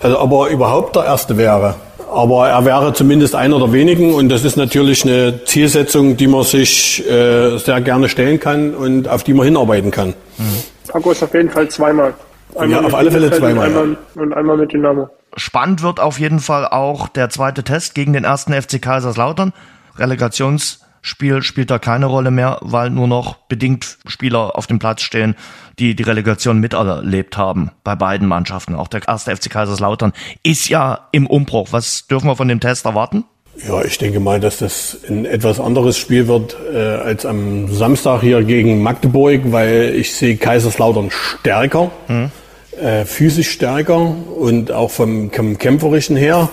Also 0.00 0.18
ob 0.20 0.32
er 0.32 0.48
überhaupt 0.48 0.96
der 0.96 1.04
Erste 1.04 1.36
wäre. 1.36 1.74
Aber 2.10 2.48
er 2.48 2.64
wäre 2.64 2.92
zumindest 2.92 3.34
einer 3.34 3.58
der 3.58 3.72
wenigen 3.72 4.14
und 4.14 4.28
das 4.28 4.44
ist 4.44 4.56
natürlich 4.56 5.04
eine 5.04 5.44
Zielsetzung, 5.44 6.16
die 6.16 6.26
man 6.26 6.44
sich 6.44 7.04
äh, 7.08 7.58
sehr 7.58 7.80
gerne 7.80 8.08
stellen 8.08 8.38
kann 8.38 8.74
und 8.74 9.08
auf 9.08 9.24
die 9.24 9.34
man 9.34 9.44
hinarbeiten 9.44 9.90
kann. 9.90 10.14
Mhm. 10.38 10.44
Paco 10.88 11.10
ist 11.10 11.22
auf 11.22 11.34
jeden 11.34 11.50
Fall 11.50 11.68
zweimal. 11.68 12.14
Einmal 12.54 12.82
ja, 12.82 12.86
auf 12.86 12.94
alle 12.94 13.10
Fälle 13.10 13.30
zweimal. 13.30 13.68
Und 13.68 13.76
einmal, 13.76 13.96
und 14.14 14.32
einmal 14.32 14.56
mit 14.56 14.72
Dynamo. 14.72 15.08
Spannend 15.36 15.82
wird 15.82 16.00
auf 16.00 16.18
jeden 16.18 16.38
Fall 16.38 16.66
auch 16.66 17.08
der 17.08 17.30
zweite 17.30 17.64
Test 17.64 17.94
gegen 17.94 18.12
den 18.12 18.24
ersten 18.24 18.52
FC 18.52 18.80
Kaiserslautern. 18.80 19.52
Relegationsspiel 19.96 21.42
spielt 21.42 21.70
da 21.70 21.78
keine 21.78 22.06
Rolle 22.06 22.30
mehr, 22.30 22.58
weil 22.60 22.90
nur 22.90 23.08
noch 23.08 23.36
bedingt 23.48 23.98
Spieler 24.06 24.56
auf 24.56 24.66
dem 24.66 24.78
Platz 24.78 25.02
stehen, 25.02 25.34
die 25.78 25.96
die 25.96 26.02
Relegation 26.02 26.60
miterlebt 26.60 27.36
haben 27.36 27.70
bei 27.82 27.96
beiden 27.96 28.28
Mannschaften. 28.28 28.74
Auch 28.74 28.88
der 28.88 29.06
erste 29.06 29.34
FC 29.34 29.50
Kaiserslautern 29.50 30.12
ist 30.42 30.68
ja 30.68 31.08
im 31.10 31.26
Umbruch. 31.26 31.68
Was 31.72 32.06
dürfen 32.06 32.28
wir 32.28 32.36
von 32.36 32.48
dem 32.48 32.60
Test 32.60 32.84
erwarten? 32.84 33.24
Ja, 33.68 33.84
ich 33.84 33.98
denke 33.98 34.18
mal, 34.18 34.40
dass 34.40 34.58
das 34.58 34.98
ein 35.08 35.24
etwas 35.24 35.60
anderes 35.60 35.96
Spiel 35.96 36.26
wird 36.26 36.56
äh, 36.72 36.76
als 36.76 37.24
am 37.24 37.72
Samstag 37.72 38.20
hier 38.20 38.42
gegen 38.42 38.82
Magdeburg, 38.82 39.52
weil 39.52 39.94
ich 39.94 40.12
sehe 40.12 40.36
Kaiserslautern 40.36 41.10
stärker. 41.12 41.92
Mhm 42.08 42.32
äh, 42.80 43.04
physisch 43.04 43.50
stärker 43.50 44.14
und 44.36 44.72
auch 44.72 44.90
vom, 44.90 45.30
vom 45.30 45.58
Kämpferischen 45.58 46.16
her. 46.16 46.48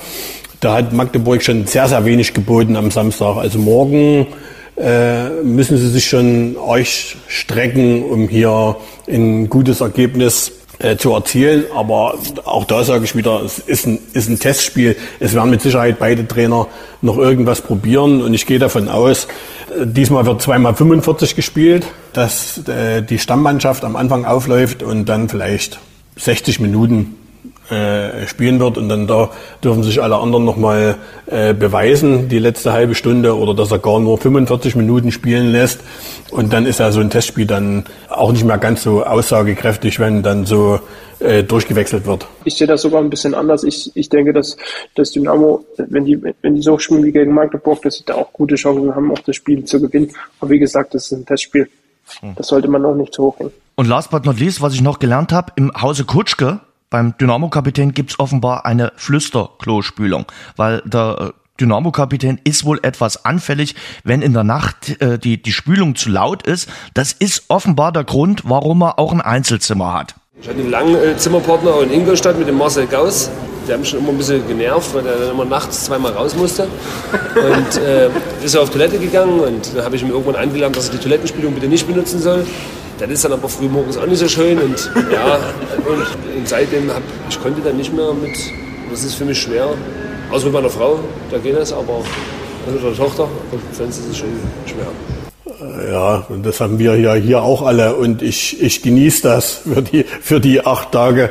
Da 0.59 0.75
hat 0.75 0.93
Magdeburg 0.93 1.41
schon 1.41 1.65
sehr, 1.65 1.87
sehr 1.87 2.05
wenig 2.05 2.33
geboten 2.33 2.75
am 2.75 2.91
Samstag. 2.91 3.37
Also 3.37 3.57
morgen 3.57 4.27
äh, 4.77 5.29
müssen 5.43 5.77
sie 5.77 5.89
sich 5.89 6.05
schon 6.05 6.55
euch 6.57 7.17
strecken, 7.27 8.03
um 8.03 8.27
hier 8.27 8.77
ein 9.09 9.49
gutes 9.49 9.81
Ergebnis 9.81 10.51
äh, 10.79 10.97
zu 10.97 11.13
erzielen. 11.13 11.65
Aber 11.75 12.15
auch 12.45 12.65
da 12.65 12.83
sage 12.83 13.05
ich 13.05 13.15
wieder, 13.15 13.41
es 13.43 13.59
ist 13.59 13.87
ein, 13.87 13.99
ist 14.13 14.29
ein 14.29 14.39
Testspiel. 14.39 14.95
Es 15.19 15.33
werden 15.33 15.49
mit 15.49 15.61
Sicherheit 15.61 15.97
beide 15.99 16.27
Trainer 16.27 16.67
noch 17.01 17.17
irgendwas 17.17 17.61
probieren. 17.61 18.21
Und 18.21 18.33
ich 18.33 18.45
gehe 18.45 18.59
davon 18.59 18.87
aus, 18.87 19.25
äh, 19.69 19.85
diesmal 19.85 20.25
wird 20.25 20.41
zweimal 20.41 20.75
45 20.75 21.35
gespielt, 21.35 21.85
dass 22.13 22.61
die 23.09 23.19
Stammmannschaft 23.19 23.85
am 23.85 23.95
Anfang 23.95 24.25
aufläuft 24.25 24.83
und 24.83 25.05
dann 25.05 25.29
vielleicht 25.29 25.79
60 26.15 26.59
Minuten 26.59 27.17
äh, 27.71 28.27
spielen 28.27 28.59
wird 28.59 28.77
und 28.77 28.89
dann 28.89 29.07
da 29.07 29.29
dürfen 29.63 29.83
sich 29.83 30.01
alle 30.03 30.17
anderen 30.17 30.43
nochmal 30.43 30.95
äh, 31.27 31.53
beweisen, 31.53 32.27
die 32.27 32.39
letzte 32.39 32.73
halbe 32.73 32.95
Stunde 32.95 33.37
oder 33.37 33.53
dass 33.53 33.71
er 33.71 33.79
gar 33.79 33.99
nur 33.99 34.17
45 34.17 34.75
Minuten 34.75 35.11
spielen 35.11 35.51
lässt 35.51 35.79
und 36.31 36.51
dann 36.51 36.65
ist 36.65 36.79
ja 36.79 36.91
so 36.91 36.99
ein 36.99 37.09
Testspiel 37.09 37.45
dann 37.45 37.85
auch 38.09 38.33
nicht 38.33 38.43
mehr 38.43 38.57
ganz 38.57 38.83
so 38.83 39.03
aussagekräftig, 39.03 39.99
wenn 39.99 40.21
dann 40.21 40.45
so 40.45 40.79
äh, 41.19 41.43
durchgewechselt 41.43 42.05
wird. 42.05 42.27
Ich 42.43 42.55
sehe 42.55 42.67
das 42.67 42.81
sogar 42.81 43.01
ein 43.01 43.09
bisschen 43.09 43.33
anders. 43.33 43.63
Ich, 43.63 43.91
ich 43.95 44.09
denke, 44.09 44.33
dass, 44.33 44.57
dass 44.95 45.11
Dynamo, 45.11 45.63
wenn 45.77 46.05
die, 46.05 46.21
wenn 46.41 46.55
die 46.55 46.61
so 46.61 46.77
spielen 46.77 47.03
wie 47.03 47.11
gegen 47.11 47.33
Magdeburg, 47.33 47.81
dass 47.83 47.97
sie 47.97 48.05
da 48.05 48.15
auch 48.15 48.33
gute 48.33 48.55
Chancen 48.55 48.93
haben, 48.93 49.11
auch 49.11 49.19
das 49.19 49.35
Spiel 49.35 49.63
zu 49.65 49.79
gewinnen. 49.79 50.11
Aber 50.39 50.49
wie 50.49 50.59
gesagt, 50.59 50.93
das 50.93 51.05
ist 51.05 51.11
ein 51.11 51.25
Testspiel. 51.25 51.69
Hm. 52.19 52.35
Das 52.35 52.47
sollte 52.47 52.67
man 52.67 52.85
auch 52.85 52.95
nicht 52.95 53.13
zu 53.13 53.23
hoch 53.23 53.39
hängen. 53.39 53.51
Und 53.75 53.87
last 53.87 54.11
but 54.11 54.25
not 54.25 54.39
least, 54.39 54.61
was 54.61 54.73
ich 54.73 54.81
noch 54.81 54.99
gelernt 54.99 55.31
habe, 55.31 55.53
im 55.55 55.71
Hause 55.79 56.05
Kutschke, 56.05 56.59
beim 56.89 57.17
Dynamo-Kapitän 57.17 57.93
gibt's 57.93 58.19
offenbar 58.19 58.65
eine 58.65 58.91
Flüsterklospülung, 58.97 60.25
weil 60.57 60.81
der 60.85 61.17
äh, 61.19 61.31
Dynamo-Kapitän 61.59 62.39
ist 62.43 62.65
wohl 62.65 62.79
etwas 62.83 63.23
anfällig, 63.25 63.75
wenn 64.03 64.21
in 64.21 64.33
der 64.33 64.43
Nacht 64.43 65.01
äh, 65.01 65.17
die, 65.17 65.41
die 65.41 65.53
Spülung 65.53 65.95
zu 65.95 66.09
laut 66.09 66.45
ist. 66.45 66.69
Das 66.93 67.13
ist 67.13 67.45
offenbar 67.47 67.91
der 67.91 68.03
Grund, 68.03 68.43
warum 68.45 68.83
er 68.83 68.99
auch 68.99 69.13
ein 69.13 69.21
Einzelzimmer 69.21 69.93
hat. 69.93 70.15
Ich 70.41 70.49
hatte 70.49 70.59
einen 70.59 70.71
langen 70.71 70.95
äh, 70.95 71.15
Zimmerpartner 71.17 71.81
in 71.83 71.91
Ingolstadt 71.91 72.37
mit 72.37 72.47
dem 72.47 72.57
Marcel 72.57 72.87
Gauss. 72.87 73.29
Der 73.67 73.73
hat 73.75 73.81
mich 73.81 73.89
schon 73.89 73.99
immer 73.99 74.09
ein 74.09 74.17
bisschen 74.17 74.45
genervt, 74.47 74.93
weil 74.93 75.05
er 75.05 75.17
dann 75.17 75.31
immer 75.31 75.45
nachts 75.45 75.85
zweimal 75.85 76.13
raus 76.13 76.35
musste. 76.35 76.63
Und 76.63 77.81
äh, 77.81 78.09
ist 78.43 78.55
er 78.55 78.61
auf 78.61 78.69
Toilette 78.69 78.97
gegangen 78.97 79.39
und 79.39 79.75
da 79.75 79.83
habe 79.83 79.95
ich 79.95 80.01
ihm 80.01 80.09
irgendwann 80.09 80.35
angelernt, 80.35 80.75
dass 80.75 80.87
er 80.87 80.93
die 80.93 80.97
Toilettenspülung 80.97 81.53
bitte 81.53 81.67
nicht 81.67 81.87
benutzen 81.87 82.19
soll. 82.19 82.45
Das 82.99 83.09
ist 83.09 83.23
dann 83.25 83.33
aber 83.33 83.49
früh 83.49 83.67
morgens 83.67 83.97
auch 83.97 84.05
nicht 84.05 84.19
so 84.19 84.27
schön 84.27 84.59
und 84.59 84.91
ja, 85.11 85.39
und, 85.87 86.01
und 86.37 86.47
seitdem 86.47 86.89
hab, 86.93 87.01
ich 87.29 87.41
konnte 87.41 87.61
dann 87.61 87.77
nicht 87.77 87.93
mehr 87.93 88.13
mit, 88.13 88.37
das 88.91 89.03
ist 89.03 89.15
für 89.15 89.25
mich 89.25 89.41
schwer, 89.41 89.69
außer 90.31 90.45
mit 90.45 90.53
meiner 90.53 90.69
Frau, 90.69 90.99
da 91.31 91.37
geht 91.39 91.55
es, 91.55 91.73
aber 91.73 92.03
mit 92.71 92.83
der 92.83 92.95
Tochter, 92.95 93.27
sonst 93.71 93.97
ist 93.97 94.09
es 94.11 94.17
schon 94.17 94.29
schwer. 94.67 94.87
Ja, 95.61 96.25
und 96.29 96.43
das 96.43 96.59
haben 96.59 96.79
wir 96.79 96.95
ja 96.97 97.13
hier 97.13 97.43
auch 97.43 97.61
alle 97.61 97.95
und 97.95 98.23
ich, 98.23 98.61
ich 98.61 98.81
genieße 98.81 99.21
das 99.21 99.61
für 99.71 99.81
die, 99.83 100.03
für 100.03 100.39
die 100.39 100.65
acht 100.65 100.91
Tage, 100.91 101.29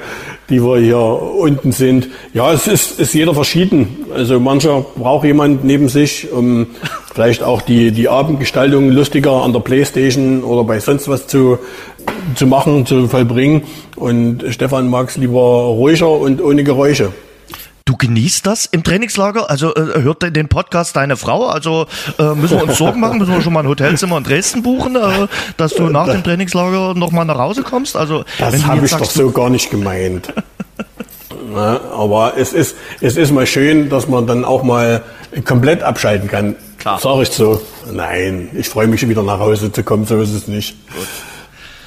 die 0.49 0.63
wir 0.63 0.79
hier 0.79 0.99
unten 0.99 1.73
sind. 1.73 2.09
Ja, 2.33 2.53
es 2.53 2.69
ist, 2.69 3.01
ist 3.01 3.13
jeder 3.13 3.35
verschieden. 3.35 4.07
Also 4.15 4.39
mancher 4.39 4.85
braucht 4.97 5.25
jemand 5.25 5.65
neben 5.65 5.89
sich, 5.89 6.31
um 6.31 6.69
vielleicht 7.13 7.43
auch 7.43 7.61
die, 7.63 7.91
die 7.91 8.09
Abendgestaltung 8.09 8.91
lustiger 8.91 9.43
an 9.43 9.53
der 9.53 9.61
Playstation 9.61 10.45
oder 10.45 10.63
bei 10.63 10.79
sonst 10.79 11.09
was 11.09 11.27
zu, 11.27 11.59
zu 12.37 12.47
machen, 12.47 12.87
zu 12.87 13.09
vollbringen. 13.09 13.63
Und 13.97 14.45
Stefan 14.51 14.89
mag 14.89 15.09
es 15.09 15.17
lieber 15.17 15.41
ruhiger 15.41 16.11
und 16.11 16.41
ohne 16.41 16.63
Geräusche. 16.63 17.13
Du 17.91 17.97
genießt 17.97 18.47
das 18.47 18.67
im 18.67 18.85
Trainingslager? 18.85 19.51
Also 19.51 19.75
äh, 19.75 20.01
hört 20.03 20.23
den 20.23 20.47
Podcast 20.47 20.95
deine 20.95 21.17
Frau? 21.17 21.49
Also 21.49 21.89
äh, 22.21 22.37
müssen 22.37 22.59
wir 22.59 22.63
uns 22.69 22.79
Sorgen 22.79 23.01
machen? 23.01 23.19
Müssen 23.19 23.33
wir 23.33 23.43
schon 23.43 23.53
mal 23.53 23.65
ein 23.65 23.67
Hotelzimmer 23.67 24.19
in 24.19 24.23
Dresden 24.23 24.63
buchen, 24.63 24.95
äh, 24.95 25.27
dass 25.57 25.75
du 25.75 25.89
nach 25.89 26.07
dem 26.07 26.23
Trainingslager 26.23 26.95
nochmal 26.95 27.25
nach 27.25 27.39
Hause 27.39 27.65
kommst? 27.65 27.97
Also 27.97 28.25
das 28.39 28.65
habe 28.65 28.85
ich 28.85 28.93
sagst, 28.93 29.07
doch 29.07 29.11
so 29.11 29.31
gar 29.33 29.51
nicht 29.51 29.71
gemeint. 29.71 30.33
Ja, 31.53 31.81
aber 31.93 32.35
es 32.37 32.53
ist, 32.53 32.77
es 33.01 33.17
ist 33.17 33.33
mal 33.33 33.45
schön, 33.45 33.89
dass 33.89 34.07
man 34.07 34.25
dann 34.25 34.45
auch 34.45 34.63
mal 34.63 35.03
komplett 35.45 35.83
abschalten 35.83 36.29
kann. 36.29 36.55
Klar. 36.79 37.01
Sag 37.01 37.23
ich 37.23 37.31
so. 37.31 37.61
Nein, 37.91 38.51
ich 38.55 38.69
freue 38.69 38.87
mich 38.87 39.09
wieder 39.09 39.25
nach 39.25 39.41
Hause 39.41 39.73
zu 39.73 39.83
kommen, 39.83 40.07
so 40.07 40.21
ist 40.21 40.33
es 40.33 40.47
nicht. 40.47 40.77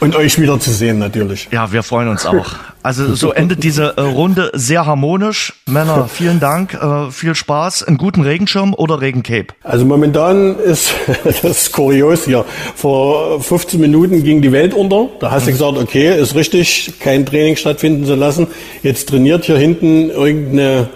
Und 0.04 0.18
euch 0.18 0.38
wieder 0.38 0.60
zu 0.60 0.70
sehen 0.70 1.00
natürlich. 1.00 1.48
Ja, 1.52 1.72
wir 1.72 1.82
freuen 1.82 2.10
uns 2.10 2.26
auch. 2.26 2.56
Also 2.82 3.16
so 3.16 3.32
endet 3.32 3.64
diese 3.64 3.96
äh, 3.96 4.02
Runde 4.02 4.52
sehr 4.54 4.86
harmonisch. 4.86 5.54
Männer, 5.66 6.10
vielen 6.14 6.42
Dank, 6.42 6.74
äh, 6.74 7.10
viel 7.10 7.36
Spaß, 7.36 7.84
einen 7.84 7.98
guten 7.98 8.22
Regenschirm 8.22 8.74
oder 8.74 9.00
Regencape. 9.00 9.48
Also 9.64 9.86
momentan 9.86 10.60
ist 10.60 10.94
das 11.24 11.44
ist 11.44 11.72
kurios 11.72 12.26
hier. 12.26 12.44
Vor 12.76 13.42
15 13.42 13.80
Minuten 13.80 14.26
ging 14.26 14.42
die 14.42 14.52
Welt 14.52 14.74
unter. 14.74 15.08
Da 15.22 15.32
hast 15.32 15.48
du 15.48 15.52
gesagt, 15.54 15.78
okay, 15.78 16.20
ist 16.20 16.36
richtig, 16.36 16.96
kein 17.00 17.26
Training 17.26 17.56
stattfinden 17.56 18.06
zu 18.06 18.16
lassen. 18.16 18.48
Jetzt 18.82 19.08
trainiert 19.08 19.46
hier 19.46 19.58
hinten 19.58 20.10
irgendeine 20.10 20.90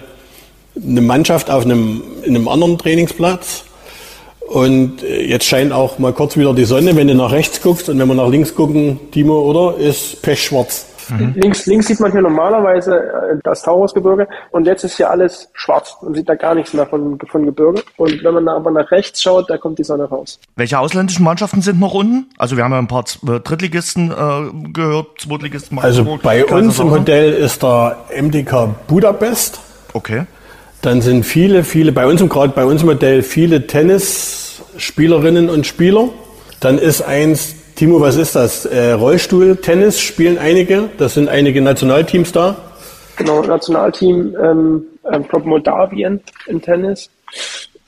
eine 0.76 1.00
Mannschaft 1.00 1.50
auf 1.50 1.64
einem, 1.64 2.02
in 2.24 2.36
einem 2.36 2.46
anderen 2.46 2.76
Trainingsplatz. 2.76 3.64
Und 4.48 5.02
äh, 5.02 5.26
jetzt 5.26 5.44
scheint 5.44 5.72
auch 5.72 5.98
mal 5.98 6.12
kurz 6.12 6.36
wieder 6.36 6.54
die 6.54 6.64
Sonne, 6.64 6.96
wenn 6.96 7.08
du 7.08 7.14
nach 7.14 7.32
rechts 7.32 7.60
guckst 7.60 7.88
und 7.88 7.98
wenn 7.98 8.08
wir 8.08 8.14
nach 8.14 8.28
links 8.28 8.54
gucken, 8.54 8.98
Timo, 9.10 9.40
oder? 9.40 9.76
Ist 9.78 10.22
pechschwarz. 10.22 10.86
Links, 11.16 11.66
links 11.66 11.86
sieht 11.86 12.00
man 12.00 12.12
hier 12.12 12.20
normalerweise 12.20 12.96
äh, 12.96 13.36
das 13.42 13.62
Taurusgebirge 13.62 14.28
und 14.50 14.66
jetzt 14.66 14.84
ist 14.84 14.96
hier 14.96 15.10
alles 15.10 15.48
schwarz. 15.54 15.96
Man 16.02 16.14
sieht 16.14 16.28
da 16.28 16.34
gar 16.34 16.54
nichts 16.54 16.74
mehr 16.74 16.86
von, 16.86 17.18
von 17.30 17.44
Gebirge. 17.46 17.82
Und 17.96 18.22
wenn 18.22 18.34
man 18.34 18.48
aber 18.48 18.70
nach 18.70 18.90
rechts 18.90 19.22
schaut, 19.22 19.48
da 19.48 19.56
kommt 19.56 19.78
die 19.78 19.84
Sonne 19.84 20.04
raus. 20.04 20.38
Welche 20.56 20.78
ausländischen 20.78 21.24
Mannschaften 21.24 21.62
sind 21.62 21.80
noch 21.80 21.94
unten? 21.94 22.26
Also 22.36 22.56
wir 22.56 22.64
haben 22.64 22.72
ja 22.72 22.78
ein 22.78 22.88
paar 22.88 23.04
äh, 23.26 23.40
Drittligisten 23.40 24.10
äh, 24.10 24.70
gehört, 24.72 25.20
Zweitligisten. 25.20 25.78
Also 25.78 26.18
bei 26.22 26.44
uns 26.44 26.78
im. 26.78 26.90
Hotel 26.90 27.32
ist 27.32 27.62
der 27.62 27.96
MDK 28.14 28.68
Budapest. 28.86 29.60
Okay. 29.94 30.26
Dann 30.82 31.00
sind 31.00 31.24
viele, 31.24 31.64
viele, 31.64 31.92
bei 31.92 32.06
uns 32.06 32.26
gerade 32.28 32.52
bei 32.52 32.64
uns 32.64 32.82
im 32.82 32.88
Hotel 32.88 33.22
viele 33.22 33.66
Tennisspielerinnen 33.66 35.50
und 35.50 35.66
Spieler. 35.66 36.08
Dann 36.60 36.78
ist 36.78 37.02
eins, 37.02 37.54
Timo, 37.74 38.00
was 38.00 38.16
ist 38.16 38.36
das? 38.36 38.64
Äh, 38.64 38.92
Rollstuhl-Tennis 38.92 40.00
spielen 40.00 40.38
einige. 40.38 40.88
Das 40.98 41.14
sind 41.14 41.28
einige 41.28 41.60
Nationalteams 41.60 42.32
da. 42.32 42.56
Genau, 43.16 43.42
Nationalteam, 43.42 44.36
ähm, 44.40 44.84
ähm, 45.12 45.22
ich 45.22 45.28
glaube 45.28 45.48
Moldawien 45.48 46.20
im 46.46 46.62
Tennis 46.62 47.10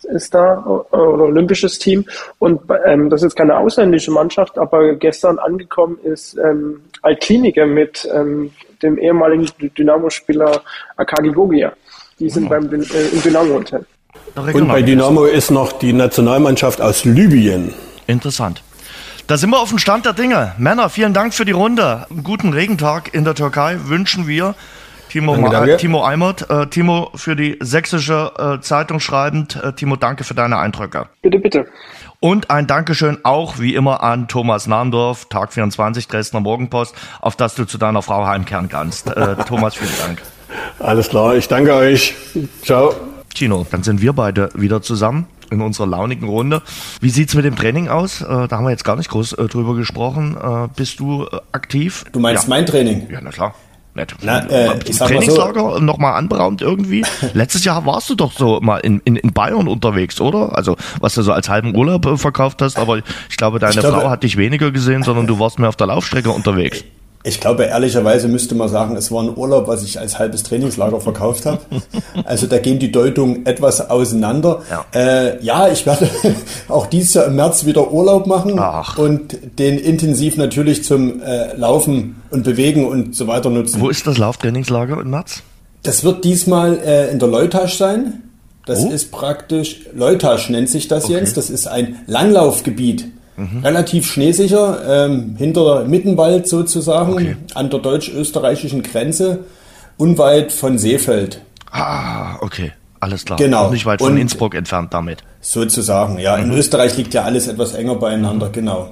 ist 0.05 0.35
da, 0.35 0.65
oder 0.65 1.25
olympisches 1.25 1.79
Team. 1.79 2.05
Und 2.39 2.61
ähm, 2.87 3.11
das 3.11 3.23
ist 3.23 3.37
keine 3.37 3.57
ausländische 3.57 4.11
Mannschaft, 4.11 4.59
aber 4.59 4.95
gestern 4.95 5.39
angekommen 5.39 5.99
ist 6.03 6.37
ähm, 6.39 6.83
Altklinike 7.03 7.67
mit 7.67 8.09
ähm, 8.13 8.51
dem 8.83 8.99
ehemaligen 8.99 9.49
Dynamo-Spieler 9.77 10.63
Akagi 10.97 11.31
Gogia. 11.31 11.73
Die 12.21 12.29
sind 12.29 12.49
beim 12.49 12.67
äh, 12.71 12.77
im 13.13 13.23
Dynamo-Hotel. 13.23 13.85
Und 14.35 14.69
bei 14.69 14.83
Dynamo 14.83 15.25
ist 15.25 15.51
noch 15.51 15.73
die 15.73 15.93
Nationalmannschaft 15.93 16.81
aus 16.81 17.05
Libyen. 17.05 17.75
Interessant. 18.07 18.63
Da 19.27 19.37
sind 19.37 19.51
wir 19.51 19.61
auf 19.61 19.71
dem 19.71 19.79
Stand 19.79 20.05
der 20.05 20.13
Dinge. 20.13 20.55
Männer, 20.59 20.91
vielen 20.91 21.15
Dank 21.15 21.35
für 21.35 21.45
die 21.45 21.53
Runde. 21.53 22.07
Einen 22.11 22.23
guten 22.23 22.53
Regentag 22.53 23.15
in 23.15 23.25
der 23.25 23.35
Türkei 23.35 23.79
wünschen 23.85 24.27
wir. 24.27 24.55
Timo, 25.09 25.35
Danke, 25.35 25.51
danke. 25.51 25.77
Timo 25.79 26.05
Eimert, 26.05 26.49
äh, 26.51 26.67
Timo 26.69 27.11
für 27.17 27.35
die 27.35 27.57
sächsische 27.61 28.33
äh, 28.39 28.61
Zeitung 28.61 29.01
schreibend. 29.01 29.57
Äh, 29.57 29.73
Timo, 29.73 29.97
danke 29.97 30.23
für 30.23 30.35
deine 30.35 30.59
Eindrücke. 30.59 31.07
Bitte, 31.23 31.39
bitte. 31.39 31.67
Und 32.21 32.51
ein 32.51 32.69
Dankeschön 32.69 33.19
auch 33.25 33.59
wie 33.59 33.75
immer 33.75 34.05
an 34.05 34.29
Thomas 34.29 34.69
Nahndorf, 34.69 35.25
Tag 35.25 35.53
24, 35.53 36.07
Dresdner 36.07 36.41
Morgenpost, 36.41 36.95
auf 37.21 37.35
dass 37.35 37.55
du 37.55 37.65
zu 37.65 37.79
deiner 37.79 38.03
Frau 38.03 38.27
heimkehren 38.27 38.69
kannst. 38.69 39.09
Äh, 39.09 39.37
Thomas, 39.49 39.75
vielen 39.75 39.97
Dank. 39.99 40.23
Alles 40.79 41.09
klar, 41.09 41.37
ich 41.37 41.49
danke 41.49 41.75
euch. 41.75 42.15
Ciao. 42.63 42.95
Tino, 43.35 43.67
dann 43.71 43.83
sind 43.83 44.01
wir 44.03 44.13
beide 44.13 44.51
wieder 44.55 44.83
zusammen 44.83 45.27
in 45.51 45.61
unserer 45.61 45.87
launigen 45.87 46.29
Runde. 46.29 46.63
Wie 47.01 47.11
sieht's 47.11 47.35
mit 47.35 47.45
dem 47.45 47.57
Training 47.57 47.89
aus? 47.89 48.23
Äh, 48.23 48.49
da 48.49 48.57
haben 48.57 48.65
wir 48.65 48.71
jetzt 48.71 48.85
gar 48.85 48.97
nicht 48.97 49.11
groß 49.11 49.35
äh, 49.35 49.47
drüber 49.47 49.75
gesprochen. 49.75 50.37
Äh, 50.37 50.69
bist 50.77 51.01
du 51.01 51.27
aktiv? 51.53 52.05
Du 52.13 52.21
meinst 52.21 52.45
ja. 52.45 52.49
mein 52.51 52.67
Training? 52.67 53.09
Ja, 53.11 53.21
na 53.21 53.31
klar. 53.31 53.55
Nett. 53.95 54.15
Na, 54.23 54.39
äh, 54.49 54.79
ich 54.85 55.01
mal 55.01 55.09
so. 55.09 55.15
Trainingslager 55.15 55.81
nochmal 55.81 56.15
anberaumt 56.15 56.63
irgendwie. 56.63 57.05
Letztes 57.35 57.65
Jahr 57.65 57.85
warst 57.87 58.09
du 58.09 58.15
doch 58.15 58.33
so 58.33 58.61
mal 58.61 58.79
in, 58.79 59.01
in, 59.05 59.17
in 59.17 59.33
Bayern 59.33 59.67
unterwegs, 59.67 60.21
oder? 60.21 60.57
Also, 60.57 60.77
was 61.01 61.15
du 61.15 61.23
so 61.23 61.33
als 61.33 61.49
halben 61.49 61.75
Urlaub 61.75 62.19
verkauft 62.21 62.63
hast, 62.63 62.79
aber 62.79 62.99
ich 62.99 63.37
glaube, 63.37 63.59
deine 63.59 63.73
Ich 63.75 63.81
glaube- 63.81 64.01
Frau 64.01 64.11
hat 64.11 64.23
dich 64.23 64.37
weniger 64.37 64.71
gesehen, 64.71 65.03
sondern 65.03 65.27
du 65.27 65.41
warst 65.41 65.59
mehr 65.59 65.69
auf 65.69 65.77
der 65.77 65.89
Laufstrecke 65.89 66.31
unterwegs. 66.31 66.85
Ich 67.23 67.39
glaube, 67.39 67.65
ehrlicherweise 67.65 68.29
müsste 68.29 68.55
man 68.55 68.71
sagen, 68.71 68.97
es 68.97 69.13
war 69.13 69.23
ein 69.23 69.37
Urlaub, 69.37 69.69
was 69.69 69.83
ich 69.83 70.01
als 70.01 70.19
halbes 70.19 70.43
Trainingslager 70.43 71.01
verkauft 71.01 71.45
habe. 71.47 71.61
Also 72.25 72.47
da 72.47 72.59
gehen 72.59 72.79
die 72.79 72.91
Deutungen 72.93 73.45
etwas 73.47 73.89
auseinander. 73.91 74.63
Ja, 74.71 74.85
äh, 74.95 75.45
ja 75.45 75.69
ich 75.69 75.85
werde 75.87 76.09
auch 76.69 76.87
dieses 76.87 77.15
Jahr 77.15 77.27
im 77.27 77.37
März 77.37 77.65
wieder 77.67 77.91
Urlaub 77.93 78.27
machen 78.27 78.59
und 78.97 79.37
den 79.59 79.79
intensiv 79.79 80.37
natürlich 80.37 80.83
zum 80.85 81.21
äh, 81.23 81.55
Laufen 81.57 82.23
und 82.31 82.45
Bewegen 82.45 82.87
und 82.87 83.15
so 83.15 83.27
weiter 83.27 83.51
nutzen. 83.51 83.81
Wo 83.81 83.89
ist 83.91 84.07
das 84.07 84.17
Lauftrainingslager 84.19 85.01
im 85.01 85.11
März? 85.11 85.43
Das 85.83 86.05
wird 86.05 86.25
diesmal 86.25 86.79
äh, 86.79 87.11
in 87.11 87.19
der 87.19 87.29
Leutasch 87.29 87.77
sein. 87.77 88.23
Das 88.67 88.81
Oh. 88.85 88.91
ist 88.91 89.11
praktisch, 89.11 89.81
Leutasch 89.95 90.49
nennt 90.51 90.69
sich 90.69 90.89
das 90.89 91.09
Jens, 91.09 91.33
das 91.35 91.51
ist 91.51 91.67
ein 91.67 91.97
Langlaufgebiet. 92.07 93.07
Mhm. 93.37 93.61
Relativ 93.65 94.07
schneesicher, 94.07 95.07
ähm, 95.07 95.35
hinter 95.39 95.85
Mittenwald 95.85 96.47
sozusagen, 96.49 97.37
an 97.55 97.71
der 97.71 97.81
deutsch-österreichischen 97.81 98.83
Grenze, 98.83 99.41
unweit 99.97 100.53
von 100.53 100.79
Seefeld. 100.79 101.41
Ah, 101.71 102.37
okay. 102.41 102.73
Alles 103.03 103.25
klar. 103.25 103.39
Genau. 103.39 103.67
Und 103.67 103.73
nicht 103.73 103.87
weit 103.87 104.01
von 104.01 104.13
Und- 104.13 104.19
Innsbruck 104.19 104.55
entfernt 104.55 104.93
damit. 104.93 105.19
Sozusagen, 105.41 106.19
ja. 106.19 106.37
In 106.37 106.49
Mhm. 106.49 106.57
Österreich 106.57 106.97
liegt 106.99 107.15
ja 107.15 107.23
alles 107.23 107.49
etwas 107.49 107.73
enger 107.73 107.95
beieinander, 107.95 108.51
genau. 108.51 108.91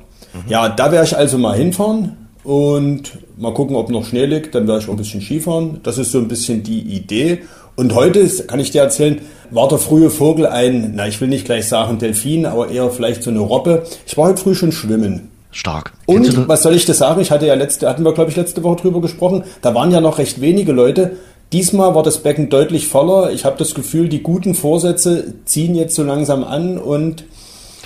Ja, 0.48 0.68
da 0.70 0.90
werde 0.92 1.06
ich 1.06 1.16
also 1.16 1.36
mal 1.36 1.56
hinfahren 1.56 2.16
und 2.42 3.18
mal 3.36 3.52
gucken, 3.52 3.76
ob 3.76 3.90
noch 3.90 4.04
Schnee 4.06 4.24
liegt. 4.24 4.54
Dann 4.54 4.66
werde 4.66 4.80
ich 4.82 4.88
auch 4.88 4.92
ein 4.92 4.96
bisschen 4.98 5.20
Skifahren. 5.20 5.80
Das 5.82 5.98
ist 5.98 6.12
so 6.12 6.18
ein 6.18 6.28
bisschen 6.28 6.62
die 6.62 6.80
Idee. 6.80 7.42
Und 7.78 7.94
heute, 7.94 8.18
ist- 8.18 8.48
kann 8.48 8.58
ich 8.58 8.72
dir 8.72 8.82
erzählen, 8.82 9.20
war 9.50 9.68
der 9.68 9.78
frühe 9.78 10.10
Vogel 10.10 10.46
ein, 10.46 10.92
na, 10.96 11.06
ich 11.06 11.20
will 11.20 11.28
nicht 11.28 11.44
gleich 11.44 11.68
sagen 11.68 11.98
Delfin, 11.98 12.44
aber 12.44 12.70
eher 12.70 12.90
vielleicht 12.90 13.22
so 13.22 13.30
eine 13.30 13.38
Robbe. 13.38 13.84
Ich 14.04 14.16
war 14.18 14.28
heute 14.28 14.42
früh 14.42 14.54
schon 14.56 14.72
schwimmen. 14.72 15.30
Stark. 15.52 15.92
Und 16.06 16.48
was 16.48 16.62
soll 16.64 16.74
ich 16.74 16.86
das 16.86 16.98
sagen? 16.98 17.20
Ich 17.20 17.30
hatte 17.30 17.46
ja 17.46 17.54
letzte, 17.54 17.88
hatten 17.88 18.04
wir 18.04 18.12
glaube 18.12 18.30
ich 18.30 18.36
letzte 18.36 18.62
Woche 18.64 18.82
drüber 18.82 19.00
gesprochen. 19.00 19.44
Da 19.62 19.74
waren 19.76 19.92
ja 19.92 20.00
noch 20.00 20.18
recht 20.18 20.40
wenige 20.40 20.72
Leute. 20.72 21.12
Diesmal 21.52 21.94
war 21.94 22.02
das 22.02 22.18
Becken 22.18 22.50
deutlich 22.50 22.88
voller. 22.88 23.30
Ich 23.30 23.44
habe 23.44 23.56
das 23.58 23.74
Gefühl, 23.74 24.08
die 24.08 24.22
guten 24.24 24.54
Vorsätze 24.56 25.32
ziehen 25.46 25.74
jetzt 25.76 25.94
so 25.94 26.02
langsam 26.02 26.42
an 26.44 26.78
und 26.78 27.24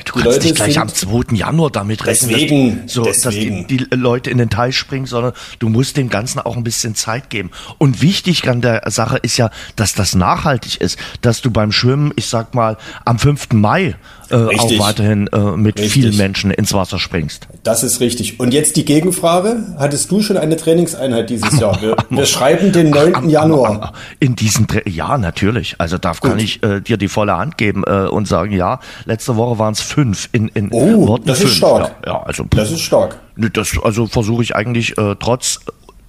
Du 0.04 0.20
kannst 0.20 0.42
nicht 0.42 0.56
gleich 0.56 0.78
am 0.78 0.88
2. 0.88 1.34
Januar 1.34 1.70
damit 1.70 2.06
rechnen, 2.06 2.30
Deswegen, 2.30 2.82
dass, 2.82 2.92
so, 2.92 3.02
deswegen. 3.04 3.58
dass 3.58 3.66
die, 3.68 3.76
die 3.76 3.86
Leute 3.94 4.30
in 4.30 4.38
den 4.38 4.50
Teich 4.50 4.76
springen, 4.76 5.06
sondern 5.06 5.32
du 5.58 5.68
musst 5.68 5.96
dem 5.96 6.08
Ganzen 6.08 6.40
auch 6.40 6.56
ein 6.56 6.64
bisschen 6.64 6.94
Zeit 6.94 7.30
geben. 7.30 7.50
Und 7.78 8.02
wichtig 8.02 8.48
an 8.48 8.60
der 8.60 8.82
Sache 8.90 9.18
ist 9.18 9.36
ja, 9.36 9.50
dass 9.76 9.94
das 9.94 10.14
nachhaltig 10.14 10.80
ist, 10.80 10.98
dass 11.20 11.42
du 11.42 11.50
beim 11.50 11.72
Schwimmen, 11.72 12.12
ich 12.16 12.26
sag 12.26 12.54
mal, 12.54 12.76
am 13.04 13.18
5. 13.18 13.52
Mai 13.52 13.94
äh, 14.30 14.36
auch 14.56 14.78
weiterhin 14.78 15.26
äh, 15.28 15.38
mit 15.56 15.76
Richtig. 15.78 15.92
vielen 15.92 16.16
Menschen 16.16 16.50
ins 16.50 16.72
Wasser 16.72 16.98
springst. 16.98 17.48
Das 17.62 17.82
ist 17.82 18.00
richtig. 18.00 18.40
Und 18.40 18.54
jetzt 18.54 18.76
die 18.76 18.84
Gegenfrage. 18.84 19.74
Hattest 19.78 20.10
du 20.10 20.22
schon 20.22 20.38
eine 20.38 20.56
Trainingseinheit 20.56 21.28
dieses 21.28 21.60
Jahr? 21.60 21.80
Wir, 21.82 21.96
wir 22.10 22.26
schreiben 22.26 22.72
den 22.72 22.90
9. 22.90 23.28
Januar. 23.28 23.92
In 24.20 24.34
diesen, 24.34 24.66
Tra- 24.66 24.88
ja, 24.88 25.18
natürlich. 25.18 25.74
Also 25.78 25.98
da 25.98 26.12
kann 26.14 26.38
ich 26.38 26.62
äh, 26.62 26.80
dir 26.80 26.96
die 26.96 27.08
volle 27.08 27.36
Hand 27.36 27.58
geben 27.58 27.84
äh, 27.86 28.06
und 28.06 28.26
sagen, 28.26 28.52
ja, 28.52 28.80
letzte 29.04 29.36
Woche 29.36 29.58
waren 29.58 29.74
es 29.74 29.81
fünf 29.82 30.28
in, 30.32 30.48
in 30.48 30.68
Oh, 30.72 31.08
Worten 31.08 31.26
das 31.26 31.38
ist 31.38 31.44
fünf. 31.44 31.56
stark. 31.56 31.94
Ja, 32.06 32.12
ja, 32.12 32.22
also 32.22 32.44
Das 32.50 32.70
ist 32.70 32.80
stark. 32.80 33.18
Das, 33.36 33.72
also 33.82 34.06
versuche 34.06 34.42
ich 34.42 34.54
eigentlich 34.56 34.96
äh, 34.98 35.16
trotz 35.18 35.60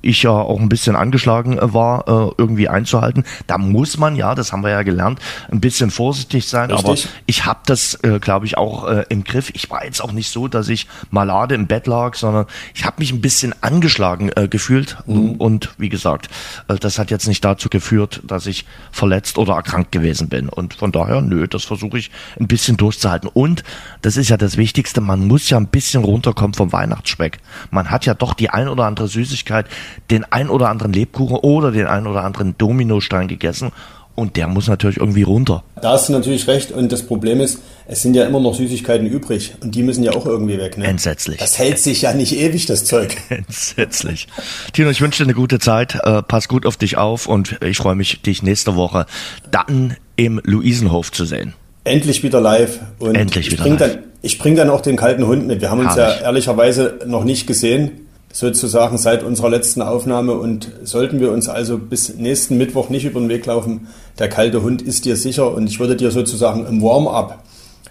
ich 0.03 0.21
ja 0.21 0.31
auch 0.31 0.59
ein 0.59 0.69
bisschen 0.69 0.95
angeschlagen 0.95 1.57
äh, 1.57 1.73
war, 1.73 2.07
äh, 2.07 2.33
irgendwie 2.37 2.69
einzuhalten. 2.69 3.23
Da 3.47 3.57
muss 3.57 3.97
man 3.97 4.15
ja, 4.15 4.35
das 4.35 4.51
haben 4.51 4.63
wir 4.63 4.69
ja 4.69 4.83
gelernt, 4.83 5.19
ein 5.49 5.59
bisschen 5.59 5.89
vorsichtig 5.89 6.47
sein. 6.47 6.69
Richtig. 6.69 6.85
Aber 6.85 6.97
ich 7.25 7.45
habe 7.45 7.61
das, 7.65 7.95
äh, 8.03 8.19
glaube 8.19 8.45
ich, 8.45 8.57
auch 8.57 8.83
im 9.09 9.23
Griff. 9.23 9.51
Ich 9.53 9.69
war 9.69 9.85
jetzt 9.85 10.01
auch 10.01 10.11
nicht 10.11 10.29
so, 10.29 10.47
dass 10.47 10.67
ich 10.67 10.87
malade 11.09 11.55
im 11.55 11.67
Bett 11.67 11.87
lag, 11.87 12.15
sondern 12.15 12.45
ich 12.73 12.85
habe 12.85 12.97
mich 12.99 13.13
ein 13.13 13.21
bisschen 13.21 13.55
angeschlagen 13.61 14.29
gefühlt. 14.49 14.97
Mhm. 15.05 15.35
Und 15.35 15.69
wie 15.77 15.87
gesagt, 15.87 16.29
das 16.67 16.99
hat 16.99 17.11
jetzt 17.11 17.27
nicht 17.27 17.45
dazu 17.45 17.69
geführt, 17.69 18.21
dass 18.25 18.45
ich 18.45 18.65
verletzt 18.91 19.37
oder 19.37 19.53
erkrankt 19.53 19.91
gewesen 19.93 20.27
bin. 20.27 20.49
Und 20.49 20.73
von 20.73 20.91
daher, 20.91 21.21
nö, 21.21 21.47
das 21.47 21.63
versuche 21.63 21.97
ich 21.97 22.11
ein 22.39 22.47
bisschen 22.47 22.75
durchzuhalten. 22.75 23.29
Und 23.33 23.63
das 24.01 24.17
ist 24.17 24.29
ja 24.29 24.37
das 24.37 24.57
Wichtigste, 24.57 24.99
man 24.99 25.27
muss 25.27 25.49
ja 25.49 25.57
ein 25.57 25.67
bisschen 25.67 26.03
runterkommen 26.03 26.53
vom 26.53 26.73
Weihnachtsspeck. 26.73 27.39
Man 27.71 27.89
hat 27.89 28.05
ja 28.05 28.13
doch 28.13 28.33
die 28.33 28.49
ein 28.49 28.67
oder 28.67 28.85
andere 28.85 29.07
Süßigkeit, 29.07 29.67
den 30.11 30.25
ein 30.31 30.49
oder 30.49 30.69
anderen 30.69 30.93
Lebkuchen 30.93 31.37
oder 31.37 31.71
den 31.71 31.87
ein 31.87 32.07
oder 32.07 32.23
anderen 32.23 32.55
Dominostein 32.57 33.27
gegessen. 33.27 33.71
und 34.15 34.35
der 34.37 34.47
muss 34.47 34.67
natürlich 34.67 34.97
irgendwie 34.97 35.23
runter. 35.23 35.63
Da 35.81 35.93
hast 35.93 36.07
du 36.09 36.13
natürlich 36.13 36.47
recht 36.47 36.71
und 36.71 36.91
das 36.91 37.01
Problem 37.03 37.41
ist, 37.41 37.59
es 37.87 38.03
sind 38.03 38.15
ja 38.15 38.25
immer 38.25 38.39
noch 38.39 38.53
Süßigkeiten 38.53 39.07
übrig 39.07 39.55
und 39.61 39.73
die 39.73 39.81
müssen 39.81 40.03
ja 40.03 40.11
auch 40.11 40.25
irgendwie 40.27 40.57
weg. 40.59 40.77
Ne? 40.77 40.85
Entsetzlich. 40.85 41.37
Das 41.37 41.57
hält 41.57 41.79
sich 41.79 42.03
ja 42.03 42.13
nicht 42.13 42.37
ewig, 42.37 42.67
das 42.67 42.85
Zeug. 42.85 43.17
Entsetzlich. 43.29 44.27
Tino, 44.71 44.89
ich 44.91 45.01
wünsche 45.01 45.23
dir 45.23 45.27
eine 45.27 45.33
gute 45.33 45.57
Zeit, 45.59 45.97
äh, 46.03 46.21
pass 46.21 46.47
gut 46.47 46.65
auf 46.67 46.77
dich 46.77 46.97
auf 46.97 47.25
und 47.25 47.57
ich 47.63 47.77
freue 47.77 47.95
mich, 47.95 48.21
dich 48.21 48.43
nächste 48.43 48.75
Woche 48.75 49.07
dann 49.49 49.97
im 50.15 50.39
Luisenhof 50.43 51.11
zu 51.11 51.25
sehen. 51.25 51.53
Endlich 51.83 52.21
wieder 52.21 52.39
live. 52.39 52.79
Und 52.99 53.15
Endlich 53.15 53.47
ich 53.47 53.53
wieder 53.53 53.63
bring 53.63 53.79
live. 53.79 53.93
Dann, 53.93 54.03
ich 54.21 54.37
bringe 54.37 54.57
dann 54.57 54.69
auch 54.69 54.81
den 54.81 54.95
kalten 54.95 55.25
Hund 55.25 55.47
mit. 55.47 55.59
Wir 55.59 55.71
haben 55.71 55.79
uns 55.79 55.95
Herrlich. 55.95 56.19
ja 56.19 56.25
ehrlicherweise 56.25 56.99
noch 57.07 57.23
nicht 57.23 57.47
gesehen, 57.47 58.02
sozusagen 58.33 58.97
seit 58.97 59.23
unserer 59.23 59.49
letzten 59.49 59.81
Aufnahme. 59.81 60.33
Und 60.33 60.71
sollten 60.83 61.21
wir 61.21 61.31
uns 61.31 61.47
also 61.47 61.77
bis 61.77 62.15
nächsten 62.15 62.57
Mittwoch 62.57 62.89
nicht 62.89 63.05
über 63.05 63.21
den 63.21 63.29
Weg 63.29 63.45
laufen, 63.45 63.87
der 64.19 64.27
kalte 64.27 64.61
Hund 64.61 64.81
ist 64.81 65.05
dir 65.05 65.15
sicher. 65.15 65.53
Und 65.53 65.67
ich 65.67 65.79
würde 65.79 65.95
dir 65.95 66.11
sozusagen 66.11 66.65
im 66.65 66.81
Warm-up, 66.81 67.43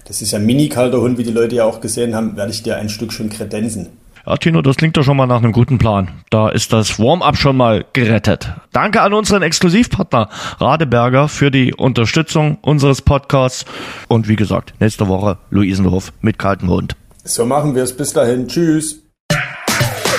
das 0.04 0.20
ist 0.20 0.32
ja 0.32 0.38
mini-kalter 0.38 1.00
Hund, 1.00 1.16
wie 1.16 1.24
die 1.24 1.30
Leute 1.30 1.54
ja 1.54 1.64
auch 1.64 1.80
gesehen 1.80 2.14
haben, 2.14 2.36
werde 2.36 2.50
ich 2.50 2.62
dir 2.62 2.76
ein 2.76 2.90
Stück 2.90 3.12
schon 3.12 3.30
kredenzen. 3.30 3.88
Ja, 4.26 4.36
Tino, 4.36 4.62
das 4.62 4.76
klingt 4.76 4.96
doch 4.96 5.02
schon 5.02 5.16
mal 5.16 5.26
nach 5.26 5.42
einem 5.42 5.52
guten 5.52 5.78
Plan. 5.78 6.08
Da 6.30 6.48
ist 6.48 6.72
das 6.72 6.98
Warm-up 6.98 7.36
schon 7.36 7.56
mal 7.56 7.84
gerettet. 7.92 8.52
Danke 8.72 9.00
an 9.00 9.14
unseren 9.14 9.42
Exklusivpartner 9.42 10.28
Radeberger 10.60 11.28
für 11.28 11.50
die 11.50 11.74
Unterstützung 11.74 12.58
unseres 12.62 13.02
Podcasts. 13.02 13.64
Und 14.08 14.28
wie 14.28 14.36
gesagt, 14.36 14.74
nächste 14.78 15.08
Woche 15.08 15.38
Luisenhof 15.50 16.12
mit 16.20 16.38
kaltem 16.38 16.68
Hund. 16.68 16.94
So 17.24 17.46
machen 17.46 17.74
wir 17.74 17.82
es. 17.82 17.96
Bis 17.96 18.12
dahin. 18.12 18.46
Tschüss. 18.46 19.01